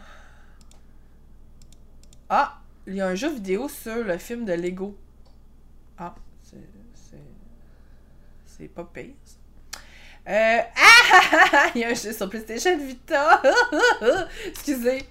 Ah! 2.29 2.57
Il 2.87 2.95
y 2.95 3.01
a 3.01 3.09
un 3.09 3.15
jeu 3.15 3.31
vidéo 3.31 3.69
sur 3.69 4.03
le 4.03 4.17
film 4.17 4.45
de 4.45 4.55
Lego. 4.55 4.97
Ah, 5.99 6.15
c'est. 6.43 6.57
C'est. 6.95 7.17
C'est 8.47 8.69
pas 8.69 8.85
pire, 8.85 9.15
ça. 9.25 9.40
Euh, 10.29 10.59
ah! 10.61 11.71
Il 11.75 11.81
y 11.81 11.85
a 11.85 11.89
un 11.89 11.95
jeu 11.95 12.13
sur 12.13 12.29
PlayStation 12.29 12.77
Vita! 12.79 13.43
Excusez. 14.47 15.05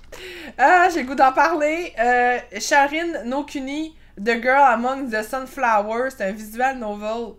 Ah, 0.58 0.88
j'ai 0.94 1.02
le 1.02 1.08
goût 1.08 1.16
d'en 1.16 1.34
parler. 1.34 1.94
Euh, 2.00 2.40
Sharin 2.60 3.24
no 3.26 3.44
Kuni, 3.44 3.96
The 4.18 4.42
Girl 4.42 4.64
Among 4.74 5.10
the 5.10 5.24
Sunflowers, 5.24 6.12
c'est 6.12 6.26
un 6.26 6.32
visual 6.32 6.78
novel. 6.78 7.36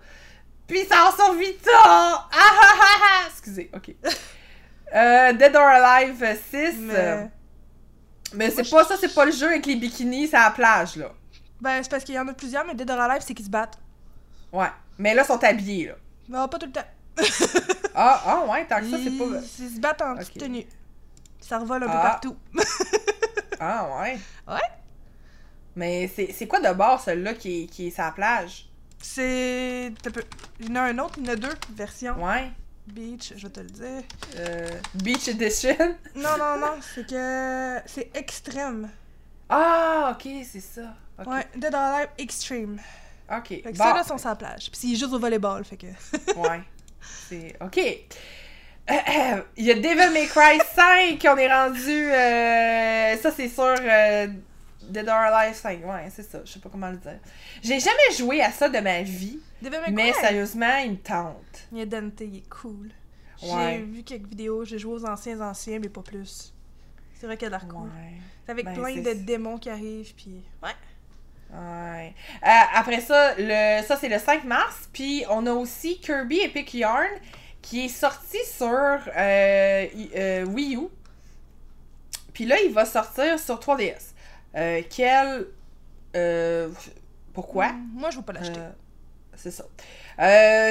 Puis 0.66 0.85
ça 0.85 1.09
en 1.09 1.12
sur 1.12 1.35
Vita! 1.35 1.71
Ah 1.75 2.29
ah 2.33 2.51
ah 2.61 2.97
ah! 3.03 3.27
Excusez, 3.29 3.71
ok. 3.75 3.95
Euh, 4.93 5.33
Dead 5.35 5.55
or 5.55 5.68
Alive 5.68 6.16
6. 6.51 6.75
Mais... 6.81 6.95
euh, 6.97 7.25
Mais 8.35 8.51
c'est 8.51 8.68
pas 8.68 8.83
ça, 8.83 8.97
c'est 9.01 9.14
pas 9.14 9.25
le 9.25 9.31
jeu 9.31 9.47
avec 9.47 9.64
les 9.64 9.77
bikinis, 9.77 10.27
c'est 10.27 10.37
à 10.37 10.47
la 10.47 10.51
plage, 10.51 10.97
là. 10.97 11.12
Ben, 11.61 11.81
c'est 11.81 11.89
parce 11.89 12.03
qu'il 12.03 12.16
y 12.16 12.18
en 12.18 12.27
a 12.27 12.33
plusieurs, 12.35 12.66
mais 12.66 12.75
Dead 12.75 12.91
or 12.91 12.99
Alive, 12.99 13.23
c'est 13.25 13.33
qu'ils 13.33 13.45
se 13.45 13.51
battent. 13.51 13.79
Ouais. 14.53 14.66
Mais 14.99 15.14
là, 15.14 15.23
ils 15.23 15.27
sont 15.27 15.45
habillés, 15.45 15.87
là. 15.87 15.95
Non, 16.29 16.49
pas 16.49 16.59
tout 16.59 16.66
le 16.66 16.73
temps. 16.73 16.85
Ah, 17.95 18.23
ah 18.25 18.45
ouais, 18.51 18.66
tant 18.66 18.81
que 18.81 18.91
ça, 18.91 18.97
c'est 19.03 19.11
pas. 19.18 19.25
ils 19.59 19.75
se 19.75 19.81
battent 19.81 20.03
en 20.03 20.12
Ok. 20.12 20.18
petite 20.21 20.39
tenue. 20.39 20.66
Ça 21.41 21.59
revole 21.59 21.83
un 21.85 21.87
peu 21.87 21.93
Ah. 21.97 22.03
partout. 22.03 22.37
Ah, 23.62 23.89
ouais. 24.01 24.18
Ouais. 24.49 24.61
Mais 25.77 26.09
c'est 26.09 26.47
quoi 26.47 26.61
de 26.61 26.73
bord, 26.75 26.99
celui-là, 27.01 27.35
qui 27.35 27.64
est, 27.64 27.66
qui 27.66 27.89
est 27.89 27.99
la 27.99 28.11
plage? 28.11 28.68
C'est. 28.99 29.93
Il 30.61 30.68
y 30.68 30.71
en 30.73 30.77
a 30.77 30.81
un 30.83 30.99
autre, 30.99 31.14
il 31.18 31.27
y 31.27 31.29
en 31.31 31.33
a 31.33 31.37
deux 31.37 31.53
versions. 31.75 32.23
Ouais. 32.25 32.51
Beach, 32.87 33.35
je 33.37 33.47
vais 33.47 33.53
te 33.53 33.61
le 33.61 33.66
dire. 33.66 34.03
Euh, 34.37 34.68
Beach 34.95 35.29
Edition? 35.29 35.77
Non, 36.16 36.37
non, 36.39 36.59
non, 36.59 36.75
c'est 36.95 37.07
que. 37.07 37.79
C'est 37.87 38.11
extrême. 38.16 38.89
Ah, 39.49 40.14
ok, 40.16 40.27
c'est 40.51 40.61
ça. 40.61 40.95
Ouais, 41.27 41.47
Dead 41.55 41.75
or 41.75 41.81
Alive 41.81 42.09
Extreme. 42.18 42.79
Ok. 43.31 43.49
Fait 43.49 43.61
que 43.62 43.77
Bon. 43.77 43.85
ceux-là 43.85 44.05
sont 44.05 44.16
la 44.25 44.37
plage. 44.37 44.71
Puis 44.71 44.81
c'est 44.81 44.89
juste 44.97 45.12
au 45.12 45.18
volleyball, 45.18 45.64
fait 45.64 45.77
que. 45.77 45.87
Ouais. 46.37 46.62
C'est. 47.01 47.57
Ok. 47.61 47.78
Il 49.57 49.64
y 49.64 49.70
a 49.70 49.74
Devil 49.74 50.12
May 50.12 50.26
Cry 50.26 50.59
5, 50.74 51.24
on 51.32 51.36
est 51.36 51.53
rendu. 51.53 51.90
euh, 52.12 53.16
Ça, 53.18 53.30
c'est 53.30 53.48
sur 53.48 53.64
euh, 53.64 54.26
Dead 54.82 55.09
or 55.09 55.14
Alive 55.14 55.55
5. 55.55 55.84
Ouais, 55.84 56.09
c'est 56.14 56.22
ça. 56.24 56.40
Je 56.44 56.53
sais 56.53 56.59
pas 56.59 56.68
comment 56.70 56.90
le 56.90 56.96
dire. 56.96 57.18
J'ai 57.62 57.78
jamais 57.78 58.16
joué 58.16 58.42
à 58.42 58.51
ça 58.51 58.68
de 58.68 58.78
ma 58.80 59.03
vie, 59.03 59.38
Devil 59.62 59.76
May 59.86 59.92
mais 59.92 60.11
Cry. 60.12 60.20
sérieusement, 60.20 60.76
il 60.84 60.92
me 60.92 60.96
tente. 60.96 61.36
Il 61.72 61.78
y 61.78 61.82
a 61.82 61.86
Dante, 61.86 62.20
il 62.20 62.38
est 62.38 62.48
cool. 62.48 62.90
J'ai 63.42 63.53
Ouais. 63.53 63.78
vu 63.78 64.03
quelques 64.03 64.26
vidéos, 64.28 64.64
j'ai 64.64 64.78
joué 64.78 64.94
aux 64.94 65.07
anciens 65.07 65.40
anciens, 65.40 65.78
mais 65.78 65.88
pas 65.88 66.03
plus. 66.03 66.53
C'est 67.14 67.26
vrai 67.26 67.36
qu'il 67.36 67.44
y 67.48 67.53
a 67.53 67.57
de 67.57 67.62
l'air 67.62 67.68
cool. 67.72 67.88
Ouais. 67.88 68.18
C'est 68.44 68.53
avec 68.53 68.64
Ben, 68.66 68.74
plein 68.74 68.96
de 68.96 69.12
démons 69.12 69.59
qui 69.59 69.70
arrivent, 69.70 70.14
puis... 70.14 70.42
Ouais. 70.62 70.70
Ouais. 71.53 72.14
Euh, 72.44 72.48
après 72.74 73.01
ça, 73.01 73.34
le, 73.36 73.82
ça 73.84 73.96
c'est 73.96 74.09
le 74.09 74.18
5 74.18 74.44
mars. 74.44 74.88
Puis 74.92 75.24
on 75.30 75.46
a 75.46 75.53
aussi 75.53 75.98
Kirby 75.98 76.40
Epic 76.40 76.74
Yarn 76.74 77.09
qui 77.62 77.86
est 77.86 77.88
sorti 77.88 78.38
sur 78.44 78.66
euh, 78.68 79.86
euh, 80.16 80.44
Wii 80.46 80.76
U. 80.76 80.88
Puis 82.32 82.46
là, 82.46 82.57
il 82.64 82.72
va 82.72 82.84
sortir 82.86 83.38
sur 83.38 83.59
3DS. 83.59 84.12
Euh, 84.57 84.82
quel. 84.88 85.46
pourquoi? 87.34 87.72
Mm, 87.72 87.90
Moi, 87.94 88.11
je 88.11 88.16
veux 88.18 88.22
pas 88.22 88.32
l'acheter. 88.32 88.61
C'est 89.34 89.51
ça. 89.51 89.64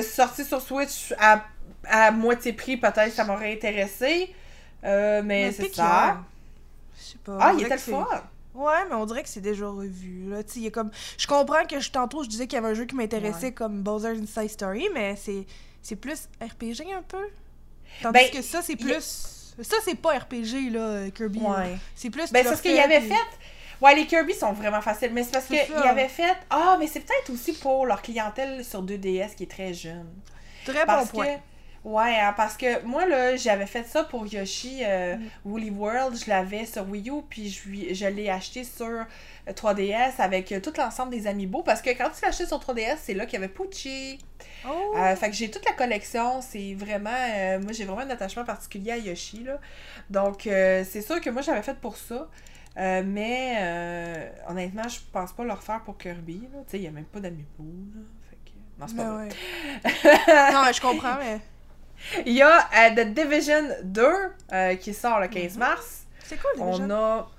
Sorti 0.03 0.45
sur 0.45 0.61
Switch 0.61 1.13
à, 1.19 1.45
à 1.86 2.11
moitié 2.11 2.53
prix, 2.53 2.77
peut-être 2.77 3.11
ça 3.11 3.23
m'aurait 3.23 3.53
intéressé. 3.53 4.34
Mais 4.84 5.51
c'est 5.51 5.73
ça. 5.73 6.21
Je 6.97 7.03
sais 7.03 7.17
pas. 7.23 7.38
Ah, 7.39 7.51
il 7.53 7.61
était 7.65 7.75
le 7.75 7.80
fun. 7.80 8.07
Ouais, 8.60 8.86
mais 8.89 8.95
on 8.95 9.05
dirait 9.05 9.24
que 9.24 9.30
c'est 9.30 9.39
déjà 9.41 9.68
revu. 9.68 10.30
Là. 10.30 10.41
Y 10.55 10.68
a 10.68 10.72
comme... 10.72 10.91
Je 11.18 11.28
comprends 11.28 11.66
que 11.66 11.80
je, 11.80 11.89
tantôt, 11.91 12.24
je 12.24 12.30
disais 12.30 12.45
qu'il 12.47 12.55
y 12.55 12.60
avait 12.60 12.70
un 12.70 12.74
jeu 12.74 12.86
qui 12.86 12.95
m'intéressait 12.95 13.47
Ouais. 13.47 13.51
comme 13.53 13.82
Bowser's 13.84 14.20
Inside 14.20 14.49
Story, 14.49 14.88
mais 14.93 15.16
c'est 15.16 15.45
c'est 15.82 15.95
plus 15.95 16.28
RPG 16.41 16.91
un 16.93 17.01
peu? 17.03 17.26
Tandis 18.01 18.14
Ben, 18.20 18.30
que 18.32 18.41
ça, 18.41 18.62
c'est 18.62 18.74
a- 18.74 18.76
plus... 18.76 19.55
Ça, 19.62 19.78
c'est 19.84 19.95
pas 19.95 20.18
RPG, 20.20 20.70
là, 20.72 21.10
Kirby. 21.10 21.39
là. 21.39 21.49
Ouais. 21.60 21.78
C'est 21.95 22.10
plus... 22.10 22.32
Ben, 22.32 22.45
c'est 22.45 22.55
ce 22.57 22.62
qu'il 22.62 22.76
y 22.76 22.80
avait 22.80 23.01
fait. 23.01 23.14
Ouais, 23.82 23.95
les 23.95 24.05
Kirby 24.05 24.34
sont 24.34 24.51
vraiment 24.51 24.82
faciles, 24.82 25.12
mais 25.14 25.24
c'est 25.24 25.32
parce 25.32 25.45
C'est 25.45 25.66
qu'il 25.66 25.74
ça. 25.76 25.89
avait 25.89 26.10
fait. 26.10 26.36
Ah, 26.49 26.76
mais 26.78 26.88
c'est 26.88 26.99
peut-être 26.99 27.30
aussi 27.32 27.53
pour 27.53 27.86
leur 27.86 28.01
clientèle 28.01 28.64
sur 28.66 28.84
2DS 28.84 29.36
qui 29.36 29.43
est 29.43 29.51
très 29.51 29.74
jeune. 29.74 30.05
Très 30.66 30.82
bon 30.82 30.86
Parce 30.86 31.10
point. 31.12 31.26
que. 31.26 31.39
Ouais, 31.86 32.19
hein, 32.19 32.34
parce 32.36 32.57
que 32.57 32.84
moi, 32.84 33.05
là, 33.05 33.36
j'avais 33.38 33.65
fait 33.65 33.84
ça 33.86 34.03
pour 34.03 34.27
Yoshi 34.27 34.80
euh, 34.84 35.15
Mm. 35.15 35.30
Woolly 35.45 35.69
World. 35.69 36.17
Je 36.17 36.30
l'avais 36.30 36.65
sur 36.65 36.88
Wii 36.89 37.09
U, 37.09 37.21
puis 37.30 37.49
je, 37.49 37.69
lui- 37.69 37.95
je 37.95 38.05
l'ai 38.05 38.30
acheté 38.30 38.63
sur 38.65 38.86
euh, 38.86 39.03
3DS 39.53 40.19
avec 40.19 40.51
euh, 40.51 40.59
tout 40.59 40.73
l'ensemble 40.77 41.11
des 41.11 41.25
amiibo. 41.25 41.63
Parce 41.63 41.82
que 41.82 41.89
quand 41.91 42.09
tu 42.09 42.21
l'as 42.21 42.30
acheté 42.30 42.45
sur 42.45 42.59
3DS, 42.59 42.97
c'est 43.01 43.13
là 43.13 43.25
qu'il 43.25 43.39
y 43.39 43.43
avait 43.43 43.47
Poochie. 43.53 44.19
Oh! 44.67 44.93
Euh, 44.97 45.15
fait 45.15 45.30
que 45.30 45.36
j'ai 45.36 45.49
toute 45.49 45.65
la 45.65 45.71
collection. 45.73 46.41
C'est 46.41 46.73
vraiment. 46.73 47.09
euh, 47.15 47.59
moi, 47.61 47.71
j'ai 47.71 47.86
vraiment 47.86 48.01
un 48.01 48.09
attachement 48.09 48.43
particulier 48.43 48.91
à 48.91 48.97
Yoshi, 48.97 49.43
là. 49.45 49.57
Donc, 50.09 50.47
euh, 50.47 50.84
c'est 50.89 51.01
sûr 51.01 51.21
que 51.21 51.30
moi, 51.30 51.41
j'avais 51.41 51.61
fait 51.63 51.77
pour 51.80 51.95
ça. 51.95 52.27
Euh, 52.77 53.03
mais, 53.05 53.55
euh, 53.57 54.30
honnêtement, 54.49 54.88
je 54.88 54.99
pense 55.11 55.32
pas 55.34 55.43
le 55.45 55.53
refaire 55.53 55.82
pour 55.84 55.97
Kirby, 55.97 56.41
là. 56.53 56.59
Tu 56.65 56.71
sais, 56.71 56.77
il 56.77 56.84
y 56.84 56.88
a 56.88 56.91
même 56.91 57.05
pas 57.05 57.19
d'amiibo, 57.21 57.63
là. 57.95 58.01
Fait 58.30 58.38
que. 58.45 58.51
Non, 58.80 58.88
c'est 58.88 58.95
pas 58.97 59.03
Ben 59.03 59.13
vrai. 59.13 59.27
ouais. 59.27 60.51
non, 60.53 60.61
mais 60.65 60.73
je 60.73 60.82
comprends, 60.82 61.15
mais... 61.17 61.39
Il 62.26 62.34
y 62.34 62.41
a 62.41 62.58
euh, 62.60 62.95
The 62.95 63.14
Division 63.14 63.64
2 63.84 64.08
euh, 64.52 64.76
qui 64.76 64.93
sort 64.93 65.20
le 65.20 65.28
15 65.28 65.58
mars. 65.58 66.04
C'est 66.24 66.38
cool, 66.38 66.52
les 66.56 66.62
On 66.62 66.91
a. 66.91 67.30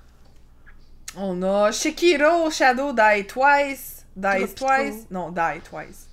On 1.17 1.43
a 1.43 1.73
Shikiro 1.73 2.51
Shadow 2.51 2.93
Die 2.93 3.27
Twice. 3.27 4.05
Tropico. 4.17 4.55
Twice. 4.55 5.07
Non, 5.11 5.31
Die 5.31 5.61
Twice. 5.69 6.09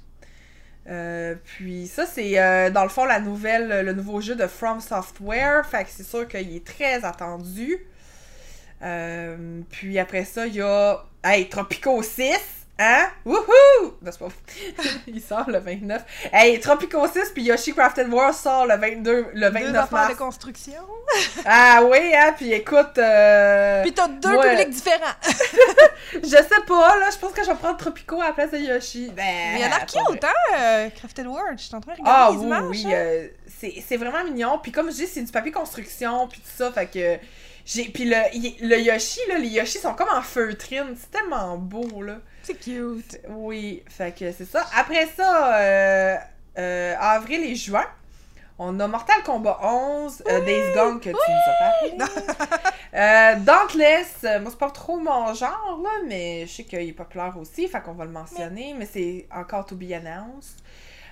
Euh, 0.88 1.36
puis 1.44 1.88
ça, 1.88 2.06
c'est 2.06 2.40
euh, 2.40 2.70
dans 2.70 2.84
le 2.84 2.90
fond 2.90 3.06
la 3.06 3.20
nouvelle, 3.20 3.86
le 3.86 3.94
nouveau 3.94 4.22
jeu 4.22 4.36
de 4.36 4.48
From 4.48 4.80
Software. 4.80 5.66
Fait 5.66 5.84
que 5.84 5.90
c'est 5.92 6.06
sûr 6.06 6.28
qu'il 6.28 6.56
est 6.56 6.66
très 6.66 7.04
attendu. 7.04 7.78
Puis 9.70 10.00
après 10.00 10.26
ça, 10.26 10.48
il 10.48 10.56
y 10.56 10.62
a. 10.62 11.04
Hey, 11.24 11.50
Tropico 11.50 12.02
6! 12.02 12.57
Hein? 12.80 13.08
Wouhou! 13.26 13.96
Non, 14.04 14.12
c'est 14.12 14.20
pas 14.20 14.28
Il 15.08 15.20
sort 15.20 15.50
le 15.50 15.58
29. 15.58 16.04
Hey, 16.32 16.60
Tropico 16.60 17.08
6 17.08 17.32
puis 17.34 17.42
Yoshi 17.44 17.74
Crafted 17.74 18.08
World 18.08 18.36
sort 18.36 18.68
le 18.68 18.76
22, 18.78 19.28
le 19.34 19.48
Deux 19.48 19.50
29 19.50 19.76
affaires 19.76 19.90
mars. 20.00 20.14
de 20.14 20.18
construction. 20.18 20.74
Ah 21.46 21.82
oui, 21.90 22.14
hein, 22.14 22.34
puis 22.36 22.52
écoute, 22.52 22.98
euh, 22.98 23.82
Puis 23.82 23.94
t'as 23.94 24.08
deux 24.10 24.36
ouais. 24.36 24.50
publics 24.52 24.70
différents. 24.70 25.16
je 26.14 26.20
sais 26.28 26.62
pas, 26.68 26.98
là, 27.00 27.10
je 27.12 27.18
pense 27.18 27.32
que 27.32 27.44
je 27.44 27.50
vais 27.50 27.56
prendre 27.56 27.78
Tropico 27.78 28.22
à 28.22 28.28
la 28.28 28.34
place 28.34 28.52
de 28.52 28.58
Yoshi. 28.58 29.08
Ben, 29.16 29.24
Mais 29.26 29.60
il 29.60 29.64
a 29.64 29.70
l'air 29.70 29.86
pas 29.86 30.02
vrai. 30.04 30.14
cute, 30.14 30.24
hein, 30.26 30.58
euh, 30.58 30.90
Crafted 30.90 31.26
World. 31.28 31.58
Je 31.58 31.64
suis 31.64 31.76
en 31.76 31.82
train 31.82 31.94
de 31.94 32.00
regarder 32.02 32.22
Ah 32.24 32.30
les 32.32 32.38
oui, 32.38 32.46
images. 32.46 32.64
oui, 32.70 32.86
hein. 32.88 32.92
euh, 32.94 33.28
c'est 33.60 33.74
c'est 33.88 33.98
vraiment 33.98 34.24
mignon. 34.26 34.60
Puis 34.62 34.72
comme 34.72 34.88
je 34.92 34.96
dis, 34.98 35.08
c'est 35.08 35.22
du 35.22 35.32
papier 35.32 35.52
construction, 35.52 36.28
puis 36.28 36.40
tout 36.42 36.52
ça, 36.56 36.72
fait 36.74 36.88
que... 36.88 37.18
j'ai 37.66 37.86
Puis 37.86 38.06
le, 38.06 38.18
y- 38.34 38.58
le 38.62 38.78
Yoshi, 38.80 39.22
là, 39.30 39.38
les 39.40 39.48
Yoshi 39.48 39.80
sont 39.80 39.94
comme 39.94 40.10
en 40.14 40.22
feutrine, 40.22 40.96
c'est 41.00 41.10
tellement 41.12 41.58
beau, 41.58 42.02
là. 42.04 42.18
C'est 42.48 42.54
cute. 42.54 43.20
Oui, 43.28 43.84
fait 43.90 44.18
que 44.18 44.32
c'est 44.32 44.46
ça. 44.46 44.66
Après 44.74 45.06
ça, 45.08 45.60
euh, 45.60 46.16
euh, 46.58 46.96
avril 46.98 47.44
et 47.44 47.56
juin, 47.56 47.84
on 48.58 48.80
a 48.80 48.88
Mortal 48.88 49.22
Kombat 49.26 49.60
11, 49.62 50.24
euh, 50.30 50.46
Days 50.46 50.74
Gone 50.74 51.02
que 51.02 51.10
tu 51.10 51.16
nous 51.16 52.00
as 52.00 52.00
parlé. 52.00 53.44
Dauntless, 53.46 54.24
moi 54.40 54.50
c'est 54.50 54.58
pas 54.58 54.72
trop 54.72 54.98
mon 54.98 55.34
genre, 55.34 55.78
là, 55.84 55.90
mais 56.08 56.46
je 56.48 56.54
sais 56.54 56.64
qu'il 56.64 56.80
est 56.80 56.94
populaire 56.94 57.36
aussi, 57.38 57.68
fait 57.68 57.82
qu'on 57.82 57.96
va 57.96 58.06
le 58.06 58.12
mentionner, 58.12 58.74
mais 58.78 58.86
c'est 58.86 59.28
encore 59.30 59.66
to 59.66 59.76
be 59.76 59.92
announced. 59.92 60.64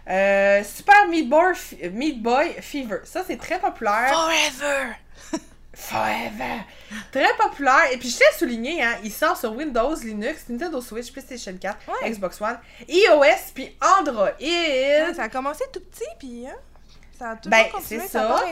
Super 0.08 1.10
Meat 1.10 1.28
Boy, 1.28 1.54
Meat 1.92 2.24
Boy 2.24 2.54
Fever, 2.62 3.00
ça 3.04 3.26
c'est 3.28 3.38
très 3.38 3.60
populaire. 3.60 4.10
Forever! 4.14 4.96
Forever! 5.76 6.62
Très 7.12 7.34
populaire. 7.38 7.92
Et 7.92 7.98
puis, 7.98 8.10
je 8.10 8.18
tiens 8.18 8.28
à 8.34 8.38
souligner, 8.38 8.82
hein, 8.84 8.96
il 9.04 9.12
sort 9.12 9.38
sur 9.38 9.54
Windows, 9.54 9.94
Linux, 9.96 10.46
Nintendo 10.50 10.80
Switch, 10.82 11.12
PlayStation 11.12 11.54
4, 11.60 11.78
Ouais. 11.88 12.10
Xbox 12.12 12.40
One, 12.42 12.58
iOS, 12.88 13.52
puis 13.54 13.76
Android. 14.00 14.30
Ça 15.16 15.24
a 15.24 15.30
commencé 15.30 15.64
tout 15.74 15.82
petit, 15.82 16.04
puis 16.18 16.48
hein, 16.48 16.56
ça 17.20 17.32
a 17.32 17.36
toujours 17.36 17.52
Ben, 17.52 17.66
continué, 17.72 18.02
c'est 18.02 18.08
ça 18.08 18.24
a 18.30 18.34
pas. 18.34 18.46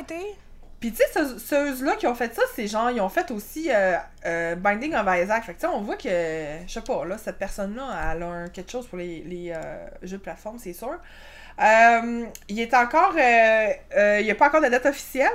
Puis, 0.80 0.92
tu 0.92 0.98
sais, 0.98 1.06
ceux- 1.14 1.40
ceux-là 1.40 1.96
qui 1.96 2.08
ont 2.08 2.16
fait 2.16 2.36
ça, 2.36 2.42
c'est 2.58 2.68
genre, 2.68 2.92
ils 2.92 3.00
ont 3.00 3.08
fait 3.08 3.32
aussi 3.32 3.72
euh, 3.72 3.96
euh, 4.26 4.56
Binding 4.56 4.94
of 4.96 5.08
Isaac. 5.18 5.46
Fait 5.46 5.54
que, 5.54 5.62
tu 5.62 5.66
sais, 5.66 5.74
on 5.74 5.80
voit 5.80 5.96
que, 5.96 6.10
je 6.68 6.74
sais 6.74 6.82
pas, 6.82 7.06
là, 7.06 7.18
cette 7.18 7.38
personne-là, 7.40 8.12
elle 8.14 8.24
a 8.24 8.26
un- 8.28 8.48
quelque 8.50 8.70
chose 8.70 8.86
pour 8.88 8.98
les, 8.98 9.22
les 9.26 9.54
euh, 9.56 9.62
jeux 10.02 10.18
de 10.18 10.22
plateforme, 10.24 10.60
c'est 10.60 10.74
sûr. 10.74 10.98
Euh, 11.62 12.26
il 12.50 12.60
est 12.60 12.74
encore. 12.74 13.14
euh, 13.18 13.68
euh, 13.96 14.20
il 14.20 14.26
n'y 14.26 14.32
a 14.32 14.36
pas 14.36 14.48
encore 14.48 14.60
de 14.62 14.68
date 14.68 14.86
officielle. 14.88 15.32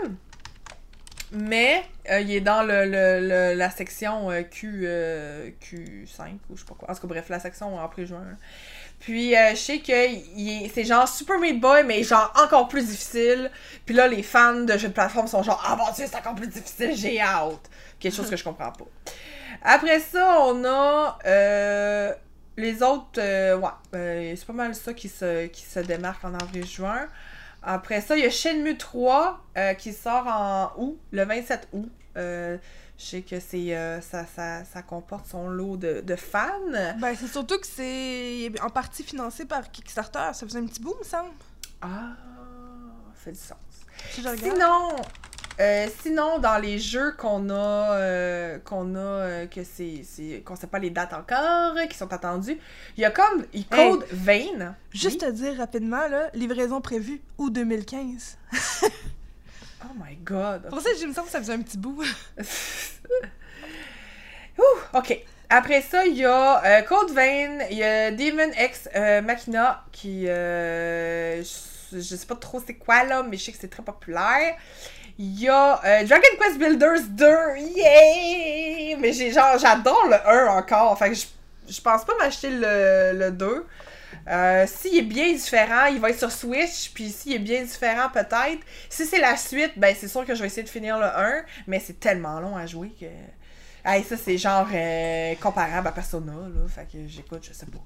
Mais 1.33 1.85
euh, 2.11 2.21
il 2.21 2.33
est 2.33 2.41
dans 2.41 2.63
le, 2.63 3.55
la 3.55 3.71
section 3.71 4.31
euh, 4.31 4.43
Q, 4.43 4.83
euh, 4.85 5.51
Q5 5.63 6.39
ou 6.49 6.57
je 6.57 6.61
sais 6.61 6.67
pas 6.67 6.75
quoi. 6.75 6.91
En 6.91 6.95
tout 6.95 7.03
cas, 7.03 7.07
bref, 7.09 7.29
la 7.29 7.39
section 7.39 7.77
en 7.77 7.89
pré-juin. 7.89 8.21
là. 8.21 8.37
Puis 8.99 9.33
je 9.33 9.55
sais 9.57 9.79
que 9.79 10.73
c'est 10.75 10.85
genre 10.85 11.07
Super 11.07 11.39
Meat 11.39 11.61
Boy, 11.61 11.85
mais 11.85 12.03
genre 12.03 12.33
encore 12.43 12.67
plus 12.67 12.87
difficile. 12.87 13.51
Puis 13.87 13.95
là, 13.95 14.09
les 14.09 14.25
fans 14.25 14.63
de 14.63 14.77
jeux 14.77 14.89
de 14.89 14.93
plateforme 14.93 15.29
sont 15.29 15.43
genre 15.43 15.63
Ah 15.65 15.77
mon 15.77 15.93
dieu, 15.93 16.07
c'est 16.09 16.17
encore 16.17 16.35
plus 16.35 16.49
difficile, 16.49 16.97
j'ai 16.97 17.21
hâte. 17.21 17.71
Quelque 18.01 18.15
chose 18.15 18.29
que 18.29 18.37
je 18.37 18.43
comprends 18.43 18.73
pas. 18.73 18.87
Après 19.63 20.01
ça, 20.01 20.41
on 20.41 20.65
a 20.65 21.19
les 22.57 22.83
autres. 22.83 23.21
ouais, 23.21 24.35
c'est 24.37 24.47
pas 24.47 24.53
mal 24.53 24.75
ça 24.75 24.93
qui 24.93 25.09
se, 25.09 25.47
qui 25.47 25.63
se 25.63 25.79
démarque 25.79 26.25
en 26.25 26.35
avril-juin. 26.35 27.07
Après 27.71 28.01
ça, 28.01 28.17
il 28.17 28.25
y 28.25 28.27
a 28.27 28.31
Shenmue 28.31 28.79
3 28.79 29.45
euh, 29.59 29.75
qui 29.75 29.93
sort 29.93 30.27
en 30.27 30.73
août, 30.79 30.99
le 31.11 31.23
27 31.23 31.69
août. 31.75 31.93
Euh, 32.17 32.57
je 32.97 33.05
sais 33.05 33.21
que 33.21 33.39
c'est 33.41 33.77
euh, 33.77 34.01
ça, 34.01 34.25
ça, 34.25 34.65
ça 34.65 34.81
comporte 34.81 35.27
son 35.27 35.51
lot 35.51 35.77
de, 35.77 36.01
de 36.01 36.17
fans. 36.17 36.49
Ben, 36.99 37.15
c'est 37.15 37.27
surtout 37.27 37.59
que 37.59 37.67
c'est 37.67 38.51
en 38.63 38.71
partie 38.71 39.05
financé 39.05 39.45
par 39.45 39.71
Kickstarter. 39.71 40.31
Ça 40.33 40.47
faisait 40.47 40.61
un 40.61 40.65
petit 40.65 40.81
bout, 40.81 40.97
me 40.99 41.05
semble. 41.05 41.29
Ah, 41.83 42.17
fait 43.15 43.33
du 43.33 43.39
sens. 43.39 43.59
Si. 44.13 44.23
Sinon, 44.23 44.97
euh, 45.61 45.87
sinon, 46.03 46.39
dans 46.39 46.59
les 46.59 46.79
jeux 46.79 47.13
qu'on 47.19 47.51
a, 47.51 47.97
euh, 47.97 48.59
qu'on 48.61 48.95
a, 48.95 48.99
euh, 48.99 49.47
que 49.47 49.61
c'est, 49.65 50.43
qu'on 50.45 50.57
sait 50.57 50.67
pas 50.69 50.79
les 50.79 50.91
dates 50.91 51.13
encore, 51.13 51.75
qui 51.89 51.97
sont 51.97 52.13
attendues, 52.13 52.59
il 52.97 53.01
y 53.01 53.05
a 53.05 53.11
comme 53.11 53.45
il 53.53 53.67
Code 53.67 54.05
Vein. 54.13 54.75
Juste 54.93 55.23
Oui. 55.23 55.29
te 55.29 55.33
dire 55.33 55.57
rapidement, 55.59 56.07
là, 56.09 56.31
livraison 56.35 56.81
prévue 56.81 57.21
août 57.39 57.53
2015. 57.53 58.39
Oh 59.85 59.95
my 59.97 60.17
god. 60.17 60.69
Pour 60.71 60.81
ça, 60.81 60.91
je 61.01 61.07
me 61.07 61.13
semble 61.15 61.27
que 61.27 61.33
ça 61.33 61.39
faisait 61.39 61.53
un 61.53 61.63
petit 61.63 61.79
bout. 61.79 62.03
Ouh, 64.59 64.63
ok. 64.93 65.19
Après 65.49 65.81
ça, 65.83 66.05
il 66.05 66.17
y 66.17 66.25
a 66.25 66.65
euh, 66.65 66.83
Code 66.83 67.13
Vein, 67.13 67.61
il 67.71 67.79
y 67.79 67.85
a 67.85 68.11
Demon 68.11 68.51
X 68.59 68.89
euh, 68.95 69.23
Machina 69.23 69.85
qui. 69.93 70.29
euh, 70.29 71.43
je, 71.43 72.01
je 72.01 72.17
sais 72.17 72.27
pas 72.27 72.35
trop 72.35 72.61
c'est 72.67 72.75
quoi 72.75 73.05
là, 73.05 73.23
mais 73.23 73.37
je 73.37 73.45
sais 73.45 73.53
que 73.53 73.59
c'est 73.59 73.71
très 73.71 73.85
populaire. 73.85 74.57
Il 75.21 75.41
y 75.41 75.49
a 75.49 75.81
euh, 75.85 76.05
Dragon 76.05 76.29
Quest 76.41 76.59
Builders 76.59 77.09
2, 77.09 77.27
yay! 77.77 78.97
Mais 79.01 79.13
j'ai 79.13 79.33
genre, 79.33 79.59
j'adore 79.59 80.07
le 80.09 80.15
1 80.15 80.47
encore. 80.47 80.97
Fait 80.97 81.11
que 81.11 81.17
je, 81.17 81.81
pense 81.81 82.05
pas 82.05 82.13
m'acheter 82.21 82.51
le, 82.51 83.19
le 83.19 83.31
2. 83.33 83.67
Euh, 84.29 84.67
s'il 84.69 84.99
est 84.99 85.03
bien 85.03 85.33
différent, 85.33 85.87
il 85.87 85.99
va 85.99 86.11
être 86.11 86.19
sur 86.19 86.31
Switch, 86.31 86.93
puis 86.95 87.11
s'il 87.11 87.33
est 87.33 87.41
bien 87.41 87.63
différent, 87.63 88.09
peut-être. 88.13 88.61
Si 88.89 89.07
c'est 89.07 89.19
la 89.19 89.37
suite, 89.37 89.73
ben 89.77 89.93
c'est 89.99 90.07
sûr 90.07 90.25
que 90.25 90.37
je 90.37 90.41
vais 90.41 90.47
essayer 90.47 90.63
de 90.63 90.69
finir 90.69 90.99
le 90.99 91.07
1, 91.07 91.43
mais 91.67 91.81
c'est 91.81 91.99
tellement 91.99 92.39
long 92.39 92.57
à 92.57 92.67
jouer 92.67 92.93
que. 93.01 93.07
Hey, 93.85 94.05
ça, 94.05 94.17
c'est 94.17 94.37
genre 94.37 94.69
euh, 94.73 95.35
comparable 95.41 95.89
à 95.89 95.93
Persona, 95.93 96.33
là. 96.33 96.69
Fait 96.69 96.87
que 96.93 97.09
j'écoute, 97.09 97.45
je 97.49 97.53
sais 97.53 97.67
pas. 97.67 97.79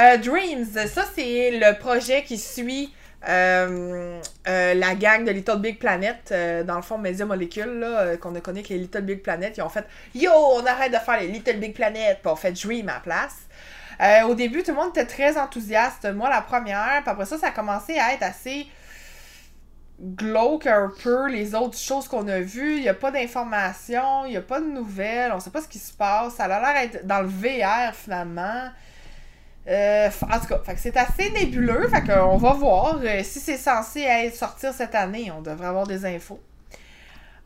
Euh, 0.00 0.16
Dreams, 0.16 0.64
ça, 0.64 1.04
c'est 1.14 1.50
le 1.52 1.78
projet 1.78 2.24
qui 2.24 2.38
suit 2.38 2.92
euh, 3.28 4.20
euh, 4.48 4.74
la 4.74 4.94
gang 4.94 5.24
de 5.24 5.30
Little 5.32 5.58
Big 5.58 5.78
Planet, 5.78 6.28
euh, 6.30 6.62
dans 6.62 6.76
le 6.76 6.82
fond, 6.82 6.98
Media 6.98 7.24
Molecule, 7.26 7.84
qu'on 8.20 8.34
a 8.34 8.40
connu 8.40 8.58
avec 8.58 8.68
les 8.68 8.78
Little 8.78 9.02
Big 9.02 9.22
Planet. 9.22 9.56
Ils 9.56 9.62
ont 9.62 9.68
fait 9.68 9.84
Yo, 10.14 10.30
on 10.32 10.64
arrête 10.64 10.92
de 10.92 10.98
faire 10.98 11.20
les 11.20 11.28
Little 11.28 11.58
Big 11.58 11.74
Planet, 11.74 12.18
puis 12.22 12.30
on 12.30 12.36
fait 12.36 12.52
Dream 12.52 12.88
à 12.88 12.94
la 12.94 13.00
place. 13.00 13.36
Au 14.28 14.34
début, 14.34 14.62
tout 14.62 14.72
le 14.72 14.76
monde 14.76 14.90
était 14.90 15.06
très 15.06 15.38
enthousiaste. 15.38 16.06
Moi, 16.14 16.28
la 16.28 16.42
première, 16.42 17.00
puis 17.02 17.10
après 17.10 17.24
ça, 17.24 17.38
ça 17.38 17.48
a 17.48 17.50
commencé 17.50 17.98
à 17.98 18.12
être 18.12 18.22
assez 18.22 18.66
glauque 19.98 20.66
un 20.66 20.92
peu 21.02 21.28
les 21.28 21.54
autres 21.54 21.78
choses 21.78 22.06
qu'on 22.06 22.28
a 22.28 22.40
vues. 22.40 22.76
Il 22.76 22.82
n'y 22.82 22.88
a 22.88 22.94
pas 22.94 23.10
d'informations, 23.10 24.26
il 24.26 24.32
n'y 24.32 24.36
a 24.36 24.42
pas 24.42 24.60
de 24.60 24.66
nouvelles, 24.66 25.32
on 25.32 25.40
sait 25.40 25.50
pas 25.50 25.62
ce 25.62 25.68
qui 25.68 25.78
se 25.78 25.92
passe. 25.92 26.34
Ça 26.34 26.44
a 26.44 26.48
l'air 26.48 26.90
d'être 26.90 27.06
dans 27.06 27.22
le 27.22 27.28
VR 27.28 27.94
finalement. 27.94 28.68
Euh, 29.68 30.08
en 30.22 30.38
tout 30.38 30.46
cas, 30.46 30.60
c'est 30.76 30.96
assez 30.96 31.30
nébuleux. 31.30 31.88
Fait 31.88 32.04
on 32.18 32.36
va 32.36 32.52
voir 32.52 33.00
euh, 33.02 33.22
si 33.24 33.40
c'est 33.40 33.56
censé 33.56 34.00
être 34.00 34.34
sortir 34.34 34.72
cette 34.72 34.94
année. 34.94 35.30
On 35.36 35.42
devrait 35.42 35.66
avoir 35.66 35.86
des 35.86 36.04
infos. 36.04 36.40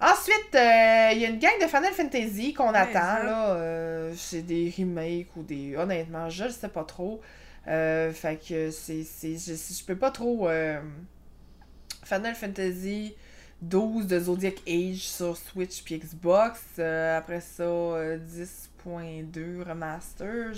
Ensuite, 0.01 0.55
euh, 0.55 1.11
il 1.13 1.19
y 1.19 1.27
a 1.27 1.29
une 1.29 1.39
gang 1.39 1.59
de 1.61 1.67
Final 1.67 1.93
Fantasy 1.93 2.55
qu'on 2.55 2.73
attend. 2.75 3.23
là. 3.25 4.11
c'est 4.17 4.43
des 4.43 4.73
remakes 4.77 5.35
ou 5.37 5.43
des. 5.43 5.77
Honnêtement, 5.77 6.29
je 6.29 6.45
ne 6.45 6.51
sais 6.51 6.69
pas 6.69 6.85
trop. 6.85 7.21
fait 7.65 8.39
que 8.47 8.71
c'est. 8.71 9.03
Je, 9.23 9.55
je 9.55 9.85
peux 9.85 9.97
pas 9.97 10.11
trop. 10.11 10.49
Final 12.05 12.35
Fantasy 12.35 13.15
12 13.63 14.07
de 14.07 14.21
Zodiac 14.21 14.57
Age 14.67 15.09
sur 15.09 15.37
Switch 15.37 15.83
puis 15.83 15.99
Xbox. 15.99 16.79
après 16.79 17.41
ça, 17.41 18.17
10 18.19 18.70
6.2 18.86 19.69
remaster. 19.69 20.52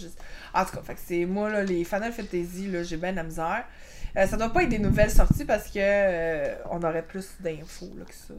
En 0.55 0.65
tout 0.65 0.77
cas, 0.77 0.95
c'est 0.97 1.25
moi, 1.25 1.51
là, 1.51 1.63
les 1.63 1.85
Final 1.85 2.13
Fantasy, 2.13 2.69
là, 2.71 2.83
j'ai 2.83 2.97
bien 2.97 3.13
la 3.13 3.23
misère. 3.23 3.65
Euh, 4.17 4.27
ça 4.27 4.37
doit 4.37 4.51
pas 4.51 4.63
être 4.63 4.69
des 4.69 4.79
nouvelles 4.79 5.11
sorties 5.11 5.45
parce 5.45 5.69
que 5.69 5.79
euh, 5.79 6.55
on 6.71 6.83
aurait 6.83 7.03
plus 7.03 7.29
d'infos 7.41 7.91
que 8.07 8.15
ça. 8.15 8.35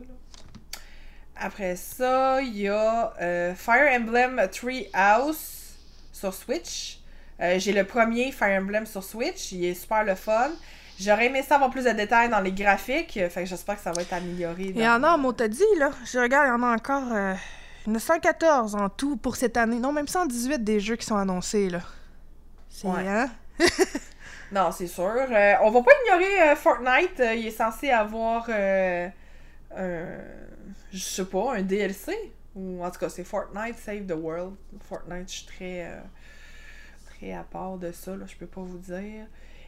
Après 1.36 1.76
ça, 1.76 2.42
il 2.42 2.58
y 2.60 2.68
a 2.68 3.14
euh, 3.20 3.56
Fire 3.56 3.90
Emblem 3.92 4.48
Tree 4.52 4.88
House 4.94 5.74
sur 6.12 6.34
Switch. 6.34 7.00
j'ai 7.40 7.74
le 7.74 7.84
premier 7.86 8.32
Fire 8.32 8.62
Emblem 8.62 8.86
sur 8.86 9.04
Switch. 9.04 9.52
Il 9.52 9.66
est 9.66 9.74
super 9.74 10.04
le 10.04 10.14
fun. 10.14 10.52
J'aurais 11.00 11.26
aimé 11.26 11.42
ça 11.42 11.56
avoir 11.56 11.72
plus 11.72 11.86
de 11.86 11.90
détails 11.90 12.30
dans 12.30 12.40
les 12.40 12.52
graphiques. 12.52 13.20
Fait 13.32 13.44
que 13.44 13.46
j'espère 13.46 13.78
que 13.78 13.82
ça 13.82 13.92
va 13.92 14.04
être 14.04 14.14
amélioré. 14.14 14.74
Il 14.76 14.80
y 14.80 14.88
en 14.88 15.04
a, 15.04 15.18
on 15.18 15.34
t'a 15.34 15.48
dit, 15.48 15.64
là. 15.80 15.90
Je 16.06 16.20
regarde, 16.20 16.46
il 16.46 16.50
y 16.50 16.52
en 16.52 16.62
a 16.62 16.76
encore 16.76 17.36
il 17.86 17.90
y 17.90 17.92
en 17.92 17.96
a 17.96 18.00
114 18.00 18.76
en 18.76 18.90
tout 18.90 19.18
pour 19.18 19.36
cette 19.36 19.58
année. 19.58 19.80
Non, 19.80 19.92
même 19.92 20.08
118 20.08 20.64
des 20.64 20.80
jeux 20.80 20.96
qui 20.96 21.06
sont 21.06 21.18
annoncés, 21.18 21.70
là. 21.70 21.82
C'est. 22.70 22.88
Ouais. 22.88 23.08
Hein? 23.08 23.30
Non, 24.54 24.72
c'est 24.72 24.88
sûr. 24.88 25.04
Euh, 25.04 25.54
on 25.64 25.72
va 25.72 25.82
pas 25.82 25.92
ignorer 26.06 26.52
euh, 26.52 26.56
Fortnite. 26.56 27.20
Euh, 27.20 27.34
il 27.34 27.48
est 27.48 27.52
censé 27.52 27.90
avoir 27.90 28.46
euh, 28.50 29.08
un. 29.76 30.06
Je 30.92 31.00
sais 31.00 31.26
pas, 31.26 31.56
un 31.56 31.64
DLC. 31.64 32.14
Ou 32.56 32.84
en 32.86 32.92
tout 32.92 33.00
cas, 33.00 33.10
c'est 33.10 33.24
Fortnite 33.24 33.78
Save 33.80 34.06
the 34.06 34.16
World. 34.16 34.54
Fortnite, 34.88 35.28
je 35.28 35.38
suis 35.38 35.46
très. 35.48 35.92
très 37.08 37.34
à 37.34 37.42
part 37.42 37.78
de 37.78 37.92
ça, 37.92 38.16
là, 38.16 38.26
je 38.28 38.36
peux 38.36 38.46
pas 38.46 38.62
vous 38.62 38.78
dire. 38.78 39.26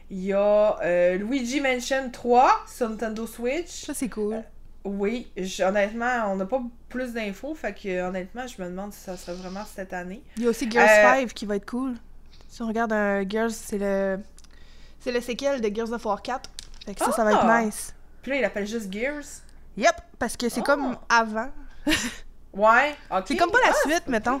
Il 0.08 0.24
y 0.24 0.32
a 0.32 0.78
Luigi 1.16 1.60
Mansion 1.60 2.08
3 2.12 2.60
sur 2.68 2.88
Nintendo 2.88 3.26
Switch. 3.26 3.86
Ça, 3.86 3.92
c'est 3.92 4.08
cool. 4.08 4.44
Oui, 4.86 5.30
je- 5.36 5.62
honnêtement, 5.64 6.30
on 6.32 6.36
n'a 6.36 6.46
pas 6.46 6.60
plus 6.88 7.12
d'infos, 7.12 7.54
fait 7.54 7.74
que 7.74 8.02
honnêtement, 8.02 8.46
je 8.46 8.62
me 8.62 8.68
demande 8.68 8.92
si 8.92 9.00
ça 9.00 9.16
serait 9.16 9.36
vraiment 9.36 9.64
cette 9.64 9.92
année. 9.92 10.22
Il 10.36 10.44
y 10.44 10.46
a 10.46 10.50
aussi 10.50 10.70
Gears 10.70 10.84
Euh, 10.88 11.20
5 11.22 11.32
qui 11.34 11.44
va 11.46 11.56
être 11.56 11.68
cool. 11.68 11.94
Si 12.48 12.62
on 12.62 12.68
regarde 12.68 12.92
un 12.92 13.28
Gears, 13.28 13.50
c'est 13.50 13.78
le. 13.78 14.20
C'est 15.00 15.12
le 15.12 15.20
séquel 15.20 15.60
de 15.60 15.74
Gears 15.74 15.92
of 15.92 16.04
War 16.04 16.22
4. 16.22 16.48
Fait 16.84 16.94
que 16.94 17.04
ça, 17.04 17.12
ça 17.12 17.24
va 17.24 17.32
être 17.32 17.40
Ah! 17.44 17.62
nice. 17.62 17.94
Puis 18.22 18.30
là, 18.32 18.38
il 18.38 18.44
appelle 18.44 18.66
juste 18.66 18.92
Gears. 18.92 19.24
Yep! 19.76 19.94
Parce 20.18 20.36
que 20.36 20.48
c'est 20.48 20.60
Oh. 20.60 20.64
comme 20.64 20.96
avant. 21.08 21.48
Ouais, 22.52 22.94
ok. 23.10 23.24
C'est 23.26 23.36
comme 23.36 23.50
pas 23.50 23.58
la 23.64 23.70
Ah, 23.72 23.88
suite, 23.88 24.06
mettons. 24.08 24.40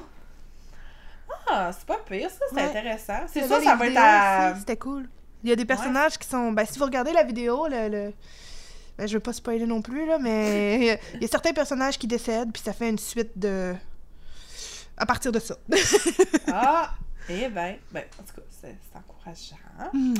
Ah, 1.48 1.70
c'est 1.76 1.86
pas 1.86 1.98
pire, 2.08 2.30
ça, 2.30 2.44
c'est 2.50 2.56
Ouais. 2.56 2.62
intéressant. 2.62 3.20
C'est 3.28 3.46
ça, 3.46 3.60
ça 3.60 3.74
va 3.76 3.86
être 3.86 3.96
à. 3.98 4.54
C'était 4.58 4.76
cool. 4.76 5.08
Il 5.44 5.50
y 5.50 5.52
a 5.52 5.56
des 5.56 5.64
personnages 5.64 6.18
qui 6.18 6.26
sont. 6.28 6.50
Ben, 6.52 6.64
si 6.66 6.78
vous 6.78 6.84
regardez 6.84 7.12
la 7.12 7.22
vidéo, 7.24 7.66
le. 7.68 7.88
le- 7.88 8.12
Ben, 8.98 9.06
je 9.06 9.14
veux 9.14 9.20
pas 9.20 9.32
spoiler 9.32 9.66
non 9.66 9.82
plus, 9.82 10.06
là, 10.06 10.18
mais 10.18 10.98
il 11.14 11.20
y 11.22 11.24
a 11.24 11.28
certains 11.28 11.52
personnages 11.52 11.98
qui 11.98 12.06
décèdent, 12.06 12.52
puis 12.52 12.62
ça 12.62 12.72
fait 12.72 12.88
une 12.88 12.98
suite 12.98 13.38
de. 13.38 13.74
À 14.96 15.04
partir 15.06 15.32
de 15.32 15.38
ça. 15.38 15.56
Ah, 16.52 16.94
eh 17.28 17.48
ben, 17.48 17.76
ben, 17.92 18.04
en 18.18 18.22
tout 18.22 18.40
cas, 18.40 18.46
c'est 18.48 18.76
encourageant. 18.94 19.56
Hmm. 19.92 20.14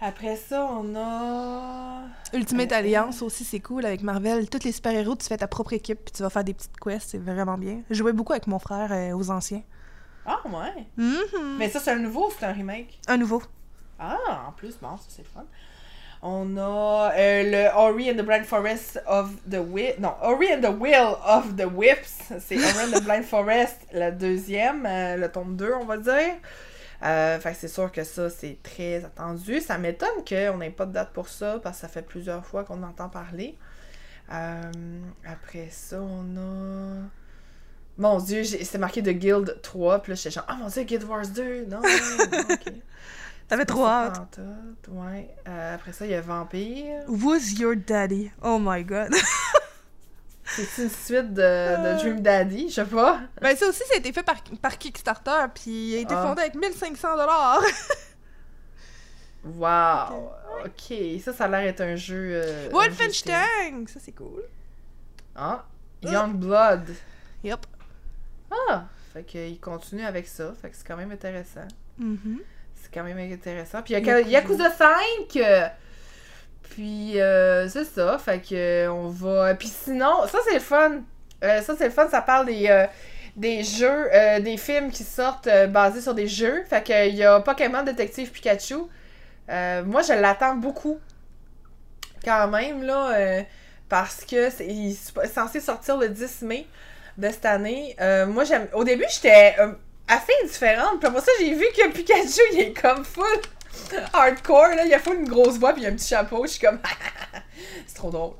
Après 0.00 0.36
ça, 0.36 0.68
on 0.70 0.94
a. 0.94 2.02
Ultimate 2.34 2.72
Euh, 2.72 2.76
Alliance 2.76 3.22
aussi, 3.22 3.44
c'est 3.44 3.60
cool 3.60 3.86
avec 3.86 4.02
Marvel. 4.02 4.50
Tous 4.50 4.62
les 4.64 4.72
super-héros, 4.72 5.16
tu 5.16 5.26
fais 5.26 5.38
ta 5.38 5.48
propre 5.48 5.72
équipe, 5.72 6.04
puis 6.04 6.12
tu 6.12 6.22
vas 6.22 6.28
faire 6.28 6.44
des 6.44 6.52
petites 6.52 6.78
quests, 6.78 7.10
c'est 7.12 7.18
vraiment 7.18 7.56
bien. 7.56 7.80
Je 7.88 7.94
jouais 7.94 8.12
beaucoup 8.12 8.32
avec 8.32 8.46
mon 8.46 8.58
frère 8.58 8.92
euh, 8.92 9.16
aux 9.16 9.30
anciens. 9.30 9.62
Ah, 10.26 10.40
ouais. 10.44 10.86
Mhm. 10.98 11.56
Mais 11.58 11.70
ça, 11.70 11.80
c'est 11.80 11.92
un 11.92 11.98
nouveau 11.98 12.26
ou 12.28 12.32
c'est 12.38 12.44
un 12.44 12.52
remake? 12.52 12.98
Un 13.08 13.16
nouveau. 13.16 13.42
Ah, 13.98 14.18
en 14.48 14.52
plus, 14.52 14.76
bon, 14.82 14.96
ça, 14.98 15.04
c'est 15.08 15.26
fun. 15.26 15.44
On 16.22 16.56
a 16.56 17.12
euh, 17.14 17.42
le 17.44 17.78
Ori 17.78 18.10
and 18.10 18.14
the 18.14 18.24
Blind 18.24 18.44
Forest 18.44 19.00
of 19.06 19.30
the 19.48 19.58
Whip. 19.58 19.98
Non, 19.98 20.14
Ori 20.22 20.52
and 20.52 20.60
the 20.60 20.74
Will 20.80 21.16
of 21.24 21.56
the 21.56 21.66
Whips. 21.66 22.32
C'est 22.40 22.56
Ori 22.56 22.84
and 22.84 22.98
the 22.98 23.04
Blind 23.04 23.24
Forest, 23.28 23.82
le 23.92 24.10
deuxième, 24.10 24.86
euh, 24.86 25.16
le 25.16 25.30
tome 25.30 25.56
2, 25.56 25.74
on 25.80 25.84
va 25.84 25.98
dire. 25.98 26.34
Euh, 27.02 27.38
fait 27.38 27.52
que 27.52 27.56
c'est 27.60 27.68
sûr 27.68 27.92
que 27.92 28.04
ça, 28.04 28.30
c'est 28.30 28.58
très 28.62 29.04
attendu. 29.04 29.60
Ça 29.60 29.78
m'étonne 29.78 30.24
qu'on 30.26 30.58
n'ait 30.58 30.70
pas 30.70 30.86
de 30.86 30.92
date 30.92 31.10
pour 31.12 31.28
ça, 31.28 31.60
parce 31.62 31.76
que 31.76 31.80
ça 31.82 31.88
fait 31.88 32.02
plusieurs 32.02 32.44
fois 32.44 32.64
qu'on 32.64 32.82
entend 32.82 33.08
parler. 33.08 33.56
Euh, 34.32 34.72
après 35.24 35.68
ça, 35.70 36.00
on 36.00 36.36
a. 36.36 37.08
Mon 37.98 38.18
dieu, 38.18 38.44
c'est 38.44 38.78
marqué 38.78 39.00
de 39.00 39.12
Guild 39.12 39.58
3, 39.62 40.02
puis 40.02 40.12
là, 40.12 40.16
j'étais 40.16 40.30
genre, 40.30 40.44
ah 40.48 40.56
mon 40.56 40.68
dieu, 40.68 40.82
Guild 40.82 41.04
Wars 41.04 41.28
2, 41.28 41.64
non, 41.64 41.80
non, 41.80 41.88
non, 42.32 42.54
ok. 42.54 42.72
T'avais 43.48 43.64
trop 43.64 43.86
hâte. 43.86 44.40
Ouais. 44.88 45.34
Euh, 45.48 45.74
après 45.76 45.92
ça, 45.92 46.04
il 46.04 46.10
y 46.10 46.14
a 46.14 46.20
Vampire. 46.20 47.04
Who's 47.08 47.52
your 47.58 47.76
daddy? 47.76 48.30
Oh 48.42 48.58
my 48.60 48.82
god. 48.84 49.12
C'est 50.44 50.82
une 50.84 50.88
suite 50.90 51.34
de, 51.34 51.42
de 51.42 51.98
Dream 51.98 52.20
Daddy, 52.20 52.68
je 52.68 52.74
sais 52.76 52.84
pas. 52.84 53.20
ben, 53.42 53.56
ça 53.56 53.66
aussi, 53.68 53.82
ça 53.88 53.94
a 53.94 53.98
été 53.98 54.12
fait 54.12 54.22
par, 54.22 54.36
par 54.62 54.78
Kickstarter, 54.78 55.46
puis 55.52 55.90
il 55.90 55.96
a 55.96 56.00
été 56.02 56.14
Ah. 56.14 56.22
fondé 56.22 56.42
avec 56.42 56.54
1500 56.54 57.16
dollars. 57.16 57.60
Wow. 59.44 60.30
Ok, 60.64 60.96
ça, 61.22 61.32
ça 61.32 61.44
a 61.44 61.48
l'air 61.48 61.62
d'être 61.62 61.80
un 61.80 61.96
jeu. 61.96 62.30
Euh, 62.44 62.68
Wolfenstein! 62.72 63.86
Ça, 63.86 64.00
c'est 64.00 64.12
cool. 64.12 64.42
Ah, 65.34 65.64
Young 66.02 66.34
Blood. 66.36 66.94
Yep. 67.44 67.66
Ah, 68.68 68.84
fait 69.12 69.24
qu'il 69.24 69.60
continue 69.60 70.04
avec 70.04 70.26
ça, 70.26 70.52
fait 70.60 70.70
que 70.70 70.76
c'est 70.76 70.86
quand 70.86 70.96
même 70.96 71.12
intéressant. 71.12 71.66
Mhm. 71.98 72.38
C'est 72.38 72.55
quand 72.96 73.04
même 73.04 73.18
intéressant. 73.32 73.82
Puis 73.82 73.94
il 73.94 74.04
y 74.06 74.10
a 74.10 74.20
Yakuza. 74.20 74.64
Yakuza 74.64 74.70
5. 74.70 75.36
euh, 75.36 75.68
Puis 76.70 77.20
euh, 77.20 77.68
c'est 77.68 77.84
ça, 77.84 78.18
fait 78.18 78.40
que 78.40 78.54
euh, 78.54 78.92
on 78.92 79.08
va. 79.08 79.54
Puis 79.54 79.68
sinon, 79.68 80.26
ça 80.26 80.38
c'est 80.46 80.54
le 80.54 80.60
fun. 80.60 81.00
Euh, 81.44 81.60
ça 81.60 81.74
c'est 81.76 81.84
le 81.84 81.90
fun, 81.90 82.08
ça 82.08 82.22
parle 82.22 82.46
des, 82.46 82.66
euh, 82.68 82.86
des 83.36 83.62
jeux, 83.62 84.08
euh, 84.14 84.40
des 84.40 84.56
films 84.56 84.90
qui 84.90 85.04
sortent 85.04 85.48
basés 85.68 86.00
sur 86.00 86.14
des 86.14 86.26
jeux. 86.26 86.64
Fait 86.68 86.82
que 86.82 87.08
il 87.08 87.14
y 87.16 87.24
a 87.24 87.40
Pokémon 87.40 87.82
Détective 87.82 88.30
Pikachu. 88.30 88.76
Moi 89.48 90.02
je 90.02 90.18
l'attends 90.18 90.54
beaucoup. 90.54 90.98
Quand 92.24 92.48
même, 92.48 92.82
là. 92.82 93.44
parce 93.88 94.24
que 94.24 94.50
c'est 94.50 94.66
il 94.66 94.92
est 94.92 95.26
censé 95.28 95.60
sortir 95.60 95.96
le 95.98 96.08
10 96.08 96.42
mai 96.42 96.66
de 97.18 97.28
cette 97.28 97.44
année. 97.44 97.94
Moi 98.26 98.44
j'aime. 98.44 98.66
Au 98.72 98.82
début 98.82 99.04
j'étais 99.12 99.54
assez 100.08 100.32
indifférente. 100.42 100.98
Puis 101.00 101.08
après 101.08 101.20
ça 101.20 101.32
j'ai 101.40 101.54
vu 101.54 101.66
que 101.76 101.88
Pikachu 101.92 102.40
il 102.52 102.60
est 102.60 102.72
comme 102.72 103.04
full 103.04 103.24
hardcore. 104.12 104.68
Là. 104.76 104.84
Il 104.84 104.94
a 104.94 104.98
full 104.98 105.16
une 105.16 105.28
grosse 105.28 105.58
voix 105.58 105.72
puis 105.72 105.82
il 105.82 105.86
a 105.86 105.90
un 105.90 105.94
petit 105.94 106.08
chapeau. 106.08 106.44
Je 106.46 106.52
suis 106.52 106.60
comme. 106.60 106.78
c'est 107.86 107.94
trop 107.94 108.10
drôle. 108.10 108.34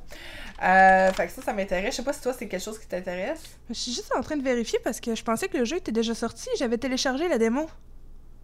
Euh, 0.63 1.13
fait 1.13 1.27
que 1.27 1.33
ça, 1.33 1.43
ça 1.43 1.53
m'intéresse. 1.53 1.93
Je 1.93 1.97
sais 1.97 2.03
pas 2.03 2.13
si 2.13 2.23
toi, 2.23 2.33
c'est 2.33 2.49
quelque 2.49 2.63
chose 2.63 2.79
qui 2.79 2.87
t'intéresse. 2.87 3.43
Je 3.69 3.75
suis 3.75 3.93
juste 3.93 4.13
en 4.17 4.23
train 4.23 4.37
de 4.37 4.43
vérifier 4.43 4.79
parce 4.83 5.01
que 5.01 5.15
je 5.15 5.23
pensais 5.23 5.49
que 5.49 5.59
le 5.59 5.65
jeu 5.65 5.77
était 5.77 5.93
déjà 5.93 6.15
sorti. 6.15 6.49
J'avais 6.59 6.79
téléchargé 6.79 7.29
la 7.29 7.39
démo. 7.39 7.69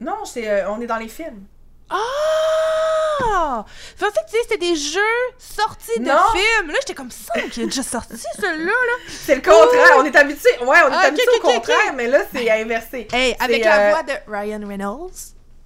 Non, 0.01 0.25
c'est, 0.25 0.49
euh, 0.49 0.71
on 0.71 0.81
est 0.81 0.87
dans 0.87 0.99
les 0.99 1.09
films. 1.09 1.47
Ah! 1.91 3.65
Je 3.99 4.05
pensais 4.05 4.21
que 4.21 4.31
tu 4.31 4.31
disais 4.33 4.43
c'était 4.49 4.59
des 4.59 4.77
jeux 4.77 5.01
sortis 5.39 5.99
de 6.01 6.05
Non. 6.07 6.17
films. 6.33 6.69
Là, 6.71 6.75
j'étais 6.81 6.95
comme 6.95 7.11
ça, 7.11 7.35
qui 7.51 7.63
est 7.63 7.67
déjà 7.67 7.83
sorti, 7.83 8.17
celui-là, 8.41 8.73
là. 8.73 8.93
C'est 9.09 9.35
le 9.37 9.41
contraire. 9.43 9.97
On 9.99 10.05
est 10.05 10.17
habitué. 10.17 10.51
Ouais, 10.61 10.79
on 10.87 10.91
est 10.91 10.95
Ah, 10.97 11.07
habitué 11.07 11.27
au 11.39 11.41
contraire, 11.41 11.93
mais 11.95 12.07
là, 12.09 12.21
c'est 12.33 12.51
inversé. 12.51 13.09
Hey, 13.13 13.37
avec 13.41 13.65
la 13.65 13.79
euh, 13.81 13.91
voix 13.91 14.03
de 14.03 14.13
Ryan 14.27 14.67
Reynolds. 14.67 15.11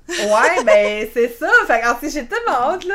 Ouais, 0.09 0.63
ben, 0.65 1.09
c'est 1.13 1.37
ça. 1.39 1.49
Fait 1.67 1.81
que, 1.81 1.87
sais, 2.09 2.21
j'ai 2.21 2.27
tellement 2.27 2.71
hâte, 2.73 2.85
là. 2.85 2.95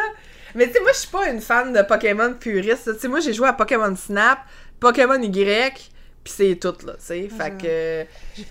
Mais 0.55 0.67
tu 0.67 0.73
sais, 0.73 0.79
moi, 0.81 0.91
je 0.93 0.97
suis 0.99 1.07
pas 1.07 1.29
une 1.29 1.41
fan 1.41 1.71
de 1.73 1.81
Pokémon 1.81 2.33
puriste. 2.33 2.93
Tu 2.95 2.99
sais, 2.99 3.07
moi, 3.07 3.21
j'ai 3.21 3.33
joué 3.33 3.47
à 3.47 3.53
Pokémon 3.53 3.95
Snap, 3.95 4.39
Pokémon 4.79 5.21
Y, 5.21 5.91
pis 6.23 6.31
c'est 6.31 6.55
tout, 6.55 6.75
là, 6.85 6.93
tu 6.93 6.99
sais. 6.99 7.29
Fait 7.29 7.51
que 7.57 8.05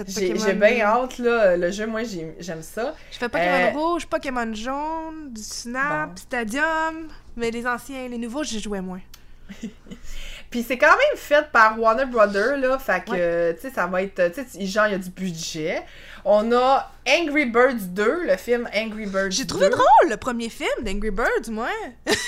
J'ai 0.09 0.55
bien 0.55 0.81
hâte, 0.81 1.19
là. 1.19 1.57
Le 1.57 1.71
jeu, 1.71 1.87
moi, 1.87 2.03
j'ai- 2.05 2.35
j'aime 2.41 2.63
ça. 2.63 2.95
J'ai 3.11 3.19
fait 3.19 3.29
Pokémon 3.29 3.51
Euh, 3.51 3.71
Rouge, 3.79 4.07
Pokémon 4.07 4.55
Jaune, 4.55 5.33
du 5.33 5.43
Snap, 5.43 6.11
Bon. 6.11 6.17
Stadium. 6.17 7.09
Mais 7.37 7.51
les 7.51 7.67
anciens, 7.67 8.09
les 8.09 8.19
nouveaux, 8.19 8.43
j'y 8.45 8.61
jouais 8.61 8.81
moins. 8.81 9.01
Puis 10.51 10.65
c'est 10.67 10.79
quand 10.79 10.89
même 10.89 11.17
fait 11.17 11.47
par 11.53 11.79
Warner 11.79 12.07
Brothers, 12.07 12.57
là. 12.59 12.77
Fait 12.79 13.05
que, 13.05 13.53
tu 13.53 13.61
sais, 13.61 13.71
ça 13.71 13.87
va 13.87 14.03
être. 14.03 14.33
Tu 14.35 14.43
sais, 14.45 14.67
genre, 14.67 14.87
il 14.89 14.93
y 14.93 14.95
a 14.95 14.99
du 14.99 15.11
budget. 15.11 15.83
On 16.25 16.53
a 16.53 16.91
Angry 17.09 17.47
Birds 17.47 17.89
2, 17.89 18.27
le 18.27 18.37
film 18.37 18.69
Angry 18.75 19.07
Birds 19.07 19.31
J'ai 19.31 19.47
trouvé 19.47 19.67
2. 19.67 19.71
drôle 19.71 20.11
le 20.11 20.17
premier 20.17 20.49
film 20.49 20.69
d'Angry 20.83 21.11
Birds, 21.11 21.51
moi. 21.51 21.69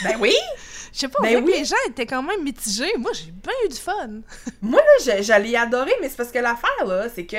Ben 0.05 0.17
oui! 0.21 0.35
Je 0.93 0.99
sais 0.99 1.09
pas, 1.09 1.21
Ben 1.23 1.43
oui. 1.43 1.55
les 1.57 1.65
gens 1.65 1.77
étaient 1.89 2.07
quand 2.07 2.23
même 2.23 2.43
mitigés. 2.43 2.93
Moi, 2.99 3.13
j'ai 3.15 3.31
bien 3.31 3.53
eu 3.65 3.69
du 3.69 3.77
fun. 3.77 4.21
Moi, 4.63 4.81
là, 5.07 5.21
j'allais 5.23 5.57
adorer, 5.57 5.95
mais 6.03 6.09
c'est 6.11 6.17
parce 6.17 6.31
que 6.31 6.39
l'affaire, 6.39 6.85
là, 6.87 7.07
c'est 7.15 7.25
que 7.25 7.39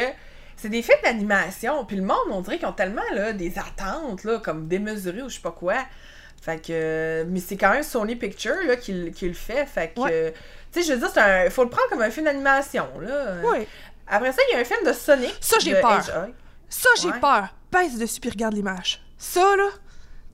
c'est 0.58 0.70
des 0.70 0.82
films 0.82 0.98
d'animation. 1.04 1.86
Puis 1.86 1.98
le 1.98 2.02
monde, 2.02 2.18
on 2.32 2.42
dirait 2.42 2.58
qu'ils 2.58 2.68
ont 2.68 2.74
tellement, 2.74 3.04
là, 3.14 3.32
des 3.32 3.54
attentes, 3.60 4.24
là, 4.24 4.40
comme 4.40 4.68
démesurées 4.68 5.22
ou 5.22 5.30
je 5.30 5.36
sais 5.36 5.42
pas 5.42 5.52
quoi. 5.52 5.76
Fait 6.42 6.58
que. 6.66 7.26
Mais 7.30 7.40
c'est 7.40 7.56
quand 7.58 7.72
même 7.72 7.84
Sony 7.84 8.16
Pictures, 8.16 8.64
là, 8.66 8.76
qui, 8.76 8.92
le 8.94 9.34
fait. 9.34 9.66
Fait 9.68 9.94
que. 9.96 10.30
Tu 10.72 10.82
sais, 10.82 10.88
je 10.88 10.94
veux 10.94 11.00
dire, 11.00 11.10
c'est 11.14 11.20
un. 11.20 11.50
Faut 11.52 11.64
le 11.64 11.70
prendre 11.70 11.90
comme 11.90 12.02
un 12.02 12.10
film 12.10 12.26
d'animation, 12.26 12.88
là. 13.02 13.36
Oui. 13.44 13.68
Après 14.08 14.32
ça, 14.32 14.42
il 14.50 14.54
y 14.54 14.58
a 14.58 14.62
un 14.62 14.66
film 14.66 14.84
de 14.86 14.94
Sonic. 14.94 15.36
Ça, 15.40 15.58
j'ai 15.60 15.80
peur. 15.80 16.02
Ça, 16.76 16.90
j'ai 17.02 17.10
Ouais. 17.10 17.20
peur. 17.20 17.50
Pèse 17.70 17.98
dessus 17.98 18.20
puis 18.20 18.30
regarde 18.32 18.54
l'image. 18.56 19.02
Ça, 19.18 19.56
là, 19.56 19.70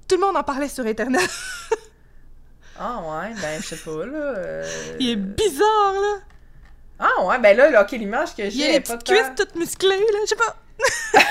tout 0.08 0.16
le 0.16 0.22
monde 0.22 0.38
en 0.38 0.44
parlait 0.44 0.70
sur 0.70 0.86
Internet. 0.86 1.30
Ah 2.82 3.02
ouais, 3.02 3.34
ben 3.42 3.62
je 3.62 3.68
sais 3.68 3.76
pas 3.76 4.06
là. 4.06 4.16
euh, 4.38 4.96
Il 5.02 5.10
est 5.10 5.16
bizarre, 5.18 5.92
là. 5.96 6.16
Ah 6.98 7.26
ouais, 7.26 7.38
ben 7.40 7.58
là, 7.58 7.70
là, 7.70 7.82
ok, 7.84 7.92
l'image 7.92 8.34
que 8.34 8.50
j'ai. 8.50 8.58
Il 8.58 8.64
a 8.64 8.68
les 8.70 8.74
est 8.76 8.80
pas 8.80 8.96
petites 8.96 9.08
cuisses 9.18 9.28
tant- 9.36 9.44
toutes 9.44 9.56
musclées, 9.56 9.90
là. 9.98 10.20
Je 10.24 10.30
sais 10.30 10.36
pas. 10.38 10.56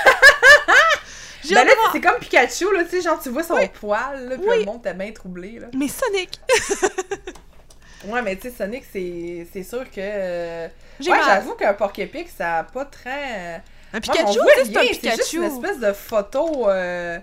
J'ai 1.43 1.55
Ben 1.55 1.65
là, 1.65 1.71
c'est 1.91 2.01
comme 2.01 2.19
Pikachu, 2.19 2.65
là, 2.71 2.83
tu 2.83 2.89
sais, 2.91 3.01
genre 3.01 3.19
tu 3.19 3.29
vois 3.29 3.41
son 3.41 3.55
Oui. 3.55 3.67
poil, 3.79 4.27
là, 4.29 4.35
puis 4.37 4.45
Oui. 4.47 4.59
le 4.59 4.65
monde 4.65 4.81
était 4.85 4.93
bien 4.93 5.11
troublé, 5.11 5.57
là. 5.57 5.67
Mais 5.75 5.87
Sonic, 5.87 6.39
Ouais, 8.05 8.21
mais 8.21 8.35
tu 8.35 8.49
sais, 8.51 8.55
Sonic, 8.55 8.83
c'est 8.91 9.63
sûr 9.63 9.89
que. 9.89 9.95
euh, 9.97 10.67
Ouais, 10.99 11.19
j'avoue 11.25 11.55
qu'un 11.55 11.73
Porc-Épic, 11.73 12.29
ça 12.29 12.59
a 12.59 12.63
pas 12.63 12.85
très. 12.85 13.63
Un 13.93 13.99
Pikachu, 13.99 14.39
c'est 14.55 14.77
un 14.77 14.81
c'est 14.81 14.83
juste 14.85 15.01
Pikachu. 15.01 15.37
une 15.37 15.43
espèce 15.43 15.79
de 15.79 15.93
photo, 15.93 16.69
euh, 16.69 17.19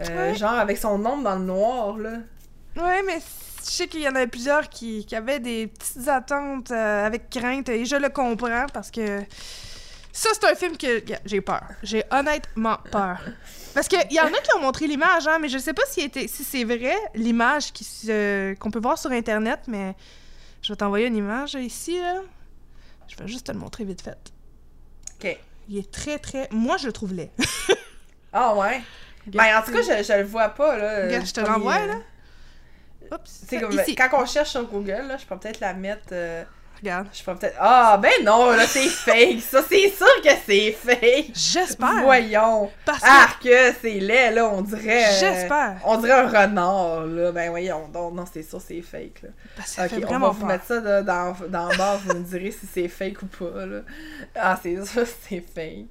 euh, 0.00 0.30
Ouais. 0.30 0.34
genre 0.34 0.54
avec 0.58 0.78
son 0.78 1.04
ombre 1.04 1.22
dans 1.22 1.36
le 1.36 1.44
noir, 1.44 1.96
là. 1.98 2.12
Ouais, 2.76 3.02
mais 3.06 3.18
je 3.64 3.70
sais 3.70 3.86
qu'il 3.88 4.00
y 4.00 4.08
en 4.08 4.14
avait 4.14 4.26
plusieurs 4.26 4.68
qui, 4.68 5.04
qui 5.06 5.14
avaient 5.14 5.40
des 5.40 5.66
petites 5.68 6.08
attentes 6.08 6.70
euh, 6.70 7.06
avec 7.06 7.30
crainte 7.30 7.68
et 7.68 7.84
je 7.84 7.96
le 7.96 8.08
comprends 8.08 8.66
parce 8.72 8.90
que 8.90 9.20
ça, 10.12 10.30
c'est 10.32 10.44
un 10.50 10.54
film 10.54 10.76
que 10.76 11.06
yeah, 11.08 11.18
j'ai 11.24 11.40
peur. 11.40 11.62
J'ai 11.82 12.02
honnêtement 12.10 12.78
peur. 12.90 13.18
Parce 13.74 13.86
qu'il 13.86 14.00
y 14.10 14.20
en 14.20 14.26
a 14.26 14.30
qui 14.40 14.52
ont 14.56 14.60
montré 14.60 14.86
l'image, 14.88 15.28
hein, 15.28 15.38
mais 15.40 15.48
je 15.48 15.58
sais 15.58 15.72
pas 15.74 15.84
si, 15.88 16.00
était- 16.00 16.26
si 16.26 16.42
c'est 16.42 16.64
vrai, 16.64 16.96
l'image 17.14 17.72
qu'on 18.58 18.70
peut 18.72 18.80
voir 18.80 18.98
sur 18.98 19.12
Internet, 19.12 19.60
mais 19.68 19.94
je 20.62 20.72
vais 20.72 20.76
t'envoyer 20.76 21.06
une 21.06 21.16
image 21.16 21.54
ici, 21.54 22.00
là. 22.00 22.16
Je 23.08 23.16
vais 23.16 23.28
juste 23.28 23.46
te 23.46 23.52
le 23.52 23.58
montrer 23.58 23.84
vite 23.84 24.02
fait. 24.02 24.18
Ok. 25.22 25.38
Il 25.70 25.78
est 25.78 25.90
très, 25.90 26.18
très... 26.18 26.48
Moi, 26.50 26.76
je 26.78 26.86
le 26.86 26.92
trouve 26.92 27.14
laid. 27.14 27.30
Ah 28.32 28.54
ouais. 28.54 28.80
Ben, 29.26 29.58
en 29.58 29.62
tout 29.62 29.72
cas, 29.72 29.82
je, 29.82 30.04
je 30.04 30.12
le 30.18 30.22
vois 30.24 30.50
pas, 30.50 30.76
là. 30.76 31.04
Regarde, 31.06 31.26
je 31.26 31.32
te 31.32 31.40
l'envoie, 31.40 31.78
euh, 31.80 31.86
là. 31.86 31.96
Oups. 33.12 33.44
Comme, 33.58 33.72
Ici. 33.80 33.94
quand 33.96 34.08
on 34.12 34.24
cherche 34.24 34.50
sur 34.50 34.64
Google, 34.64 35.04
là, 35.08 35.16
je 35.16 35.26
peux 35.26 35.36
peut-être 35.36 35.58
la 35.60 35.74
mettre. 35.74 36.08
euh, 36.12 36.44
Regarde. 36.82 37.08
je 37.12 37.22
peux 37.22 37.34
peut-être. 37.34 37.56
Ah, 37.60 37.98
ben 38.00 38.10
non, 38.24 38.50
là, 38.52 38.66
c'est 38.66 38.88
fake. 38.88 39.40
Ça, 39.42 39.62
c'est 39.68 39.88
sûr 39.90 40.06
que 40.24 40.30
c'est 40.46 40.72
fake. 40.72 41.30
J'espère. 41.34 42.02
Voyons. 42.02 42.70
Parce 42.84 43.00
que... 43.00 43.06
Ah, 43.08 43.28
que 43.42 43.72
c'est 43.82 44.00
laid, 44.00 44.30
là, 44.32 44.48
on 44.48 44.62
dirait. 44.62 45.04
euh, 45.04 45.16
J'espère. 45.20 45.76
On 45.84 45.98
dirait 45.98 46.12
un 46.20 46.26
renard, 46.26 47.06
là. 47.06 47.32
Ben 47.32 47.50
voyons, 47.50 47.88
donc, 47.88 48.14
non, 48.14 48.24
c'est 48.32 48.42
sûr, 48.42 48.60
c'est 48.60 48.80
fake, 48.82 49.22
là. 49.22 49.28
Parce 49.56 49.74
que 49.76 49.82
Ok, 49.82 49.88
fait 49.90 50.04
on 50.14 50.18
va 50.18 50.28
vous 50.30 50.38
peur. 50.40 50.46
mettre 50.48 50.64
ça 50.66 50.80
là, 50.80 51.02
dans, 51.02 51.36
dans 51.48 51.68
le 51.68 51.76
bar, 51.76 51.98
vous 51.98 52.14
me 52.14 52.24
direz 52.24 52.50
si 52.50 52.66
c'est 52.72 52.88
fake 52.88 53.22
ou 53.22 53.26
pas, 53.26 53.66
là. 53.66 53.80
Ah, 54.34 54.58
c'est 54.62 54.74
sûr, 54.86 55.04
c'est 55.28 55.44
fake. 55.54 55.86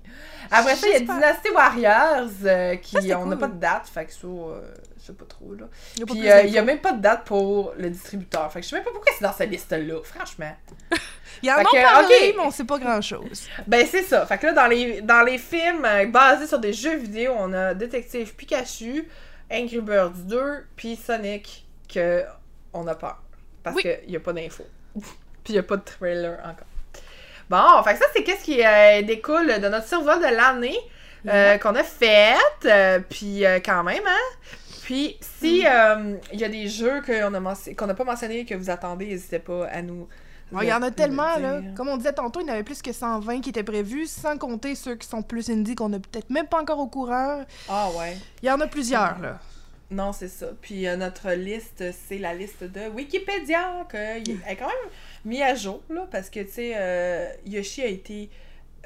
Après 0.51 0.75
ça, 0.75 0.87
il 0.87 0.93
y 0.93 0.95
a. 0.95 0.99
Dynasty 1.01 1.49
Warriors, 1.51 2.29
euh, 2.45 2.75
qui, 2.77 2.91
Ça, 3.07 3.19
on 3.19 3.25
n'a 3.27 3.35
cool. 3.35 3.39
pas 3.39 3.47
de 3.47 3.59
date, 3.59 3.87
fait 3.93 4.05
que 4.05 4.11
ça, 4.13 4.27
euh, 4.27 4.61
je 5.01 5.05
sais 5.07 5.13
pas 5.13 5.25
trop, 5.25 5.53
là. 5.55 5.65
Il 5.97 6.05
Puis 6.05 6.29
euh, 6.29 6.41
il 6.43 6.49
y 6.51 6.57
a 6.57 6.61
même 6.61 6.79
pas 6.79 6.91
de 6.91 7.01
date 7.01 7.23
pour 7.25 7.73
le 7.77 7.89
distributeur, 7.89 8.51
fait 8.51 8.59
que 8.59 8.65
je 8.65 8.69
sais 8.69 8.75
même 8.75 8.85
pas 8.85 8.91
pourquoi 8.91 9.11
c'est 9.17 9.23
dans 9.23 9.33
cette 9.33 9.49
liste-là, 9.49 10.01
franchement. 10.03 10.55
Il 11.41 11.47
y 11.47 11.51
en 11.51 11.57
a 11.57 11.63
parlé, 11.63 12.05
ok. 12.29 12.33
mais 12.37 12.43
on 12.43 12.51
sait 12.51 12.65
pas 12.65 12.79
grand-chose. 12.79 13.47
Ben 13.67 13.85
c'est 13.89 14.03
ça. 14.03 14.25
Fait 14.25 14.37
que 14.37 14.47
là, 14.47 14.53
dans 14.53 14.67
les, 14.67 15.01
dans 15.01 15.21
les 15.21 15.37
films 15.37 15.85
euh, 15.85 16.05
basés 16.07 16.47
sur 16.47 16.59
des 16.59 16.73
jeux 16.73 16.97
vidéo, 16.97 17.33
on 17.37 17.53
a 17.53 17.73
Détective 17.73 18.35
Pikachu, 18.35 19.07
Angry 19.51 19.79
Birds 19.79 20.17
2, 20.25 20.65
puis 20.75 20.95
Sonic, 20.97 21.65
que 21.87 22.23
on 22.73 22.85
a 22.87 22.95
peur. 22.95 23.21
Parce 23.63 23.75
Oui. 23.75 23.83
qu'il 23.83 24.11
y 24.11 24.15
a 24.17 24.19
pas 24.19 24.33
d'infos. 24.33 24.67
puis 24.95 25.03
il 25.49 25.55
y 25.55 25.59
a 25.59 25.63
pas 25.63 25.77
de 25.77 25.83
trailer 25.83 26.39
encore. 26.43 26.67
Bon, 27.49 27.83
fait 27.83 27.93
que 27.93 27.99
ça, 27.99 28.05
c'est 28.13 28.23
qu'est-ce 28.23 28.43
qui 28.43 28.63
euh, 28.65 29.01
découle 29.03 29.59
de 29.61 29.67
notre 29.69 29.87
survol 29.87 30.19
de 30.19 30.35
l'année 30.35 30.77
euh, 31.27 31.57
qu'on 31.57 31.75
a 31.75 31.83
fait. 31.83 32.35
euh, 32.65 32.99
puis 33.09 33.45
euh, 33.45 33.59
quand 33.63 33.83
même, 33.83 34.03
hein. 34.05 34.55
Puis, 34.89 35.17
si 35.21 35.67
euh, 35.67 36.15
il 36.33 36.39
y 36.39 36.43
a 36.43 36.49
des 36.49 36.67
jeux 36.67 37.01
qu'on 37.03 37.29
n'a 37.87 37.93
pas 37.93 38.03
mentionnés 38.03 38.43
que 38.43 38.55
vous 38.55 38.71
attendez, 38.71 39.05
n'hésitez 39.05 39.37
pas 39.37 39.67
à 39.67 39.83
nous. 39.83 40.07
Il 40.51 40.67
y 40.67 40.73
en 40.73 40.81
a 40.81 40.89
le- 40.89 40.95
tellement, 40.95 41.35
le 41.35 41.41
là. 41.43 41.61
Comme 41.75 41.89
on 41.89 41.97
disait 41.97 42.11
tantôt, 42.13 42.41
il 42.41 42.47
y 42.47 42.49
en 42.49 42.53
avait 42.53 42.63
plus 42.63 42.81
que 42.81 42.91
120 42.91 43.41
qui 43.41 43.49
étaient 43.51 43.61
prévus, 43.63 44.07
sans 44.07 44.35
compter 44.39 44.73
ceux 44.73 44.95
qui 44.95 45.07
sont 45.07 45.21
plus 45.21 45.47
indie 45.51 45.75
qu'on 45.75 45.93
a 45.93 45.99
peut-être 45.99 46.31
même 46.31 46.47
pas 46.47 46.59
encore 46.59 46.79
au 46.79 46.87
courant. 46.87 47.43
Ah 47.69 47.89
ouais. 47.99 48.17
Il 48.41 48.47
y 48.47 48.51
en 48.51 48.59
a 48.59 48.65
plusieurs, 48.65 49.19
là. 49.19 49.39
Non, 49.91 50.11
c'est 50.11 50.27
ça. 50.27 50.47
Puis 50.59 50.87
euh, 50.87 50.95
notre 50.95 51.33
liste, 51.33 51.83
c'est 52.07 52.17
la 52.17 52.33
liste 52.33 52.63
de 52.63 52.89
Wikipédia, 52.89 53.85
que 53.89 54.19
il 54.21 54.39
est 54.47 54.55
quand 54.55 54.65
même 54.65 54.91
mis 55.23 55.43
à 55.43 55.53
jour, 55.53 55.81
là, 55.91 56.07
parce 56.09 56.31
que, 56.31 56.39
tu 56.39 56.51
sais, 56.51 56.73
euh, 56.75 57.27
Yoshi 57.45 57.83
a 57.83 57.87
été... 57.87 58.29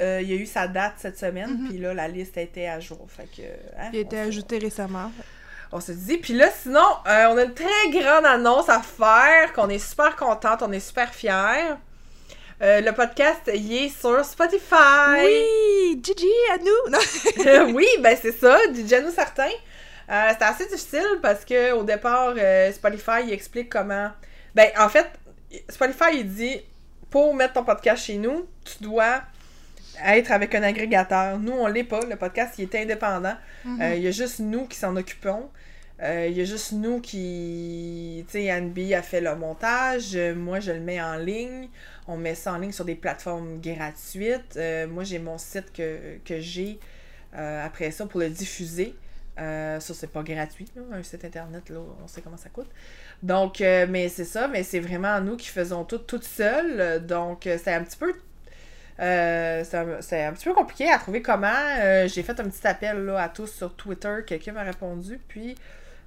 euh, 0.01 0.19
il 0.21 0.29
y 0.29 0.33
a 0.33 0.35
eu 0.35 0.45
sa 0.45 0.67
date 0.67 0.95
cette 0.97 1.17
semaine, 1.17 1.49
Mhm. 1.61 1.69
puis 1.69 1.77
là, 1.77 1.93
la 1.93 2.07
liste 2.09 2.37
a 2.37 2.41
été 2.41 2.67
à 2.67 2.79
jour. 2.81 3.05
Fait 3.07 3.27
que... 3.33 3.41
hein, 3.79 3.89
Il 3.93 3.99
a 3.99 4.01
été 4.01 4.19
ajouté 4.19 4.57
récemment. 4.57 5.09
On 5.75 5.79
se 5.79 5.91
dit. 5.91 6.17
Puis 6.17 6.33
là, 6.33 6.49
sinon, 6.61 6.85
euh, 7.07 7.25
on 7.31 7.37
a 7.37 7.43
une 7.45 7.53
très 7.55 7.89
grande 7.89 8.25
annonce 8.27 8.69
à 8.69 8.79
faire, 8.81 9.53
qu'on 9.53 9.69
est 9.69 9.79
super 9.79 10.15
contente, 10.15 10.61
on 10.61 10.71
est 10.71 10.79
super 10.79 11.11
fiers. 11.13 11.73
Euh, 12.61 12.79
le 12.81 12.91
podcast, 12.91 13.41
il 13.51 13.73
est 13.85 13.89
sur 13.89 14.23
Spotify. 14.23 15.23
Oui! 15.23 15.99
Gigi, 16.03 16.27
à 16.53 16.57
nous! 16.59 17.73
Oui, 17.73 17.87
ben 18.01 18.15
c'est 18.21 18.31
ça, 18.31 18.57
DJ 18.71 19.03
nous 19.03 19.11
certain. 19.11 19.49
Euh, 20.11 20.29
C'était 20.31 20.45
assez 20.45 20.65
difficile 20.67 21.19
parce 21.23 21.43
que 21.43 21.71
au 21.73 21.83
départ, 21.83 22.35
euh, 22.37 22.71
Spotify 22.71 23.23
il 23.23 23.33
explique 23.33 23.69
comment. 23.69 24.11
Ben, 24.53 24.69
en 24.77 24.89
fait, 24.89 25.07
Spotify 25.69 26.17
il 26.19 26.31
dit 26.31 26.61
pour 27.09 27.33
mettre 27.33 27.53
ton 27.53 27.63
podcast 27.63 28.05
chez 28.05 28.17
nous, 28.17 28.47
tu 28.63 28.83
dois 28.83 29.21
être 30.05 30.31
avec 30.31 30.53
un 30.55 30.63
agrégateur. 30.63 31.39
Nous, 31.39 31.53
on 31.53 31.67
l'est 31.67 31.83
pas. 31.83 32.01
Le 32.01 32.15
podcast, 32.15 32.53
il 32.57 32.63
est 32.63 32.75
indépendant. 32.75 33.35
Mhm. 33.65 33.81
Euh, 33.81 33.95
Il 33.95 34.03
y 34.03 34.07
a 34.07 34.11
juste 34.11 34.39
nous 34.39 34.67
qui 34.67 34.77
s'en 34.77 34.95
occupons. 34.95 35.49
Euh, 36.01 36.27
Il 36.29 36.37
y 36.37 36.41
a 36.41 36.45
juste 36.45 36.71
nous 36.73 36.99
qui. 37.01 38.25
Tu 38.27 38.31
sais, 38.31 38.49
Anne-B 38.49 38.93
a 38.93 39.01
fait 39.01 39.21
le 39.21 39.35
montage. 39.35 40.15
Euh, 40.15 40.35
moi, 40.35 40.59
je 40.59 40.71
le 40.71 40.79
mets 40.79 41.01
en 41.01 41.15
ligne. 41.17 41.69
On 42.07 42.17
met 42.17 42.35
ça 42.35 42.53
en 42.53 42.57
ligne 42.57 42.71
sur 42.71 42.85
des 42.85 42.95
plateformes 42.95 43.61
gratuites. 43.61 44.57
Euh, 44.57 44.87
moi, 44.87 45.03
j'ai 45.03 45.19
mon 45.19 45.37
site 45.37 45.71
que, 45.71 46.17
que 46.25 46.39
j'ai 46.39 46.79
euh, 47.35 47.65
après 47.65 47.91
ça 47.91 48.05
pour 48.05 48.19
le 48.19 48.29
diffuser. 48.29 48.95
Euh, 49.39 49.79
ça, 49.79 49.93
c'est 49.95 50.11
pas 50.11 50.21
gratuit, 50.21 50.67
un 50.91 51.01
site 51.01 51.25
internet, 51.25 51.69
là, 51.69 51.79
on 52.03 52.07
sait 52.07 52.21
comment 52.21 52.37
ça 52.37 52.49
coûte. 52.49 52.69
Donc, 53.23 53.61
euh, 53.61 53.87
mais 53.89 54.07
c'est 54.09 54.25
ça, 54.25 54.47
mais 54.47 54.61
c'est 54.61 54.79
vraiment 54.79 55.19
nous 55.21 55.37
qui 55.37 55.47
faisons 55.47 55.85
tout 55.85 55.97
toute 55.97 56.23
seules. 56.23 57.03
Donc, 57.05 57.47
euh, 57.47 57.57
c'est 57.63 57.73
un 57.73 57.83
petit 57.83 57.97
peu 57.97 58.13
euh, 58.99 59.63
c'est 60.01 60.23
un, 60.23 60.33
petit 60.33 60.45
peu 60.45 60.53
compliqué 60.53 60.89
à 60.91 60.99
trouver 60.99 61.21
comment. 61.21 61.47
Euh, 61.79 62.07
J'ai 62.07 62.23
fait 62.23 62.39
un 62.39 62.45
petit 62.45 62.65
appel 62.67 63.05
là, 63.05 63.23
à 63.23 63.29
tous 63.29 63.47
sur 63.47 63.75
Twitter. 63.75 64.17
Quelqu'un 64.25 64.53
m'a 64.53 64.63
répondu. 64.63 65.19
Puis, 65.27 65.55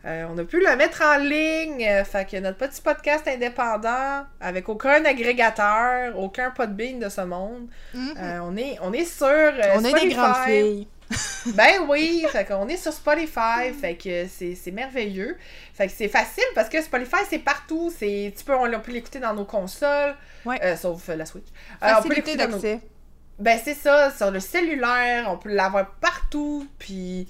euh, 0.06 0.26
on 0.30 0.38
a 0.38 0.44
pu 0.44 0.60
le 0.60 0.76
mettre 0.76 1.02
en 1.02 1.18
ligne. 1.18 1.84
Euh, 1.84 2.04
fait 2.04 2.28
que 2.30 2.36
notre 2.38 2.58
petit 2.58 2.80
podcast 2.80 3.26
indépendant, 3.26 4.24
avec 4.40 4.68
aucun 4.68 5.04
agrégateur, 5.04 6.18
aucun 6.18 6.50
podbean 6.50 6.98
de 7.00 7.08
ce 7.08 7.20
monde, 7.22 7.68
Mhm. 7.94 8.14
euh, 8.18 8.38
on, 8.42 8.56
est, 8.56 8.78
on 8.82 8.92
est 8.92 9.04
sur 9.04 9.26
euh, 9.26 9.52
on 9.76 9.84
est 9.84 9.92
des 10.00 10.14
grandes 10.14 10.36
filles. 10.46 10.88
Ben 11.54 11.82
oui, 11.88 12.26
fait 12.32 12.44
qu'on 12.44 12.66
est 12.66 12.76
sur 12.76 12.92
Spotify, 12.92 13.72
fait 13.80 13.94
que 13.94 14.26
c'est 14.26 14.56
c'est 14.56 14.72
merveilleux. 14.72 15.36
Fait 15.72 15.86
que 15.86 15.92
c'est 15.96 16.08
facile 16.08 16.42
parce 16.56 16.68
que 16.68 16.82
Spotify 16.82 17.18
c'est 17.30 17.38
partout, 17.38 17.92
c'est 17.96 18.34
tu 18.36 18.44
peux 18.44 18.54
on, 18.56 18.72
on 18.74 18.80
peut 18.80 18.90
l'écouter 18.90 19.20
dans 19.20 19.32
nos 19.32 19.44
consoles, 19.44 20.16
Ouais. 20.44 20.76
sauf 20.76 21.06
la 21.06 21.24
Switch. 21.24 21.44
On 21.80 21.86
peut 21.86 21.92
Facilité 21.94 22.14
l'écouter 22.32 22.36
dans 22.36 22.46
nos- 22.48 22.52
d'accès. 22.60 22.80
Ben 23.38 23.60
c'est 23.62 23.74
ça, 23.74 24.10
sur 24.10 24.32
le 24.32 24.40
cellulaire, 24.40 25.26
on 25.30 25.36
peut 25.38 25.50
l'avoir 25.50 25.86
partout, 26.00 26.66
puis 26.78 27.28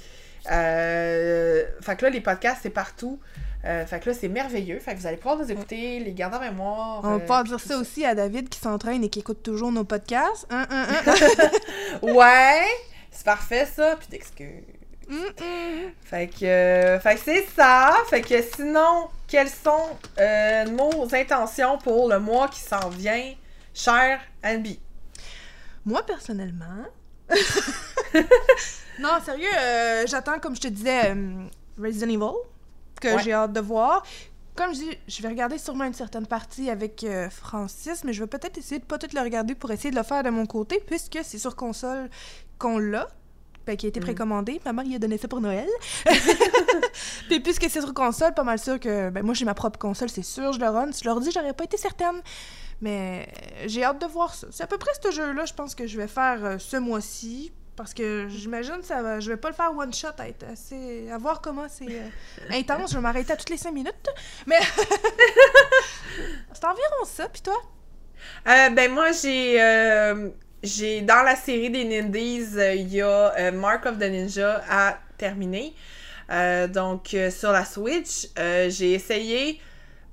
euh, 0.51 1.65
fait 1.81 1.97
que 1.97 2.05
là 2.05 2.11
les 2.11 2.21
podcasts 2.21 2.61
c'est 2.63 2.71
partout. 2.71 3.19
Euh, 3.65 3.85
fait 3.85 3.99
que 3.99 4.11
là 4.11 4.17
c'est 4.19 4.29
merveilleux, 4.29 4.79
fait 4.79 4.95
que 4.95 5.01
vous 5.01 5.07
allez 5.07 5.17
pouvoir 5.17 5.39
nous 5.39 5.51
écouter, 5.51 5.99
les 6.01 6.13
garder 6.13 6.37
en 6.37 6.41
mémoire. 6.41 7.01
On 7.03 7.09
euh, 7.09 7.13
va 7.15 7.19
pouvoir 7.21 7.43
puis 7.43 7.51
dire 7.51 7.61
ça 7.61 7.79
aussi 7.79 8.05
à 8.05 8.15
David 8.15 8.49
qui 8.49 8.59
s'entraîne 8.59 9.03
et 9.03 9.09
qui 9.09 9.21
écoute 9.21 9.43
toujours 9.43 9.73
nos 9.73 9.85
podcasts. 9.85 10.47
Hein, 10.51 10.67
hein, 10.71 10.87
hein? 11.07 11.15
Ouais, 12.03 12.65
c'est 13.11 13.25
parfait 13.25 13.67
ça, 13.67 13.97
puis 13.99 14.09
d'excuses. 14.09 14.63
Fait 16.03 16.29
que, 16.29 16.45
euh, 16.45 17.01
fait 17.01 17.15
que 17.15 17.21
c'est 17.25 17.47
ça. 17.55 17.95
Fait 18.09 18.23
que 18.23 18.43
sinon, 18.43 19.09
quelles 19.29 19.49
sont 19.49 19.97
euh, 20.19 20.65
nos 20.67 21.15
intentions 21.15 21.79
pour 21.79 22.09
le 22.09 22.19
mois 22.19 22.49
qui 22.49 22.61
s'en 22.61 22.89
vient, 22.89 23.35
cher 23.73 24.21
Albi? 24.43 24.81
Moi, 25.85 26.05
personnellement. 26.05 26.85
non, 29.01 29.11
sérieux, 29.25 29.47
euh, 29.59 30.05
j'attends, 30.07 30.39
comme 30.39 30.55
je 30.57 30.61
te 30.61 30.69
disais, 30.69 31.11
euh, 31.15 31.45
Resident 31.83 32.09
Evil, 32.09 32.37
que 33.01 33.09
Ouais. 33.17 33.23
j'ai 33.23 33.33
hâte 33.33 33.53
de 33.53 33.61
voir. 33.61 34.03
Comme 34.55 34.73
je 34.75 34.79
dis, 34.81 34.99
je 35.07 35.21
vais 35.23 35.29
regarder 35.29 35.59
sûrement 35.59 35.85
une 35.85 35.93
certaine 35.95 36.27
partie 36.27 36.71
avec 36.71 37.05
euh, 37.05 37.29
Francis, 37.29 38.05
mais 38.05 38.13
je 38.15 38.23
vais 38.23 38.27
peut-être 38.27 38.57
essayer 38.57 38.79
de 38.79 38.87
pas 38.87 38.97
tout 38.97 39.09
le 39.15 39.21
regarder 39.21 39.55
pour 39.55 39.71
essayer 39.71 39.91
de 39.91 39.97
le 39.97 40.03
faire 40.03 40.23
de 40.23 40.31
mon 40.31 40.47
côté, 40.47 40.83
puisque 40.87 41.19
c'est 41.23 41.37
sur 41.39 41.55
console 41.57 42.09
qu'on 42.59 42.79
l'a. 42.79 43.07
Ben, 43.67 43.77
qui 43.77 43.85
a 43.87 43.89
été 43.89 43.99
Mhm. 43.99 44.07
précommandé. 44.07 44.61
Maman, 44.65 44.83
il 44.83 44.95
a 44.95 44.99
donné 45.01 45.19
ça 45.19 45.27
pour 45.27 45.41
Noël. 45.41 45.67
Puis 47.29 47.41
puisque 47.41 47.69
c'est 47.69 47.81
sur 47.81 47.93
console, 47.95 48.33
pas 48.33 48.45
mal 48.45 48.59
sûr 48.61 48.79
que... 48.79 49.11
Ben, 49.11 49.25
moi, 49.25 49.35
j'ai 49.35 49.45
ma 49.45 49.55
propre 49.55 49.79
console, 49.79 50.09
c'est 50.09 50.23
sûr, 50.23 50.53
je 50.53 50.61
le 50.61 50.69
run. 50.69 50.93
Si 50.93 51.01
je 51.03 51.09
leur 51.09 51.19
dis, 51.21 51.31
j'aurais 51.33 51.53
pas 51.53 51.65
été 51.65 51.77
certaine. 51.77 52.23
Mais 52.81 53.29
j'ai 53.67 53.83
hâte 53.85 54.01
de 54.01 54.07
voir 54.07 54.35
ça. 54.35 54.47
C'est 54.51 54.63
à 54.63 54.67
peu 54.67 54.79
près 54.79 54.93
ce 55.03 55.11
jeu-là, 55.11 55.45
je 55.47 55.53
pense 55.55 55.75
que 55.75 55.87
je 55.87 55.97
vais 55.97 56.07
faire 56.09 56.45
euh, 56.45 56.59
ce 56.59 56.77
mois-ci. 56.77 57.53
Parce 57.77 57.93
que 57.93 58.27
j'imagine 58.29 58.83
ça 58.83 59.03
va, 59.03 59.21
je 59.21 59.31
vais 59.31 59.37
pas 59.37 59.51
le 59.51 59.55
faire 59.55 59.77
one 59.77 59.93
shot, 59.93 60.09
à 60.19 60.29
être 60.29 60.45
assez, 60.51 61.11
à 61.11 61.19
voir 61.19 61.43
comment 61.43 61.67
c'est 61.69 61.87
euh, 61.87 62.09
intense. 62.51 62.91
Je 62.91 62.97
vais 62.97 63.03
m'arrêter 63.03 63.35
à 63.35 63.37
toutes 63.37 63.51
les 63.51 63.59
cinq 63.59 63.73
minutes. 63.73 64.09
Mais 64.47 64.59
c'est 66.53 66.65
environ 66.65 67.05
ça. 67.05 67.29
Puis 67.29 67.43
toi? 67.43 67.61
Euh, 68.49 68.71
ben 68.71 68.91
moi, 68.91 69.13
j'ai... 69.13 69.61
euh, 69.63 70.31
j'ai 70.63 71.03
dans 71.03 71.23
la 71.23 71.37
série 71.37 71.71
des 71.71 71.85
Nindies, 71.85 72.47
il 72.57 72.89
y 72.93 73.03
a 73.03 73.53
Mark 73.53 73.85
of 73.87 73.99
the 73.99 74.05
Ninja 74.05 74.65
à 74.69 74.99
terminer. 75.19 75.75
Donc, 76.71 77.15
sur 77.31 77.53
la 77.53 77.65
Switch, 77.65 78.29
j'ai 78.37 78.95
essayé... 78.95 79.61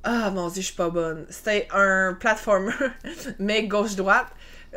Ah, 0.05 0.29
mon 0.31 0.49
Dieu, 0.49 0.61
je 0.61 0.67
suis 0.67 0.75
pas 0.75 0.89
bonne. 0.89 1.25
C'était 1.29 1.65
un 1.71 2.13
platformer, 2.19 2.73
mais 3.39 3.63
gauche-droite. 3.63 4.27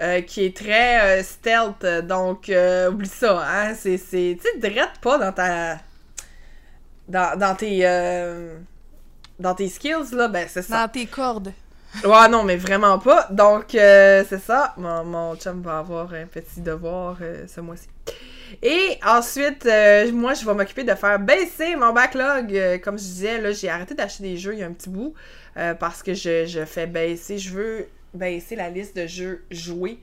Euh, 0.00 0.20
qui 0.20 0.44
est 0.44 0.56
très 0.56 1.20
euh, 1.20 1.22
stealth, 1.22 1.84
donc 2.06 2.48
euh, 2.48 2.90
oublie 2.90 3.08
ça, 3.08 3.42
hein, 3.46 3.74
c'est, 3.74 3.96
c'est, 3.96 4.38
tu 4.40 4.48
sais, 4.48 4.70
drette 4.70 4.98
pas 5.00 5.18
dans 5.18 5.32
ta, 5.32 5.78
dans, 7.08 7.38
dans 7.38 7.54
tes, 7.54 7.80
euh, 7.82 8.58
dans 9.38 9.54
tes 9.54 9.68
skills, 9.68 10.12
là, 10.12 10.28
ben 10.28 10.46
c'est 10.48 10.62
ça. 10.62 10.86
Dans 10.86 10.92
tes 10.92 11.06
cordes. 11.06 11.52
Ouais, 12.04 12.28
non, 12.28 12.42
mais 12.42 12.56
vraiment 12.56 12.98
pas. 12.98 13.26
Donc, 13.30 13.68
c'est 13.70 14.40
ça. 14.44 14.74
Mon, 14.76 15.02
mon 15.04 15.36
chum 15.36 15.62
va 15.62 15.78
avoir 15.78 16.12
un 16.12 16.26
petit 16.26 16.60
devoir 16.60 17.16
ce 17.46 17.60
mois-ci. 17.62 17.88
Et 18.62 18.98
ensuite, 19.04 19.66
euh, 19.66 20.10
moi, 20.12 20.34
je 20.34 20.44
vais 20.44 20.54
m'occuper 20.54 20.84
de 20.84 20.94
faire 20.94 21.18
baisser 21.18 21.76
mon 21.76 21.92
backlog. 21.92 22.54
Euh, 22.54 22.78
comme 22.78 22.98
je 22.98 23.04
disais, 23.04 23.40
là, 23.40 23.52
j'ai 23.52 23.68
arrêté 23.68 23.94
d'acheter 23.94 24.22
des 24.22 24.36
jeux 24.36 24.54
il 24.54 24.60
y 24.60 24.62
a 24.62 24.66
un 24.66 24.72
petit 24.72 24.88
bout 24.88 25.14
euh, 25.56 25.74
parce 25.74 26.02
que 26.02 26.14
je, 26.14 26.46
je 26.46 26.64
fais 26.64 26.86
baisser. 26.86 27.38
Je 27.38 27.50
veux 27.50 27.86
baisser 28.14 28.56
la 28.56 28.70
liste 28.70 28.96
de 28.96 29.06
jeux 29.06 29.44
joués, 29.50 29.98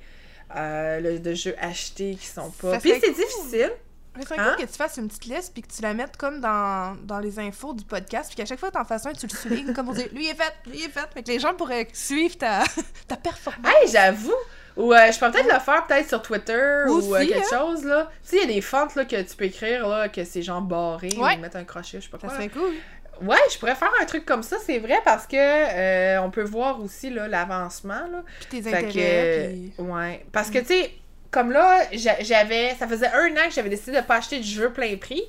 euh, 0.56 1.00
le- 1.00 1.20
de 1.20 1.34
jeux 1.34 1.56
achetés 1.60 2.16
qui 2.20 2.26
sont 2.28 2.50
pas. 2.52 2.74
Ça 2.74 2.80
Puis 2.80 2.92
c'est 3.02 3.08
cool. 3.12 3.16
difficile. 3.16 3.72
Mais 4.16 4.24
c'est 4.28 4.38
Hein? 4.38 4.54
cool 4.56 4.66
que 4.68 4.72
tu 4.72 4.78
fasses 4.78 4.98
une 4.98 5.08
petite 5.08 5.26
liste 5.26 5.54
puis 5.54 5.64
que 5.64 5.74
tu 5.74 5.82
la 5.82 5.96
mettes 5.96 6.18
comme 6.18 6.40
dans, 6.40 6.96
dans 7.04 7.18
les 7.18 7.40
infos 7.40 7.74
du 7.74 7.84
podcast 7.84 8.28
puis 8.30 8.36
qu'à 8.36 8.46
chaque 8.46 8.60
fois 8.60 8.70
que 8.70 8.76
t'en 8.76 8.86
fasses 8.86 9.08
un, 9.08 9.14
tu 9.14 9.26
le 9.26 9.36
soulignes 9.36 9.74
comme 9.74 9.88
pour 9.88 9.96
dire 9.96 10.08
lui 10.14 10.28
est 10.28 10.36
fait, 10.36 10.54
lui 10.68 10.84
est 10.84 10.90
fait. 10.90 11.08
Fait 11.12 11.24
que 11.24 11.32
les 11.32 11.40
gens 11.40 11.56
pourraient 11.56 11.88
suivre 11.94 12.38
ta, 12.38 12.64
ta 13.08 13.18
performance. 13.18 13.66
Hey, 13.82 13.90
j'avoue. 13.90 14.32
Ou 14.78 14.94
euh, 14.94 15.12
je 15.12 15.20
peux 15.20 15.32
peut-être 15.32 15.52
le 15.52 15.60
faire 15.60 15.86
peut-être 15.88 16.08
sur 16.10 16.22
Twitter 16.22 16.84
ou 16.88 16.92
euh, 17.16 17.18
Aussi, 17.20 17.28
quelque 17.28 17.40
hein? 17.54 17.60
chose 17.60 17.84
là. 17.86 18.10
Tu 18.24 18.30
sais, 18.30 18.36
il 18.38 18.42
y 18.42 18.52
a 18.52 18.54
des 18.56 18.62
fentes 18.62 18.94
là, 18.96 19.06
que 19.06 19.20
tu 19.22 19.36
peux 19.36 19.46
écrire 19.46 19.88
là, 19.88 20.10
que 20.10 20.24
c'est 20.24 20.42
genre 20.44 20.62
barré 20.62 21.10
Ouais. 21.18 21.36
ou 21.38 21.42
mettre 21.42 21.58
un 21.58 21.64
crochet, 21.64 22.00
je 22.00 22.06
sais 22.06 22.10
pas 22.10 22.20
Ça 22.20 22.28
quoi. 22.28 22.36
serait 22.36 22.50
cool. 22.50 22.74
Ouais, 23.22 23.38
je 23.53 23.57
pourrais 23.60 23.76
faire 23.76 23.91
un 24.02 24.06
truc 24.06 24.26
comme 24.26 24.44
ça, 24.44 24.57
c'est 24.65 24.80
vrai, 24.80 24.99
parce 25.06 25.27
que 25.27 25.35
euh, 25.38 26.22
on 26.22 26.30
peut 26.31 26.44
voir 26.44 26.81
aussi 26.81 27.10
là, 27.10 27.27
l'avancement. 27.27 28.07
Là. 28.11 28.23
Puis 28.49 28.61
tes 28.61 28.69
intérêts. 28.76 28.91
que, 28.91 29.49
puis- 29.53 29.73
ouais. 29.85 30.26
Parce 30.31 30.49
que, 30.49 30.60
tu 30.60 30.65
sais, 30.65 30.91
comme 31.31 31.52
là, 31.52 31.81
j'a- 31.94 32.22
j'avais. 32.22 32.76
Ça 32.76 32.88
faisait 32.88 33.07
un 33.07 33.31
an 33.38 33.48
que 33.48 33.53
j'avais 33.53 33.69
décidé 33.69 33.98
de 33.98 34.02
pas 34.02 34.15
acheter 34.18 34.40
de 34.40 34.44
jeu 34.44 34.72
plein 34.73 34.98
prix. 34.98 35.23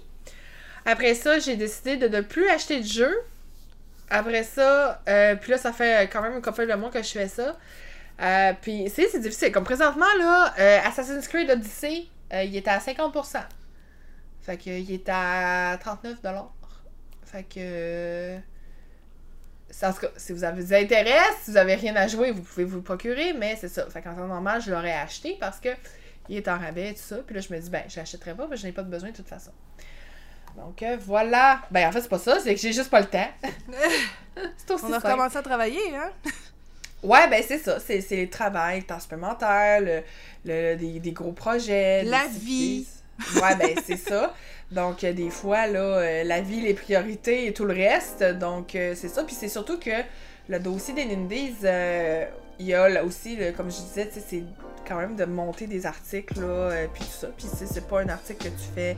Après 0.87 1.15
ça, 1.15 1.39
j'ai 1.39 1.57
décidé 1.57 1.97
de 1.97 2.09
ne 2.09 2.21
plus 2.21 2.49
acheter 2.49 2.81
de 2.81 2.87
jeu. 2.87 3.15
Après 4.11 4.43
ça, 4.43 5.01
euh, 5.09 5.35
puis 5.37 5.53
là, 5.53 5.59
ça 5.59 5.73
fait 5.73 6.11
quand 6.13 6.21
même 6.23 6.35
une 6.35 6.43
couple 6.43 6.67
de 6.67 6.75
mois 6.75 6.91
que 6.91 7.03
je 7.03 7.09
fais 7.11 7.29
ça. 7.29 7.57
Euh, 8.21 8.53
puis, 8.61 8.91
c'est 8.95 9.09
c'est 9.09 9.19
difficile. 9.21 9.51
Comme 9.51 9.65
présentement, 9.65 10.05
là, 10.19 10.55
euh, 10.59 10.79
Assassin's 10.85 11.27
Creed 11.27 11.51
Odyssey, 11.51 12.05
euh, 12.33 12.43
il 12.45 12.55
est 12.57 12.69
à 12.69 12.79
50%. 12.79 13.39
Fait 14.43 14.57
que, 14.59 14.69
il 14.71 14.93
est 14.93 15.09
à 15.09 15.79
39$. 15.79 16.51
Fait 17.35 17.43
que. 17.43 18.37
En 19.85 19.93
tout 19.93 20.01
cas, 20.03 20.09
si 20.17 20.33
vous 20.33 20.45
avez 20.45 20.63
des 20.63 20.73
intérêts, 20.73 21.19
si 21.43 21.51
vous 21.51 21.57
avez 21.57 21.75
rien 21.75 21.97
à 21.97 22.07
jouer, 22.07 22.31
vous 22.31 22.43
pouvez 22.43 22.63
vous 22.65 22.77
le 22.77 22.83
procurer, 22.83 23.33
mais 23.33 23.57
c'est 23.61 23.69
ça. 23.69 23.91
Fait 23.91 24.03
qu'en 24.03 24.15
temps 24.15 24.29
normal, 24.29 24.63
je 24.63 24.71
l'aurais 24.71 24.93
acheté 24.93 25.37
parce 25.41 25.59
que 25.59 25.71
il 26.29 26.37
est 26.37 26.47
en 26.47 26.57
rabais 26.59 26.91
et 26.91 26.95
tout 26.95 27.03
ça. 27.03 27.17
Puis 27.27 27.35
là, 27.35 27.41
je 27.41 27.53
me 27.53 27.59
dis, 27.59 27.69
ben, 27.71 27.83
je 27.89 27.97
l'achèterai 27.97 28.35
pas 28.35 28.45
parce 28.47 28.51
que 28.51 28.57
je 28.59 28.67
n'ai 28.67 28.73
pas 28.73 28.83
de 28.85 28.89
besoin 28.89 29.11
de 29.11 29.17
toute 29.17 29.29
façon. 29.29 29.51
Donc 30.57 30.81
euh, 30.85 30.97
voilà. 31.01 31.61
Ben 31.73 31.89
en 31.89 31.93
fait, 31.93 32.03
c'est 32.03 32.09
pas 32.09 32.19
ça, 32.21 32.39
c'est 32.39 32.55
que 32.55 32.61
j'ai 32.61 32.73
juste 32.73 32.91
pas 32.91 33.01
le 33.01 33.07
temps. 33.07 33.29
c'est 34.57 34.71
aussi 34.71 34.85
On 34.87 34.93
a 34.93 34.99
recommencé 35.01 35.37
à 35.37 35.43
travailler, 35.43 35.97
hein? 35.97 36.11
Ouais, 37.03 37.29
ben 37.29 37.43
c'est 37.47 37.59
ça. 37.59 37.81
C'est, 37.81 38.01
c'est 38.01 38.23
le 38.23 38.31
travail, 38.31 38.79
le 38.81 38.87
temps 38.87 39.01
supplémentaire, 39.01 39.81
le, 39.81 40.03
le- 40.45 40.77
des, 40.77 41.01
des 41.01 41.13
gros 41.13 41.33
projets. 41.33 42.05
La 42.05 42.27
vie. 42.29 42.87
Ouais, 43.43 43.57
ben 43.57 43.75
c'est 43.85 43.97
ça. 43.97 44.33
Donc, 44.75 45.05
euh, 45.05 45.13
des 45.13 45.31
fois, 45.31 45.67
là, 45.67 45.79
euh, 45.79 46.25
la 46.25 46.41
vie, 46.41 46.61
les 46.61 46.75
priorités 46.75 47.47
et 47.47 47.53
tout 47.53 47.65
le 47.65 47.75
reste. 47.75 48.23
Donc, 48.25 48.75
euh, 48.75 48.95
c'est 48.97 49.09
ça. 49.09 49.23
Puis 49.25 49.37
c'est 49.39 49.49
surtout 49.49 49.79
que 49.79 49.91
le 50.49 50.59
dossier 50.59 50.95
des 50.95 51.05
Nindies, 51.05 51.55
euh, 51.65 52.27
il 52.59 52.67
y 52.67 52.75
a 52.75 52.89
là 52.89 53.05
aussi, 53.05 53.39
comme 53.57 53.71
je 53.71 53.77
disais, 53.77 54.11
c'est 54.27 54.43
quand 54.87 54.97
même 54.97 55.17
de 55.17 55.25
monter 55.25 55.67
des 55.67 55.87
articles, 55.87 56.39
là, 56.41 56.47
euh, 56.47 56.87
puis 56.93 57.05
tout 57.05 57.11
ça. 57.21 57.29
Puis 57.37 57.47
c'est 57.49 57.87
pas 57.89 58.01
un 58.03 58.09
article 58.09 58.45
que 58.45 58.49
tu 58.51 58.69
fais 58.75 58.97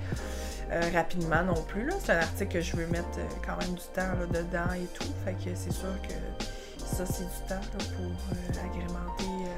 euh, 0.73 0.81
rapidement 0.93 1.43
non 1.44 1.62
plus, 1.62 1.85
là. 1.86 1.94
C'est 2.05 2.12
un 2.12 2.19
article 2.19 2.53
que 2.55 2.61
je 2.61 2.74
veux 2.77 2.86
mettre 2.86 3.19
quand 3.47 3.57
même 3.61 3.74
du 3.74 3.85
temps 3.94 4.12
là, 4.19 4.27
dedans 4.27 4.73
et 4.74 4.86
tout. 4.98 5.12
Fait 5.24 5.32
que 5.35 5.55
c'est 5.55 5.73
sûr 5.73 5.94
que 6.03 6.85
ça, 6.85 7.05
c'est 7.07 7.23
du 7.24 7.48
temps 7.48 7.55
là, 7.55 7.85
pour 7.97 8.61
agrémenter, 8.65 9.51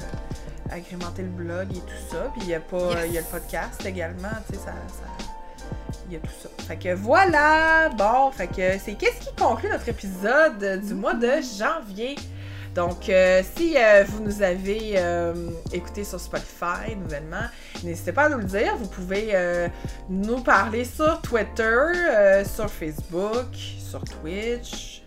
agrémenter 0.71 1.23
le 1.23 1.29
blog 1.29 1.69
et 1.71 1.81
tout 1.81 2.11
ça. 2.11 2.31
Puis 2.35 2.43
il 2.45 2.49
y 2.51 2.55
a 2.55 2.61
pas, 2.61 2.91
Yes. 2.91 3.05
il 3.07 3.13
y 3.15 3.19
a 3.19 3.21
le 3.23 3.27
podcast 3.27 3.87
également, 3.87 4.29
tu 4.49 4.55
sais, 4.55 4.61
ça, 4.61 4.73
ça- 4.89 5.25
il 6.09 6.15
y 6.15 6.17
a 6.17 6.21
tout 6.21 6.29
ça. 6.43 6.49
Fait 6.67 6.77
que 6.77 6.95
voilà, 6.95 7.89
bon, 7.91 8.31
fait 8.31 8.47
que 8.49 8.79
c'est 8.79 8.95
qu'est-ce 8.95 9.27
qui 9.27 9.35
conclut 9.37 9.69
notre 9.69 9.89
épisode 9.89 10.81
du 10.87 10.95
mois 10.95 11.15
de 11.15 11.31
janvier? 11.59 12.17
Donc, 12.75 13.09
euh, 13.09 13.43
si 13.57 13.77
euh, 13.77 14.05
vous 14.07 14.23
nous 14.23 14.43
avez 14.43 14.95
euh, 14.97 15.51
écouté 15.73 16.05
sur 16.05 16.21
Spotify 16.21 16.95
nouvellement, 16.97 17.47
n'hésitez 17.83 18.13
pas 18.13 18.25
à 18.25 18.29
nous 18.29 18.39
le 18.39 18.45
dire. 18.45 18.77
Vous 18.77 18.87
pouvez 18.87 19.31
euh, 19.33 19.69
nous 20.09 20.41
parler 20.43 20.85
sur 20.85 21.21
Twitter, 21.23 22.45
sur 22.45 22.71
Facebook, 22.71 23.47
sur 23.55 24.05
Twitch. 24.05 25.03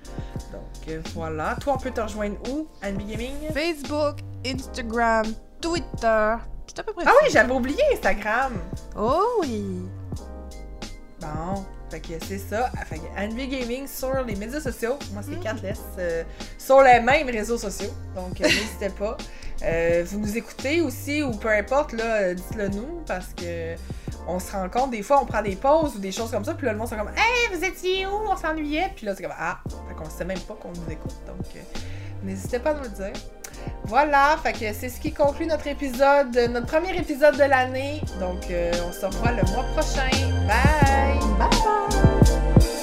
Donc, 0.52 1.02
voilà. 1.14 1.56
Toi, 1.62 1.76
on 1.78 1.82
peut 1.82 1.92
te 1.92 2.02
rejoindre 2.02 2.36
où, 2.50 2.68
Anne 2.82 2.98
Gaming? 2.98 3.36
Facebook, 3.54 4.18
Instagram, 4.46 5.28
Twitter. 5.62 6.34
C'est 6.68 6.80
à 6.80 6.84
peu 6.84 6.92
près 6.94 7.04
Ah 7.08 7.12
ça. 7.12 7.16
oui, 7.24 7.30
j'avais 7.32 7.54
oublié 7.54 7.82
Instagram. 7.94 8.54
Oh 8.98 9.38
oui! 9.42 9.84
Bon, 11.22 11.64
fait 11.90 12.00
que 12.00 12.14
c'est 12.28 12.40
ça. 12.40 12.72
Fait 12.88 12.98
que 12.98 13.04
NB 13.20 13.38
Gaming 13.50 13.88
sur 13.88 14.24
les 14.24 14.36
médias 14.36 14.60
sociaux. 14.60 14.98
Moi, 15.14 15.22
c'est 15.24 15.36
Mhm. 15.36 15.44
Catless. 15.44 15.80
euh, 16.00 16.24
sur 16.58 16.82
les 16.82 17.00
mêmes 17.00 17.28
réseaux 17.30 17.58
sociaux. 17.58 17.92
Donc, 18.16 18.42
euh, 18.42 18.44
n'hésitez 18.46 18.90
pas. 18.90 19.16
Euh, 19.64 20.04
vous 20.08 20.20
nous 20.20 20.36
écoutez 20.38 20.82
aussi, 20.82 21.22
ou 21.22 21.32
peu 21.32 21.50
importe, 21.50 21.94
là, 21.94 22.34
dites-le 22.34 22.70
nous, 22.70 23.04
parce 23.06 23.28
que 23.36 23.76
on 24.28 24.40
se 24.40 24.52
rend 24.52 24.68
compte, 24.70 24.92
des 24.92 25.04
fois, 25.04 25.22
on 25.22 25.26
prend 25.26 25.42
des 25.44 25.56
pauses 25.56 25.96
ou 25.96 26.00
des 26.00 26.12
choses 26.12 26.32
comme 26.32 26.44
ça, 26.46 26.54
puis 26.56 26.66
là, 26.66 26.74
le 26.74 26.80
monde 26.80 26.88
sont 26.88 26.96
comme 26.98 27.10
Hey, 27.10 27.56
vous 27.56 27.64
étiez 27.64 28.06
où 28.08 28.12
On 28.30 28.36
s'ennuyait. 28.36 28.92
Puis 28.96 29.06
là, 29.06 29.16
c'est 29.16 29.22
comme 29.24 29.34
Ah, 29.38 29.60
fait 29.88 29.96
qu'on 29.96 30.10
sait 30.10 30.26
même 30.26 30.40
pas 30.40 30.56
qu'on 30.56 30.70
nous 30.70 30.92
écoute. 30.92 31.14
Donc, 31.28 31.46
euh, 31.56 31.60
N'hésitez 32.24 32.60
pas 32.60 32.72
à 32.72 32.74
nous 32.76 32.84
le 32.84 32.90
dire. 32.90 33.14
Voilà, 33.86 34.38
fait 34.42 34.54
que 34.54 34.74
c'est 34.74 34.90
ce 34.90 35.00
qui 35.00 35.12
conclut 35.12 35.46
notre 35.46 35.68
épisode, 35.68 36.36
notre 36.50 36.68
premier 36.68 36.98
épisode 36.98 37.36
de 37.36 37.44
l'année. 37.44 38.02
Donc, 38.20 38.50
euh, 38.50 38.72
on 38.88 38.92
se 38.92 39.06
revoit 39.06 39.32
le 39.32 39.44
mois 39.52 39.66
prochain. 39.76 40.10
Bye 40.48 41.20
bye! 41.38 42.81